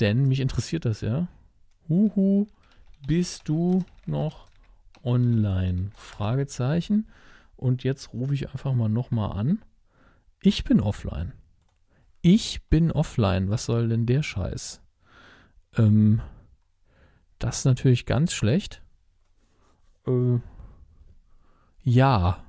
denn 0.00 0.26
mich 0.26 0.40
interessiert 0.40 0.84
das 0.84 1.00
ja. 1.00 1.28
Huhu, 1.88 2.46
bist 3.06 3.48
du 3.48 3.84
noch 4.06 4.48
online? 5.02 5.90
Fragezeichen. 5.94 7.08
Und 7.56 7.82
jetzt 7.82 8.12
rufe 8.12 8.34
ich 8.34 8.50
einfach 8.50 8.74
mal 8.74 8.88
nochmal 8.88 9.36
an. 9.36 9.62
Ich 10.40 10.64
bin 10.64 10.80
offline. 10.80 11.32
Ich 12.20 12.68
bin 12.68 12.92
offline. 12.92 13.50
Was 13.50 13.64
soll 13.64 13.88
denn 13.88 14.06
der 14.06 14.22
Scheiß? 14.22 14.80
Ähm, 15.76 16.20
das 17.38 17.58
ist 17.58 17.64
natürlich 17.64 18.06
ganz 18.06 18.32
schlecht. 18.32 18.82
Äh, 20.06 20.38
ja. 21.82 22.44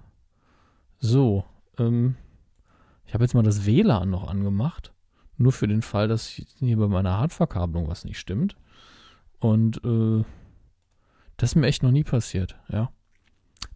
So. 0.97 1.45
Ähm, 1.77 2.15
ich 3.05 3.13
habe 3.13 3.23
jetzt 3.23 3.33
mal 3.33 3.43
das 3.43 3.65
WLAN 3.65 4.09
noch 4.09 4.27
angemacht. 4.27 4.93
Nur 5.39 5.53
für 5.53 5.67
den 5.69 5.81
Fall, 5.81 6.09
dass 6.09 6.27
hier 6.27 6.77
bei 6.77 6.87
meiner 6.87 7.17
Hartverkabelung 7.17 7.87
was 7.87 8.03
nicht 8.03 8.19
stimmt. 8.19 8.57
Und 9.39 9.83
äh, 9.85 10.23
das 11.37 11.51
ist 11.51 11.55
mir 11.55 11.67
echt 11.67 11.81
noch 11.81 11.91
nie 11.91 12.03
passiert, 12.03 12.57
ja. 12.67 12.91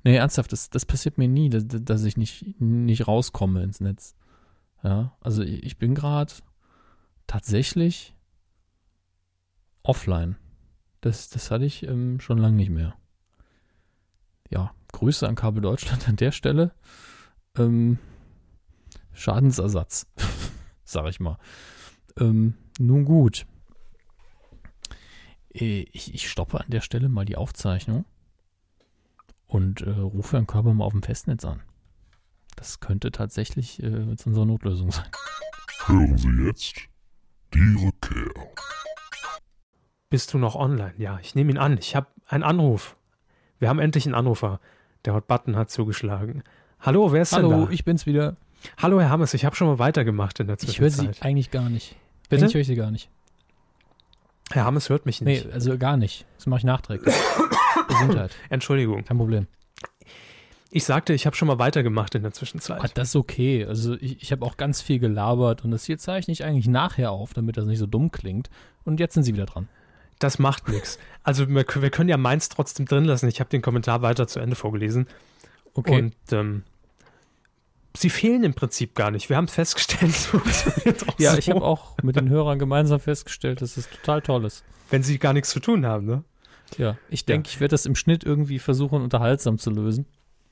Nee, 0.04 0.18
ernsthaft, 0.18 0.52
das, 0.52 0.70
das 0.70 0.86
passiert 0.86 1.18
mir 1.18 1.30
nie, 1.30 1.50
dass, 1.50 1.64
dass 1.66 2.04
ich 2.04 2.18
nicht, 2.18 2.60
nicht 2.60 3.08
rauskomme 3.08 3.64
ins 3.64 3.80
Netz. 3.80 4.16
Ja, 4.84 5.16
also 5.22 5.42
ich 5.42 5.78
bin 5.78 5.96
gerade 5.96 6.34
tatsächlich 7.28 8.14
offline. 9.84 10.36
Das, 11.00 11.30
das 11.30 11.50
hatte 11.50 11.64
ich 11.64 11.84
ähm, 11.84 12.20
schon 12.20 12.38
lange 12.38 12.58
nicht 12.58 12.72
mehr. 12.72 12.94
Ja, 14.50 14.74
Grüße 14.92 15.26
an 15.26 15.36
Kabel 15.36 15.62
Deutschland 15.62 16.10
an 16.10 16.18
der 16.18 16.34
Stelle. 16.34 16.74
Ähm, 17.58 18.00
Schadensersatz. 19.14 20.08
sag 20.94 21.08
ich 21.10 21.20
mal. 21.20 21.38
Ähm, 22.18 22.54
nun 22.80 23.06
gut. 23.06 23.46
Äh, 25.54 25.86
ich, 25.92 26.14
ich, 26.14 26.30
stoppe 26.30 26.60
an 26.60 26.70
der 26.70 26.82
Stelle 26.82 27.10
mal 27.10 27.26
die 27.26 27.36
Aufzeichnung 27.36 28.06
und 29.48 29.82
äh, 29.82 29.90
rufe 29.90 30.38
Herrn 30.38 30.48
Körper 30.48 30.74
mal 30.74 30.86
auf 30.86 30.94
dem 30.94 31.04
Festnetz 31.04 31.44
an. 31.46 31.62
Das 32.56 32.80
könnte 32.80 33.12
tatsächlich 33.12 33.82
äh, 33.82 34.04
jetzt 34.10 34.26
unsere 34.26 34.46
Notlösung 34.46 34.92
sein. 34.92 35.10
Hören 35.86 36.18
Sie 36.18 36.30
jetzt 36.46 36.76
die 37.54 37.86
Rückkehr. 37.86 38.54
Bist 40.10 40.34
du 40.34 40.38
noch 40.38 40.56
online? 40.56 40.94
Ja, 40.98 41.20
ich 41.22 41.36
nehme 41.36 41.52
ihn 41.52 41.58
an. 41.58 41.78
Ich 41.78 41.96
habe 41.96 42.08
einen 42.28 42.44
Anruf. 42.44 42.96
Wir 43.60 43.70
haben 43.70 43.80
endlich 43.80 44.06
einen 44.06 44.16
Anrufer. 44.16 44.60
Der 45.06 45.14
Hot 45.14 45.28
Button 45.28 45.56
hat 45.56 45.72
zugeschlagen. 45.72 46.44
Hallo, 46.80 47.12
wer 47.12 47.24
ist 47.24 47.34
Hallo, 47.34 47.50
denn 47.50 47.66
da? 47.66 47.72
ich 47.72 47.84
bin's 47.84 48.06
wieder. 48.06 48.38
Hallo, 48.82 49.00
Herr 49.00 49.10
Hammes, 49.10 49.34
ich 49.34 49.46
habe 49.46 49.56
schon 49.56 49.68
mal 49.68 49.80
weitergemacht 49.80 50.40
in 50.40 50.48
der 50.48 50.58
Ich 50.62 50.80
höre 50.80 50.90
Zwischenzeit. 50.90 51.16
Sie 51.16 51.22
eigentlich 51.24 51.52
gar 51.52 51.70
nicht. 51.70 51.96
Bitte? 52.30 52.44
Eigentlich 52.44 52.54
höre 52.56 52.62
ich 52.62 52.68
Sie 52.68 52.76
gar 52.76 52.92
nicht. 52.92 53.10
Herr 54.52 54.66
Hammes 54.66 54.90
hört 54.90 55.06
mich 55.06 55.22
Nee, 55.22 55.36
nicht. 55.42 55.52
also 55.52 55.78
gar 55.78 55.98
nicht. 55.98 56.26
Das 56.38 56.46
mache 56.48 56.60
ich 56.60 56.64
nachträglich. 56.64 57.14
Gesundheit, 57.88 58.32
Entschuldigung. 58.50 59.04
kein 59.04 59.18
Problem. 59.18 59.48
Ich 60.76 60.86
sagte, 60.86 61.14
ich 61.14 61.26
habe 61.28 61.36
schon 61.36 61.48
mal 61.48 61.60
weitergemacht 61.60 62.16
in 62.16 62.24
der 62.24 62.32
Zwischenzeit. 62.32 62.82
Ah, 62.84 62.88
das 62.94 63.10
ist 63.10 63.16
okay. 63.16 63.64
Also 63.66 63.94
ich, 63.96 64.22
ich 64.24 64.32
habe 64.32 64.44
auch 64.44 64.58
ganz 64.58 64.82
viel 64.82 64.98
gelabert 65.00 65.64
und 65.64 65.70
das 65.72 65.86
hier 65.86 66.00
zeichne 66.00 66.32
ich 66.32 66.44
eigentlich 66.44 66.68
nachher 66.68 67.12
auf, 67.12 67.34
damit 67.34 67.58
das 67.58 67.66
nicht 67.66 67.78
so 67.78 67.86
dumm 67.86 68.12
klingt. 68.12 68.50
Und 68.84 69.00
jetzt 69.00 69.14
sind 69.14 69.24
Sie 69.24 69.34
wieder 69.34 69.46
dran. 69.46 69.70
Das 70.18 70.40
macht 70.40 70.68
nichts. 70.70 70.98
Also 71.24 71.48
wir, 71.48 71.66
wir 71.68 71.90
können 71.92 72.10
ja 72.10 72.18
meins 72.18 72.50
trotzdem 72.50 72.86
drin 72.88 73.06
lassen. 73.06 73.28
Ich 73.28 73.40
habe 73.40 73.50
den 73.52 73.62
Kommentar 73.62 74.02
weiter 74.02 74.28
zu 74.28 74.40
Ende 74.40 74.56
vorgelesen. 74.56 75.08
Okay. 75.76 75.96
Und 76.00 76.16
ähm, 76.32 76.64
sie 77.96 78.10
fehlen 78.10 78.44
im 78.44 78.54
Prinzip 78.54 78.96
gar 78.96 79.12
nicht. 79.12 79.30
Wir 79.30 79.38
haben 79.38 79.48
festgestellt, 79.48 80.04
es 80.12 80.26
funktioniert 80.26 81.08
auch 81.10 81.20
ja, 81.20 81.32
so, 81.34 81.38
ich 81.38 81.50
habe 81.50 81.62
auch 81.64 81.98
mit 82.04 82.16
den 82.16 82.30
Hörern 82.30 82.60
gemeinsam 82.60 83.00
festgestellt, 83.00 83.62
dass 83.62 83.78
es 83.78 83.90
total 83.90 84.22
toll 84.22 84.46
ist. 84.46 84.64
wenn 84.90 85.04
sie 85.04 85.18
gar 85.20 85.34
nichts 85.34 85.50
zu 85.50 85.60
tun 85.60 85.86
haben, 85.86 86.06
ne? 86.06 86.24
Ja, 86.78 86.98
ich 87.10 87.26
denke, 87.26 87.50
ich 87.50 87.60
werde 87.60 87.72
das 87.74 87.86
im 87.86 87.96
Schnitt 87.96 88.24
irgendwie 88.24 88.58
versuchen, 88.58 89.02
unterhaltsam 89.04 89.60
zu 89.60 89.70
lösen. 89.70 90.06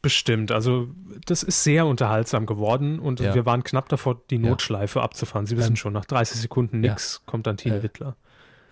Bestimmt. 0.03 0.51
Also 0.51 0.87
das 1.25 1.41
ist 1.43 1.63
sehr 1.63 1.85
unterhaltsam 1.85 2.45
geworden 2.47 2.99
und 2.99 3.19
Ja. 3.19 3.33
wir 3.35 3.45
waren 3.45 3.63
knapp 3.63 3.87
davor, 3.89 4.21
die 4.29 4.35
Ja. 4.35 4.49
Notschleife 4.49 5.01
abzufahren. 5.01 5.45
Sie 5.47 5.57
wissen 5.57 5.75
schon, 5.75 5.93
nach 5.93 6.05
30 6.05 6.39
Sekunden 6.41 6.83
ja. 6.83 6.91
nix 6.91 7.21
kommt 7.25 7.45
dann 7.47 7.57
Tine 7.57 7.77
Äh, 7.77 7.83
Wittler. 7.83 8.15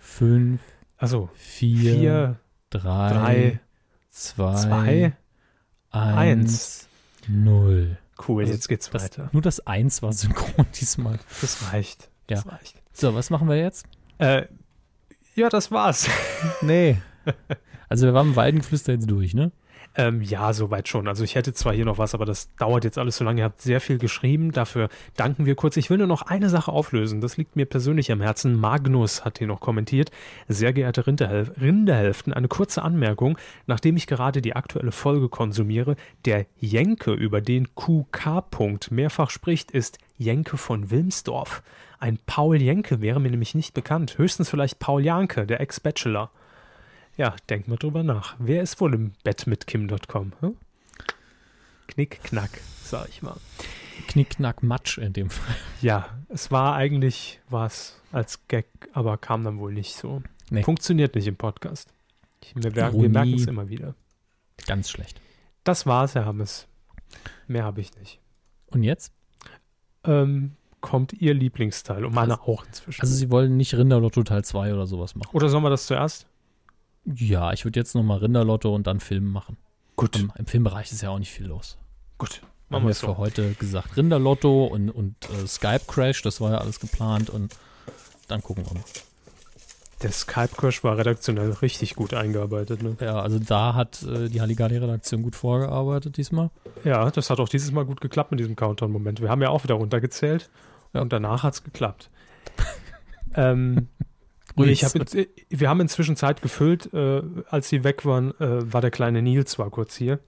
Fünf, 0.00 0.60
Also 0.96 1.28
vier, 1.34 1.94
vier, 1.94 2.36
drei, 2.70 3.12
drei, 3.12 3.60
zwei, 4.10 4.54
zwei, 4.54 5.12
eins, 5.90 6.88
null. 7.28 7.96
Cool, 8.28 8.42
Also 8.42 8.52
jetzt 8.54 8.68
geht's 8.68 8.90
Das, 8.90 9.02
weiter. 9.04 9.28
nur 9.32 9.42
das 9.42 9.66
Eins 9.66 10.02
war 10.02 10.12
synchron 10.12 10.66
diesmal. 10.80 11.18
Das 11.40 11.72
reicht. 11.72 12.10
Das 12.26 12.44
Ja. 12.44 12.50
reicht. 12.52 12.82
So, 12.92 13.14
was 13.14 13.30
machen 13.30 13.48
wir 13.48 13.56
jetzt? 13.56 13.86
Äh, 14.18 14.46
ja, 15.34 15.48
das 15.48 15.70
war's. 15.70 16.08
Nee. 16.62 16.98
Also 17.88 18.06
wir 18.06 18.14
waren 18.14 18.28
im 18.28 18.36
Weidengeflüster 18.36 18.92
jetzt 18.92 19.10
durch, 19.10 19.34
ne? 19.34 19.50
Ähm, 19.96 20.22
ja, 20.22 20.52
soweit 20.52 20.86
schon. 20.86 21.08
Also 21.08 21.24
ich 21.24 21.34
hätte 21.34 21.52
zwar 21.52 21.74
hier 21.74 21.84
noch 21.84 21.98
was, 21.98 22.14
aber 22.14 22.24
das 22.24 22.54
dauert 22.56 22.84
jetzt 22.84 22.96
alles 22.96 23.16
so 23.16 23.24
lange. 23.24 23.40
Ihr 23.40 23.44
habt 23.44 23.60
sehr 23.60 23.80
viel 23.80 23.98
geschrieben, 23.98 24.52
dafür 24.52 24.88
danken 25.16 25.46
wir 25.46 25.56
kurz. 25.56 25.76
Ich 25.76 25.90
will 25.90 25.98
nur 25.98 26.06
noch 26.06 26.22
eine 26.22 26.48
Sache 26.48 26.70
auflösen. 26.70 27.20
Das 27.20 27.36
liegt 27.36 27.56
mir 27.56 27.66
persönlich 27.66 28.12
am 28.12 28.20
Herzen. 28.20 28.54
Magnus 28.54 29.24
hat 29.24 29.38
hier 29.38 29.48
noch 29.48 29.58
kommentiert. 29.58 30.12
Sehr 30.46 30.72
geehrte 30.72 31.06
Rinderhel 31.08 31.52
Rinderhälften, 31.60 32.32
eine 32.32 32.46
kurze 32.46 32.82
Anmerkung. 32.82 33.36
Nachdem 33.66 33.96
ich 33.96 34.06
gerade 34.06 34.40
die 34.40 34.54
aktuelle 34.54 34.92
Folge 34.92 35.28
konsumiere, 35.28 35.96
der 36.24 36.46
Jenke, 36.58 37.12
über 37.12 37.40
den 37.40 37.74
QK. 37.74 38.44
-Punkt 38.50 38.94
mehrfach 38.94 39.30
spricht, 39.30 39.72
ist 39.72 39.98
Jenke 40.16 40.56
von 40.56 40.90
Wilmsdorf. 40.90 41.62
Ein 41.98 42.18
Paul 42.26 42.62
Jenke 42.62 43.00
wäre 43.00 43.20
mir 43.20 43.30
nämlich 43.30 43.54
nicht 43.56 43.74
bekannt. 43.74 44.18
Höchstens 44.18 44.48
vielleicht 44.48 44.78
Paul 44.78 45.04
Janke, 45.04 45.46
der 45.46 45.60
Ex-Bachelor. 45.60 46.30
Ja, 47.20 47.36
denkt 47.50 47.68
mal 47.68 47.76
drüber 47.76 48.02
nach. 48.02 48.34
Wer 48.38 48.62
ist 48.62 48.80
wohl 48.80 48.94
im 48.94 49.12
Bett 49.24 49.46
mit 49.46 49.66
Kim.com? 49.66 50.32
Hm? 50.40 50.56
Knick, 51.86 52.22
knack, 52.22 52.48
sag 52.82 53.10
ich 53.10 53.20
mal. 53.20 53.36
Knick, 54.06 54.30
knack, 54.30 54.62
matsch 54.62 54.96
in 54.96 55.12
dem 55.12 55.28
Fall. 55.28 55.54
Ja, 55.82 56.18
es 56.30 56.50
war 56.50 56.76
eigentlich 56.76 57.38
was 57.50 58.00
als 58.10 58.48
Gag, 58.48 58.64
aber 58.94 59.18
kam 59.18 59.44
dann 59.44 59.58
wohl 59.58 59.74
nicht 59.74 59.96
so. 59.96 60.22
Nee. 60.48 60.62
Funktioniert 60.62 61.14
nicht 61.14 61.26
im 61.26 61.36
Podcast. 61.36 61.92
Ich, 62.42 62.54
wir 62.56 62.74
wir 62.74 63.08
merken 63.10 63.34
es 63.34 63.46
immer 63.46 63.68
wieder. 63.68 63.94
Ganz 64.66 64.88
schlecht. 64.88 65.20
Das 65.62 65.84
war's, 65.84 66.14
Herr 66.14 66.24
Hammes. 66.24 66.68
Mehr 67.46 67.64
habe 67.64 67.82
ich 67.82 67.94
nicht. 67.98 68.18
Und 68.68 68.82
jetzt? 68.82 69.12
Ähm, 70.04 70.52
kommt 70.80 71.12
Ihr 71.12 71.34
Lieblingsteil 71.34 72.06
und 72.06 72.14
meiner 72.14 72.40
auch 72.48 72.64
inzwischen. 72.64 73.02
Also 73.02 73.12
sie 73.12 73.30
wollen 73.30 73.58
nicht 73.58 73.74
Rinderlotto 73.74 74.22
Teil 74.22 74.42
2 74.42 74.72
oder 74.72 74.86
sowas 74.86 75.14
machen. 75.16 75.28
Oder 75.34 75.50
sollen 75.50 75.62
wir 75.62 75.68
das 75.68 75.84
zuerst? 75.84 76.29
Ja, 77.04 77.52
ich 77.52 77.64
würde 77.64 77.80
jetzt 77.80 77.94
nochmal 77.94 78.18
Rinderlotto 78.18 78.74
und 78.74 78.86
dann 78.86 79.00
Film 79.00 79.30
machen. 79.30 79.56
Gut, 79.96 80.16
Im, 80.18 80.32
Im 80.36 80.46
Filmbereich 80.46 80.92
ist 80.92 81.02
ja 81.02 81.10
auch 81.10 81.18
nicht 81.18 81.30
viel 81.32 81.46
los. 81.46 81.78
gut. 82.18 82.40
Haben 82.72 82.84
Machen 82.84 82.84
wir 82.84 82.88
wir 82.90 82.94
für 82.94 83.06
so. 83.06 83.16
heute 83.18 83.52
gesagt. 83.54 83.96
Rinderlotto 83.96 84.66
und, 84.66 84.90
und 84.90 85.16
äh, 85.30 85.46
Skype 85.48 85.80
Crash, 85.88 86.22
das 86.22 86.40
war 86.40 86.52
ja 86.52 86.58
alles 86.58 86.78
geplant 86.78 87.28
und 87.28 87.56
dann 88.28 88.42
gucken 88.42 88.64
wir 88.64 88.74
mal. 88.74 88.84
Der 90.02 90.12
Skype-Crash 90.12 90.82
war 90.82 90.96
redaktionell 90.96 91.50
richtig 91.50 91.94
gut 91.94 92.14
eingearbeitet. 92.14 92.82
Ne? 92.82 92.96
Ja, 93.00 93.20
also 93.20 93.38
da 93.38 93.74
hat 93.74 94.02
äh, 94.04 94.28
die 94.30 94.40
Halligalli-Redaktion 94.40 95.20
gut 95.22 95.36
vorgearbeitet 95.36 96.16
diesmal. 96.16 96.48
Ja, 96.84 97.10
das 97.10 97.28
hat 97.28 97.38
auch 97.38 97.50
dieses 97.50 97.70
Mal 97.72 97.84
gut 97.84 98.00
geklappt 98.00 98.30
mit 98.30 98.40
diesem 98.40 98.56
Countdown-Moment. 98.56 99.20
Wir 99.20 99.28
haben 99.28 99.42
ja 99.42 99.50
auch 99.50 99.62
wieder 99.64 99.74
runtergezählt 99.74 100.48
Ja. 100.94 101.02
und 101.02 101.12
danach 101.12 101.42
hat 101.42 101.52
es 101.54 101.64
geklappt. 101.64 102.08
ähm, 103.34 103.88
nee, 104.66 104.72
ich 104.72 104.84
hab, 104.84 104.94
jetzt- 104.94 105.16
wir 105.48 105.68
haben 105.68 105.80
inzwischen 105.80 106.16
Zeit 106.16 106.42
gefüllt. 106.42 106.92
Äh, 106.94 107.22
als 107.48 107.68
sie 107.68 107.84
weg 107.84 108.04
waren, 108.04 108.30
äh, 108.40 108.72
war 108.72 108.80
der 108.80 108.90
kleine 108.90 109.22
Nils 109.22 109.50
zwar 109.52 109.70
kurz 109.70 109.96
hier 109.96 110.18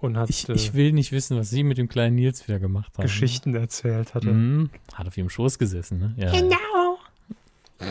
und 0.00 0.16
hat 0.16 0.30
Ich, 0.30 0.48
äh, 0.48 0.52
ich 0.52 0.74
will 0.74 0.92
nicht 0.92 1.12
wissen, 1.12 1.36
was 1.38 1.50
sie 1.50 1.62
mit 1.62 1.78
dem 1.78 1.88
kleinen 1.88 2.14
Nils 2.16 2.46
wieder 2.48 2.58
gemacht 2.58 2.92
haben. 2.96 3.02
Geschichten 3.02 3.54
erzählt. 3.54 4.14
Hatte. 4.14 4.28
Mhm. 4.28 4.70
Hat 4.94 5.06
auf 5.06 5.16
ihrem 5.16 5.30
Schoß 5.30 5.58
gesessen, 5.58 5.98
ne? 5.98 6.14
Ja. 6.16 6.30
Genau. 6.32 6.98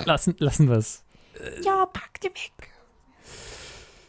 Lassen, 0.05 0.35
lassen 0.39 0.67
wir 0.69 0.77
es. 0.77 1.03
Ja, 1.63 1.85
pack 1.85 2.19
die 2.21 2.27
weg. 2.27 2.69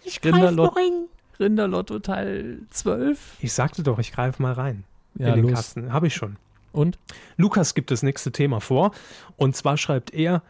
Ich 0.04 0.20
greif 0.20 0.34
Rinderlot- 0.34 0.76
rein. 0.76 1.06
Rinderlotto 1.38 1.98
Teil 2.00 2.60
12. 2.70 3.36
Ich 3.40 3.52
sagte 3.52 3.82
doch, 3.84 3.98
ich 4.00 4.10
greife 4.12 4.42
mal 4.42 4.52
rein 4.54 4.82
Ja, 5.16 5.28
in 5.28 5.34
den 5.36 5.42
los. 5.44 5.52
Kasten. 5.52 5.92
Habe 5.92 6.08
ich 6.08 6.14
schon. 6.14 6.36
Und? 6.72 6.98
Lukas 7.36 7.74
gibt 7.74 7.90
das 7.92 8.02
nächste 8.02 8.32
Thema 8.32 8.60
vor. 8.60 8.92
Und 9.36 9.54
zwar 9.54 9.76
schreibt 9.76 10.12
er 10.12 10.42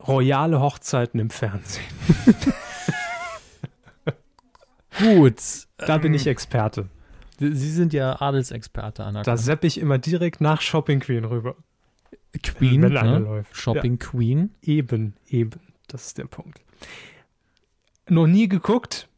royale 0.00 0.60
Hochzeiten 0.60 1.20
im 1.20 1.30
Fernsehen. 1.30 1.84
Gut. 4.98 5.42
Da 5.76 5.98
bin 5.98 6.14
ich 6.14 6.26
Experte. 6.26 6.88
Sie 7.38 7.70
sind 7.70 7.92
ja 7.92 8.20
Adelsexperte, 8.20 9.04
Anna. 9.04 9.22
Da 9.22 9.36
sepp 9.36 9.64
ich 9.64 9.78
immer 9.78 9.98
direkt 9.98 10.40
nach 10.40 10.62
Shopping 10.62 11.00
Queen 11.00 11.24
rüber. 11.24 11.56
Queen, 12.42 12.82
wenn 12.82 12.96
einer 12.96 13.18
ne? 13.18 13.24
läuft. 13.24 13.56
Shopping 13.56 13.98
Queen. 13.98 14.54
Eben, 14.62 15.14
eben. 15.28 15.60
Das 15.86 16.06
ist 16.06 16.18
der 16.18 16.24
Punkt. 16.24 16.60
Noch 18.08 18.26
nie 18.26 18.48
geguckt. 18.48 19.08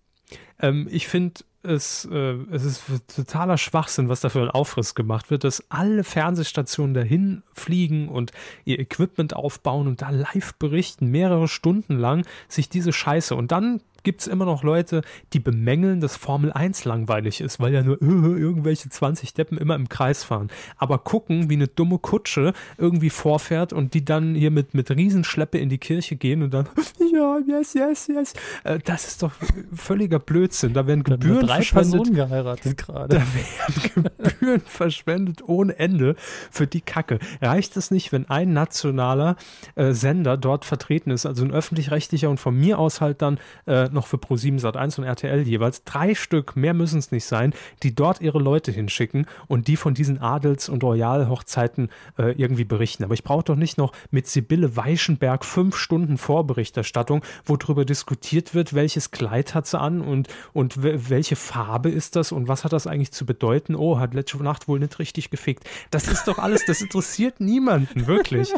Ähm, 0.61 0.89
ich 0.91 1.09
finde, 1.09 1.41
es, 1.69 2.09
äh, 2.11 2.37
es 2.51 2.65
ist 2.65 2.83
totaler 3.15 3.59
Schwachsinn, 3.59 4.09
was 4.09 4.21
da 4.21 4.29
für 4.29 4.43
ein 4.43 4.51
Aufriss 4.51 4.95
gemacht 4.95 5.31
wird, 5.31 5.45
dass 5.45 5.63
alle 5.69 6.05
Fernsehstationen 6.05 6.95
dahin 6.95 7.43
fliegen 7.53 8.09
und 8.09 8.33
ihr 8.65 8.79
Equipment 8.79 9.35
aufbauen 9.35 9.87
und 9.87 10.03
da 10.03 10.11
live 10.11 10.55
berichten, 10.55 11.11
mehrere 11.11 11.49
Stunden 11.49 11.99
lang, 11.99 12.25
sich 12.49 12.69
diese 12.69 12.93
Scheiße. 12.93 13.35
Und 13.35 13.53
dann 13.53 13.81
gibt 14.03 14.21
es 14.21 14.27
immer 14.27 14.45
noch 14.45 14.63
Leute, 14.63 15.03
die 15.33 15.41
bemängeln, 15.41 16.01
dass 16.01 16.17
Formel 16.17 16.53
1 16.53 16.85
langweilig 16.85 17.41
ist, 17.41 17.61
weil 17.61 17.73
ja 17.73 17.83
nur 17.83 18.01
äh, 18.01 18.05
irgendwelche 18.05 18.89
20 18.89 19.35
Deppen 19.35 19.59
immer 19.59 19.75
im 19.75 19.89
Kreis 19.89 20.25
fahren. 20.25 20.49
Aber 20.77 20.99
gucken, 20.99 21.51
wie 21.51 21.55
eine 21.55 21.69
dumme 21.69 21.99
Kutsche 21.99 22.53
irgendwie 22.77 23.11
vorfährt 23.11 23.73
und 23.73 23.95
die 23.95 24.05
dann 24.05 24.35
hier 24.35 24.51
mit, 24.51 24.75
mit 24.75 24.91
Riesenschleppe 24.91 25.59
in 25.59 25.69
die 25.69 25.79
Kirche 25.79 26.17
gehen 26.17 26.43
und 26.43 26.55
dann, 26.55 26.69
ja, 27.13 27.39
yes, 27.47 27.75
yes, 27.75 28.09
yes. 28.09 28.33
Äh, 28.65 28.79
das 28.85 29.07
ist 29.07 29.23
doch 29.23 29.33
völliger 29.73 30.19
Blödsinn. 30.19 30.73
Da 30.73 30.87
werden 30.87 31.05
Gebühren 31.05 31.47
drei 31.47 31.57
verschwendet. 31.57 31.93
Personen 31.93 32.15
geheiratet 32.15 32.77
gerade. 32.77 33.17
Da 33.17 33.23
werden 33.35 34.11
Gebühren 34.19 34.61
verschwendet 34.67 35.43
ohne 35.47 35.79
Ende 35.79 36.17
für 36.51 36.67
die 36.67 36.81
Kacke. 36.81 37.19
Reicht 37.41 37.77
es 37.77 37.91
nicht, 37.91 38.13
wenn 38.13 38.29
ein 38.29 38.53
nationaler 38.53 39.37
äh, 39.75 39.93
Sender 39.93 40.37
dort 40.37 40.65
vertreten 40.65 41.11
ist, 41.11 41.27
also 41.27 41.45
ein 41.45 41.53
öffentlich-rechtlicher 41.53 42.31
und 42.31 42.39
von 42.39 42.57
mir 42.57 42.79
aus 42.79 43.01
halt 43.01 43.23
dann 43.23 43.39
äh, 43.67 43.88
noch 43.93 44.07
für 44.07 44.17
Pro7 44.17 44.61
Sat1 44.61 44.99
und 44.99 45.05
RTL 45.05 45.43
jeweils 45.47 45.85
drei 45.85 46.15
Stück, 46.15 46.57
mehr 46.57 46.75
müssen 46.75 46.99
es 46.99 47.11
nicht 47.13 47.25
sein, 47.25 47.55
die 47.83 47.95
dort 47.95 48.21
ihre 48.21 48.39
Leute 48.39 48.71
hinschicken 48.73 49.27
und 49.47 49.69
die 49.69 49.77
von 49.77 49.95
diesen 49.95 50.21
Adels- 50.21 50.69
und 50.69 50.83
Royalhochzeiten 50.85 51.91
äh, 52.19 52.33
irgendwie 52.33 52.65
berichten. 52.65 53.05
Aber 53.05 53.15
ich 53.15 53.25
brauche 53.25 53.45
doch 53.45 53.57
nicht 53.57 53.79
noch 53.79 53.93
mit 54.11 54.27
Sibylle 54.27 54.77
Weichenberg 54.77 55.45
fünf 55.45 55.77
Stunden 55.77 56.19
Vorberichterstattung, 56.19 57.23
wo 57.45 57.57
darüber 57.57 57.85
diskutiert 57.85 58.55
wird, 58.55 58.75
welches 58.75 59.11
Kleid 59.11 59.55
hat 59.55 59.67
sie 59.67 59.79
an 59.79 60.01
und, 60.01 60.29
und 60.53 60.83
we- 60.83 61.09
welche 61.11 61.37
Farbe 61.37 61.91
ist 61.91 62.17
das 62.17 62.33
und 62.33 62.49
was 62.49 62.65
hat 62.65 62.73
das 62.73 62.87
eigentlich 62.87 63.13
zu 63.13 63.27
bedeuten? 63.27 63.75
Oh, 63.75 63.99
hat 63.99 64.15
letzte 64.15 64.43
Nacht 64.43 64.69
wohl 64.69 64.79
nicht 64.79 64.99
richtig 64.99 65.31
gefickt. 65.31 65.65
Das 65.91 66.09
ist 66.09 66.29
doch 66.29 66.39
alles, 66.39 66.65
das 66.67 66.81
interessiert 66.81 67.41
niemanden, 67.41 68.07
wirklich. 68.07 68.53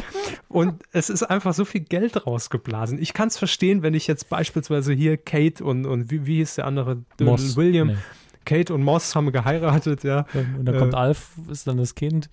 Und 0.47 0.81
es 0.91 1.09
ist 1.09 1.23
einfach 1.23 1.53
so 1.53 1.65
viel 1.65 1.81
Geld 1.81 2.25
rausgeblasen. 2.27 3.01
Ich 3.01 3.13
kann 3.13 3.27
es 3.29 3.37
verstehen, 3.37 3.81
wenn 3.83 3.93
ich 3.93 4.07
jetzt 4.07 4.29
beispielsweise 4.29 4.93
hier 4.93 5.17
Kate 5.25 5.63
und, 5.63 5.85
und 5.85 6.11
wie, 6.11 6.25
wie 6.25 6.37
hieß 6.37 6.55
der 6.55 6.65
andere? 6.67 7.03
Moss. 7.19 7.55
William. 7.55 7.87
Nee. 7.89 7.97
Kate 8.45 8.73
und 8.73 8.83
Moss 8.83 9.15
haben 9.15 9.31
geheiratet, 9.31 10.03
ja. 10.03 10.25
Und 10.57 10.65
dann 10.65 10.75
Äh, 10.75 10.79
kommt 10.79 10.95
Alf, 10.95 11.29
ist 11.49 11.67
dann 11.67 11.77
das 11.77 11.95
Kind. 11.95 12.29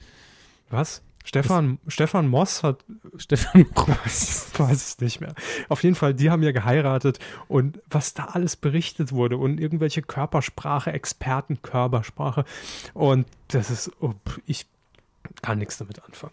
Was? 0.70 1.02
Stefan, 1.24 1.78
Stefan 1.88 2.26
Moss 2.26 2.62
hat, 2.62 2.82
Stefan 3.18 3.66
weiß, 3.74 4.52
weiß 4.56 4.94
ich 4.94 5.00
nicht 5.02 5.20
mehr. 5.20 5.34
Auf 5.68 5.82
jeden 5.82 5.94
Fall, 5.94 6.14
die 6.14 6.30
haben 6.30 6.42
ja 6.42 6.52
geheiratet 6.52 7.18
und 7.48 7.80
was 7.90 8.14
da 8.14 8.24
alles 8.32 8.56
berichtet 8.56 9.12
wurde 9.12 9.36
und 9.36 9.60
irgendwelche 9.60 10.00
Körpersprache, 10.00 10.90
Experten 10.90 11.60
Körpersprache 11.60 12.46
und 12.94 13.26
das 13.48 13.70
ist, 13.70 13.90
oh, 14.00 14.14
ich 14.46 14.64
kann 15.42 15.58
nichts 15.58 15.76
damit 15.76 16.02
anfangen. 16.02 16.32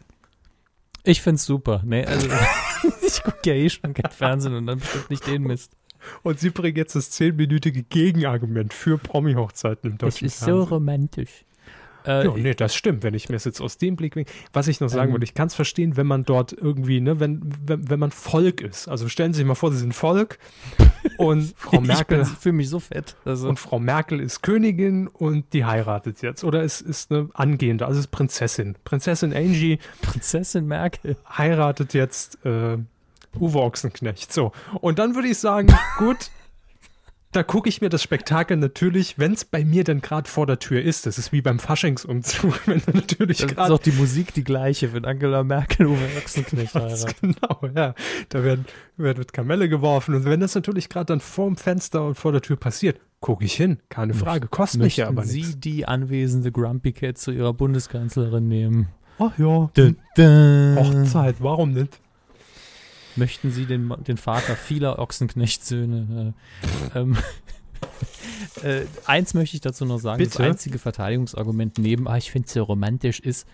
Ich 1.03 1.22
find's 1.22 1.45
super. 1.45 1.82
Nee, 1.84 2.06
also 2.06 2.30
ich 3.06 3.22
gucke 3.22 3.40
ja 3.44 3.53
eh 3.53 3.69
schon 3.69 3.94
kein 3.94 4.11
Fernsehen 4.11 4.56
und 4.56 4.65
dann 4.65 4.80
bestimmt 4.80 5.10
nicht 5.10 5.27
den 5.27 5.44
Mist. 5.44 5.72
Und 6.23 6.40
sie 6.40 6.49
bringen 6.49 6.77
jetzt 6.77 6.95
das 6.95 7.11
zehnminütige 7.11 7.84
Gegenargument 7.84 8.73
für 8.73 8.98
Promi-Hochzeiten 8.98 9.91
im 9.91 9.98
Das 9.98 10.15
deutschen 10.15 10.26
ist 10.27 10.40
so 10.40 10.45
Fernsehen. 10.45 10.68
romantisch. 10.69 11.45
Äh, 12.06 12.26
Ja, 12.26 12.34
nee, 12.38 12.53
das 12.53 12.76
stimmt, 12.76 13.02
wenn 13.02 13.15
ich 13.15 13.30
mir 13.30 13.36
das 13.36 13.45
jetzt 13.45 13.60
aus 13.61 13.80
dem 13.80 13.95
Blickwinkel, 13.95 14.32
was 14.53 14.68
ich 14.68 14.80
noch 14.80 14.90
sagen 14.90 15.07
Ähm. 15.10 15.15
würde, 15.15 15.23
ich 15.23 15.34
kann 15.34 15.48
es 15.48 15.56
verstehen, 15.56 15.98
wenn 15.98 16.06
man 16.06 16.23
dort 16.23 16.53
irgendwie, 16.53 17.02
ne, 17.02 17.19
wenn, 17.19 17.41
wenn, 17.65 17.90
wenn 17.90 17.99
man 17.99 18.11
Volk 18.11 18.61
ist. 18.61 18.88
Also 18.88 19.10
stellen 19.10 19.34
Sie 19.34 19.38
sich 19.38 19.45
mal 19.48 19.56
vor, 19.56 19.72
Sie 19.72 19.80
sind 19.80 19.94
Volk 19.95 20.38
und 21.18 21.56
Frau 21.57 21.82
Merkel 21.82 22.22
Ich 22.22 22.27
fühle 22.27 22.53
mich 22.53 22.69
so 22.69 22.80
fett. 22.80 23.15
Also, 23.26 23.49
und 23.49 23.57
Frau 23.57 23.80
Merkel 23.80 24.19
ist 24.19 24.44
Königin 24.44 25.07
und 25.07 25.52
die 25.53 25.65
heiratet 25.65 26.22
jetzt. 26.22 26.44
Oder 26.44 26.61
es 26.64 26.80
ist 26.80 27.11
eine 27.11 27.30
angehende, 27.34 27.88
also 27.88 27.98
es 27.99 28.06
ist 28.06 28.11
Prinzessin. 28.11 28.76
Prinzessin 28.84 29.34
Angie 29.34 29.80
Prinzessin 30.03 30.68
Merkel. 30.68 31.18
heiratet 31.27 31.95
jetzt 31.95 32.38
äh, 32.45 32.77
Uwe 33.39 33.59
Ochsenknecht. 33.61 34.31
So. 34.33 34.51
Und 34.81 34.99
dann 34.99 35.15
würde 35.15 35.27
ich 35.27 35.37
sagen, 35.37 35.67
gut, 35.97 36.29
da 37.35 37.43
gucke 37.43 37.67
ich 37.67 37.81
mir 37.81 37.89
das 37.89 38.01
Spektakel 38.01 38.55
natürlich, 38.55 39.19
wenn 39.19 39.33
es 39.33 39.43
bei 39.43 39.65
mir 39.65 39.83
denn 39.83 39.99
gerade 39.99 40.29
vor 40.29 40.45
der 40.47 40.57
Tür 40.57 40.81
ist. 40.81 41.05
Das 41.05 41.17
ist 41.17 41.33
wie 41.33 41.41
beim 41.41 41.59
Faschingsumzug, 41.59 42.61
wenn 42.67 42.81
du 42.85 42.91
natürlich 42.93 43.39
Das 43.39 43.51
ist 43.51 43.57
auch 43.57 43.79
die 43.79 43.91
Musik 43.91 44.33
die 44.33 44.45
gleiche, 44.45 44.93
wenn 44.93 45.03
Angela 45.03 45.43
Merkel 45.43 45.87
Uwe 45.87 46.07
Ochsenknecht 46.17 46.73
heiratet. 46.75 47.15
genau, 47.19 47.59
ja. 47.75 47.93
Da 48.29 48.43
werden, 48.43 48.65
mit 48.95 49.33
Kamelle 49.33 49.67
geworfen. 49.67 50.15
Und 50.15 50.23
wenn 50.23 50.39
das 50.39 50.55
natürlich 50.55 50.87
gerade 50.87 51.07
dann 51.07 51.19
vorm 51.19 51.57
Fenster 51.57 52.05
und 52.05 52.15
vor 52.15 52.31
der 52.31 52.41
Tür 52.41 52.55
passiert, 52.55 53.01
gucke 53.19 53.43
ich 53.43 53.53
hin. 53.53 53.79
Keine 53.89 54.13
Frage. 54.13 54.47
Kostet 54.47 54.81
mich 54.81 54.97
ja 54.97 55.07
aber 55.09 55.23
Sie 55.25 55.39
nichts. 55.39 55.59
die 55.59 55.85
anwesende 55.85 56.53
Grumpy 56.53 56.93
Cat 56.93 57.17
zu 57.17 57.31
ihrer 57.31 57.53
Bundeskanzlerin 57.53 58.47
nehmen? 58.47 58.87
Ach 59.19 59.37
ja. 59.37 59.69
Dun, 59.73 59.97
dun. 60.15 60.75
Hochzeit, 60.77 61.35
warum 61.39 61.73
nicht? 61.73 61.99
Möchten 63.15 63.51
Sie 63.51 63.65
den, 63.65 63.93
den 64.05 64.17
Vater 64.17 64.55
vieler 64.55 64.99
Ochsenknecht-Söhne? 64.99 66.33
Äh, 66.93 66.99
ähm, 66.99 67.17
äh, 68.63 68.85
eins 69.05 69.33
möchte 69.33 69.55
ich 69.55 69.61
dazu 69.61 69.85
noch 69.85 69.99
sagen. 69.99 70.23
Das 70.23 70.33
Bitte? 70.33 70.43
einzige 70.43 70.79
Verteidigungsargument 70.79 71.77
neben, 71.77 72.07
ah, 72.07 72.17
ich 72.17 72.31
finde 72.31 72.47
es 72.47 72.53
so 72.53 72.63
romantisch, 72.63 73.19
ist, 73.19 73.47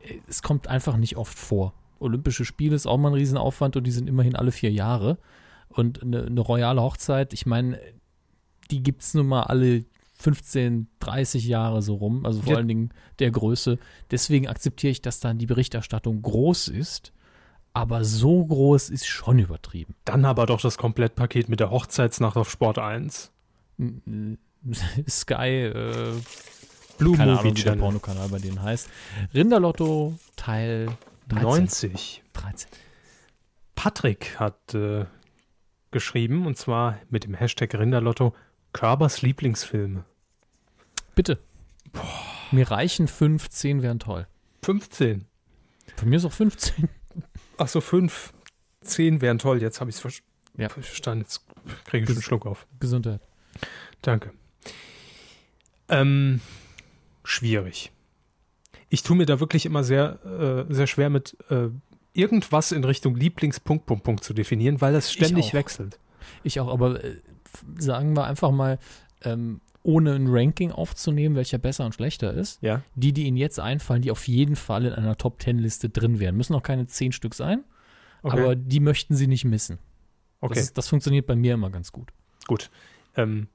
äh, 0.00 0.14
es 0.28 0.42
kommt 0.42 0.68
einfach 0.68 0.96
nicht 0.96 1.16
oft 1.16 1.38
vor. 1.38 1.72
Olympische 1.98 2.44
Spiele 2.44 2.76
ist 2.76 2.86
auch 2.86 2.98
mal 2.98 3.08
ein 3.08 3.14
Riesenaufwand 3.14 3.76
und 3.76 3.84
die 3.84 3.90
sind 3.90 4.08
immerhin 4.08 4.36
alle 4.36 4.52
vier 4.52 4.70
Jahre. 4.70 5.18
Und 5.68 6.02
eine, 6.02 6.26
eine 6.26 6.40
royale 6.40 6.82
Hochzeit, 6.82 7.32
ich 7.32 7.46
meine, 7.46 7.80
die 8.70 8.82
gibt 8.82 9.02
es 9.02 9.14
nun 9.14 9.26
mal 9.26 9.44
alle 9.44 9.84
15, 10.18 10.88
30 11.00 11.46
Jahre 11.46 11.82
so 11.82 11.94
rum, 11.94 12.24
also 12.24 12.40
vor 12.40 12.52
Ja. 12.52 12.58
allen 12.58 12.68
Dingen 12.68 12.90
der 13.18 13.30
Größe. 13.30 13.78
Deswegen 14.10 14.48
akzeptiere 14.48 14.90
ich, 14.90 15.02
dass 15.02 15.20
dann 15.20 15.38
die 15.38 15.46
Berichterstattung 15.46 16.22
groß 16.22 16.68
ist, 16.68 17.12
aber 17.76 18.04
so 18.04 18.42
groß 18.42 18.88
ist 18.88 19.06
schon 19.06 19.38
übertrieben. 19.38 19.94
Dann 20.06 20.24
aber 20.24 20.46
doch 20.46 20.62
das 20.62 20.78
Komplettpaket 20.78 21.50
mit 21.50 21.60
der 21.60 21.70
Hochzeitsnacht 21.70 22.38
auf 22.38 22.50
Sport 22.50 22.78
1. 22.78 23.30
Sky, 25.06 25.66
äh, 25.66 26.12
Blue 26.96 27.14
keine 27.18 27.32
Movie 27.32 27.48
Ahnung, 27.48 27.56
wie 27.58 27.62
der. 27.62 27.76
Pornokanal 27.76 28.30
bei 28.30 28.38
denen 28.38 28.62
heißt. 28.62 28.88
Rinderlotto 29.34 30.18
Teil 30.36 30.88
13. 31.28 31.42
90. 31.46 32.22
13. 32.32 32.70
Patrick 33.74 34.40
hat 34.40 34.72
äh, 34.72 35.04
geschrieben, 35.90 36.46
und 36.46 36.56
zwar 36.56 36.98
mit 37.10 37.24
dem 37.24 37.34
Hashtag 37.34 37.74
Rinderlotto, 37.74 38.34
Körbers 38.72 39.20
Lieblingsfilme. 39.20 40.06
Bitte. 41.14 41.40
Mir 42.52 42.70
reichen 42.70 43.06
15, 43.06 43.82
wären 43.82 43.98
toll. 43.98 44.26
15. 44.62 45.26
Von 45.96 46.08
mir 46.08 46.16
ist 46.16 46.24
auch 46.24 46.32
15. 46.32 46.88
Ach 47.58 47.68
so, 47.68 47.80
5. 47.80 48.32
10 48.82 49.20
wären 49.20 49.38
toll. 49.38 49.60
Jetzt 49.60 49.80
habe 49.80 49.90
ich 49.90 49.96
es 49.96 50.00
ver 50.02 50.10
Ja. 50.56 50.68
verstanden. 50.68 51.22
Jetzt 51.24 51.42
kriege 51.84 52.04
ich 52.04 52.08
schon 52.08 52.16
einen 52.16 52.22
Schluck 52.22 52.46
auf. 52.46 52.66
Gesundheit. 52.80 53.20
Danke. 54.02 54.32
Ähm, 55.88 56.40
schwierig. 57.24 57.92
Ich 58.88 59.02
tue 59.02 59.16
mir 59.16 59.26
da 59.26 59.40
wirklich 59.40 59.66
immer 59.66 59.82
sehr, 59.84 60.66
äh, 60.68 60.72
sehr 60.72 60.86
schwer 60.86 61.10
mit 61.10 61.36
äh, 61.50 61.68
irgendwas 62.12 62.72
in 62.72 62.84
Richtung 62.84 63.16
Lieblingspunkt, 63.16 63.86
Punkt, 63.86 64.04
Punkt 64.04 64.24
zu 64.24 64.32
definieren, 64.32 64.80
weil 64.80 64.92
das 64.92 65.12
ständig 65.12 65.46
auch. 65.48 65.54
wechselt. 65.54 65.98
Ich 66.42 66.60
auch, 66.60 66.68
aber 66.68 67.02
äh, 67.04 67.16
sagen 67.78 68.14
wir 68.16 68.24
einfach 68.24 68.50
mal, 68.52 68.78
ähm, 69.22 69.60
ohne 69.86 70.14
ein 70.14 70.26
Ranking 70.28 70.72
aufzunehmen, 70.72 71.36
welcher 71.36 71.58
besser 71.58 71.84
und 71.86 71.94
schlechter 71.94 72.32
ist, 72.34 72.60
Ja. 72.62 72.82
die, 72.96 73.12
die 73.12 73.24
Ihnen 73.26 73.36
jetzt 73.36 73.60
einfallen, 73.60 74.02
die 74.02 74.10
auf 74.10 74.26
jeden 74.28 74.56
Fall 74.56 74.84
in 74.86 74.92
einer 74.92 75.16
Top 75.16 75.40
10 75.40 75.58
Liste 75.58 75.88
drin 75.88 76.18
wären. 76.18 76.36
Müssen 76.36 76.54
auch 76.54 76.62
keine 76.62 76.86
10 76.86 77.12
Stück 77.12 77.34
sein, 77.34 77.64
Okay. 78.22 78.40
aber 78.40 78.56
die 78.56 78.80
möchten 78.80 79.14
Sie 79.14 79.26
nicht 79.28 79.44
missen. 79.44 79.78
okay. 80.40 80.54
Das, 80.54 80.64
ist, 80.64 80.78
das 80.78 80.88
funktioniert 80.88 81.26
bei 81.26 81.36
mir 81.36 81.54
immer 81.54 81.70
ganz 81.70 81.92
gut. 81.92 82.08
Gut. 82.46 82.70
Ähm, 83.16 83.46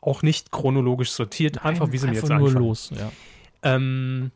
auch 0.00 0.22
nicht 0.22 0.50
chronologisch 0.50 1.10
sortiert, 1.10 1.64
einfach 1.64 1.92
wie 1.92 1.98
sie 1.98 2.06
mir 2.06 2.14
jetzt 2.14 2.28
nur 2.28 2.38
einfallen. 2.38 2.56
los, 2.56 2.90
ja. 2.96 3.12
Ähm, 3.62 4.30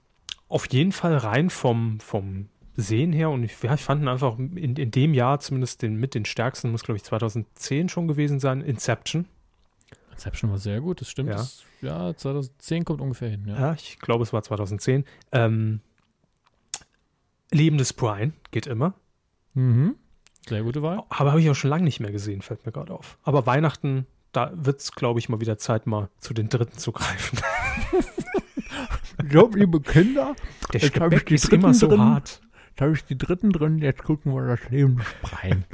auf 0.48 0.70
jeden 0.70 0.92
Fall 0.92 1.16
rein 1.16 1.48
vom, 1.48 1.98
vom 2.00 2.48
Sehen 2.76 3.12
her 3.14 3.30
und 3.30 3.42
ich, 3.44 3.54
ja, 3.62 3.72
ich 3.74 3.80
fand 3.80 4.02
ihn 4.02 4.08
einfach 4.08 4.38
in, 4.38 4.76
in 4.76 4.90
dem 4.90 5.14
Jahr 5.14 5.40
zumindest 5.40 5.80
den, 5.80 5.96
mit 5.96 6.14
den 6.14 6.24
stärksten, 6.26 6.70
muss 6.70 6.82
glaube 6.84 6.96
ich 6.98 7.04
2010 7.04 7.88
schon 7.88 8.06
gewesen 8.08 8.40
sein, 8.40 8.60
Inception. 8.60 9.26
Inception 10.14 10.50
war 10.50 10.58
sehr 10.58 10.80
gut, 10.80 11.00
das 11.00 11.10
stimmt. 11.10 11.30
Ja. 11.30 11.36
Das, 11.36 11.64
ja, 11.82 12.16
2010 12.16 12.84
kommt 12.84 13.00
ungefähr 13.00 13.28
hin. 13.30 13.44
Ja. 13.46 13.58
Ja, 13.58 13.72
ich 13.74 13.98
glaube 13.98 14.22
es 14.24 14.32
war 14.32 14.42
2010. 14.42 15.04
Ähm, 15.32 15.80
Leben 17.50 17.78
des 17.78 17.92
Brian 17.92 18.32
geht 18.50 18.66
immer. 18.66 18.94
Mhm. 19.54 19.96
Sehr 20.48 20.62
gute 20.62 20.82
Wahl. 20.82 21.02
Aber 21.08 21.30
habe 21.30 21.40
ich 21.40 21.48
auch 21.50 21.54
schon 21.54 21.70
lange 21.70 21.84
nicht 21.84 22.00
mehr 22.00 22.12
gesehen, 22.12 22.42
fällt 22.42 22.66
mir 22.66 22.72
gerade 22.72 22.92
auf. 22.92 23.18
Aber 23.22 23.46
Weihnachten, 23.46 24.06
da 24.32 24.50
wird 24.54 24.80
es, 24.80 24.92
glaube 24.92 25.18
ich, 25.20 25.28
mal 25.28 25.40
wieder 25.40 25.56
Zeit, 25.58 25.86
mal 25.86 26.10
zu 26.18 26.34
den 26.34 26.48
Dritten 26.48 26.76
zu 26.78 26.92
greifen. 26.92 27.38
Ja, 29.30 29.42
liebe 29.54 29.80
Kinder, 29.80 30.34
Der 30.72 30.80
Jetzt 30.80 31.00
hab 31.00 31.12
ich 31.12 31.24
die 31.24 31.34
ist 31.36 31.48
immer 31.52 31.72
so 31.72 31.88
drin. 31.88 32.00
hart. 32.00 32.40
jetzt 32.70 32.80
habe 32.80 32.92
ich 32.92 33.04
die 33.04 33.16
dritten 33.16 33.50
drin, 33.52 33.78
jetzt 33.78 34.02
gucken 34.02 34.34
wir 34.34 34.56
das 34.56 34.68
Leben 34.70 35.00
rein. 35.22 35.64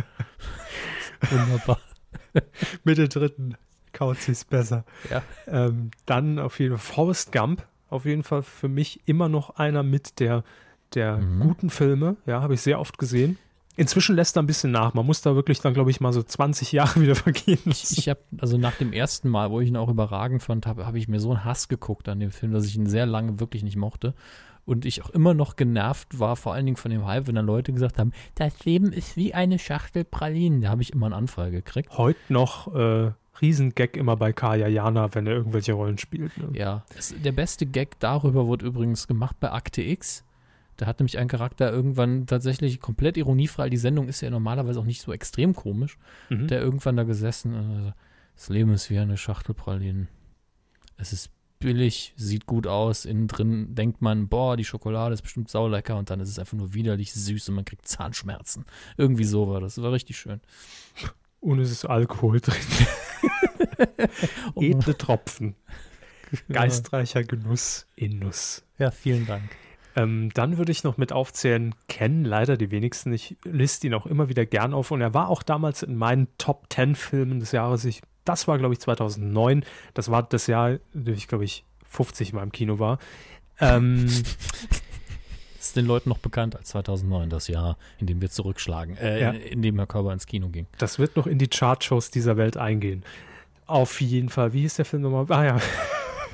Wunderbar. 1.31 1.81
Mit 2.85 2.99
der 2.99 3.09
Dritten 3.09 3.57
kaut 3.93 4.19
sich's 4.19 4.45
besser. 4.45 4.85
Ja. 5.11 5.23
Ähm, 5.47 5.91
dann 6.07 6.39
auf 6.39 6.59
jeden 6.61 6.77
Fall 6.77 6.95
Forrest 6.95 7.33
Gump, 7.33 7.67
auf 7.89 8.05
jeden 8.05 8.23
Fall 8.23 8.43
für 8.43 8.69
mich 8.69 9.01
immer 9.07 9.29
noch 9.29 9.57
einer 9.57 9.83
mit 9.83 10.21
der, 10.21 10.45
der 10.95 11.19
Mhm. 11.19 11.41
guten 11.41 11.71
Filme. 11.71 12.17
Ja, 12.27 12.43
habe 12.43 12.55
ich 12.55 12.61
sehr 12.61 12.81
oft 12.81 12.99
gesehen. 12.99 13.39
Inzwischen 13.77 14.15
lässt 14.17 14.37
er 14.37 14.43
ein 14.43 14.47
bisschen 14.47 14.73
nach. 14.73 14.95
Man 14.95 15.07
muss 15.07 15.23
da 15.23 15.35
wirklich 15.37 15.61
dann, 15.61 15.73
glaube 15.73 15.91
ich, 15.91 16.01
mal 16.01 16.13
so 16.13 16.23
20 16.23 16.73
Jahre 16.73 17.01
wieder 17.01 17.15
vergehen. 17.15 17.61
Ich, 17.67 17.97
ich 17.97 18.09
habe, 18.09 18.21
also 18.39 18.59
nach 18.59 18.75
dem 18.77 18.93
ersten 18.93 19.29
Mal, 19.29 19.51
wo 19.51 19.61
ich 19.61 19.69
ihn 19.69 19.77
auch 19.77 19.89
überragend 19.89 20.43
fand, 20.43 20.67
habe 20.67 20.87
habe 20.87 20.99
ich 20.99 21.09
mir 21.09 21.21
so 21.21 21.31
einen 21.31 21.45
Hass 21.45 21.69
geguckt 21.69 22.09
an 22.09 22.21
dem 22.21 22.31
Film, 22.31 22.53
dass 22.53 22.67
ich 22.67 22.77
ihn 22.77 22.87
sehr 22.87 23.07
lange 23.07 23.41
wirklich 23.41 23.63
nicht 23.63 23.77
mochte. 23.77 24.15
Und 24.67 24.85
ich 24.85 25.03
auch 25.03 25.11
immer 25.11 25.33
noch 25.35 25.57
genervt 25.57 26.19
war, 26.19 26.37
vor 26.37 26.53
allen 26.53 26.67
Dingen 26.67 26.77
von 26.77 26.91
dem 26.91 27.07
Hype, 27.07 27.27
wenn 27.27 27.35
dann 27.37 27.47
Leute 27.47 27.73
gesagt 27.73 27.99
haben, 27.99 28.13
das 28.35 28.65
Leben 28.65 28.93
ist 28.93 29.17
wie 29.17 29.33
eine 29.35 29.59
Schachtel 29.59 30.05
Pralinen. 30.05 30.61
Da 30.61 30.69
habe 30.69 30.83
ich 30.83 30.93
immer 30.93 31.07
einen 31.07 31.15
Anfall 31.15 31.51
gekriegt. 31.51 31.97
Heute 31.97 32.19
noch 32.29 32.73
äh, 32.75 33.11
Riesengag 33.41 33.97
immer 33.97 34.17
bei 34.17 34.33
Kaya 34.33 34.69
Jana, 34.69 35.15
wenn 35.15 35.27
er 35.27 35.35
irgendwelche 35.35 35.73
Rollen 35.73 35.99
spielt. 35.99 36.37
Ne? 36.39 36.51
Ja, 36.59 36.85
der 37.25 37.33
beste 37.33 37.67
Gag 37.67 37.99
darüber 38.01 38.47
wurde 38.47 38.67
übrigens 38.67 39.07
gemacht 39.09 39.37
bei 39.41 39.51
Akte 39.53 39.83
X. 39.83 40.25
Da 40.77 40.87
hat 40.87 40.99
nämlich 40.99 41.19
ein 41.19 41.29
Charakter 41.29 41.71
irgendwann 41.71 42.27
tatsächlich 42.27 42.81
komplett 42.81 43.17
ironiefrei, 43.19 43.69
die 43.69 43.77
Sendung 43.77 44.09
ist 44.09 44.23
ja 44.23 44.31
normalerweise 44.31 44.81
auch 44.81 44.85
nicht 44.87 45.03
so 45.03 45.13
extrem 45.13 45.55
komisch, 45.55 45.99
Mhm. 46.31 46.49
der 46.49 46.61
irgendwann 46.63 46.97
da 46.97 47.03
gesessen 47.03 47.53
so, 47.53 47.93
das 48.35 48.49
Leben 48.49 48.73
ist 48.73 48.89
wie 48.89 48.99
eine 48.99 49.19
Schachtel 49.19 49.55
Pralinen. 49.55 50.09
Es 50.97 51.13
ist 51.13 51.31
billig, 51.59 52.15
sieht 52.17 52.47
gut 52.47 52.67
aus, 52.67 53.05
innen 53.05 53.29
drin 53.29 53.75
denkt 53.75 54.01
man, 54.01 54.29
boah, 54.29 54.57
die 54.57 54.65
Schokolade 54.65 55.13
ist 55.13 55.21
bestimmt 55.21 55.51
saulecker 55.51 55.99
und 55.99 56.09
dann 56.09 56.21
ist 56.21 56.31
es 56.31 56.39
einfach 56.39 56.57
nur 56.57 56.73
widerlich 56.73 57.13
süß 57.13 57.51
und 57.51 57.57
man 57.57 57.67
kriegt 57.67 57.87
Zahnschmerzen. 57.87 58.65
Irgendwie 58.97 59.25
so 59.25 59.49
war 59.49 59.61
das. 59.61 59.75
Das 59.75 59.85
war 59.85 59.93
richtig 59.93 60.19
schön. 60.19 60.41
Und 61.41 61.59
es 61.59 61.71
ist 61.71 61.85
Alkohol 61.85 62.41
drin. 62.41 62.57
Edle 64.57 64.97
Tropfen. 64.97 65.57
Geistreicher 66.49 67.25
Genuss 67.25 67.87
in 67.97 68.19
Nuss. 68.19 68.63
Ja, 68.79 68.91
vielen 68.91 69.27
Dank. 69.27 69.43
Ähm, 69.97 70.31
dann 70.35 70.59
würde 70.59 70.71
ich 70.71 70.85
noch 70.85 70.97
mit 70.97 71.13
aufzählen, 71.13 71.75
kennen 71.89 72.25
leider 72.25 72.57
die 72.57 72.71
wenigsten. 72.71 73.13
Ich 73.13 73.37
liste 73.45 73.87
ihn 73.87 73.95
auch 73.95 74.07
immer 74.07 74.29
wieder 74.29 74.47
gern 74.47 74.73
auf 74.73 74.91
und 74.91 75.01
er 75.01 75.15
war 75.15 75.29
auch 75.29 75.43
damals 75.43 75.83
in 75.83 75.97
meinen 75.97 76.29
Top 76.39 76.67
10 76.73 76.95
Filmen 76.95 77.41
des 77.41 77.53
Jahres. 77.53 77.85
Ich, 77.85 78.03
das 78.25 78.47
war, 78.47 78.59
glaube 78.59 78.75
ich, 78.75 78.81
2009. 78.81 79.65
Das 79.95 80.11
war 80.11 80.23
das 80.23 80.47
Jahr, 80.47 80.79
in 80.95 81.05
dem 81.05 81.15
ich, 81.15 81.27
glaube 81.27 81.45
ich, 81.45 81.65
50 81.89 82.33
Mal 82.33 82.45
im 82.45 82.53
Kino 82.53 82.79
war. 82.79 82.99
Ähm, 83.59 84.07
es 85.71 85.75
den 85.75 85.87
Leuten 85.87 86.09
noch 86.09 86.19
bekannt 86.19 86.57
als 86.57 86.69
2009, 86.71 87.31
das 87.31 87.49
Jahr, 87.49 87.77
in 87.99 88.07
dem 88.07 88.21
wir 88.21 88.31
zurückschlagen, 88.31 88.97
äh, 88.99 89.21
Ja. 89.21 89.31
in 89.31 89.63
dem 89.63 89.77
Herr 89.77 89.87
Körber 89.87 90.13
ins 90.13 90.27
Kino 90.27 90.49
ging. 90.49 90.67
Das 90.79 90.99
wird 90.99 91.17
noch 91.17 91.27
in 91.27 91.39
die 91.39 91.49
Chartshows 91.49 92.11
dieser 92.11 92.37
Welt 92.37 92.57
eingehen. 92.57 93.03
Auf 93.67 94.01
jeden 94.01 94.29
Fall. 94.29 94.53
Wie 94.53 94.61
hieß 94.63 94.75
der 94.75 94.85
Film 94.85 95.03
nochmal? 95.03 95.27
Ah 95.29 95.45
ja. 95.45 95.61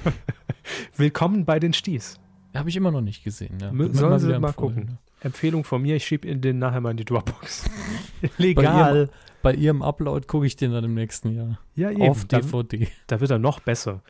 Willkommen 0.97 1.45
bei 1.45 1.59
den 1.61 1.73
Sties. 1.73 2.19
Habe 2.55 2.69
ich 2.71 2.77
immer 2.77 2.91
noch 2.91 3.03
nicht 3.03 3.23
gesehen. 3.23 3.59
Ja. 3.61 3.71
Sollen 3.93 4.19
Sie 4.19 4.39
mal 4.39 4.53
gucken. 4.53 4.99
Empfehlung 5.21 5.65
von 5.65 5.83
mir, 5.83 5.97
ich 5.97 6.07
schiebe 6.07 6.35
den 6.37 6.59
nachher 6.59 6.81
mal 6.81 6.91
in 6.93 6.97
die 6.97 7.05
Dropbox. 7.05 7.65
Bei 8.23 8.29
Legal. 8.39 8.97
ihrem, 8.97 9.09
bei 9.43 9.55
ihrem 9.55 9.83
Upload 9.83 10.27
gucke 10.27 10.47
ich 10.47 10.57
den 10.57 10.73
dann 10.73 10.85
im 10.85 10.95
nächsten 10.95 11.35
Jahr. 11.35 11.59
Ja, 11.75 11.91
eben. 11.91 12.03
Auf 12.03 12.25
Da- 12.27 12.41
DVD. 12.41 12.89
da 13.07 13.21
wird 13.21 13.31
er 13.31 13.39
noch 13.39 13.61
besser. 13.61 14.01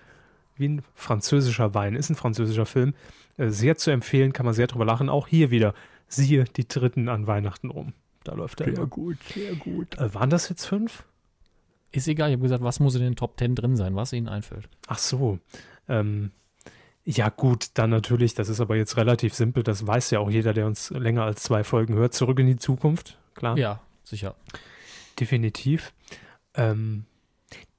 Wie 0.57 0.69
ein 0.69 0.83
französischer 0.95 1.75
Wein. 1.75 1.95
Ist 1.97 2.11
ein 2.11 2.15
französischer 2.17 2.67
Film. 2.67 2.95
Äh, 3.37 3.49
Sehr 3.51 3.77
zu 3.77 3.91
empfehlen, 3.91 4.33
kann 4.33 4.47
man 4.47 4.55
sehr 4.55 4.67
drüber 4.67 4.85
lachen. 4.85 5.09
Auch 5.09 5.27
hier 5.29 5.51
wieder. 5.51 5.75
Siehe 6.09 6.45
die 6.45 6.67
dritten 6.69 7.09
an 7.09 7.27
Weihnachten 7.27 7.71
rum. 7.71 7.93
Da 8.25 8.35
läuft 8.35 8.61
er. 8.61 8.69
immer. 8.69 8.87
gut, 8.87 9.19
sehr 9.33 9.55
gut. 9.55 9.99
Äh, 9.99 10.15
waren 10.15 10.31
das 10.31 10.49
jetzt 10.49 10.65
fünf? 10.67 11.05
Ist 11.93 12.09
egal, 12.09 12.31
ich 12.31 12.35
habe 12.35 12.43
gesagt, 12.43 12.63
was 12.63 12.81
muss 12.81 12.95
in 12.95 13.03
den 13.03 13.17
Top 13.17 13.39
10 13.39 13.55
drin 13.55 13.77
sein, 13.77 13.95
was 13.95 14.13
Ihnen 14.13 14.29
einfällt. 14.29 14.69
Ach 14.87 14.99
so. 14.99 15.39
Ähm, 15.89 16.33
ja, 17.05 17.29
gut, 17.29 17.69
dann 17.75 17.91
natürlich, 17.91 18.35
das 18.35 18.49
ist 18.49 18.61
aber 18.61 18.77
jetzt 18.77 18.97
relativ 18.97 19.33
simpel. 19.35 19.63
Das 19.63 19.87
weiß 19.87 20.11
ja 20.11 20.19
auch 20.19 20.29
jeder, 20.29 20.53
der 20.53 20.67
uns 20.67 20.91
länger 20.91 21.23
als 21.23 21.43
zwei 21.45 21.63
Folgen 21.63 21.95
hört. 21.95 22.15
Zurück 22.15 22.39
in 22.41 22.49
die 22.49 22.57
Zukunft. 22.57 23.17
Klar. 23.35 23.57
Ja, 23.57 23.81
sicher. 24.03 24.35
Definitiv. 25.19 25.93
Ähm, 26.55 27.05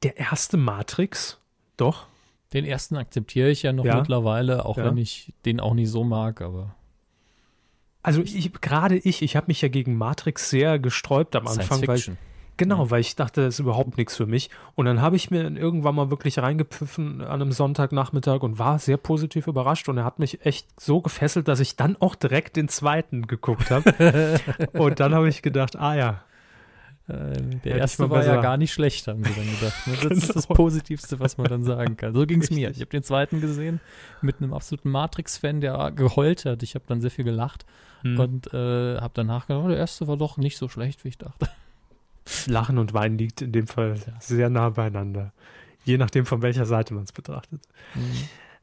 der 0.04 0.18
erste 0.18 0.56
Matrix. 0.56 1.40
Doch. 1.76 2.08
Den 2.54 2.66
ersten 2.66 2.96
akzeptiere 2.98 3.50
ich 3.50 3.64
ja 3.64 3.74
noch 3.74 3.86
Ja. 3.86 3.98
mittlerweile, 3.98 4.66
auch 4.66 4.78
Ja. 4.78 4.86
wenn 4.86 4.98
ich 4.98 5.34
den 5.46 5.60
auch 5.60 5.74
nicht 5.74 5.90
so 5.90 6.04
mag, 6.04 6.42
aber 6.42 6.76
Also 8.04 8.22
ich, 8.22 8.54
gerade 8.62 8.96
ich, 8.96 9.22
ich 9.22 9.36
habe 9.36 9.48
mich 9.48 9.62
ja 9.62 9.68
gegen 9.68 9.98
Matrix 9.98 10.50
sehr 10.50 10.80
gesträubt 10.80 11.36
am 11.36 11.46
Anfang, 11.48 11.86
weil 11.88 11.98
Fiction. 11.98 12.18
Genau, 12.56 12.90
weil 12.90 13.02
ich 13.02 13.16
dachte, 13.16 13.42
das 13.46 13.56
ist 13.56 13.60
überhaupt 13.60 13.98
nichts 13.98 14.16
für 14.16 14.26
mich. 14.26 14.50
Und 14.74 14.86
dann 14.88 15.00
habe 15.00 15.16
ich 15.16 15.30
mir 15.30 15.44
irgendwann 15.44 15.94
mal 15.94 16.10
wirklich 16.10 16.40
reingepfiffen 16.40 17.22
an 17.22 17.42
einem 17.42 17.52
Sonntagnachmittag 17.52 18.42
und 18.42 18.58
war 18.58 18.80
sehr 18.80 18.98
positiv 18.98 19.46
überrascht. 19.46 19.88
Und 19.90 19.98
er 20.00 20.06
hat 20.06 20.18
mich 20.18 20.44
echt 20.44 20.68
so 20.82 21.00
gefesselt, 21.02 21.48
dass 21.48 21.60
ich 21.60 21.76
dann 21.76 21.98
auch 22.00 22.16
direkt 22.16 22.56
den 22.56 22.68
zweiten 22.68 23.28
geguckt 23.28 23.70
habe. 23.70 24.40
und 24.74 25.00
dann 25.00 25.14
habe 25.14 25.30
ich 25.30 25.44
gedacht, 25.44 25.76
ah 25.76 25.96
ja, 25.96 26.24
Äh, 27.08 27.14
der 27.14 27.40
Hätte 27.40 27.70
erste 27.70 28.10
war 28.10 28.26
ja 28.26 28.42
gar 28.42 28.58
nicht 28.58 28.74
schlecht, 28.74 29.08
haben 29.08 29.24
sie 29.24 29.34
dann 29.34 29.46
gedacht. 29.46 29.88
ne? 29.88 30.10
Das 30.10 30.18
ist 30.24 30.36
das 30.36 30.48
Genau. 30.48 30.58
Positivste, 30.58 31.20
was 31.20 31.38
man 31.38 31.48
dann 31.48 31.64
sagen 31.64 31.96
kann. 31.96 32.14
So 32.14 32.26
ging 32.26 32.42
es 32.42 32.50
mir. 32.52 32.70
Ich 32.72 32.80
habe 32.82 32.90
den 32.90 33.04
zweiten 33.04 33.40
gesehen 33.40 33.80
mit 34.22 34.42
einem 34.42 34.54
absoluten 34.54 34.90
Matrix-Fan, 34.90 35.62
der 35.62 35.92
geheult 35.92 36.46
hat. 36.46 36.64
Ich 36.64 36.76
habe 36.76 36.86
dann 36.88 37.00
sehr 37.00 37.12
viel 37.12 37.24
gelacht 37.24 37.66
hm, 38.02 38.20
und 38.20 38.54
äh, 38.54 38.98
habe 38.98 39.12
danach 39.14 39.48
gedacht, 39.48 39.64
oh, 39.64 39.68
der 39.70 39.78
erste 39.78 40.08
war 40.08 40.18
doch 40.18 40.38
nicht 40.38 40.58
so 40.58 40.68
schlecht, 40.68 41.04
wie 41.06 41.10
ich 41.10 41.18
dachte. 41.18 41.48
Lachen 42.48 42.78
und 42.78 42.94
Weinen 42.94 43.18
liegt 43.18 43.42
in 43.42 43.54
dem 43.54 43.68
Fall 43.68 43.96
sehr 44.20 44.50
nah 44.50 44.70
beieinander. 44.72 45.32
Je 45.86 45.98
nachdem, 45.98 46.26
von 46.26 46.42
welcher 46.42 46.66
Seite 46.66 46.94
man 46.94 47.04
es 47.06 47.14
betrachtet. 47.14 47.62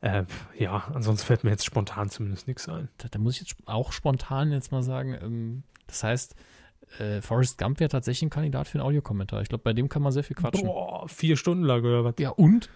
Äh, 0.03 0.25
ja, 0.59 0.85
ansonsten 0.93 1.27
fällt 1.27 1.45
mir 1.45 1.51
jetzt 1.51 1.65
spontan 1.65 2.11
zumindest 2.11 2.47
nichts 2.47 2.69
ein. 2.69 2.89
Da, 2.99 3.09
da 3.11 3.19
muss 3.19 3.37
ich 3.37 3.41
jetzt 3.41 3.57
auch 3.65 3.93
spontan 3.93 4.53
jetzt 4.53 4.71
mal 4.71 4.83
sagen, 4.83 5.17
ähm, 5.23 5.63
das 5.87 6.05
heißt, 6.05 6.37
äh, 6.99 7.21
Forrest 7.21 7.59
Gump 7.59 7.81
wäre 7.81 7.89
tatsächlich 7.89 8.23
ein 8.23 8.31
Kandidat 8.31 8.69
für 8.69 8.79
einen 8.79 8.87
Audiokommentar. 8.87 9.43
Ich 9.43 9.49
glaube, 9.49 9.65
bei 9.65 9.73
dem 9.73 9.89
kann 9.89 10.03
man 10.03 10.13
sehr 10.13 10.25
viel 10.25 10.37
quatschen. 10.37 10.67
Boah, 10.67 11.09
vier 11.09 11.37
Stunden 11.37 11.65
lang 11.65 11.85
oder 11.85 12.05
was? 12.05 12.15
Ja, 12.19 12.31
und? 12.31 12.69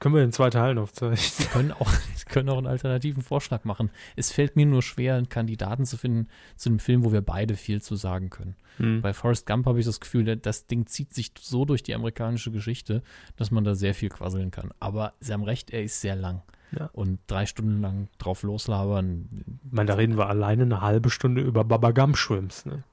Können 0.00 0.14
wir 0.14 0.24
in 0.24 0.32
zwei 0.32 0.48
Teilen 0.48 0.78
aufzeichnen? 0.78 1.18
Wir 1.38 1.46
können 1.46 1.72
auch, 1.72 1.92
können 2.26 2.48
auch 2.48 2.56
einen 2.56 2.66
alternativen 2.66 3.22
Vorschlag 3.22 3.64
machen. 3.64 3.90
Es 4.16 4.32
fällt 4.32 4.56
mir 4.56 4.64
nur 4.64 4.82
schwer, 4.82 5.16
einen 5.16 5.28
Kandidaten 5.28 5.84
zu 5.84 5.98
finden 5.98 6.28
zu 6.56 6.70
einem 6.70 6.78
Film, 6.78 7.04
wo 7.04 7.12
wir 7.12 7.20
beide 7.20 7.54
viel 7.54 7.82
zu 7.82 7.96
sagen 7.96 8.30
können. 8.30 8.56
Hm. 8.78 9.02
Bei 9.02 9.12
Forrest 9.12 9.46
Gump 9.46 9.66
habe 9.66 9.78
ich 9.78 9.84
das 9.84 10.00
Gefühl, 10.00 10.36
das 10.36 10.66
Ding 10.66 10.86
zieht 10.86 11.12
sich 11.12 11.32
so 11.38 11.66
durch 11.66 11.82
die 11.82 11.94
amerikanische 11.94 12.50
Geschichte, 12.50 13.02
dass 13.36 13.50
man 13.50 13.62
da 13.62 13.74
sehr 13.74 13.94
viel 13.94 14.08
quasseln 14.08 14.50
kann. 14.50 14.70
Aber 14.80 15.12
Sie 15.20 15.34
haben 15.34 15.44
recht, 15.44 15.70
er 15.70 15.82
ist 15.82 16.00
sehr 16.00 16.16
lang. 16.16 16.42
Ja. 16.78 16.88
Und 16.92 17.18
drei 17.26 17.46
Stunden 17.46 17.80
lang 17.80 18.08
drauf 18.18 18.42
loslabern, 18.42 19.28
Ich 19.64 19.72
meine, 19.72 19.88
da 19.88 19.94
reden 19.94 20.16
wir 20.16 20.28
alleine 20.28 20.62
eine 20.62 20.80
halbe 20.80 21.10
Stunde 21.10 21.40
über 21.40 21.64
Baba 21.64 21.90
Gump 21.90 22.16
Shrimps. 22.16 22.64
Ne? 22.64 22.84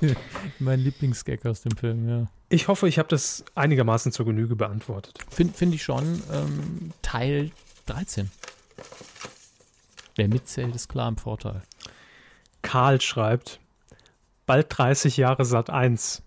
mein 0.58 0.80
Lieblingsgag 0.80 1.46
aus 1.46 1.62
dem 1.62 1.76
Film, 1.76 2.08
ja. 2.08 2.26
Ich 2.48 2.66
hoffe, 2.66 2.88
ich 2.88 2.98
habe 2.98 3.08
das 3.08 3.44
einigermaßen 3.54 4.10
zur 4.10 4.26
Genüge 4.26 4.56
beantwortet. 4.56 5.18
Finde 5.30 5.54
find 5.54 5.74
ich 5.74 5.84
schon. 5.84 6.22
Ähm, 6.32 6.92
Teil 7.02 7.52
13. 7.86 8.30
Wer 10.16 10.28
mitzählt, 10.28 10.74
ist 10.74 10.88
klar 10.88 11.08
im 11.08 11.16
Vorteil. 11.16 11.62
Karl 12.62 13.00
schreibt, 13.00 13.60
bald 14.46 14.66
30 14.76 15.16
Jahre 15.16 15.44
Sat 15.44 15.70
1. 15.70 16.22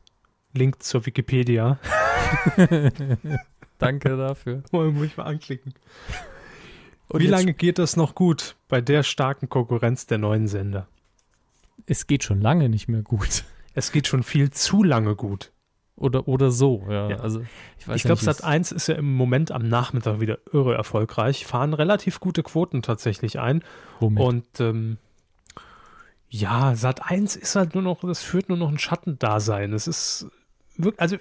Link 0.53 0.81
zur 0.81 1.05
Wikipedia. 1.05 1.79
Danke 3.79 4.15
dafür. 4.15 4.63
Muss 4.71 5.05
ich 5.05 5.17
mal 5.17 5.25
anklicken. 5.25 5.73
Und 7.13 7.21
Wie 7.21 7.27
lange 7.27 7.53
geht 7.53 7.77
das 7.77 7.95
noch 7.95 8.15
gut 8.15 8.55
bei 8.67 8.81
der 8.81 9.03
starken 9.03 9.47
Konkurrenz 9.47 10.07
der 10.07 10.17
neuen 10.17 10.47
Sender? 10.47 10.87
Es 11.85 12.07
geht 12.07 12.23
schon 12.23 12.41
lange 12.41 12.69
nicht 12.69 12.87
mehr 12.87 13.03
gut. 13.03 13.43
Es 13.75 13.91
geht 13.91 14.07
schon 14.07 14.23
viel 14.23 14.49
zu 14.49 14.83
lange 14.83 15.15
gut. 15.15 15.51
Oder, 15.95 16.27
oder 16.27 16.49
so, 16.49 16.83
ja. 16.89 17.09
Ja. 17.09 17.17
Also, 17.17 17.45
ich 17.77 17.87
weiß 17.87 17.97
Ich 17.97 18.03
glaube, 18.03 18.23
Sat 18.23 18.43
1 18.43 18.71
ist 18.71 18.87
ja 18.87 18.95
im 18.95 19.13
Moment 19.13 19.51
am 19.51 19.67
Nachmittag 19.67 20.21
wieder 20.21 20.39
irre 20.51 20.73
erfolgreich, 20.73 21.45
fahren 21.45 21.75
relativ 21.75 22.19
gute 22.19 22.41
Quoten 22.41 22.81
tatsächlich 22.81 23.39
ein. 23.39 23.63
Womit? 23.99 24.23
Und 24.23 24.59
ähm, 24.59 24.97
ja, 26.29 26.75
Sat 26.75 27.11
1 27.11 27.35
ist 27.35 27.55
halt 27.55 27.75
nur 27.75 27.83
noch, 27.83 28.01
das 28.01 28.23
führt 28.23 28.49
nur 28.49 28.57
noch 28.57 28.69
ein 28.69 28.79
Schattendasein. 28.79 29.71
Es 29.71 29.87
ist 29.87 30.27
wirklich, 30.77 30.99
also, 30.99 31.17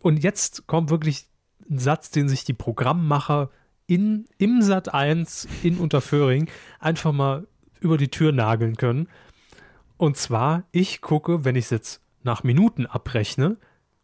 und 0.00 0.22
jetzt 0.22 0.66
kommt 0.66 0.88
wirklich 0.88 1.26
ein 1.70 1.78
Satz, 1.78 2.10
den 2.10 2.30
sich 2.30 2.44
die 2.44 2.54
Programmmacher 2.54 3.50
in, 3.88 4.26
im 4.38 4.62
Sat 4.62 4.94
1 4.94 5.48
in 5.64 5.78
Unterföhring 5.78 6.48
einfach 6.78 7.10
mal 7.12 7.48
über 7.80 7.96
die 7.96 8.08
Tür 8.08 8.30
nageln 8.30 8.76
können. 8.76 9.08
Und 9.96 10.16
zwar, 10.16 10.62
ich 10.70 11.00
gucke, 11.00 11.44
wenn 11.44 11.56
ich 11.56 11.64
es 11.64 11.70
jetzt 11.70 12.00
nach 12.22 12.44
Minuten 12.44 12.86
abrechne, 12.86 13.56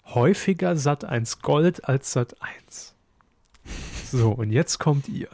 häufiger 0.06 0.76
Sat 0.76 1.04
1 1.04 1.40
Gold 1.42 1.88
als 1.88 2.12
Sat 2.12 2.34
1. 2.42 2.94
So, 4.10 4.32
und 4.32 4.50
jetzt 4.50 4.78
kommt 4.78 5.08
ihr. 5.08 5.28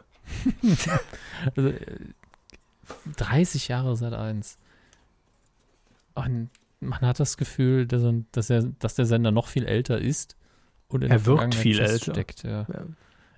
also, 1.56 1.68
äh, 1.70 1.96
30 3.16 3.68
Jahre 3.68 3.96
seit 3.96 4.12
1. 4.12 4.58
Und 6.14 6.50
man 6.80 7.00
hat 7.02 7.20
das 7.20 7.36
Gefühl, 7.36 7.86
dass, 7.86 8.02
er, 8.02 8.14
dass, 8.32 8.50
er, 8.50 8.64
dass 8.80 8.94
der 8.96 9.06
Sender 9.06 9.30
noch 9.30 9.46
viel 9.48 9.64
älter 9.64 9.98
ist. 9.98 10.36
Und 10.88 11.04
in 11.04 11.10
Er 11.10 11.18
der 11.18 11.26
wirkt 11.26 11.54
viel 11.54 11.78
älter. 11.78 11.92
feststeckt, 11.92 12.42
Ja. 12.42 12.66
Ja. 12.72 12.84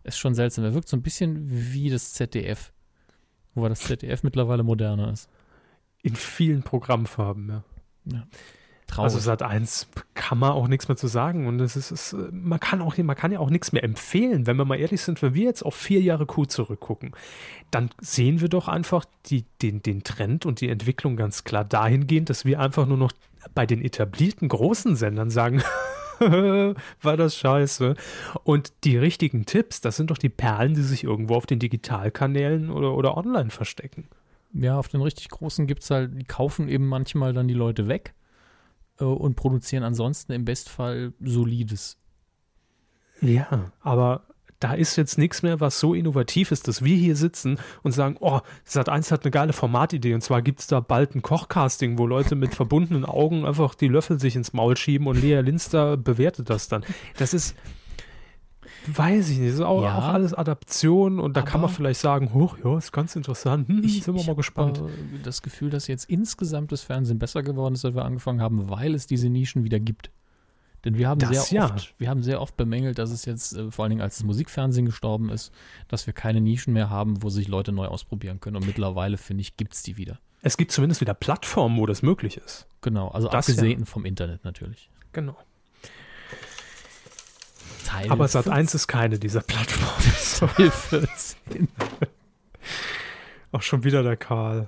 Ist 0.05 0.19
schon 0.19 0.35
seltsam. 0.35 0.65
Er 0.65 0.75
wirkt 0.75 0.89
so 0.89 0.97
ein 0.97 1.03
bisschen 1.03 1.49
wie 1.49 1.91
das 1.91 2.13
ZDF. 2.15 2.73
Wobei 3.55 3.69
das 3.69 3.81
ZDF 3.81 4.23
mittlerweile 4.23 4.63
moderner 4.63 5.13
ist. 5.13 5.29
In 6.03 6.17
vielen 6.17 6.63
Programmfarben, 6.63 7.63
ja. 8.07 8.27
Traurig. 8.93 9.15
Also 9.15 9.21
Sat 9.21 9.43
1 9.43 9.89
kann 10.13 10.39
man 10.39 10.53
auch 10.53 10.69
nichts 10.69 10.87
mehr 10.89 10.97
zu 10.97 11.07
sagen. 11.07 11.47
Und 11.47 11.61
es 11.61 11.77
ist, 11.77 11.91
es, 11.91 12.13
äh, 12.13 12.29
man 12.31 12.61
kann 12.61 12.83
auch 12.83 12.99
man 12.99 13.17
kann 13.17 13.33
ja 13.33 13.39
auch 13.39 13.49
nichts 13.49 13.73
mehr 13.73 13.85
empfehlen. 13.85 14.47
Wenn 14.47 14.57
wir 14.57 14.65
mal 14.65 14.79
ehrlich 14.79 15.01
sind, 15.01 15.23
wenn 15.23 15.35
wir 15.35 15.45
jetzt 15.45 15.63
auf 15.63 15.75
vier 15.75 16.01
Jahre 16.01 16.27
Q 16.27 16.45
zurückgucken, 16.45 17.13
dann 17.71 17.91
sehen 18.01 18.41
wir 18.41 18.49
doch 18.49 18.69
einfach 18.69 19.05
die, 19.27 19.47
den, 19.63 19.83
den 19.83 20.03
Trend 20.03 20.45
und 20.45 20.61
die 20.61 20.69
Entwicklung 20.69 21.17
ganz 21.17 21.45
klar 21.45 21.65
dahingehend, 21.65 22.29
dass 22.29 22.45
wir 22.45 22.61
einfach 22.61 22.87
nur 22.87 22.99
noch 22.99 23.13
bei 23.55 23.65
den 23.65 23.83
etablierten 23.83 24.49
großen 24.49 24.95
Sendern 24.95 25.31
sagen, 25.31 25.63
war 27.03 27.17
das 27.17 27.37
scheiße. 27.37 27.95
Und 28.45 28.73
die 28.85 28.97
richtigen 28.97 29.47
Tipps, 29.47 29.81
das 29.81 29.97
sind 29.97 30.11
doch 30.11 30.19
die 30.19 30.29
Perlen, 30.29 30.75
die 30.75 30.83
sich 30.83 31.05
irgendwo 31.05 31.35
auf 31.35 31.47
den 31.47 31.59
Digitalkanälen 31.59 32.71
oder, 32.71 32.95
oder 32.95 33.17
online 33.17 33.51
verstecken. 33.51 34.09
Ja, 34.53 34.79
auf 34.79 34.89
den 34.89 35.01
richtig 35.01 35.29
großen 35.31 35.67
gibt 35.67 35.83
es 35.83 35.91
halt, 35.91 36.19
die 36.19 36.25
kaufen 36.25 36.69
eben 36.69 36.87
manchmal 36.87 37.33
dann 37.33 37.49
die 37.49 37.55
Leute 37.55 37.89
weg 37.89 38.15
äh, 39.01 39.05
und 39.05 39.35
produzieren 39.35 39.83
ansonsten 39.83 40.33
im 40.33 40.45
Bestfall 40.45 41.13
solides. 41.21 41.99
Ja, 43.21 43.73
aber 43.81 44.27
da 44.63 44.75
ist 44.75 44.97
jetzt 44.97 45.19
nichts 45.19 45.43
mehr, 45.43 45.61
was 45.61 45.81
so 45.81 45.93
innovativ 45.95 46.53
ist, 46.53 46.69
dass 46.69 46.83
wir 46.85 46.97
hier 46.97 47.17
sitzen 47.17 47.59
und 47.83 47.93
sagen, 47.93 48.17
oh, 48.21 48.41
Sat1 48.69 49.11
hat 49.11 49.25
eine 49.25 49.31
geile 49.31 49.53
Formatidee 49.53 50.15
und 50.15 50.21
zwar 50.23 50.41
gibt 50.43 50.61
es 50.61 50.67
da 50.69 50.81
bald 50.81 51.15
ein 51.15 51.23
Kochcasting, 51.23 51.99
wo 51.99 52.07
Leute 52.07 52.37
mit 52.37 52.55
verbundenen 52.55 53.05
Augen 53.05 53.45
einfach 53.45 53.75
die 53.75 53.89
Löffel 53.89 54.21
sich 54.21 54.37
ins 54.37 54.53
Maul 54.53 54.77
schieben 54.77 55.07
und 55.07 55.21
Lea 55.21 55.41
Linster 55.41 55.97
bewertet 55.97 56.49
das 56.51 56.69
dann. 56.69 56.85
Das 57.19 57.35
ist, 57.35 57.57
weiß 58.87 59.31
ich 59.31 59.39
nicht, 59.39 59.49
das 59.51 59.55
ist 59.57 59.61
auch, 59.63 59.83
Ja. 59.83 59.99
auch 59.99 60.09
alles 60.09 60.35
Adaption 60.35 61.19
und 61.19 61.37
da 61.37 61.43
kann 61.43 61.61
man 61.61 61.71
vielleicht 61.71 62.01
sagen, 62.01 62.33
hoch, 62.33 62.57
ja, 62.65 62.79
ist 62.79 62.93
ganz 62.93 63.17
interessant, 63.17 63.69
hm, 63.69 63.87
sind 63.89 64.07
wir 64.07 64.15
mal 64.15 64.27
hab 64.29 64.37
gespannt. 64.37 64.79
aber 64.79 64.91
das 65.23 65.43
Gefühl, 65.43 65.71
dass 65.71 65.87
jetzt 65.87 66.05
insgesamt 66.09 66.73
das 66.73 66.83
Fernsehen 66.83 67.19
besser 67.19 67.43
geworden 67.43 67.75
ist, 67.75 67.83
seit 67.83 67.95
wir 67.95 68.05
angefangen 68.05 68.41
haben, 68.41 68.69
weil 68.71 68.95
es 68.95 69.07
diese 69.07 69.29
Nischen 69.29 69.65
wieder 69.65 69.81
gibt. 69.81 70.11
Denn 70.85 70.99
wir 70.99 71.09
haben 71.09 71.21
Das 71.21 71.49
sehr 71.49 71.61
ja. 71.61 71.75
oft, 71.75 71.95
wir 71.99 72.09
haben 72.09 72.23
sehr 72.23 72.41
oft 72.41 72.57
bemängelt, 72.57 72.99
dass 72.99 73.11
es 73.11 73.25
jetzt, 73.25 73.57
äh, 73.57 73.71
vor 73.71 73.85
allen 73.85 73.91
Dingen 73.91 74.03
als 74.03 74.17
das 74.17 74.25
Musikfernsehen 74.25 74.87
gestorben 74.87 75.31
ist, 75.31 75.53
dass 75.89 76.07
wir 76.07 76.13
keine 76.13 76.41
Nischen 76.41 76.73
mehr 76.73 76.91
haben, 76.91 77.23
wo 77.23 77.31
sich 77.31 77.49
Leute 77.49 77.73
neu 77.73 77.87
ausprobieren 77.87 78.41
können. 78.41 78.57
Und 78.57 78.67
mittlerweile, 78.67 79.17
finde 79.17 79.43
ich, 79.43 79.57
gibt 79.57 79.75
es 79.75 79.83
die 79.83 79.97
wieder. 79.97 80.19
Es 80.43 80.57
gibt 80.57 80.73
zumindest 80.73 81.01
wieder 81.01 81.15
Plattformen, 81.15 81.79
wo 81.79 81.87
das 81.87 82.03
möglich 82.03 82.37
ist. 82.37 82.67
Genau, 82.81 83.09
also 83.09 83.29
Das 83.29 83.49
abgesehen 83.49 83.87
vom 83.87 84.05
Internet 84.05 84.45
natürlich. 84.45 84.91
Genau. 85.13 85.37
Teil 87.85 88.11
Aber 88.11 88.27
Sat 88.27 88.45
14. 88.45 88.53
1 88.53 88.75
ist 88.75 88.89
keine 88.89 89.19
dieser 89.19 89.43
Plattformen. 89.43 90.55
Teil 90.57 90.71
14. 90.71 91.69
Auch 93.53 93.63
schon 93.63 93.85
wieder 93.85 94.03
der 94.03 94.17
Karl. 94.17 94.67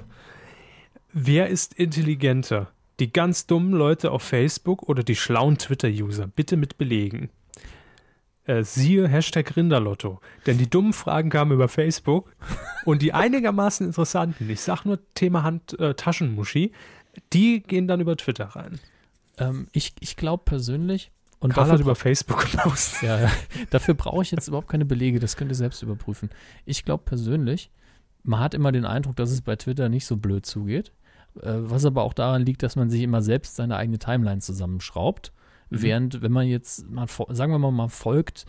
Wer 1.13 1.49
ist 1.49 1.75
intelligenter? 1.75 2.74
Die 3.01 3.13
ganz 3.13 3.47
dummen 3.47 3.73
Leute 3.73 4.11
auf 4.13 4.23
Facebook 4.23 4.89
oder 4.89 5.03
die 5.03 5.17
schlauen 5.17 5.59
Twitter-User? 5.59 6.29
Bitte 6.29 6.57
mit 6.57 6.79
Belegen. 6.79 7.31
Äh, 8.45 8.63
siehe 8.63 9.09
Hashtag 9.09 9.57
Rinderlotto. 9.57 10.21
Denn 10.47 10.59
die 10.59 10.69
dummen 10.69 10.93
Fragen 10.93 11.31
kamen 11.31 11.53
über 11.53 11.69
Facebook 11.69 12.35
und 12.85 13.03
die 13.03 13.13
einigermaßen 13.13 13.87
interessanten, 13.87 14.49
ich 14.49 14.61
sag 14.61 14.85
nur 14.85 14.99
Thema 15.15 15.43
Hand, 15.43 15.79
äh, 15.81 15.95
Taschenmuschi, 15.95 16.73
die 17.33 17.63
gehen 17.63 17.89
dann 17.89 18.01
über 18.01 18.17
Twitter 18.17 18.47
rein. 18.47 18.79
ähm, 19.39 19.69
ich 19.73 19.95
ich 20.01 20.17
glaube 20.17 20.43
persönlich, 20.45 21.11
und 21.41 21.53
Karl 21.53 21.71
hat 21.71 21.81
über 21.81 21.95
Facebook 21.95 22.51
gepostet. 22.51 23.03
Ja, 23.09 23.21
ja. 23.21 23.31
dafür 23.69 23.93
brauche 23.93 24.23
ich 24.23 24.31
jetzt 24.31 24.49
überhaupt 24.49 24.69
keine 24.69 24.87
Belege, 24.87 25.21
das 25.21 25.37
könnt 25.37 25.51
ihr 25.51 25.57
selbst 25.57 25.83
überprüfen. 25.83 26.31
Ich 26.65 26.87
glaube 26.87 27.05
persönlich, 27.05 27.71
man 28.23 28.41
hat 28.41 28.55
immer 28.55 28.73
den 28.73 28.87
Eindruck, 28.87 29.17
dass 29.17 29.31
es 29.31 29.43
bei 29.43 29.57
Twitter 29.57 29.91
nicht 29.91 30.07
so 30.07 30.17
blöd 30.17 30.47
zugeht, 30.47 30.93
was 31.43 31.85
aber 31.85 32.03
auch 32.03 32.13
daran 32.15 32.43
liegt, 32.43 32.63
dass 32.63 32.77
man 32.77 32.91
sich 32.91 33.03
immer 33.03 33.23
selbst 33.23 33.57
seine 33.57 33.77
eigene 33.77 33.99
Timeline 33.99 34.41
zusammenschraubt. 34.41 35.33
Mhm. 35.71 35.83
Während, 35.83 36.23
wenn 36.23 36.33
man 36.33 36.47
jetzt, 36.47 36.87
fo- 37.07 37.33
sagen 37.35 37.53
wir 37.53 37.59
mal, 37.59 37.73
man 37.73 37.89
folgt, 37.89 38.45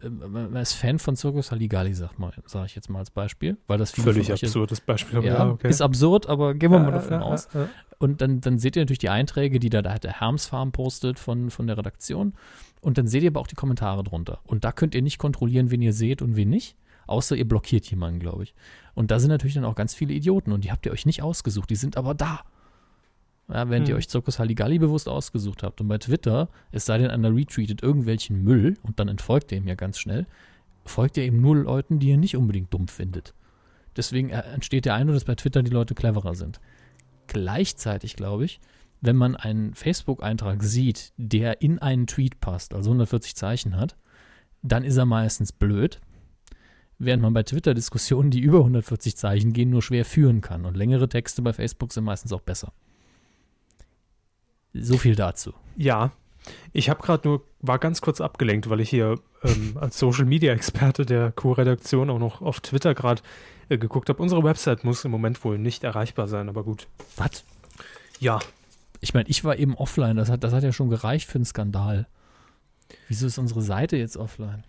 äh, 0.00 0.08
man 0.08 0.56
ist 0.56 0.72
Fan 0.74 0.98
von 0.98 1.16
Circus 1.16 1.50
Halligalli, 1.50 1.92
sagt 1.94 2.18
mal, 2.18 2.32
sage 2.46 2.66
ich 2.66 2.74
jetzt 2.74 2.88
mal 2.88 3.00
als 3.00 3.10
Beispiel, 3.10 3.58
weil 3.66 3.78
das 3.78 3.90
Völlig 3.90 4.32
absurdes 4.32 4.80
Beispiel. 4.80 5.22
Ja, 5.24 5.50
okay. 5.50 5.68
ist 5.68 5.82
absurd, 5.82 6.28
aber 6.28 6.54
gehen 6.54 6.70
wir 6.72 6.78
mal 6.78 6.88
Äh, 6.88 6.92
davon 6.92 7.20
äh, 7.20 7.24
aus. 7.24 7.46
äh, 7.54 7.62
äh. 7.64 7.66
Und 7.98 8.22
dann, 8.22 8.40
dann 8.40 8.58
seht 8.58 8.76
ihr 8.76 8.82
natürlich 8.82 8.98
die 9.00 9.10
Einträge, 9.10 9.58
die 9.58 9.68
da, 9.68 9.82
da 9.82 9.92
hat 9.92 10.04
der 10.04 10.20
Herms 10.20 10.46
Farm 10.46 10.72
postet 10.72 11.18
von, 11.18 11.50
von 11.50 11.66
der 11.66 11.76
Redaktion. 11.76 12.32
Und 12.80 12.96
dann 12.96 13.06
seht 13.06 13.22
ihr 13.22 13.28
aber 13.30 13.40
auch 13.40 13.46
die 13.46 13.56
Kommentare 13.56 14.02
drunter. 14.02 14.40
Und 14.44 14.64
da 14.64 14.72
könnt 14.72 14.94
ihr 14.94 15.02
nicht 15.02 15.18
kontrollieren, 15.18 15.70
wen 15.70 15.82
ihr 15.82 15.92
seht 15.92 16.22
und 16.22 16.34
wen 16.34 16.48
nicht. 16.48 16.76
Außer 17.10 17.34
ihr 17.36 17.46
blockiert 17.48 17.90
jemanden, 17.90 18.20
glaube 18.20 18.44
ich. 18.44 18.54
Und 18.94 19.10
da 19.10 19.18
sind 19.18 19.30
natürlich 19.30 19.54
dann 19.54 19.64
auch 19.64 19.74
ganz 19.74 19.94
viele 19.94 20.14
Idioten 20.14 20.52
und 20.52 20.64
die 20.64 20.70
habt 20.70 20.86
ihr 20.86 20.92
euch 20.92 21.06
nicht 21.06 21.22
ausgesucht. 21.22 21.68
Die 21.68 21.76
sind 21.76 21.96
aber 21.96 22.14
da. 22.14 22.40
Ja, 23.48 23.68
während 23.68 23.88
ihr 23.88 23.94
Hm. 23.94 23.98
euch 23.98 24.08
Zirkus 24.08 24.38
Halligalli 24.38 24.78
bewusst 24.78 25.08
ausgesucht 25.08 25.64
habt. 25.64 25.80
Und 25.80 25.88
bei 25.88 25.98
Twitter, 25.98 26.48
es 26.70 26.86
sei 26.86 26.98
denn, 26.98 27.10
einer 27.10 27.34
retweetet 27.34 27.82
irgendwelchen 27.82 28.44
Müll 28.44 28.76
und 28.84 29.00
dann 29.00 29.08
entfolgt 29.08 29.50
ihr 29.50 29.58
ihm 29.58 29.66
ja 29.66 29.74
ganz 29.74 29.98
schnell, 29.98 30.26
folgt 30.84 31.16
ihr 31.16 31.24
eben 31.24 31.40
nur 31.40 31.56
Leuten, 31.56 31.98
die 31.98 32.10
ihr 32.10 32.16
nicht 32.16 32.36
unbedingt 32.36 32.72
dumm 32.72 32.86
findet. 32.86 33.34
Deswegen 33.96 34.30
äh, 34.30 34.42
entsteht 34.42 34.84
der 34.84 34.94
Eindruck, 34.94 35.16
dass 35.16 35.24
bei 35.24 35.34
Twitter 35.34 35.64
die 35.64 35.72
Leute 35.72 35.96
cleverer 35.96 36.36
sind. 36.36 36.60
Gleichzeitig 37.26 38.14
glaube 38.14 38.44
ich, 38.44 38.60
wenn 39.00 39.16
man 39.16 39.34
einen 39.34 39.74
Facebook-Eintrag 39.74 40.62
sieht, 40.62 41.12
der 41.16 41.60
in 41.60 41.80
einen 41.80 42.06
Tweet 42.06 42.40
passt, 42.40 42.72
also 42.72 42.90
140 42.90 43.34
Zeichen 43.34 43.76
hat, 43.76 43.96
dann 44.62 44.84
ist 44.84 44.96
er 44.96 45.06
meistens 45.06 45.50
blöd, 45.52 46.00
während 47.00 47.22
man 47.22 47.32
bei 47.32 47.42
Twitter-Diskussionen, 47.42 48.30
die 48.30 48.40
über 48.40 48.58
140 48.58 49.16
Zeichen 49.16 49.52
gehen, 49.52 49.70
nur 49.70 49.82
schwer 49.82 50.04
führen 50.04 50.40
kann. 50.42 50.64
Und 50.64 50.76
längere 50.76 51.08
Texte 51.08 51.42
bei 51.42 51.52
Facebook 51.52 51.92
sind 51.92 52.04
meistens 52.04 52.32
auch 52.32 52.42
besser. 52.42 52.72
So 54.72 54.96
viel 54.98 55.16
dazu. 55.16 55.52
Ja, 55.76 56.12
ich 56.72 56.88
habe 56.88 57.02
gerade 57.02 57.26
nur, 57.26 57.44
war 57.60 57.78
ganz 57.78 58.00
kurz 58.00 58.20
abgelenkt, 58.20 58.70
weil 58.70 58.80
ich 58.80 58.90
hier 58.90 59.18
ähm, 59.42 59.76
als 59.80 59.98
Social 59.98 60.26
Media 60.26 60.52
Experte 60.52 61.04
der 61.04 61.32
Co-Redaktion 61.32 62.10
auch 62.10 62.18
noch 62.18 62.42
auf 62.42 62.60
Twitter 62.60 62.94
gerade 62.94 63.22
äh, 63.68 63.78
geguckt 63.78 64.08
habe. 64.08 64.22
Unsere 64.22 64.44
Website 64.44 64.84
muss 64.84 65.04
im 65.04 65.10
Moment 65.10 65.42
wohl 65.44 65.58
nicht 65.58 65.82
erreichbar 65.82 66.28
sein, 66.28 66.48
aber 66.48 66.62
gut. 66.62 66.86
Was? 67.16 67.44
Ja, 68.20 68.38
Ich 69.00 69.14
meine, 69.14 69.28
ich 69.28 69.44
war 69.44 69.56
eben 69.56 69.74
offline, 69.74 70.16
das 70.16 70.30
hat, 70.30 70.44
das 70.44 70.52
hat 70.52 70.62
ja 70.62 70.72
schon 70.72 70.90
gereicht 70.90 71.28
für 71.28 71.36
einen 71.36 71.46
Skandal. 71.46 72.06
Wieso 73.08 73.26
ist 73.26 73.38
unsere 73.38 73.62
Seite 73.62 73.96
jetzt 73.96 74.16
offline? 74.16 74.64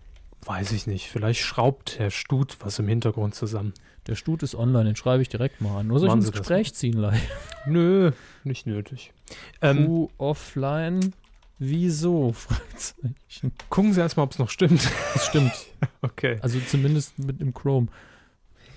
Weiß 0.45 0.71
ich 0.71 0.87
nicht. 0.87 1.09
Vielleicht 1.09 1.41
schraubt 1.41 1.99
Herr 1.99 2.11
Stut 2.11 2.57
was 2.61 2.79
im 2.79 2.87
Hintergrund 2.87 3.35
zusammen. 3.35 3.73
Der 4.07 4.15
Stut 4.15 4.41
ist 4.41 4.55
online, 4.55 4.85
den 4.85 4.95
schreibe 4.95 5.21
ich 5.21 5.29
direkt 5.29 5.61
mal 5.61 5.79
an. 5.79 5.87
Nur 5.87 5.99
soll 5.99 6.09
ich 6.09 6.15
ins 6.15 6.31
Gespräch 6.31 6.73
ziehen, 6.73 6.97
Leih. 6.97 7.19
Nö, 7.67 8.11
nicht 8.43 8.65
nötig. 8.65 9.13
Ähm, 9.61 9.85
Q 9.85 10.09
offline. 10.17 11.13
Wieso? 11.59 12.33
Fragezeichen. 12.33 13.53
gucken 13.69 13.93
Sie 13.93 13.99
erstmal, 13.99 14.23
ob 14.23 14.31
es 14.31 14.39
noch 14.39 14.49
stimmt. 14.49 14.89
Das 15.13 15.27
stimmt. 15.27 15.51
okay. 16.01 16.39
Also 16.41 16.59
zumindest 16.59 17.19
mit 17.19 17.39
dem 17.39 17.53
Chrome. 17.53 17.87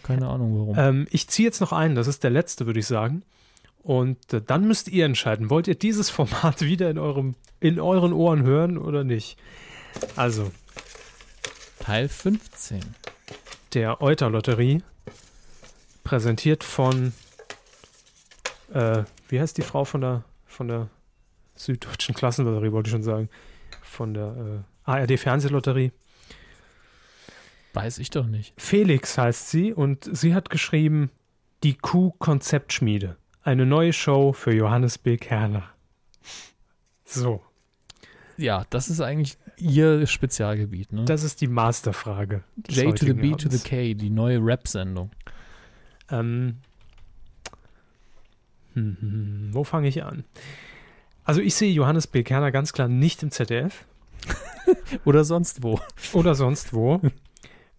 Keine 0.03 0.29
Ahnung 0.29 0.59
warum. 0.59 0.75
Ähm, 0.79 1.07
ich 1.11 1.29
ziehe 1.29 1.49
jetzt 1.49 1.63
noch 1.63 1.73
einen, 1.73 1.95
das 1.95 2.07
ist 2.07 2.23
der 2.23 2.31
letzte, 2.31 2.67
würde 2.67 2.81
ich 2.81 2.87
sagen. 2.87 3.23
Und 3.83 4.35
äh, 4.35 4.43
dann 4.43 4.69
müsst 4.69 4.89
ihr 4.89 5.07
entscheiden, 5.07 5.49
wollt 5.49 5.67
ihr 5.69 5.75
dieses 5.75 6.11
Format 6.11 6.61
wieder 6.65 6.91
in, 6.91 6.99
eurem, 6.99 7.35
in 7.61 7.81
euren 7.81 8.13
Ohren 8.13 8.43
hören 8.43 8.77
oder 8.77 9.03
nicht? 9.03 9.39
Also, 10.17 10.51
Teil 11.85 12.09
15. 12.09 12.81
der 13.75 14.01
Euter-Lotterie, 14.01 14.83
präsentiert 16.03 16.65
von, 16.65 17.13
äh, 18.73 19.03
wie 19.29 19.39
heißt 19.39 19.59
die 19.59 19.63
Frau 19.63 19.85
von 19.85 20.01
der, 20.01 20.25
von 20.47 20.69
der 20.69 20.89
Süddeutschen 21.57 22.15
Klassenlotterie, 22.15 22.73
wollte 22.73 22.89
ich 22.89 22.93
schon 22.93 23.03
sagen, 23.03 23.29
von 23.83 24.15
der 24.15 24.65
äh, 24.87 24.91
ARD-Fernsehlotterie. 24.91 25.93
Weiß 27.75 27.99
ich 27.99 28.09
doch 28.09 28.25
nicht. 28.25 28.55
Felix 28.57 29.19
heißt 29.19 29.51
sie 29.51 29.75
und 29.75 30.09
sie 30.11 30.35
hat 30.35 30.49
geschrieben, 30.49 31.11
die 31.65 31.75
Kuh-Konzeptschmiede, 31.75 33.19
eine 33.43 33.67
neue 33.67 33.93
Show 33.93 34.33
für 34.33 34.55
Johannes 34.55 34.97
B. 34.97 35.19
Kerner. 35.19 35.69
So, 37.05 37.43
Ja, 38.39 38.65
das 38.71 38.89
ist 38.89 39.03
eigentlich 39.03 39.37
ihr 39.57 40.07
Spezialgebiet, 40.07 40.93
ne? 40.93 41.05
das 41.05 41.23
ist 41.23 41.41
die 41.41 41.47
Masterfrage. 41.47 42.43
J 42.69 42.97
to 42.97 43.07
the 43.07 43.13
B 43.13 43.33
to 43.33 43.39
the 43.39 43.47
Abends. 43.47 43.65
K, 43.65 43.95
die 43.95 44.11
neue 44.11 44.39
Rap-Sendung. 44.39 45.11
Ähm, 46.11 46.59
hm, 48.75 48.97
hm, 49.01 49.11
hm, 49.11 49.49
wo 49.53 49.65
fange 49.65 49.89
ich 49.89 50.03
an? 50.05 50.25
Also 51.25 51.41
ich 51.41 51.55
sehe 51.55 51.73
Johannes 51.73 52.07
B. 52.07 52.23
Kerner 52.23 52.53
ganz 52.53 52.73
klar 52.73 52.89
nicht 52.89 53.23
im 53.23 53.31
ZDF 53.31 53.87
Oder 55.05 55.25
sonst 55.25 55.63
wo. 55.63 55.81
oder 56.13 56.35
sonst 56.35 56.73
wo. 56.73 57.01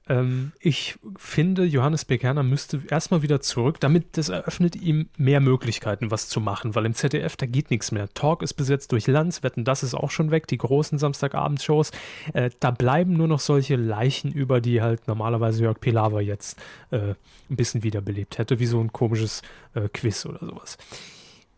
ähm, 0.08 0.52
ich 0.60 0.98
finde, 1.18 1.64
Johannes 1.64 2.06
B. 2.06 2.18
Kerner 2.18 2.44
müsste 2.44 2.82
erstmal 2.90 3.24
wieder 3.24 3.42
zurück, 3.42 3.80
damit 3.80 4.18
das 4.18 4.30
eröffnet 4.30 4.76
ihm 4.76 5.10
mehr 5.18 5.40
Möglichkeiten, 5.40 6.12
was 6.12 6.30
zu 6.30 6.40
machen, 6.40 6.76
weil 6.76 6.86
im 6.86 6.94
ZDF, 6.94 7.36
da 7.36 7.48
geht 7.48 7.72
nichts 7.72 7.92
mehr. 7.92 8.08
Talk 8.14 8.44
ist 8.44 8.54
besetzt 8.54 8.92
durch 8.92 9.08
Lanz, 9.08 9.42
Wetten, 9.42 9.64
das 9.64 9.82
ist 9.82 9.96
auch 9.96 10.12
schon 10.12 10.30
weg, 10.30 10.48
die 10.48 10.58
großen 10.58 11.00
Samstagabendshows. 11.00 11.92
Äh, 12.34 12.52
da 12.60 12.72
bleiben 12.72 13.14
nur 13.14 13.28
noch 13.28 13.40
solche 13.40 13.76
Leichen 13.76 14.32
über, 14.32 14.62
die 14.62 14.82
halt 14.82 15.08
normalerweise 15.08 15.64
Jörg 15.64 15.80
Pilawa 15.80 16.22
jetzt 16.22 16.60
äh, 16.92 17.16
ein 17.50 17.56
bisschen 17.56 17.82
wiederbelebt 17.82 18.38
hätte, 18.38 18.60
wie 18.60 18.68
so 18.68 18.80
ein 18.80 18.94
komisches 18.94 19.42
äh, 19.74 19.90
Quiz 19.90 20.26
oder 20.26 20.40
sowas. 20.40 20.78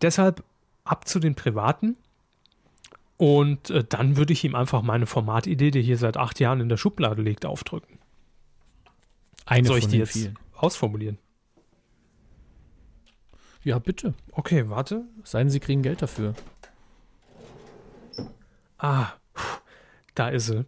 Deshalb 0.01 0.43
ab 0.85 1.07
zu 1.07 1.19
den 1.19 1.35
Privaten. 1.35 1.97
Und 3.17 3.71
äh, 3.71 3.83
dann 3.83 4.15
würde 4.15 4.31
ich 4.31 4.43
ihm 4.43 4.55
einfach 4.55 4.83
meine 4.83 5.07
Formatidee, 5.07 5.71
die 5.71 5.81
hier 5.81 5.97
seit 5.97 6.17
acht 6.17 6.39
Jahren 6.39 6.61
in 6.61 6.69
der 6.69 6.77
Schublade 6.77 7.21
liegt, 7.21 7.45
aufdrücken. 7.45 7.96
Eine 9.47 9.67
Soll 9.67 9.77
ich 9.77 9.83
von 9.85 9.91
die 9.91 9.97
jetzt 9.97 10.13
vielen. 10.13 10.37
ausformulieren? 10.55 11.17
Ja, 13.63 13.79
bitte. 13.79 14.13
Okay, 14.31 14.69
warte. 14.69 15.05
Seien 15.23 15.49
Sie 15.49 15.59
kriegen 15.59 15.81
Geld 15.81 16.01
dafür. 16.01 16.33
Ah, 18.77 19.11
da 20.15 20.29
ist 20.29 20.47
sie. 20.47 20.65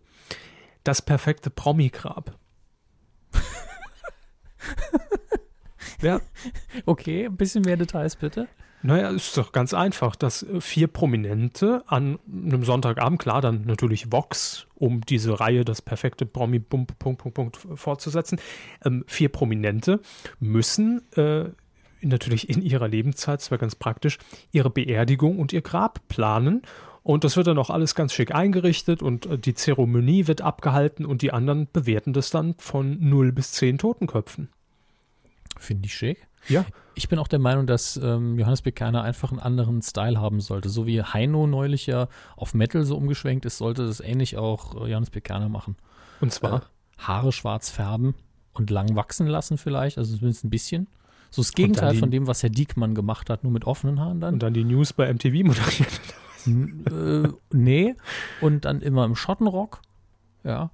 Das 0.84 1.01
perfekte 1.01 1.49
Promi-Grab. 1.49 2.38
ja, 6.01 6.19
Okay, 6.85 7.26
ein 7.26 7.38
bisschen 7.38 7.64
mehr 7.64 7.77
Details 7.77 8.15
bitte. 8.15 8.47
Naja, 8.81 9.10
ist 9.10 9.38
doch 9.38 9.51
ganz 9.51 9.73
einfach, 9.73 10.15
dass 10.15 10.43
äh, 10.43 10.61
vier 10.61 10.88
Prominente 10.88 11.84
an 11.88 12.19
einem 12.27 12.64
Sonntagabend, 12.64 13.19
klar, 13.19 13.41
dann 13.41 13.65
natürlich 13.65 14.11
Vox, 14.11 14.68
um 14.76 15.01
diese 15.01 15.39
Reihe 15.39 15.65
das 15.65 15.81
perfekte 15.81 16.26
Promi 16.26 16.60
Punkt, 16.60 16.97
Punkt, 16.99 17.22
Punkt, 17.22 17.35
Punkt 17.35 17.57
fortzusetzen. 17.76 18.39
Ähm, 18.85 19.03
vier 19.07 19.30
Prominente 19.30 19.99
müssen 20.39 21.01
äh, 21.15 21.45
natürlich 22.01 22.49
in 22.49 22.61
ihrer 22.61 22.88
Lebenszeit, 22.88 23.49
wäre 23.51 23.60
ganz 23.60 23.76
praktisch, 23.76 24.18
ihre 24.51 24.69
Beerdigung 24.69 25.39
und 25.39 25.51
ihr 25.51 25.61
Grab 25.61 26.07
planen. 26.07 26.61
Und 27.03 27.23
das 27.23 27.38
wird 27.38 27.47
dann 27.47 27.57
auch 27.57 27.69
alles 27.69 27.95
ganz 27.95 28.14
schick 28.14 28.34
eingerichtet 28.34 29.01
und 29.01 29.26
äh, 29.26 29.38
die 29.38 29.56
Zeremonie 29.56 30.27
wird 30.27 30.41
abgehalten 30.41 31.06
und 31.06 31.22
die 31.22 31.34
anderen 31.34 31.68
bewerten 31.72 32.14
das 32.14 32.30
dann 32.30 32.56
von 32.57 32.97
0 32.99 33.34
bis 33.34 33.51
10 33.53 33.77
Totenköpfen. 33.77 34.49
Finde 35.60 35.86
ich 35.86 35.94
schick. 35.94 36.27
Ja. 36.48 36.65
Ich 36.95 37.07
bin 37.10 37.19
auch 37.19 37.27
der 37.27 37.40
Meinung, 37.40 37.68
dass 37.68 37.98
ähm, 37.98 38.40
Johannes 38.40 38.61
Bekerner 38.61 39.03
einfach 39.03 39.31
einen 39.31 39.40
anderen 39.40 39.81
Style 39.81 40.19
haben 40.19 40.40
sollte. 40.41 40.69
So 40.69 40.86
wie 40.88 41.02
Heino 41.03 41.48
neulich 41.48 41.86
ja 41.86 42.07
auf 42.36 42.53
Metal 42.53 42.84
so 42.84 42.98
umgeschwenkt 42.98 43.45
ist, 43.45 43.57
sollte 43.57 43.86
das 43.86 43.99
ähnlich 43.99 44.38
auch 44.38 44.76
äh, 44.76 44.90
Johannes 44.90 45.10
Bekerner 45.10 45.49
machen. 45.49 45.76
Und 46.22 46.34
zwar? 46.34 46.61
Äh, 46.64 46.65
Haare 46.98 47.31
schwarz 47.31 47.69
färben 47.69 48.15
und 48.53 48.69
lang 48.69 48.95
wachsen 48.95 49.27
lassen 49.27 49.57
vielleicht, 49.57 49.98
also 49.98 50.15
zumindest 50.15 50.44
ein 50.44 50.49
bisschen. 50.49 50.88
So 51.30 51.41
das 51.41 51.53
Gegenteil 51.53 51.94
die- 51.94 51.99
von 51.99 52.10
dem, 52.11 52.26
was 52.27 52.41
Herr 52.44 52.49
Diekmann 52.49 52.95
gemacht 52.95 53.30
hat, 53.30 53.44
nur 53.44 53.53
mit 53.53 53.65
offenen 53.65 53.99
Haaren 53.99 54.19
dann. 54.19 54.34
Und 54.36 54.44
dann 54.44 54.53
die 54.53 54.64
News 54.64 54.94
bei 54.94 55.07
MTV 55.14 55.44
moderiert. 55.45 56.02
Äh, 56.48 57.30
nee. 57.52 57.95
Und 58.41 58.65
dann 58.65 58.81
immer 58.81 59.06
im 59.06 59.15
Schottenrock. 59.15 59.81
Ja. 60.44 60.72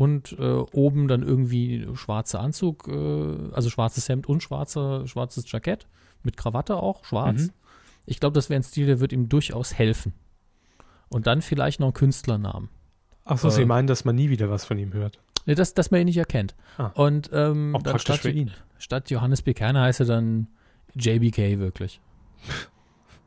Und 0.00 0.32
äh, 0.38 0.42
oben 0.72 1.08
dann 1.08 1.22
irgendwie 1.22 1.86
schwarzer 1.92 2.40
Anzug, 2.40 2.88
äh, 2.88 3.52
also 3.52 3.68
schwarzes 3.68 4.08
Hemd 4.08 4.26
und 4.26 4.42
schwarzer, 4.42 5.06
schwarzes 5.06 5.52
Jackett. 5.52 5.88
Mit 6.22 6.38
Krawatte 6.38 6.76
auch, 6.76 7.04
schwarz. 7.04 7.42
Mhm. 7.42 7.50
Ich 8.06 8.18
glaube, 8.18 8.32
das 8.32 8.48
wäre 8.48 8.58
ein 8.60 8.62
Stil, 8.62 8.86
der 8.86 9.00
wird 9.00 9.12
ihm 9.12 9.28
durchaus 9.28 9.74
helfen. 9.74 10.14
Und 11.10 11.26
dann 11.26 11.42
vielleicht 11.42 11.80
noch 11.80 11.88
einen 11.88 11.92
Künstlernamen. 11.94 12.70
Achso, 13.26 13.48
Äh. 13.48 13.50
Sie 13.50 13.66
meinen, 13.66 13.86
dass 13.88 14.06
man 14.06 14.14
nie 14.14 14.30
wieder 14.30 14.48
was 14.48 14.64
von 14.64 14.78
ihm 14.78 14.94
hört. 14.94 15.18
Nee, 15.44 15.54
dass, 15.54 15.74
dass 15.74 15.90
man 15.90 16.00
ihn 16.00 16.06
nicht 16.06 16.16
erkennt. 16.16 16.54
Ah. 16.78 16.86
Und 16.94 17.28
ähm, 17.34 17.74
Auch 17.76 17.82
dann 17.82 17.92
praktisch 17.92 18.02
statt, 18.16 18.20
für 18.20 18.30
ihn. 18.30 18.50
statt 18.78 19.10
Johannes 19.10 19.42
B. 19.42 19.52
Kerner 19.52 19.82
heißt 19.82 20.00
er 20.00 20.06
dann 20.06 20.46
JBK 20.94 21.58
wirklich. 21.58 22.00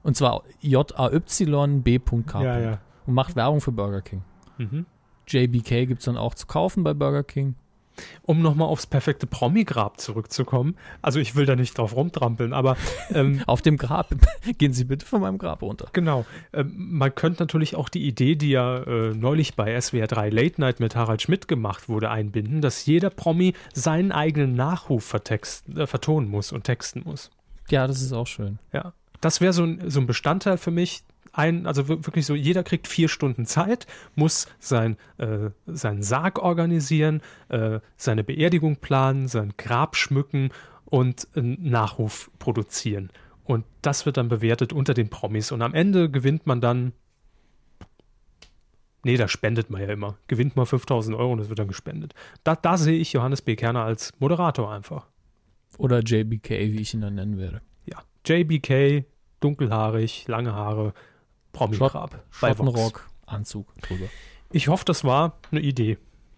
Und 0.02 0.18
zwar 0.18 0.42
J-A-Y-B.K. 0.62 2.44
Ja, 2.44 2.60
ja. 2.60 2.80
Und 3.06 3.14
macht 3.14 3.36
Werbung 3.36 3.62
für 3.62 3.72
Burger 3.72 4.02
King. 4.02 4.24
Mhm. 4.58 4.88
JBK 5.28 5.88
gibt 5.88 6.00
es 6.00 6.06
dann 6.06 6.18
auch 6.18 6.36
zu 6.36 6.48
kaufen 6.48 6.84
bei 6.84 6.94
Burger 6.94 7.24
King. 7.24 7.56
Um 8.24 8.42
nochmal 8.42 8.68
aufs 8.68 8.88
perfekte 8.88 9.28
Promi-Grab 9.28 10.00
zurückzukommen. 10.00 10.76
Also 11.02 11.20
ich 11.20 11.36
will 11.36 11.46
da 11.46 11.56
nicht 11.56 11.78
drauf 11.78 11.96
rumtrampeln, 11.96 12.54
aber 12.54 12.76
ähm, 13.14 13.44
Auf 13.48 13.62
dem 13.62 13.78
Grab. 13.78 14.10
Gehen 14.58 14.74
Sie 14.74 14.86
bitte 14.86 15.06
von 15.06 15.22
meinem 15.22 15.38
Grab 15.38 15.62
runter. 15.62 15.88
Genau. 15.94 16.26
Ähm, 16.54 16.74
man 16.76 17.14
könnte 17.14 17.44
natürlich 17.44 17.76
auch 17.76 17.90
die 17.90 18.08
Idee, 18.08 18.36
die 18.36 18.50
ja 18.50 18.78
äh, 18.84 19.14
neulich 19.14 19.56
bei 19.56 19.80
SWR 19.80 20.08
3 20.08 20.30
Late 20.30 20.62
Night 20.62 20.80
mit 20.80 20.96
Harald 20.96 21.22
Schmidt 21.22 21.48
gemacht 21.48 21.88
wurde, 21.88 22.10
einbinden, 22.10 22.62
dass 22.62 22.86
jeder 22.86 23.10
Promi 23.10 23.54
seinen 23.74 24.12
eigenen 24.12 24.56
Nachruf 24.56 25.04
vertext, 25.04 25.70
äh, 25.78 25.86
vertonen 25.86 26.30
muss 26.30 26.52
und 26.52 26.64
texten 26.64 27.04
muss. 27.06 27.30
Ja, 27.70 27.88
das 27.88 28.02
ist 28.02 28.14
auch 28.14 28.28
schön. 28.28 28.60
Ja. 28.72 28.94
Das 29.22 29.40
wäre 29.40 29.54
so 29.54 29.64
ein, 29.64 29.90
so 29.90 30.00
ein 30.00 30.08
Bestandteil 30.08 30.58
für 30.58 30.72
mich. 30.72 31.04
Ein, 31.34 31.66
also 31.68 31.88
wir- 31.90 32.06
wirklich 32.06 32.26
so, 32.28 32.36
jeder 32.36 32.64
kriegt 32.64 32.88
vier 32.88 33.10
Stunden 33.10 33.46
Zeit, 33.46 33.88
muss 34.16 34.48
sein, 34.60 34.98
äh, 35.18 35.50
seinen 35.66 36.04
Sarg 36.04 36.40
organisieren, 36.40 37.22
äh, 37.50 37.80
seine 37.98 38.24
Beerdigung 38.24 38.78
planen, 38.78 39.28
sein 39.28 39.54
Grab 39.58 39.96
schmücken 39.96 40.52
und 40.86 41.28
einen 41.36 41.70
Nachruf 41.70 42.30
produzieren. 42.38 43.10
Und 43.46 43.66
das 43.82 44.06
wird 44.06 44.18
dann 44.18 44.30
bewertet 44.30 44.72
unter 44.74 44.94
den 44.94 45.10
Promis. 45.10 45.52
Und 45.52 45.62
am 45.64 45.74
Ende 45.74 46.10
gewinnt 46.10 46.46
man 46.46 46.62
dann. 46.62 46.94
Nee, 49.04 49.18
da 49.18 49.28
spendet 49.28 49.70
man 49.70 49.82
ja 49.82 49.88
immer. 49.88 50.18
Gewinnt 50.28 50.56
man 50.56 50.66
5000 50.66 51.18
Euro 51.18 51.34
und 51.34 51.40
das 51.40 51.50
wird 51.50 51.60
dann 51.60 51.68
gespendet. 51.68 52.14
Da, 52.44 52.56
da 52.56 52.78
sehe 52.78 52.98
ich 53.00 53.12
Johannes 53.12 53.42
B. 53.42 53.56
Kerner 53.56 53.84
als 53.84 54.14
Moderator 54.20 54.72
einfach. 54.72 55.08
Oder 55.78 56.00
JBK, 56.00 56.72
wie 56.72 56.80
ich 56.82 56.94
ihn 56.94 57.02
dann 57.02 57.16
nennen 57.16 57.38
werde. 57.38 57.62
Ja. 57.86 57.98
JBK, 58.26 59.04
dunkelhaarig, 59.42 60.26
lange 60.28 60.54
Haare, 60.54 60.94
Promi-Grab. 61.54 62.24
Schottenrock, 62.32 63.08
Anzug 63.26 63.74
drüber. 63.82 64.06
Ich 64.52 64.68
hoffe, 64.68 64.84
das 64.86 65.04
war 65.04 65.38
eine 65.52 65.62
Idee. 65.62 65.98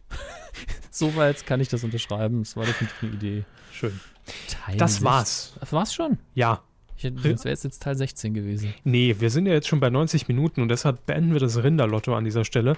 Soweit 0.92 1.46
kann 1.46 1.60
ich 1.60 1.68
das 1.68 1.84
unterschreiben. 1.84 2.44
Das 2.44 2.56
war 2.56 2.66
definitiv 2.66 2.98
eine 3.02 3.12
Idee. 3.14 3.44
Schön. 3.72 4.00
Teil 4.48 4.78
Das 4.78 5.00
sech- 5.00 5.04
war's. 5.04 5.54
Das 5.60 5.74
war's 5.74 5.94
schon. 5.94 6.18
Ja. 6.34 6.62
Ich 6.98 7.04
hätte, 7.04 7.16
das 7.30 7.44
wäre 7.44 7.54
jetzt, 7.62 7.84
Teil 7.84 7.96
16 7.96 8.34
gewesen. 8.34 8.74
Nee, 8.86 9.16
wir 9.20 9.30
sind 9.30 9.48
ja 9.48 9.54
jetzt 9.54 9.68
schon 9.68 9.82
bei 9.82 9.90
90 9.90 10.30
Minuten 10.30 10.62
und 10.62 10.70
deshalb 10.70 11.06
beenden 11.06 11.34
wir 11.34 11.42
das 11.42 11.62
Rinderlotto 11.62 12.16
an 12.16 12.24
dieser 12.24 12.46
Stelle. 12.46 12.74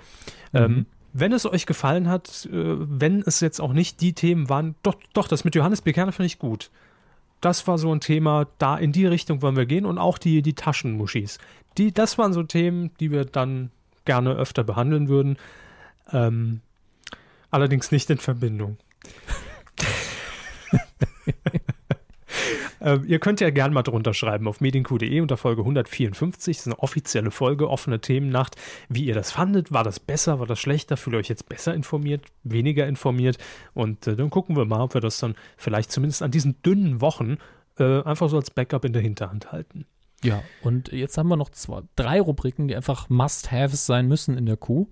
Mhm. 0.53 0.59
Ähm, 0.59 0.85
wenn 1.13 1.33
es 1.33 1.45
euch 1.45 1.65
gefallen 1.67 2.07
hat, 2.09 2.47
äh, 2.51 2.51
wenn 2.53 3.21
es 3.21 3.39
jetzt 3.41 3.59
auch 3.61 3.73
nicht 3.73 4.01
die 4.01 4.13
Themen 4.13 4.49
waren, 4.49 4.75
doch, 4.81 4.95
doch, 5.13 5.27
das 5.27 5.43
mit 5.43 5.53
Johannes 5.55 5.81
B. 5.81 5.93
Kerner 5.93 6.11
finde 6.11 6.27
ich 6.27 6.39
gut. 6.39 6.71
Das 7.41 7.67
war 7.67 7.77
so 7.77 7.93
ein 7.93 7.99
Thema, 7.99 8.47
da 8.57 8.77
in 8.77 8.91
die 8.91 9.05
Richtung 9.05 9.41
wollen 9.41 9.55
wir 9.55 9.65
gehen 9.65 9.85
und 9.85 9.97
auch 9.97 10.17
die, 10.17 10.41
die 10.41 10.53
Taschenmuschis. 10.53 11.37
Die, 11.77 11.93
das 11.93 12.17
waren 12.17 12.33
so 12.33 12.43
Themen, 12.43 12.91
die 12.99 13.11
wir 13.11 13.25
dann 13.25 13.71
gerne 14.05 14.33
öfter 14.33 14.63
behandeln 14.63 15.07
würden. 15.07 15.37
Ähm, 16.11 16.61
allerdings 17.51 17.91
nicht 17.91 18.09
in 18.09 18.17
Verbindung. 18.17 18.77
Ähm, 22.87 23.03
ihr 23.05 23.19
könnt 23.19 23.41
ja 23.41 23.49
gerne 23.49 23.73
mal 23.73 23.83
drunter 23.83 24.13
schreiben 24.13 24.47
auf 24.47 24.61
medienq.de 24.61 25.19
unter 25.19 25.35
Folge 25.35 25.61
154. 25.61 26.55
Das 26.55 26.65
ist 26.65 26.71
eine 26.71 26.79
offizielle 26.79 27.31
Folge, 27.31 27.69
offene 27.69 27.99
Themennacht. 27.99 28.55
Wie 28.87 29.03
ihr 29.03 29.13
das 29.13 29.31
fandet, 29.31 29.73
war 29.73 29.83
das 29.83 29.99
besser, 29.99 30.39
war 30.39 30.47
das 30.47 30.59
schlechter? 30.59 30.95
Fühlt 30.95 31.15
ihr 31.15 31.19
euch 31.19 31.27
jetzt 31.27 31.49
besser 31.49 31.73
informiert, 31.73 32.23
weniger 32.43 32.87
informiert? 32.87 33.39
Und 33.73 34.07
äh, 34.07 34.15
dann 34.15 34.29
gucken 34.29 34.55
wir 34.55 34.63
mal, 34.63 34.81
ob 34.81 34.93
wir 34.93 35.01
das 35.01 35.19
dann 35.19 35.35
vielleicht 35.57 35.91
zumindest 35.91 36.23
an 36.23 36.31
diesen 36.31 36.61
dünnen 36.61 37.01
Wochen 37.01 37.39
äh, 37.77 38.03
einfach 38.03 38.29
so 38.29 38.37
als 38.37 38.51
Backup 38.51 38.85
in 38.85 38.93
der 38.93 39.01
Hinterhand 39.01 39.51
halten. 39.51 39.85
Ja, 40.23 40.41
und 40.63 40.93
jetzt 40.93 41.17
haben 41.17 41.27
wir 41.27 41.35
noch 41.35 41.49
zwei, 41.49 41.81
drei 41.97 42.21
Rubriken, 42.21 42.69
die 42.69 42.75
einfach 42.75 43.09
Must-Haves 43.09 43.85
sein 43.85 44.07
müssen 44.07 44.37
in 44.37 44.45
der 44.45 44.57
Kuh. 44.57 44.87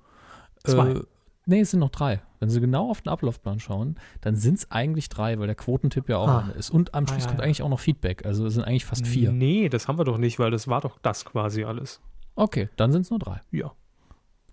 Zwei. 0.65 0.99
Nee, 1.47 1.59
es 1.59 1.72
sind 1.72 1.80
noch 1.80 1.89
drei. 1.91 2.22
Wenn 2.39 2.49
Sie 2.49 2.59
genau 2.59 2.89
auf 2.89 3.01
den 3.01 3.09
Ablaufplan 3.09 3.59
schauen, 3.59 3.99
dann 4.22 4.35
sind 4.35 4.55
es 4.57 4.72
eigentlich 4.72 5.09
drei, 5.09 5.38
weil 5.38 5.45
der 5.45 5.55
Quotentipp 5.55 6.09
ja 6.09 6.17
auch 6.17 6.27
Ah. 6.27 6.39
eine 6.39 6.53
ist. 6.53 6.72
Und 6.72 6.93
am 6.95 7.03
Ah, 7.05 7.07
Schluss 7.07 7.23
ja, 7.23 7.27
kommt 7.30 7.39
ja. 7.39 7.45
eigentlich 7.45 7.61
auch 7.61 7.69
noch 7.69 7.80
Feedback. 7.80 8.26
Also 8.26 8.47
es 8.47 8.55
sind 8.55 8.63
eigentlich 8.63 8.85
fast 8.85 9.05
vier. 9.05 9.31
Nee, 9.31 9.69
das 9.69 9.88
haben 9.88 9.99
wir 9.99 10.05
doch 10.05 10.17
nicht, 10.17 10.39
weil 10.39 10.49
das 10.49 10.67
war 10.67 10.81
doch 10.81 10.97
das 11.03 11.23
quasi 11.23 11.63
alles. 11.63 12.01
Okay, 12.35 12.69
dann 12.77 12.91
sind 12.91 13.01
es 13.03 13.09
nur 13.11 13.19
drei. 13.19 13.41
Ja. 13.51 13.72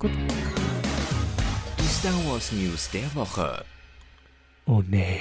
Die 0.03 1.85
Star 1.87 2.13
Wars 2.29 2.51
News 2.51 2.91
der 2.91 3.13
Woche. 3.15 3.63
Oh 4.65 4.83
nee. 4.87 5.19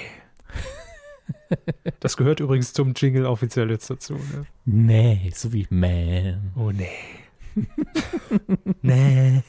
das 2.00 2.16
gehört 2.16 2.40
übrigens 2.40 2.72
zum 2.74 2.92
Jingle 2.94 3.26
offiziell 3.26 3.70
jetzt 3.70 3.88
dazu. 3.90 4.14
Ne? 4.14 4.46
Nee, 4.64 5.30
so 5.34 5.52
wie 5.52 5.66
man. 5.70 6.52
Oh 6.56 6.70
nee. 6.70 6.88
nee. 8.82 9.42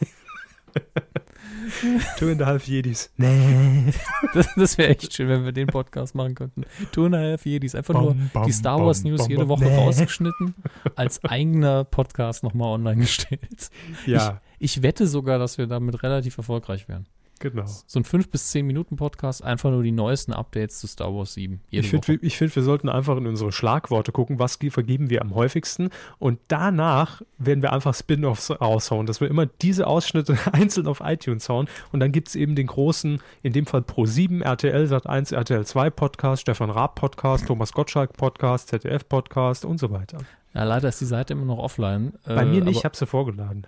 Two 2.18 2.30
and 2.32 2.42
a 2.42 2.46
half 2.46 2.66
Jedis. 2.68 3.12
Nee. 3.18 3.92
Das, 4.34 4.48
das 4.56 4.78
wäre 4.78 4.90
echt 4.90 5.14
schön, 5.14 5.28
wenn 5.30 5.46
wir 5.46 5.52
den 5.52 5.68
Podcast 5.68 6.16
machen 6.16 6.34
könnten. 6.34 6.64
Two 6.92 7.06
and 7.06 7.16
a 7.16 7.20
Half 7.20 7.46
Jedis. 7.46 7.76
Einfach 7.76 7.94
nur 7.94 8.14
Bam, 8.16 8.30
bam, 8.34 8.46
die 8.46 8.52
Star 8.52 8.84
Wars 8.84 9.04
bam, 9.04 9.12
News 9.12 9.22
bam, 9.22 9.30
jede 9.30 9.42
bam. 9.42 9.50
Woche 9.50 9.66
Nee. 9.66 9.76
rausgeschnitten, 9.76 10.56
als 10.96 11.24
eigener 11.24 11.84
Podcast 11.84 12.44
nochmal 12.44 12.70
online 12.70 13.02
gestellt. 13.02 13.70
Ja, 14.08 14.42
Ich 14.60 14.82
wette 14.82 15.06
sogar, 15.08 15.38
dass 15.40 15.58
wir 15.58 15.68
damit 15.68 16.02
relativ 16.04 16.38
erfolgreich 16.38 16.88
wären. 16.88 17.06
Genau. 17.52 17.66
So 17.68 18.00
ein 18.00 18.04
5 18.04 18.30
bis 18.30 18.50
10 18.52 18.66
Minuten 18.66 18.96
Podcast, 18.96 19.44
einfach 19.44 19.70
nur 19.70 19.84
die 19.84 19.92
neuesten 19.92 20.34
Updates 20.34 20.80
zu 20.80 20.88
Star 20.88 21.14
Wars 21.14 21.34
7. 21.36 21.62
Jede 21.70 21.86
Ich 21.86 21.90
finde, 21.92 22.26
ich 22.26 22.38
find, 22.38 22.56
wir 22.56 22.64
sollten 22.64 22.90
einfach 22.90 23.18
in 23.18 23.28
unsere 23.28 23.52
Schlagworte 23.52 24.12
gucken, 24.12 24.40
was 24.40 24.58
ge- 24.60 24.72
vergeben 24.72 25.10
wir 25.10 25.22
am 25.22 25.36
häufigsten. 25.36 25.90
Und 26.18 26.40
danach 26.48 27.22
werden 27.38 27.62
wir 27.62 27.72
einfach 27.74 27.94
Spin-offs 27.94 28.50
raushauen, 28.50 29.06
dass 29.06 29.22
wir 29.22 29.28
immer 29.30 29.46
diese 29.46 29.86
Ausschnitte 29.86 30.38
einzeln 30.52 30.88
auf 30.88 31.02
iTunes 31.04 31.48
hauen. 31.50 31.68
Und 31.92 32.00
dann 32.00 32.12
gibt 32.12 32.30
es 32.30 32.36
eben 32.36 32.56
den 32.56 32.68
großen, 32.68 33.22
in 33.44 33.54
dem 33.54 33.66
Fall 33.66 33.82
Pro7, 33.82 34.42
RTL 34.44 34.86
Sat1, 34.86 35.36
RTL 35.36 35.66
2 35.66 35.90
Podcast, 35.92 36.42
Stefan 36.42 36.70
Raab 36.72 36.96
Podcast, 36.96 37.46
Thomas 37.48 37.72
Gottschalk 37.74 38.14
Podcast, 38.18 38.70
ZDF 38.70 39.08
Podcast 39.08 39.66
und 39.66 39.80
so 39.80 39.92
weiter. 39.92 40.18
Ja, 40.54 40.64
leider 40.66 40.90
ist 40.90 41.02
die 41.02 41.06
Seite 41.06 41.34
immer 41.34 41.46
noch 41.46 41.58
offline. 41.58 42.14
Bei 42.26 42.44
äh, 42.44 42.46
mir 42.46 42.64
nicht, 42.64 42.78
ich 42.78 42.86
habe 42.86 42.96
sie 42.96 43.08
vorgeladen. 43.08 43.66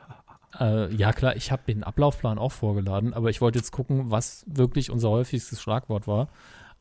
Äh, 0.59 0.93
ja, 0.95 1.11
klar, 1.13 1.35
ich 1.35 1.51
habe 1.51 1.63
den 1.67 1.83
Ablaufplan 1.83 2.37
auch 2.37 2.51
vorgeladen, 2.51 3.13
aber 3.13 3.29
ich 3.29 3.41
wollte 3.41 3.59
jetzt 3.59 3.71
gucken, 3.71 4.11
was 4.11 4.45
wirklich 4.47 4.89
unser 4.89 5.09
häufigstes 5.09 5.61
Schlagwort 5.61 6.07
war. 6.07 6.29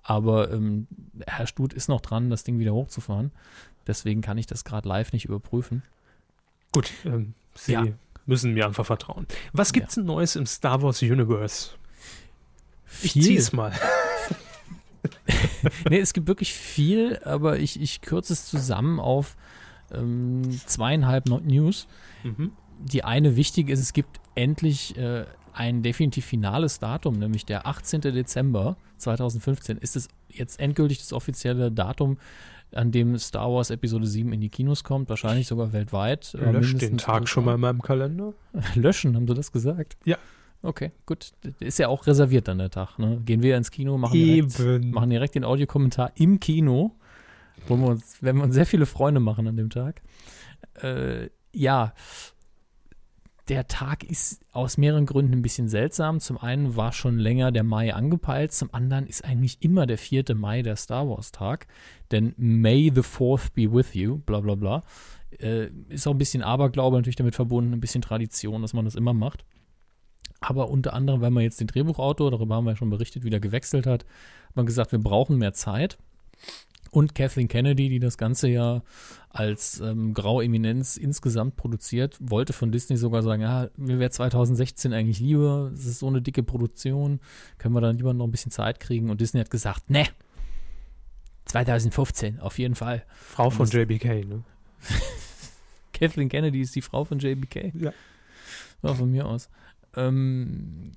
Aber 0.03 0.51
ähm, 0.53 0.87
Herr 1.27 1.47
Stut 1.47 1.73
ist 1.73 1.89
noch 1.89 2.01
dran, 2.01 2.31
das 2.31 2.45
Ding 2.45 2.59
wieder 2.59 2.75
hochzufahren. 2.75 3.31
Deswegen 3.87 4.21
kann 4.21 4.39
ich 4.39 4.47
das 4.47 4.65
gerade 4.65 4.89
live 4.89 5.13
nicht 5.13 5.25
überprüfen. 5.25 5.83
Gut, 6.73 6.91
ähm, 7.05 7.35
Sie 7.55 7.73
Ja. 7.73 7.87
müssen 8.27 8.55
mir 8.55 8.67
einfach 8.67 8.87
vertrauen. 8.87 9.27
Was 9.53 9.73
gibt's 9.73 9.95
denn 9.95 10.05
Neues 10.05 10.37
im 10.37 10.47
Star 10.47 10.83
Wars 10.83 11.03
Universe? 11.03 11.71
Ich 13.03 13.13
Viel. 13.13 13.23
zieh's 13.23 13.53
mal. 13.53 13.73
nee, 15.91 15.99
es 16.01 16.13
gibt 16.13 16.27
wirklich 16.29 16.53
viel, 16.55 17.19
aber 17.25 17.59
ich, 17.59 17.81
ich 17.81 18.01
kürze 18.01 18.33
es 18.33 18.47
zusammen 18.47 19.01
auf 19.01 19.37
ähm, 19.93 20.43
zweieinhalb 20.67 21.27
News. 21.27 21.87
Mhm. 22.23 22.53
Die 22.81 23.05
eine 23.05 23.37
wichtige 23.37 23.73
ist, 23.73 23.81
es 23.81 23.93
gibt 23.93 24.21
endlich 24.35 24.97
äh, 24.97 25.25
ein 25.53 25.83
definitiv 25.83 26.25
finales 26.27 26.79
Datum, 26.81 27.19
nämlich 27.19 27.47
der 27.47 27.67
18. 27.67 28.01
Dezember 28.01 28.77
2015 28.99 29.79
ist 29.79 29.97
es 29.97 30.09
jetzt 30.29 30.59
endgültig 30.59 30.99
das 30.99 31.13
offizielle 31.13 31.71
Datum, 31.71 32.19
an 32.73 32.91
dem 32.91 33.17
Star 33.19 33.53
Wars 33.53 33.71
Episode 33.71 34.07
7 34.07 34.33
in 34.33 34.41
die 34.41 34.49
Kinos 34.49 34.83
kommt, 34.83 35.09
wahrscheinlich 35.09 35.47
sogar 35.47 35.73
weltweit. 35.73 36.35
äh, 36.35 36.51
Lösch 36.51 36.77
den 36.77 36.99
Tag 36.99 37.29
schon 37.29 37.45
mal 37.45 37.55
in 37.55 37.61
meinem 37.61 37.83
Kalender. 37.83 38.35
Löschen, 38.75 39.15
haben 39.15 39.29
sie 39.29 39.35
das 39.35 39.53
gesagt? 39.53 39.97
Ja. 40.05 40.19
Okay, 40.63 40.93
gut. 41.05 41.33
Ist 41.61 41.79
ja 41.79 41.89
auch 41.89 42.07
reserviert 42.07 42.49
dann 42.49 42.59
der 42.59 42.71
Tag. 42.71 42.99
Ne? 42.99 43.21
Gehen 43.25 43.43
wir 43.43 43.57
ins 43.57 43.71
Kino, 43.71 43.99
machen 43.99 44.15
direkt, 44.15 44.59
Eben. 44.59 44.91
machen 44.91 45.11
direkt 45.11 45.35
den 45.35 45.45
Audiokommentar 45.45 46.13
im 46.15 46.41
Kino 46.41 46.97
Wo 47.69 47.77
wir 47.77 47.89
uns, 47.89 48.23
werden 48.23 48.39
wir 48.39 48.45
uns 48.45 48.55
sehr 48.55 48.67
viele 48.67 48.87
Freunde 48.87 49.21
machen 49.21 49.47
an 49.47 49.57
dem 49.57 49.69
Tag. 49.69 50.03
Äh, 50.83 51.29
ja, 51.53 51.93
der 53.49 53.69
Tag 53.69 54.05
ist 54.05 54.41
aus 54.53 54.79
mehreren 54.79 55.07
Gründen 55.07 55.35
ein 55.35 55.43
bisschen 55.43 55.69
seltsam. 55.69 56.21
Zum 56.21 56.39
einen 56.39 56.77
war 56.77 56.93
schon 56.93 57.19
länger 57.19 57.53
der 57.53 57.63
Mai 57.63 57.93
angepeilt, 57.93 58.53
zum 58.53 58.73
anderen 58.73 59.07
ist 59.07 59.25
eigentlich 59.25 59.59
immer 59.61 59.87
der 59.87 59.99
4. 59.99 60.35
Mai 60.35 60.63
der 60.63 60.77
Star 60.77 61.09
Wars 61.09 61.31
Tag. 61.31 61.67
Denn 62.11 62.35
May 62.37 62.91
the 62.95 63.03
4th 63.03 63.53
be 63.55 63.71
with 63.71 63.95
you, 63.95 64.19
bla 64.19 64.41
bla 64.41 64.55
bla. 64.55 64.83
Äh, 65.39 65.69
ist 65.89 66.07
auch 66.07 66.13
ein 66.13 66.19
bisschen 66.19 66.43
Aberglaube 66.43 66.97
natürlich 66.97 67.17
damit 67.17 67.35
verbunden, 67.35 67.73
ein 67.73 67.81
bisschen 67.81 68.03
Tradition, 68.03 68.63
dass 68.63 68.73
man 68.73 68.85
das 68.85 68.95
immer 68.95 69.13
macht. 69.13 69.45
Aber 70.41 70.71
unter 70.71 70.93
anderem, 70.93 71.21
weil 71.21 71.31
man 71.31 71.43
jetzt 71.43 71.61
den 71.61 71.67
Drehbuchautor, 71.67 72.31
darüber 72.31 72.57
haben 72.57 72.65
wir 72.65 72.73
ja 72.73 72.77
schon 72.77 72.91
berichtet, 72.91 73.25
wieder 73.25 73.41
gewechselt 73.41 73.87
hat, 73.87 74.05
hat 74.05 74.57
man 74.57 74.67
gesagt, 74.67 74.93
wir 74.93 74.99
brauchen 74.99 75.39
mehr 75.39 75.55
Zeit. 75.55 75.99
Und 76.95 77.17
Kathleen 77.17 77.49
Kennedy, 77.49 77.89
die 77.89 77.99
das 77.99 78.19
Ganze 78.19 78.47
ja 78.47 78.81
als 79.29 79.81
ähm, 79.81 80.15
Graue 80.15 80.45
Eminenz 80.45 80.97
insgesamt 80.97 81.57
produziert, 81.57 82.17
wollte 82.21 82.53
von 82.53 82.71
Disney 82.71 82.97
sogar 82.97 83.25
sagen, 83.25 83.43
ja, 83.43 83.69
mir 83.77 83.99
wäre 83.99 84.11
2016 84.11 84.93
eigentlich 84.93 85.19
lieber, 85.19 85.73
es 85.75 85.87
ist 85.87 85.99
so 85.99 86.07
eine 86.07 86.23
dicke 86.23 86.45
Produktion, 86.45 87.19
können 87.59 87.75
wir 87.75 87.81
dann 87.81 87.97
lieber 87.97 88.15
noch 88.15 88.27
ein 88.27 88.31
bisschen 88.31 88.53
Zeit 88.53 88.79
kriegen. 88.79 89.11
Und 89.11 89.21
Disney 89.21 89.41
hat 89.41 89.51
gesagt, 89.51 89.91
ne, 89.91 90.07
2015, 91.47 92.39
auf 92.39 92.61
jeden 92.61 92.77
Fall. 92.77 93.05
Frau 93.11 93.51
von 93.51 93.67
JBK, 93.67 94.25
ne? 94.25 94.45
Kathleen 95.93 96.29
Kennedy 96.29 96.61
ist 96.61 96.77
die 96.77 96.83
Frau 96.83 97.05
von 97.05 97.19
JBK. 97.19 97.73
Ja. 97.75 97.93
War 98.83 98.95
von 98.95 99.11
mir 99.11 99.27
aus. 99.27 99.51
Ähm, 99.97 100.93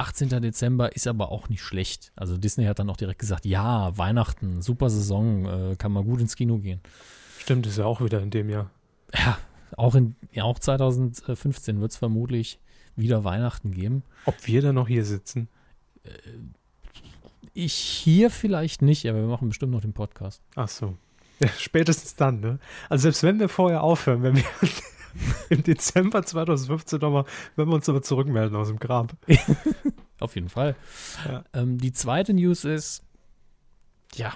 18. 0.00 0.28
Dezember 0.40 0.94
ist 0.96 1.06
aber 1.06 1.30
auch 1.30 1.48
nicht 1.48 1.62
schlecht. 1.62 2.12
Also 2.16 2.36
Disney 2.36 2.64
hat 2.64 2.78
dann 2.78 2.88
auch 2.88 2.96
direkt 2.96 3.18
gesagt, 3.18 3.44
ja, 3.44 3.96
Weihnachten, 3.96 4.62
super 4.62 4.88
Saison, 4.88 5.72
äh, 5.72 5.76
kann 5.76 5.92
man 5.92 6.04
gut 6.04 6.20
ins 6.20 6.36
Kino 6.36 6.58
gehen. 6.58 6.80
Stimmt, 7.38 7.66
ist 7.66 7.78
ja 7.78 7.84
auch 7.84 8.00
wieder 8.00 8.20
in 8.20 8.30
dem 8.30 8.48
Jahr. 8.48 8.70
Ja, 9.14 9.38
auch, 9.76 9.94
in, 9.94 10.16
ja, 10.32 10.44
auch 10.44 10.58
2015 10.58 11.80
wird 11.80 11.90
es 11.92 11.96
vermutlich 11.98 12.58
wieder 12.96 13.24
Weihnachten 13.24 13.72
geben. 13.72 14.02
Ob 14.24 14.46
wir 14.46 14.62
dann 14.62 14.74
noch 14.74 14.88
hier 14.88 15.04
sitzen? 15.04 15.48
Ich 17.52 17.74
hier 17.74 18.30
vielleicht 18.30 18.82
nicht, 18.82 19.06
aber 19.06 19.18
wir 19.18 19.28
machen 19.28 19.48
bestimmt 19.48 19.72
noch 19.72 19.80
den 19.82 19.92
Podcast. 19.92 20.42
Ach 20.56 20.68
so. 20.68 20.96
Ja, 21.42 21.48
spätestens 21.56 22.16
dann, 22.16 22.40
ne? 22.40 22.58
Also 22.90 23.04
selbst 23.04 23.22
wenn 23.22 23.40
wir 23.40 23.48
vorher 23.48 23.82
aufhören, 23.82 24.22
wenn 24.22 24.36
wir 24.36 24.44
im 25.50 25.62
Dezember 25.62 26.24
2015 26.24 27.00
nochmal, 27.00 27.24
wenn 27.56 27.68
wir 27.68 27.74
uns 27.74 27.88
aber 27.88 28.02
zurückmelden 28.02 28.56
aus 28.56 28.68
dem 28.68 28.78
Grab. 28.78 29.16
Auf 30.20 30.34
jeden 30.34 30.48
Fall. 30.48 30.76
Ja. 31.26 31.44
Ähm, 31.52 31.78
die 31.78 31.92
zweite 31.92 32.34
News 32.34 32.64
ist, 32.64 33.04
ja, 34.14 34.34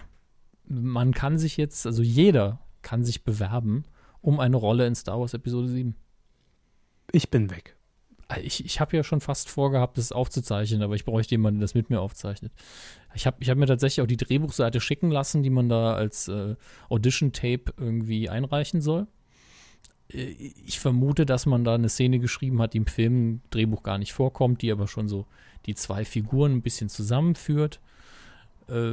man 0.66 1.12
kann 1.12 1.38
sich 1.38 1.56
jetzt, 1.56 1.86
also 1.86 2.02
jeder 2.02 2.60
kann 2.82 3.04
sich 3.04 3.24
bewerben 3.24 3.84
um 4.20 4.40
eine 4.40 4.56
Rolle 4.56 4.86
in 4.86 4.94
Star 4.94 5.20
Wars 5.20 5.34
Episode 5.34 5.68
7. 5.68 5.94
Ich 7.12 7.30
bin 7.30 7.50
weg. 7.50 7.76
Ich, 8.42 8.64
ich 8.64 8.80
habe 8.80 8.96
ja 8.96 9.04
schon 9.04 9.20
fast 9.20 9.50
vorgehabt, 9.50 9.98
das 9.98 10.10
aufzuzeichnen, 10.10 10.82
aber 10.82 10.94
ich 10.94 11.04
bräuchte 11.04 11.34
jemanden, 11.34 11.60
der 11.60 11.64
das 11.64 11.74
mit 11.74 11.90
mir 11.90 12.00
aufzeichnet. 12.00 12.52
Ich 13.14 13.26
habe 13.26 13.36
ich 13.40 13.50
hab 13.50 13.58
mir 13.58 13.66
tatsächlich 13.66 14.02
auch 14.02 14.08
die 14.08 14.16
Drehbuchseite 14.16 14.80
schicken 14.80 15.10
lassen, 15.10 15.42
die 15.42 15.50
man 15.50 15.68
da 15.68 15.94
als 15.94 16.28
äh, 16.28 16.56
Audition-Tape 16.88 17.74
irgendwie 17.76 18.30
einreichen 18.30 18.80
soll. 18.80 19.06
Äh, 20.12 20.34
Ich 20.66 20.78
vermute, 20.80 21.26
dass 21.26 21.46
man 21.46 21.64
da 21.64 21.74
eine 21.74 21.88
Szene 21.88 22.18
geschrieben 22.18 22.60
hat, 22.60 22.72
die 22.74 22.78
im 22.78 22.86
Film 22.86 23.40
Drehbuch 23.50 23.82
gar 23.82 23.98
nicht 23.98 24.12
vorkommt, 24.12 24.62
die 24.62 24.70
aber 24.72 24.86
schon 24.88 25.08
so 25.08 25.26
die 25.66 25.74
zwei 25.74 26.04
Figuren 26.04 26.52
ein 26.56 26.62
bisschen 26.62 26.88
zusammenführt. 26.88 27.80
Äh, 28.68 28.92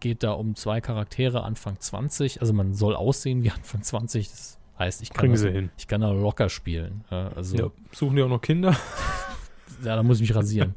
geht 0.00 0.22
da 0.22 0.32
um 0.32 0.54
zwei 0.56 0.80
Charaktere 0.80 1.44
Anfang 1.44 1.78
20. 1.78 2.40
Also 2.40 2.52
man 2.52 2.72
soll 2.74 2.94
aussehen 2.96 3.42
wie 3.42 3.50
Anfang 3.52 3.82
20. 3.82 4.28
Das 4.30 4.58
heißt, 4.78 5.02
ich 5.02 5.10
kann, 5.10 5.20
Kriegen 5.20 5.34
da, 5.34 5.38
sie 5.38 5.50
hin. 5.50 5.70
ich 5.76 5.86
kann 5.88 6.00
da 6.00 6.10
locker 6.10 6.48
spielen. 6.48 7.04
Ja, 7.10 7.28
also 7.28 7.56
Ja. 7.56 7.70
Suchen 7.92 8.16
die 8.16 8.22
auch 8.22 8.28
noch 8.28 8.40
Kinder? 8.40 8.76
ja, 9.84 9.96
da 9.96 10.02
muss 10.02 10.20
ich 10.20 10.28
mich 10.28 10.34
rasieren. 10.34 10.74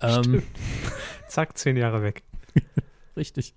ähm, 0.00 0.42
Zack, 1.28 1.56
zehn 1.56 1.76
Jahre 1.76 2.02
weg. 2.02 2.22
Richtig. 3.16 3.54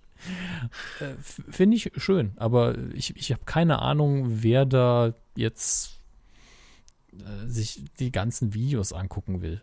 Äh, 1.00 1.14
Finde 1.22 1.78
ich 1.78 1.92
schön, 1.98 2.34
aber 2.38 2.78
ich, 2.94 3.16
ich 3.16 3.32
habe 3.32 3.44
keine 3.46 3.80
Ahnung, 3.80 4.44
wer 4.44 4.66
da 4.66 5.14
jetzt 5.36 6.00
äh, 7.14 7.48
sich 7.48 7.84
die 8.00 8.12
ganzen 8.12 8.54
Videos 8.54 8.94
angucken 8.94 9.42
will. 9.42 9.62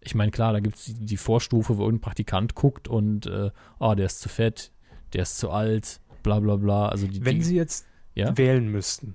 Ich 0.00 0.14
meine, 0.14 0.30
klar, 0.30 0.52
da 0.52 0.60
gibt 0.60 0.76
es 0.76 0.84
die, 0.84 0.94
die 0.94 1.16
Vorstufe, 1.16 1.76
wo 1.76 1.88
ein 1.88 2.00
Praktikant 2.00 2.54
guckt 2.54 2.88
und, 2.88 3.26
äh, 3.26 3.50
ah, 3.78 3.94
der 3.94 4.06
ist 4.06 4.20
zu 4.20 4.28
fett, 4.28 4.72
der 5.12 5.22
ist 5.22 5.38
zu 5.38 5.50
alt, 5.50 6.00
bla 6.22 6.40
bla 6.40 6.56
bla. 6.56 6.88
Also 6.88 7.06
die, 7.06 7.24
Wenn 7.24 7.36
die, 7.36 7.44
sie 7.44 7.56
jetzt 7.56 7.86
ja? 8.14 8.36
wählen 8.36 8.68
müssten, 8.68 9.12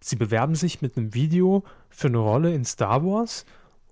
sie 0.00 0.16
bewerben 0.16 0.54
sich 0.54 0.82
mit 0.82 0.96
einem 0.96 1.14
Video 1.14 1.64
für 1.88 2.08
eine 2.08 2.18
Rolle 2.18 2.54
in 2.54 2.64
Star 2.64 3.04
Wars 3.04 3.44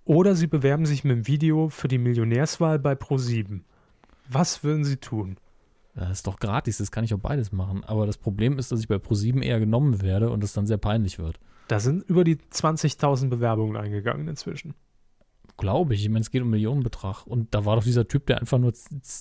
oder 0.04 0.34
sie 0.34 0.46
bewerben 0.46 0.86
sich 0.86 1.04
mit 1.04 1.12
einem 1.12 1.26
Video 1.26 1.68
für 1.68 1.88
die 1.88 1.98
Millionärswahl 1.98 2.78
bei 2.78 2.92
Pro7. 2.92 3.60
Was 4.28 4.64
würden 4.64 4.84
sie 4.84 4.96
tun? 4.96 5.36
Das 5.94 6.10
ist 6.10 6.26
doch 6.26 6.38
gratis, 6.38 6.78
das 6.78 6.90
kann 6.90 7.04
ich 7.04 7.12
auch 7.12 7.18
beides 7.18 7.52
machen. 7.52 7.84
Aber 7.84 8.06
das 8.06 8.16
Problem 8.16 8.58
ist, 8.58 8.72
dass 8.72 8.80
ich 8.80 8.88
bei 8.88 8.96
Pro7 8.96 9.42
eher 9.42 9.60
genommen 9.60 10.00
werde 10.00 10.30
und 10.30 10.42
es 10.42 10.52
dann 10.52 10.66
sehr 10.66 10.78
peinlich 10.78 11.18
wird. 11.18 11.38
Da 11.68 11.80
sind 11.80 12.02
über 12.08 12.24
die 12.24 12.36
20.000 12.36 13.28
Bewerbungen 13.28 13.76
eingegangen 13.76 14.28
inzwischen. 14.28 14.74
Glaube 15.58 15.94
ich. 15.94 16.02
Ich 16.02 16.08
meine, 16.08 16.22
es 16.22 16.30
geht 16.30 16.42
um 16.42 16.50
Millionenbetrag. 16.50 17.26
Und 17.26 17.54
da 17.54 17.64
war 17.66 17.76
doch 17.76 17.84
dieser 17.84 18.08
Typ, 18.08 18.26
der 18.26 18.40
einfach 18.40 18.58
nur 18.58 18.72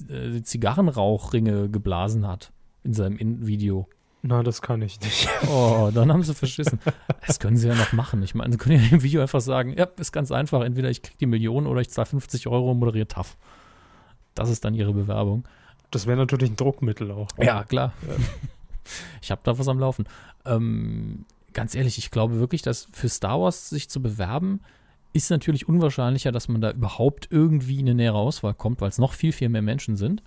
äh, 0.10 0.42
Zigarrenrauchringe 0.42 1.70
geblasen 1.70 2.26
hat 2.26 2.54
in 2.84 2.94
seinem 2.94 3.18
In 3.18 3.46
Video. 3.46 3.88
Na, 4.24 4.44
das 4.44 4.62
kann 4.62 4.82
ich 4.82 5.00
nicht. 5.02 5.28
Oh, 5.50 5.90
dann 5.94 6.12
haben 6.12 6.24
sie 6.24 6.36
verschissen. 6.36 6.80
Das 7.26 7.40
können 7.40 7.58
sie 7.58 7.68
ja 7.68 7.76
noch 7.76 7.92
machen. 7.92 8.22
Ich 8.24 8.36
meine, 8.36 8.52
sie 8.54 8.58
können 8.58 8.82
ja 8.82 8.90
im 8.92 9.04
Video 9.04 9.22
einfach 9.22 9.42
sagen, 9.42 9.76
ja, 9.78 9.86
ist 9.98 10.12
ganz 10.12 10.32
einfach. 10.32 10.62
Entweder 10.62 10.90
ich 10.90 11.02
kriege 11.02 11.18
die 11.20 11.26
Million 11.26 11.68
oder 11.68 11.82
ich 11.82 11.90
zahle 11.90 12.06
50 12.06 12.48
Euro 12.48 12.72
und 12.72 12.80
moderiere 12.80 13.08
TAF. 13.08 13.38
Das 14.36 14.50
ist 14.50 14.64
dann 14.64 14.76
ihre 14.76 14.94
Bewerbung. 14.94 15.48
Das 15.92 16.08
wäre 16.08 16.18
natürlich 16.18 16.50
ein 16.50 16.56
Druckmittel 16.56 17.12
auch. 17.12 17.28
Ja, 17.38 17.64
klar. 17.64 17.94
Ich 19.22 19.30
habe 19.30 19.42
da 19.44 19.60
was 19.60 19.68
am 19.68 19.80
Laufen. 19.80 20.06
Ähm, 20.46 21.26
ganz 21.54 21.76
ehrlich, 21.76 21.98
ich 21.98 22.12
glaube 22.12 22.40
wirklich, 22.40 22.62
dass 22.62 22.88
für 22.92 23.10
Star 23.10 23.40
Wars 23.40 23.70
sich 23.70 23.90
zu 23.90 24.02
bewerben, 24.02 24.62
ist 25.14 25.30
natürlich 25.30 25.68
unwahrscheinlicher, 25.68 26.32
dass 26.32 26.48
man 26.48 26.62
da 26.62 26.72
überhaupt 26.72 27.28
irgendwie 27.30 27.80
in 27.80 27.88
eine 27.88 27.96
nähere 27.96 28.18
Auswahl 28.18 28.54
kommt, 28.54 28.82
weil 28.82 28.90
es 28.90 28.98
noch 28.98 29.14
viel, 29.14 29.34
viel 29.34 29.50
mehr 29.50 29.62
Menschen 29.62 29.98
sind. 29.98 30.24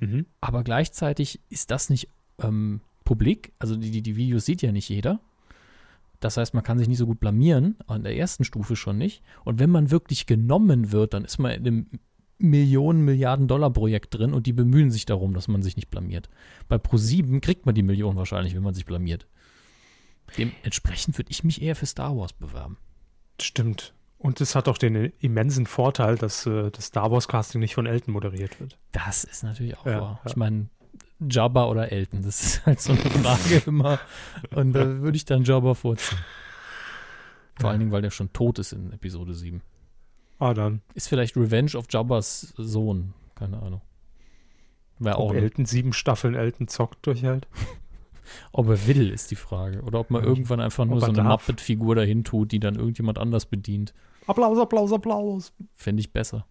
Mhm. 0.00 0.26
Aber 0.40 0.62
gleichzeitig 0.62 1.40
ist 1.48 1.70
das 1.70 1.90
nicht 1.90 2.08
ähm, 2.42 2.80
publik. 3.04 3.52
Also 3.58 3.76
die, 3.76 3.90
die, 3.90 4.02
die 4.02 4.16
Videos 4.16 4.44
sieht 4.44 4.62
ja 4.62 4.70
nicht 4.70 4.88
jeder. 4.88 5.20
Das 6.20 6.36
heißt, 6.36 6.52
man 6.52 6.64
kann 6.64 6.78
sich 6.78 6.88
nicht 6.88 6.98
so 6.98 7.06
gut 7.06 7.20
blamieren, 7.20 7.76
an 7.86 8.02
der 8.02 8.16
ersten 8.16 8.44
Stufe 8.44 8.76
schon 8.76 8.98
nicht. 8.98 9.22
Und 9.44 9.60
wenn 9.60 9.70
man 9.70 9.90
wirklich 9.90 10.26
genommen 10.26 10.92
wird, 10.92 11.14
dann 11.14 11.24
ist 11.24 11.38
man 11.38 11.52
in 11.52 11.66
einem 11.66 11.86
Millionen, 12.38 13.04
Milliarden 13.04 13.48
Dollar 13.48 13.70
Projekt 13.70 14.14
drin 14.14 14.32
und 14.32 14.46
die 14.46 14.52
bemühen 14.52 14.90
sich 14.90 15.06
darum, 15.06 15.34
dass 15.34 15.48
man 15.48 15.62
sich 15.62 15.76
nicht 15.76 15.90
blamiert. 15.90 16.28
Bei 16.68 16.76
Pro7 16.76 17.40
kriegt 17.40 17.66
man 17.66 17.74
die 17.74 17.82
Million 17.82 18.16
wahrscheinlich, 18.16 18.54
wenn 18.54 18.62
man 18.62 18.74
sich 18.74 18.86
blamiert. 18.86 19.26
Dementsprechend 20.36 21.18
würde 21.18 21.30
ich 21.30 21.42
mich 21.44 21.62
eher 21.62 21.74
für 21.74 21.86
Star 21.86 22.16
Wars 22.16 22.32
bewerben. 22.32 22.76
Stimmt. 23.40 23.94
Und 24.18 24.40
es 24.40 24.54
hat 24.54 24.68
auch 24.68 24.78
den 24.78 25.12
immensen 25.20 25.66
Vorteil, 25.66 26.16
dass 26.16 26.44
äh, 26.46 26.70
das 26.70 26.86
Star 26.86 27.10
Wars 27.10 27.28
Casting 27.28 27.60
nicht 27.60 27.74
von 27.74 27.86
Elton 27.86 28.12
moderiert 28.12 28.58
wird. 28.60 28.76
Das 28.92 29.24
ist 29.24 29.42
natürlich 29.44 29.76
auch 29.78 29.86
Ja, 29.86 30.00
wahr. 30.00 30.20
ja. 30.24 30.30
Ich 30.30 30.36
meine, 30.36 30.68
Jabba 31.20 31.66
oder 31.66 31.92
Elton, 31.92 32.22
das 32.22 32.42
ist 32.42 32.66
halt 32.66 32.80
so 32.80 32.92
eine 32.92 33.00
Frage 33.00 33.62
immer. 33.66 33.98
Und 34.50 34.72
da 34.72 34.86
würde 35.00 35.16
ich 35.16 35.24
dann 35.24 35.44
Jabba 35.44 35.74
vorziehen. 35.74 36.18
Vor 37.60 37.70
allen 37.70 37.80
Dingen, 37.80 37.92
weil 37.92 38.02
der 38.02 38.10
schon 38.10 38.32
tot 38.32 38.58
ist 38.58 38.72
in 38.72 38.92
Episode 38.92 39.34
7. 39.34 39.62
Ah, 40.38 40.54
dann. 40.54 40.82
Ist 40.94 41.08
vielleicht 41.08 41.36
Revenge 41.36 41.72
of 41.76 41.86
Jabbas 41.90 42.54
Sohn. 42.56 43.14
Keine 43.34 43.60
Ahnung. 43.62 43.80
Wäre 44.98 45.16
auch. 45.16 45.30
Ob 45.30 45.34
ne- 45.34 45.40
Elton 45.42 45.64
sieben 45.66 45.92
Staffeln 45.92 46.34
Elton 46.34 46.68
zockt 46.68 47.04
durchhält. 47.06 47.46
Ob 48.52 48.68
er 48.68 48.86
will, 48.86 49.10
ist 49.10 49.30
die 49.30 49.36
Frage. 49.36 49.80
Oder 49.82 50.00
ob 50.00 50.10
man 50.10 50.22
Ja. 50.22 50.28
irgendwann 50.28 50.60
einfach 50.60 50.84
nur 50.84 50.96
Ob 50.98 51.00
so 51.04 51.06
eine. 51.10 51.22
Muppet-Figur 51.22 51.94
dahin 51.94 52.24
tut, 52.24 52.52
die 52.52 52.60
dann 52.60 52.74
irgendjemand 52.74 53.18
anders 53.18 53.46
bedient. 53.46 53.94
Applaus, 54.26 54.58
Applaus, 54.58 54.92
Applaus. 54.92 55.54
Fände 55.76 56.00
ich 56.00 56.12
besser. 56.12 56.46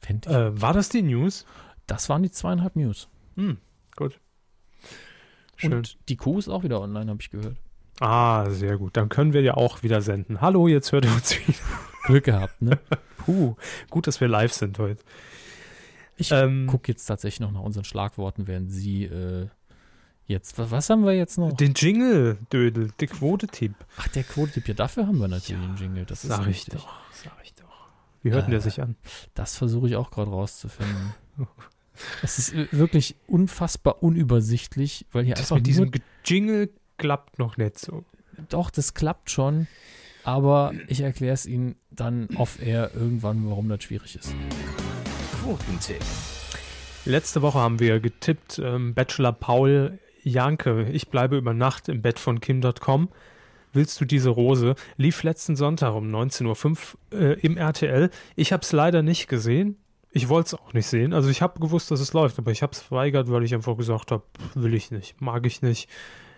Fände 0.00 0.28
ich. 0.28 0.34
Äh, 0.34 0.60
war 0.60 0.72
das 0.72 0.88
die 0.88 1.02
News? 1.02 1.46
Das 1.86 2.08
waren 2.08 2.22
die 2.24 2.32
zweieinhalb 2.32 2.74
News. 2.74 3.08
Hm, 3.36 3.58
gut. 3.94 4.18
Schön. 5.56 5.72
Und 5.74 5.96
die 6.08 6.16
Kuh 6.16 6.38
ist 6.38 6.48
auch 6.48 6.64
wieder 6.64 6.80
online, 6.80 7.08
habe 7.08 7.20
ich 7.22 7.30
gehört. 7.30 7.56
ah, 8.00 8.50
sehr 8.50 8.78
gut. 8.78 8.96
Dann 8.96 9.08
können 9.08 9.32
wir 9.32 9.42
ja 9.42 9.54
auch 9.54 9.84
wieder 9.84 10.02
senden. 10.02 10.40
Hallo, 10.40 10.66
jetzt 10.66 10.90
hört 10.90 11.04
ihr 11.04 11.12
uns 11.12 11.38
wieder. 11.46 11.58
Glück 12.04 12.24
gehabt, 12.24 12.60
ne? 12.62 12.78
Puh, 13.18 13.56
gut, 13.90 14.06
dass 14.06 14.20
wir 14.20 14.28
live 14.28 14.52
sind 14.52 14.78
heute. 14.78 15.02
Ich 16.16 16.30
Ähm, 16.30 16.66
gucke 16.66 16.90
jetzt 16.92 17.06
tatsächlich 17.06 17.40
noch 17.40 17.52
nach 17.52 17.60
unseren 17.62 17.84
Schlagworten, 17.84 18.46
während 18.46 18.70
Sie 18.70 19.04
äh, 19.04 19.48
jetzt. 20.26 20.58
Was, 20.58 20.70
was 20.70 20.90
haben 20.90 21.04
wir 21.04 21.14
jetzt 21.14 21.38
noch? 21.38 21.52
Den 21.56 21.74
Jingle, 21.74 22.38
Dödel, 22.52 22.92
der 23.00 23.08
Quote-Tipp. 23.08 23.74
Ach, 23.96 24.08
der 24.08 24.24
Quote-Tipp. 24.24 24.68
Ja, 24.68 24.74
dafür 24.74 25.06
haben 25.06 25.18
wir 25.18 25.28
natürlich 25.28 25.62
einen 25.62 25.76
Jingle. 25.76 26.04
Das 26.04 26.24
ist 26.24 26.30
Sag 26.30 26.40
ich 26.42 26.46
richtig. 26.48 26.74
doch, 26.74 26.92
sag 27.12 27.32
ich 27.42 27.54
doch. 27.54 27.62
Wie 28.22 28.30
hört 28.32 28.44
denn 28.44 28.50
der 28.52 28.60
Äh, 28.60 28.62
sich 28.62 28.80
an? 28.82 28.96
Das 29.34 29.56
versuche 29.56 29.88
ich 29.88 29.96
auch 29.96 30.10
gerade 30.10 30.30
rauszufinden. 30.30 31.14
Es 32.22 32.38
ist 32.38 32.54
äh, 32.54 32.66
wirklich 32.72 33.16
unfassbar 33.26 34.02
unübersichtlich, 34.02 35.04
weil 35.12 35.24
hier 35.26 35.34
Das 35.34 35.42
einfach 35.44 35.56
mit 35.56 35.66
diesem 35.66 35.84
nur, 35.90 35.92
Jingle 36.24 36.70
klappt 36.96 37.38
noch 37.38 37.58
nicht 37.58 37.78
so. 37.78 38.04
doch, 38.48 38.70
das 38.70 38.94
klappt 38.94 39.30
schon, 39.30 39.66
aber 40.24 40.72
ich 40.88 41.02
erkläre 41.02 41.34
es 41.34 41.44
Ihnen 41.44 41.76
dann 41.96 42.28
off-air 42.36 42.90
irgendwann, 42.94 43.48
warum 43.48 43.68
das 43.68 43.82
schwierig 43.82 44.16
ist. 44.16 44.34
Quotentipp. 45.42 46.02
Letzte 47.04 47.42
Woche 47.42 47.58
haben 47.58 47.80
wir 47.80 48.00
getippt, 48.00 48.60
ähm, 48.62 48.94
Bachelor 48.94 49.32
Paul 49.32 49.98
Janke, 50.22 50.88
ich 50.92 51.08
bleibe 51.08 51.36
über 51.36 51.52
Nacht 51.52 51.88
im 51.88 52.00
Bett 52.00 52.18
von 52.18 52.40
Kim.com. 52.40 53.08
Willst 53.72 54.00
du 54.00 54.04
diese 54.04 54.30
Rose? 54.30 54.74
Lief 54.96 55.22
letzten 55.22 55.56
Sonntag 55.56 55.94
um 55.94 56.14
19.05 56.14 56.78
Uhr 57.12 57.20
äh, 57.20 57.40
im 57.40 57.56
RTL. 57.56 58.10
Ich 58.36 58.52
habe 58.52 58.62
es 58.62 58.72
leider 58.72 59.02
nicht 59.02 59.28
gesehen. 59.28 59.76
Ich 60.10 60.28
wollte 60.28 60.48
es 60.48 60.54
auch 60.54 60.74
nicht 60.74 60.86
sehen. 60.86 61.14
Also 61.14 61.30
ich 61.30 61.40
habe 61.40 61.58
gewusst, 61.58 61.90
dass 61.90 62.00
es 62.00 62.12
läuft, 62.12 62.38
aber 62.38 62.50
ich 62.50 62.62
habe 62.62 62.72
es 62.72 62.80
verweigert, 62.80 63.30
weil 63.30 63.44
ich 63.44 63.54
einfach 63.54 63.76
gesagt 63.76 64.10
habe, 64.10 64.24
will 64.54 64.74
ich 64.74 64.90
nicht, 64.90 65.20
mag 65.20 65.46
ich 65.46 65.62
nicht. 65.62 65.88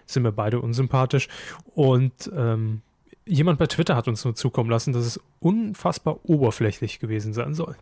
Sind 0.06 0.22
mir 0.22 0.32
beide 0.32 0.60
unsympathisch. 0.60 1.28
Und 1.74 2.31
ähm, 2.36 2.82
jemand 3.26 3.59
bei 3.59 3.66
Twitter 3.66 3.96
hat 3.96 4.09
uns 4.09 4.24
nur 4.24 4.34
zukommen 4.34 4.70
lassen, 4.70 4.92
dass 4.92 5.05
es 5.05 5.20
unfassbar 5.40 6.18
oberflächlich 6.24 6.98
gewesen 6.98 7.32
sein 7.32 7.55
soll. 7.55 7.76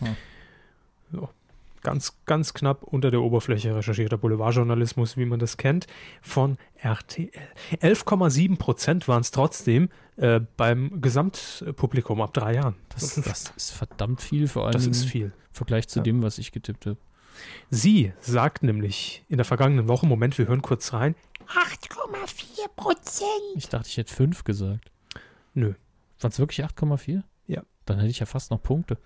Hm. 0.00 0.16
So. 1.12 1.28
Ganz, 1.82 2.16
ganz 2.24 2.54
knapp 2.54 2.82
unter 2.82 3.10
der 3.10 3.20
Oberfläche 3.20 3.76
recherchierter 3.76 4.16
Boulevardjournalismus, 4.16 5.18
wie 5.18 5.26
man 5.26 5.38
das 5.38 5.58
kennt, 5.58 5.86
von 6.22 6.56
RTL. 6.76 7.28
11,7 7.82 8.56
Prozent 8.56 9.06
waren 9.06 9.20
es 9.20 9.30
trotzdem 9.32 9.90
äh, 10.16 10.40
beim 10.56 11.02
Gesamtpublikum 11.02 12.22
ab 12.22 12.32
drei 12.32 12.54
Jahren. 12.54 12.74
Das, 12.88 13.16
das 13.16 13.52
ist 13.54 13.72
verdammt 13.72 14.22
viel, 14.22 14.48
vor 14.48 14.64
allem 14.64 14.72
das 14.72 14.86
im 14.86 14.92
ist 14.92 15.04
viel. 15.04 15.32
Vergleich 15.52 15.86
zu 15.86 15.98
Ja. 15.98 16.04
dem, 16.04 16.22
was 16.22 16.38
ich 16.38 16.52
getippt 16.52 16.86
habe. 16.86 16.96
Sie 17.70 18.12
sagt 18.20 18.62
nämlich 18.62 19.24
in 19.28 19.36
der 19.38 19.44
vergangenen 19.44 19.88
Woche, 19.88 20.06
Moment, 20.06 20.38
wir 20.38 20.46
hören 20.46 20.62
kurz 20.62 20.92
rein. 20.92 21.14
8,4 21.48 22.68
Prozent. 22.76 23.28
Ich 23.56 23.68
dachte, 23.68 23.88
ich 23.88 23.96
hätte 23.96 24.12
5 24.14 24.44
gesagt. 24.44 24.90
Nö, 25.54 25.74
Waren 26.20 26.30
es 26.30 26.38
wirklich 26.38 26.64
8,4? 26.64 27.22
Ja. 27.46 27.62
Dann 27.84 27.98
hätte 27.98 28.10
ich 28.10 28.18
ja 28.20 28.26
fast 28.26 28.50
noch 28.50 28.62
Punkte. 28.62 28.96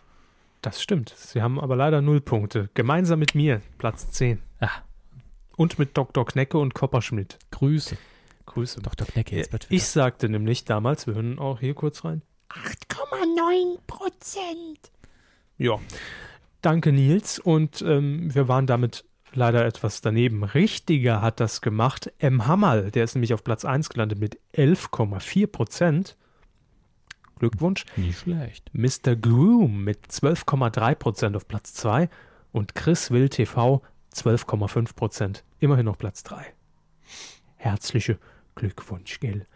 das 0.63 0.81
stimmt. 0.83 1.13
Sie 1.17 1.43
haben 1.43 1.59
aber 1.61 1.75
leider 1.77 2.01
null 2.01 2.21
Punkte. 2.21 2.71
Gemeinsam 2.75 3.19
mit 3.19 3.35
mir, 3.35 3.61
Platz 3.79 4.11
10. 4.13 4.41
Ah, 4.61 4.71
Und 5.57 5.79
mit 5.79 5.97
Dr. 5.97 6.25
Knecke 6.27 6.59
und 6.59 6.75
Kopperschmidt. 6.75 7.39
Grüße. 7.51 7.97
Grüße. 8.47 8.81
Dr. 8.81 9.07
Knecke 9.07 9.37
jetzt 9.37 9.51
bei 9.51 9.59
Twitter. 9.59 9.75
Ich 9.75 9.85
sagte 9.87 10.29
nämlich 10.29 10.65
damals, 10.65 11.07
wir 11.07 11.15
hören 11.15 11.39
auch 11.39 11.61
hier 11.61 11.75
kurz 11.75 12.05
rein. 12.05 12.23
8,9 12.51 13.79
Prozent. 13.87 14.91
Ja, 15.59 15.79
danke 16.62 16.93
Nils. 16.93 17.39
Und 17.39 17.82
ähm, 17.82 18.35
wir 18.35 18.48
waren 18.48 18.66
damit 18.66 19.05
leider 19.35 19.64
etwas 19.64 20.01
daneben. 20.01 20.44
Richtiger 20.44 21.20
hat 21.22 21.40
das 21.40 21.60
gemacht 21.60 22.12
M. 22.18 22.47
Hammerl, 22.47 22.90
der 22.90 23.05
ist 23.05 23.14
nämlich 23.14 23.35
auf 23.35 23.44
Platz 23.44 23.64
1 23.64 23.89
gelandet 23.90 24.18
mit 24.18 24.39
11,4 24.55 25.47
Prozent. 25.47 26.16
Glückwunsch. 27.39 27.85
Nicht 27.97 28.20
schlecht. 28.20 28.70
Mr. 28.72 29.14
Groom 29.14 29.85
mit 29.85 30.06
12,3 30.09 30.94
Prozent 30.97 31.36
auf 31.36 31.47
Platz 31.47 31.72
2 31.74 32.09
und 32.52 32.74
Chris 32.74 33.10
Will 33.10 33.28
TV 33.28 33.82
12,5 34.14 34.94
Prozent. 34.94 35.44
Immerhin 35.60 35.86
noch 35.86 35.98
Platz 35.98 36.22
3. 36.24 36.44
Herzliche 37.56 38.18
Glückwunsch, 38.56 39.20
Gil. 39.20 39.47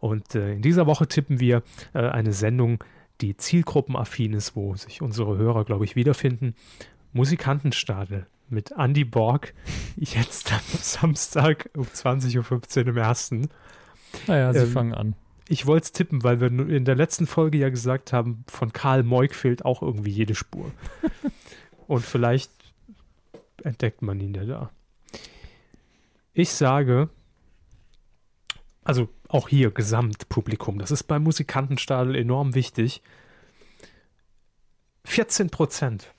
Und 0.00 0.34
äh, 0.34 0.52
in 0.52 0.62
dieser 0.62 0.86
Woche 0.86 1.06
tippen 1.06 1.38
wir 1.38 1.62
äh, 1.94 2.00
eine 2.00 2.32
Sendung, 2.32 2.82
die 3.20 3.36
zielgruppenaffin 3.36 4.32
ist, 4.32 4.56
wo 4.56 4.74
sich 4.74 5.02
unsere 5.02 5.36
Hörer, 5.36 5.64
glaube 5.64 5.84
ich, 5.84 5.96
wiederfinden. 5.96 6.54
Musikantenstadel 7.12 8.26
mit 8.48 8.72
Andy 8.72 9.04
Borg, 9.04 9.54
jetzt 9.96 10.52
am 10.52 10.60
Samstag 10.80 11.70
um 11.76 11.84
20.15 11.84 12.80
Uhr 12.82 12.88
im 12.88 12.96
ersten. 12.96 13.48
Naja, 14.26 14.52
sie 14.52 14.60
Ähm, 14.60 14.72
fangen 14.72 14.94
an. 14.94 15.14
Ich 15.48 15.66
wollte 15.66 15.84
es 15.84 15.92
tippen, 15.92 16.22
weil 16.22 16.40
wir 16.40 16.46
in 16.48 16.84
der 16.84 16.94
letzten 16.94 17.26
Folge 17.26 17.58
ja 17.58 17.70
gesagt 17.70 18.12
haben, 18.12 18.44
von 18.46 18.72
Karl 18.72 19.02
Moik 19.02 19.34
fehlt 19.34 19.64
auch 19.64 19.82
irgendwie 19.82 20.10
jede 20.12 20.34
Spur. 20.36 20.70
Und 21.88 22.04
vielleicht 22.04 22.52
entdeckt 23.64 24.00
man 24.00 24.20
ihn 24.20 24.34
ja 24.34 24.44
da. 24.44 24.70
Ich 26.32 26.50
sage, 26.52 27.08
also 28.84 29.08
auch 29.32 29.48
hier 29.48 29.70
Gesamtpublikum, 29.70 30.78
das 30.78 30.90
ist 30.90 31.04
beim 31.04 31.22
Musikantenstadel 31.22 32.16
enorm 32.16 32.54
wichtig. 32.54 33.02
14 35.04 35.50
Prozent. 35.50 36.12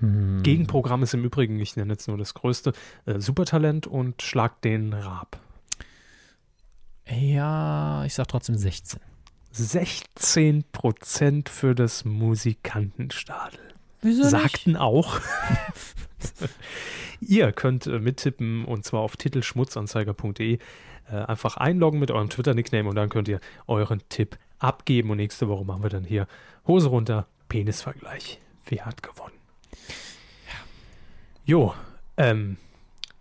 Hm. 0.00 0.42
Gegenprogramm 0.42 1.02
ist 1.02 1.14
im 1.14 1.24
Übrigen, 1.24 1.58
ich 1.58 1.76
nenne 1.76 1.94
jetzt 1.94 2.06
nur 2.08 2.18
das 2.18 2.34
größte, 2.34 2.72
äh, 3.06 3.18
Supertalent 3.18 3.86
und 3.86 4.22
Schlag 4.22 4.60
den 4.62 4.92
Raab. 4.92 5.40
Ja, 7.08 8.04
ich 8.04 8.14
sag 8.14 8.28
trotzdem 8.28 8.56
16. 8.56 9.00
16 9.52 10.64
Prozent 10.70 11.48
für 11.48 11.74
das 11.74 12.04
Musikantenstadel. 12.04 13.60
Wieso 14.02 14.28
Sagten 14.28 14.76
auch. 14.76 15.20
Ihr 17.20 17.52
könnt 17.52 17.86
äh, 17.86 17.98
mittippen 17.98 18.64
und 18.64 18.84
zwar 18.84 19.00
auf 19.00 19.16
titelschmutzanzeiger.de. 19.16 20.58
Äh, 21.08 21.14
einfach 21.14 21.56
einloggen 21.56 22.00
mit 22.00 22.10
eurem 22.10 22.28
Twitter-Nickname 22.28 22.88
und 22.88 22.96
dann 22.96 23.08
könnt 23.08 23.28
ihr 23.28 23.40
euren 23.66 24.02
Tipp 24.08 24.38
abgeben. 24.58 25.10
Und 25.10 25.18
nächste 25.18 25.48
Woche 25.48 25.64
machen 25.64 25.82
wir 25.82 25.90
dann 25.90 26.04
hier 26.04 26.26
Hose 26.66 26.88
runter, 26.88 27.26
Penisvergleich. 27.48 28.40
Wer 28.66 28.86
hat 28.86 29.02
gewonnen? 29.02 29.34
Jo, 31.44 31.74
ähm, 32.16 32.56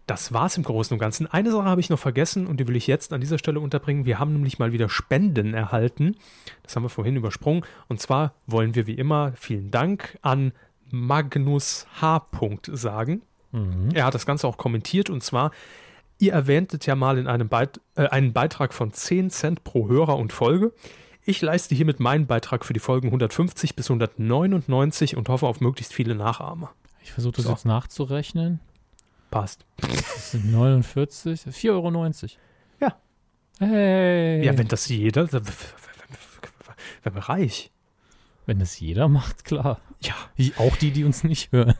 das 0.08 0.34
war's 0.34 0.58
im 0.58 0.64
Großen 0.64 0.94
und 0.94 1.00
Ganzen. 1.00 1.28
Eine 1.28 1.52
Sache 1.52 1.66
habe 1.66 1.82
ich 1.82 1.90
noch 1.90 2.00
vergessen 2.00 2.46
und 2.48 2.60
die 2.60 2.68
will 2.68 2.76
ich 2.76 2.88
jetzt 2.88 3.14
an 3.14 3.22
dieser 3.22 3.40
Stelle 3.40 3.60
unterbringen. 3.60 4.06
Wir 4.06 4.20
haben 4.20 4.34
nämlich 4.34 4.60
mal 4.60 4.72
wieder 4.72 4.90
Spenden 4.90 5.54
erhalten. 5.54 6.16
Das 6.64 6.76
haben 6.76 6.84
wir 6.84 6.90
vorhin 6.90 7.16
übersprungen. 7.16 7.64
Und 7.88 8.00
zwar 8.00 8.34
wollen 8.46 8.76
wir 8.76 8.88
wie 8.88 8.94
immer 8.94 9.34
vielen 9.36 9.72
Dank 9.72 10.18
an 10.22 10.54
Magnus 10.92 11.88
H. 12.02 12.28
sagen. 12.72 13.24
Mhm. 13.56 13.90
Er 13.94 14.06
hat 14.06 14.14
das 14.14 14.26
Ganze 14.26 14.48
auch 14.48 14.58
kommentiert 14.58 15.10
und 15.10 15.24
zwar, 15.24 15.52
ihr 16.20 16.34
erwähntet 16.34 16.86
ja 16.86 16.96
mal 16.96 17.18
in 17.18 17.28
einem 17.28 17.48
Beit 17.50 17.80
äh, 17.96 18.08
einen 18.08 18.34
Beitrag 18.34 18.74
von 18.74 18.92
10 18.94 19.30
Cent 19.30 19.64
pro 19.64 19.88
Hörer 19.88 20.18
und 20.18 20.34
Folge. 20.34 20.74
Ich 21.24 21.42
leiste 21.42 21.74
hiermit 21.74 22.00
meinen 22.00 22.28
Beitrag 22.28 22.66
für 22.66 22.74
die 22.74 22.80
Folgen 22.80 23.08
150 23.08 23.76
bis 23.76 23.90
199 23.90 25.18
und 25.18 25.30
hoffe 25.30 25.48
auf 25.48 25.60
möglichst 25.60 25.94
viele 25.94 26.16
Nachahmer. 26.16 26.72
Ich 27.02 27.12
versuche 27.12 27.34
das 27.38 27.46
So. 27.46 27.52
jetzt 27.52 27.66
nachzurechnen. 27.66 28.60
Passt. 29.32 29.66
Das 29.82 30.32
sind 30.32 30.52
49, 30.52 31.42
4,90 31.42 31.72
Euro. 31.72 32.06
Ja. 32.80 32.96
Hey. 33.60 34.46
Ja, 34.46 34.58
wenn 34.58 34.68
das 34.68 34.88
jeder, 34.88 35.26
dann 35.26 35.46
wären 37.04 37.16
wir 37.16 37.24
reich. 37.24 37.72
Wenn 38.46 38.60
das 38.60 38.80
jeder 38.80 39.08
macht, 39.08 39.46
klar. 39.46 39.80
Ja, 40.02 40.14
Auch 40.58 40.76
die, 40.76 40.92
die 40.92 41.04
uns 41.04 41.24
nicht 41.24 41.52
hören. 41.52 41.74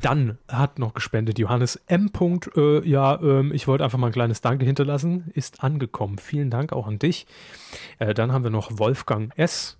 Dann 0.00 0.38
hat 0.48 0.78
noch 0.78 0.94
gespendet 0.94 1.38
Johannes 1.38 1.76
M. 1.86 2.10
Punkt, 2.10 2.50
Äh, 2.56 2.86
ja, 2.88 3.20
ähm, 3.20 3.52
ich 3.52 3.66
wollte 3.66 3.84
einfach 3.84 3.98
mal 3.98 4.08
ein 4.08 4.12
kleines 4.12 4.40
Danke 4.40 4.64
hinterlassen. 4.64 5.30
Ist 5.34 5.62
angekommen. 5.62 6.18
Vielen 6.18 6.50
Dank 6.50 6.72
auch 6.72 6.86
an 6.86 6.98
dich. 6.98 7.26
Äh, 7.98 8.14
dann 8.14 8.32
haben 8.32 8.44
wir 8.44 8.50
noch 8.50 8.78
Wolfgang 8.78 9.32
S. 9.36 9.78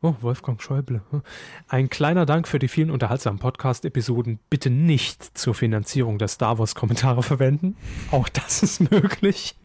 Oh, 0.00 0.14
Wolfgang 0.20 0.62
Schäuble. 0.62 1.02
Hm. 1.10 1.22
Ein 1.66 1.90
kleiner 1.90 2.24
Dank 2.24 2.46
für 2.46 2.60
die 2.60 2.68
vielen 2.68 2.90
unterhaltsamen 2.90 3.40
Podcast-Episoden. 3.40 4.38
Bitte 4.48 4.70
nicht 4.70 5.36
zur 5.36 5.54
Finanzierung 5.54 6.18
der 6.18 6.28
Star 6.28 6.58
Wars-Kommentare 6.58 7.24
verwenden. 7.24 7.76
Auch 8.12 8.28
das 8.28 8.62
ist 8.62 8.90
möglich. 8.90 9.56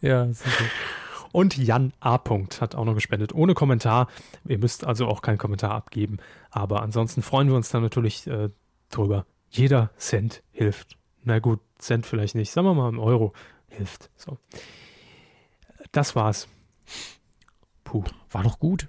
Ja, 0.00 0.26
sicher. 0.32 0.64
Und 1.32 1.58
Jan 1.58 1.92
A. 2.00 2.16
Punkt 2.16 2.62
hat 2.62 2.74
auch 2.74 2.86
noch 2.86 2.94
gespendet, 2.94 3.34
ohne 3.34 3.52
Kommentar. 3.52 4.08
Ihr 4.46 4.56
müsst 4.56 4.84
also 4.84 5.06
auch 5.06 5.20
keinen 5.20 5.36
Kommentar 5.36 5.72
abgeben. 5.72 6.16
Aber 6.50 6.80
ansonsten 6.80 7.20
freuen 7.20 7.48
wir 7.48 7.56
uns 7.56 7.68
dann 7.68 7.82
natürlich 7.82 8.26
äh, 8.26 8.48
drüber. 8.90 9.26
Jeder 9.50 9.90
Cent 9.96 10.42
hilft. 10.52 10.98
Na 11.22 11.38
gut, 11.38 11.60
Cent 11.78 12.06
vielleicht 12.06 12.34
nicht. 12.34 12.50
Sagen 12.50 12.66
wir 12.66 12.74
mal 12.74 12.88
ein 12.88 12.98
Euro 12.98 13.32
hilft. 13.68 14.10
So. 14.16 14.38
Das 15.92 16.14
war's. 16.14 16.48
Puh. 17.84 18.04
War 18.30 18.42
doch 18.42 18.58
gut. 18.58 18.88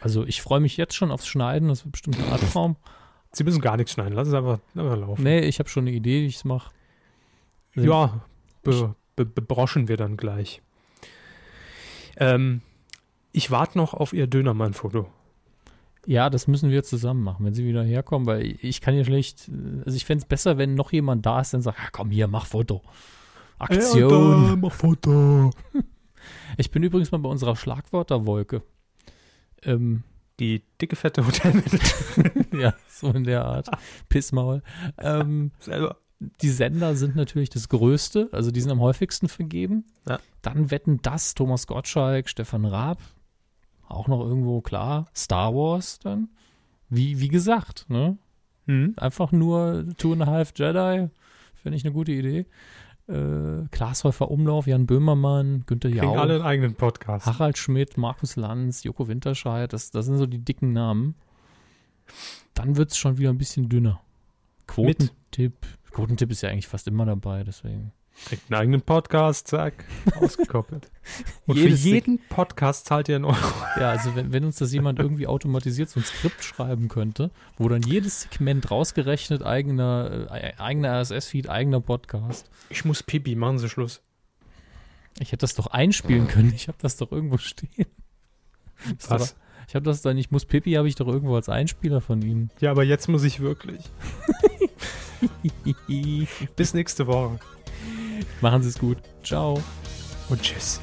Also 0.00 0.24
ich 0.24 0.42
freue 0.42 0.60
mich 0.60 0.76
jetzt 0.76 0.94
schon 0.94 1.10
aufs 1.10 1.26
Schneiden. 1.26 1.68
Das 1.68 1.84
wird 1.84 1.92
bestimmt 1.92 2.18
ein 2.18 2.32
Albtraum. 2.32 2.76
Sie 3.32 3.44
müssen 3.44 3.60
gar 3.60 3.76
nichts 3.76 3.92
schneiden. 3.92 4.14
Lassen 4.14 4.30
Sie 4.30 4.38
einfach, 4.38 4.60
einfach 4.74 4.96
laufen. 4.96 5.22
Nee, 5.22 5.40
ich 5.40 5.58
habe 5.58 5.68
schon 5.68 5.86
eine 5.86 5.96
Idee, 5.96 6.22
wie 6.22 6.26
ich 6.26 6.36
es 6.36 6.44
mache. 6.44 6.72
Ja, 7.74 8.20
be, 8.62 8.94
be, 9.16 9.24
bebroschen 9.26 9.88
wir 9.88 9.96
dann 9.96 10.16
gleich. 10.16 10.62
Ähm, 12.16 12.62
ich 13.32 13.50
warte 13.50 13.78
noch 13.78 13.94
auf 13.94 14.12
Ihr 14.12 14.26
Dönermann-Foto. 14.26 15.08
Ja, 16.08 16.30
das 16.30 16.48
müssen 16.48 16.70
wir 16.70 16.84
zusammen 16.84 17.22
machen, 17.22 17.44
wenn 17.44 17.52
sie 17.52 17.66
wieder 17.66 17.84
herkommen, 17.84 18.26
weil 18.26 18.56
ich 18.62 18.80
kann 18.80 18.94
ja 18.94 19.04
schlecht, 19.04 19.50
also 19.84 19.94
ich 19.94 20.06
fände 20.06 20.22
es 20.22 20.26
besser, 20.26 20.56
wenn 20.56 20.74
noch 20.74 20.90
jemand 20.90 21.26
da 21.26 21.38
ist, 21.38 21.52
dann 21.52 21.60
sagt, 21.60 21.76
komm 21.92 22.10
hier, 22.10 22.28
mach 22.28 22.46
Foto. 22.46 22.80
Aktion. 23.58 24.44
Alter, 24.44 24.56
mach 24.56 24.72
Foto. 24.72 25.50
Ich 26.56 26.70
bin 26.70 26.82
übrigens 26.82 27.12
mal 27.12 27.18
bei 27.18 27.28
unserer 27.28 27.56
Schlagwörterwolke. 27.56 28.62
Ähm, 29.62 30.02
Die 30.40 30.62
dicke, 30.80 30.96
fette 30.96 31.26
Hotelmanagerin. 31.26 32.46
ja, 32.58 32.74
so 32.88 33.10
in 33.10 33.24
der 33.24 33.44
Art. 33.44 33.68
Pissmaul. 34.08 34.62
Ähm, 34.98 35.52
Selber. 35.58 35.98
die 36.20 36.48
Sender 36.48 36.96
sind 36.96 37.16
natürlich 37.16 37.50
das 37.50 37.68
Größte, 37.68 38.30
also 38.32 38.50
die 38.50 38.62
sind 38.62 38.70
am 38.72 38.80
häufigsten 38.80 39.28
vergeben. 39.28 39.84
Ja. 40.08 40.20
Dann 40.40 40.70
wetten 40.70 41.00
das 41.02 41.34
Thomas 41.34 41.66
Gottschalk, 41.66 42.30
Stefan 42.30 42.64
Raab, 42.64 42.98
auch 43.88 44.08
noch 44.08 44.20
irgendwo 44.20 44.60
klar. 44.60 45.06
Star 45.14 45.54
Wars 45.54 45.98
dann. 45.98 46.28
Wie, 46.88 47.20
wie 47.20 47.28
gesagt, 47.28 47.86
ne? 47.88 48.18
Hm? 48.66 48.94
Einfach 48.96 49.32
nur 49.32 49.86
Two 49.96 50.12
and 50.12 50.22
a 50.22 50.26
Half 50.26 50.52
Jedi, 50.56 51.08
finde 51.54 51.76
ich 51.76 51.84
eine 51.84 51.92
gute 51.92 52.12
Idee. 52.12 52.46
Äh, 53.08 53.66
Glashäufer 53.70 54.30
Umlauf, 54.30 54.66
Jan 54.66 54.86
Böhmermann, 54.86 55.64
Günther 55.66 55.88
Kriegen 55.88 56.04
Jauch, 56.04 56.18
alle 56.18 56.34
einen 56.34 56.42
eigenen 56.42 56.74
Podcast. 56.74 57.26
Harald 57.26 57.56
Schmidt, 57.56 57.96
Markus 57.96 58.36
Lanz, 58.36 58.84
Joko 58.84 59.08
Winterscheid, 59.08 59.72
das, 59.72 59.90
das 59.90 60.04
sind 60.06 60.18
so 60.18 60.26
die 60.26 60.44
dicken 60.44 60.72
Namen. 60.74 61.14
Dann 62.52 62.76
wird 62.76 62.90
es 62.90 62.98
schon 62.98 63.16
wieder 63.16 63.30
ein 63.30 63.38
bisschen 63.38 63.68
dünner. 63.68 64.00
Quotentipp. 64.66 65.54
Quotentipp 65.90 66.30
ist 66.30 66.42
ja 66.42 66.50
eigentlich 66.50 66.68
fast 66.68 66.86
immer 66.86 67.06
dabei, 67.06 67.44
deswegen. 67.44 67.92
Kriegt 68.26 68.50
einen 68.50 68.60
eigenen 68.60 68.82
Podcast, 68.82 69.48
zack, 69.48 69.84
ausgekoppelt. 70.20 70.90
Und 71.46 71.56
Jedes 71.56 71.80
für 71.80 71.88
jeden 71.88 72.18
Podcast 72.28 72.86
zahlt 72.86 73.08
ihr 73.08 73.16
einen 73.16 73.24
Euro. 73.24 73.36
Ja, 73.78 73.90
also 73.90 74.14
wenn, 74.16 74.32
wenn 74.32 74.44
uns 74.44 74.56
das 74.56 74.72
jemand 74.72 74.98
irgendwie 74.98 75.26
automatisiert 75.26 75.88
so 75.88 76.00
ein 76.00 76.04
Skript 76.04 76.42
schreiben 76.44 76.88
könnte, 76.88 77.30
wo 77.56 77.68
dann 77.68 77.82
jedes 77.82 78.22
Segment 78.22 78.70
rausgerechnet 78.70 79.42
eigener, 79.42 80.28
äh, 80.30 80.52
eigener 80.58 81.00
RSS-Feed, 81.00 81.48
eigener 81.48 81.80
Podcast. 81.80 82.50
Ich 82.70 82.84
muss 82.84 83.02
pipi, 83.02 83.34
machen 83.34 83.58
Sie 83.58 83.68
Schluss. 83.68 84.02
Ich 85.20 85.32
hätte 85.32 85.38
das 85.42 85.54
doch 85.54 85.68
einspielen 85.68 86.28
können. 86.28 86.52
Ich 86.54 86.68
habe 86.68 86.78
das 86.80 86.96
doch 86.96 87.10
irgendwo 87.10 87.38
stehen. 87.38 87.86
Was? 89.08 89.36
Ich 89.68 89.74
habe 89.74 89.84
das 89.84 90.00
dann, 90.00 90.16
ich 90.16 90.30
muss 90.30 90.46
Pippi, 90.46 90.72
habe 90.72 90.88
ich 90.88 90.94
doch 90.94 91.06
irgendwo 91.06 91.34
als 91.34 91.50
Einspieler 91.50 92.00
von 92.00 92.22
Ihnen. 92.22 92.50
Ja, 92.60 92.70
aber 92.70 92.84
jetzt 92.84 93.06
muss 93.08 93.22
ich 93.24 93.40
wirklich. 93.40 93.82
Bis 96.56 96.72
nächste 96.72 97.06
Woche. 97.06 97.38
Machen 98.40 98.62
Sie 98.62 98.68
es 98.68 98.78
gut. 98.78 98.98
Ciao. 99.22 99.62
Und 100.28 100.42
tschüss. 100.42 100.80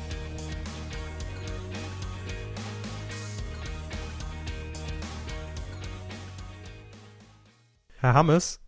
Herr 7.99 8.13
Hammes, 8.13 8.59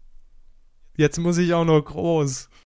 jetzt 0.96 1.20
muss 1.20 1.38
ich 1.38 1.54
auch 1.54 1.66
noch 1.66 1.82
groß. 1.82 2.50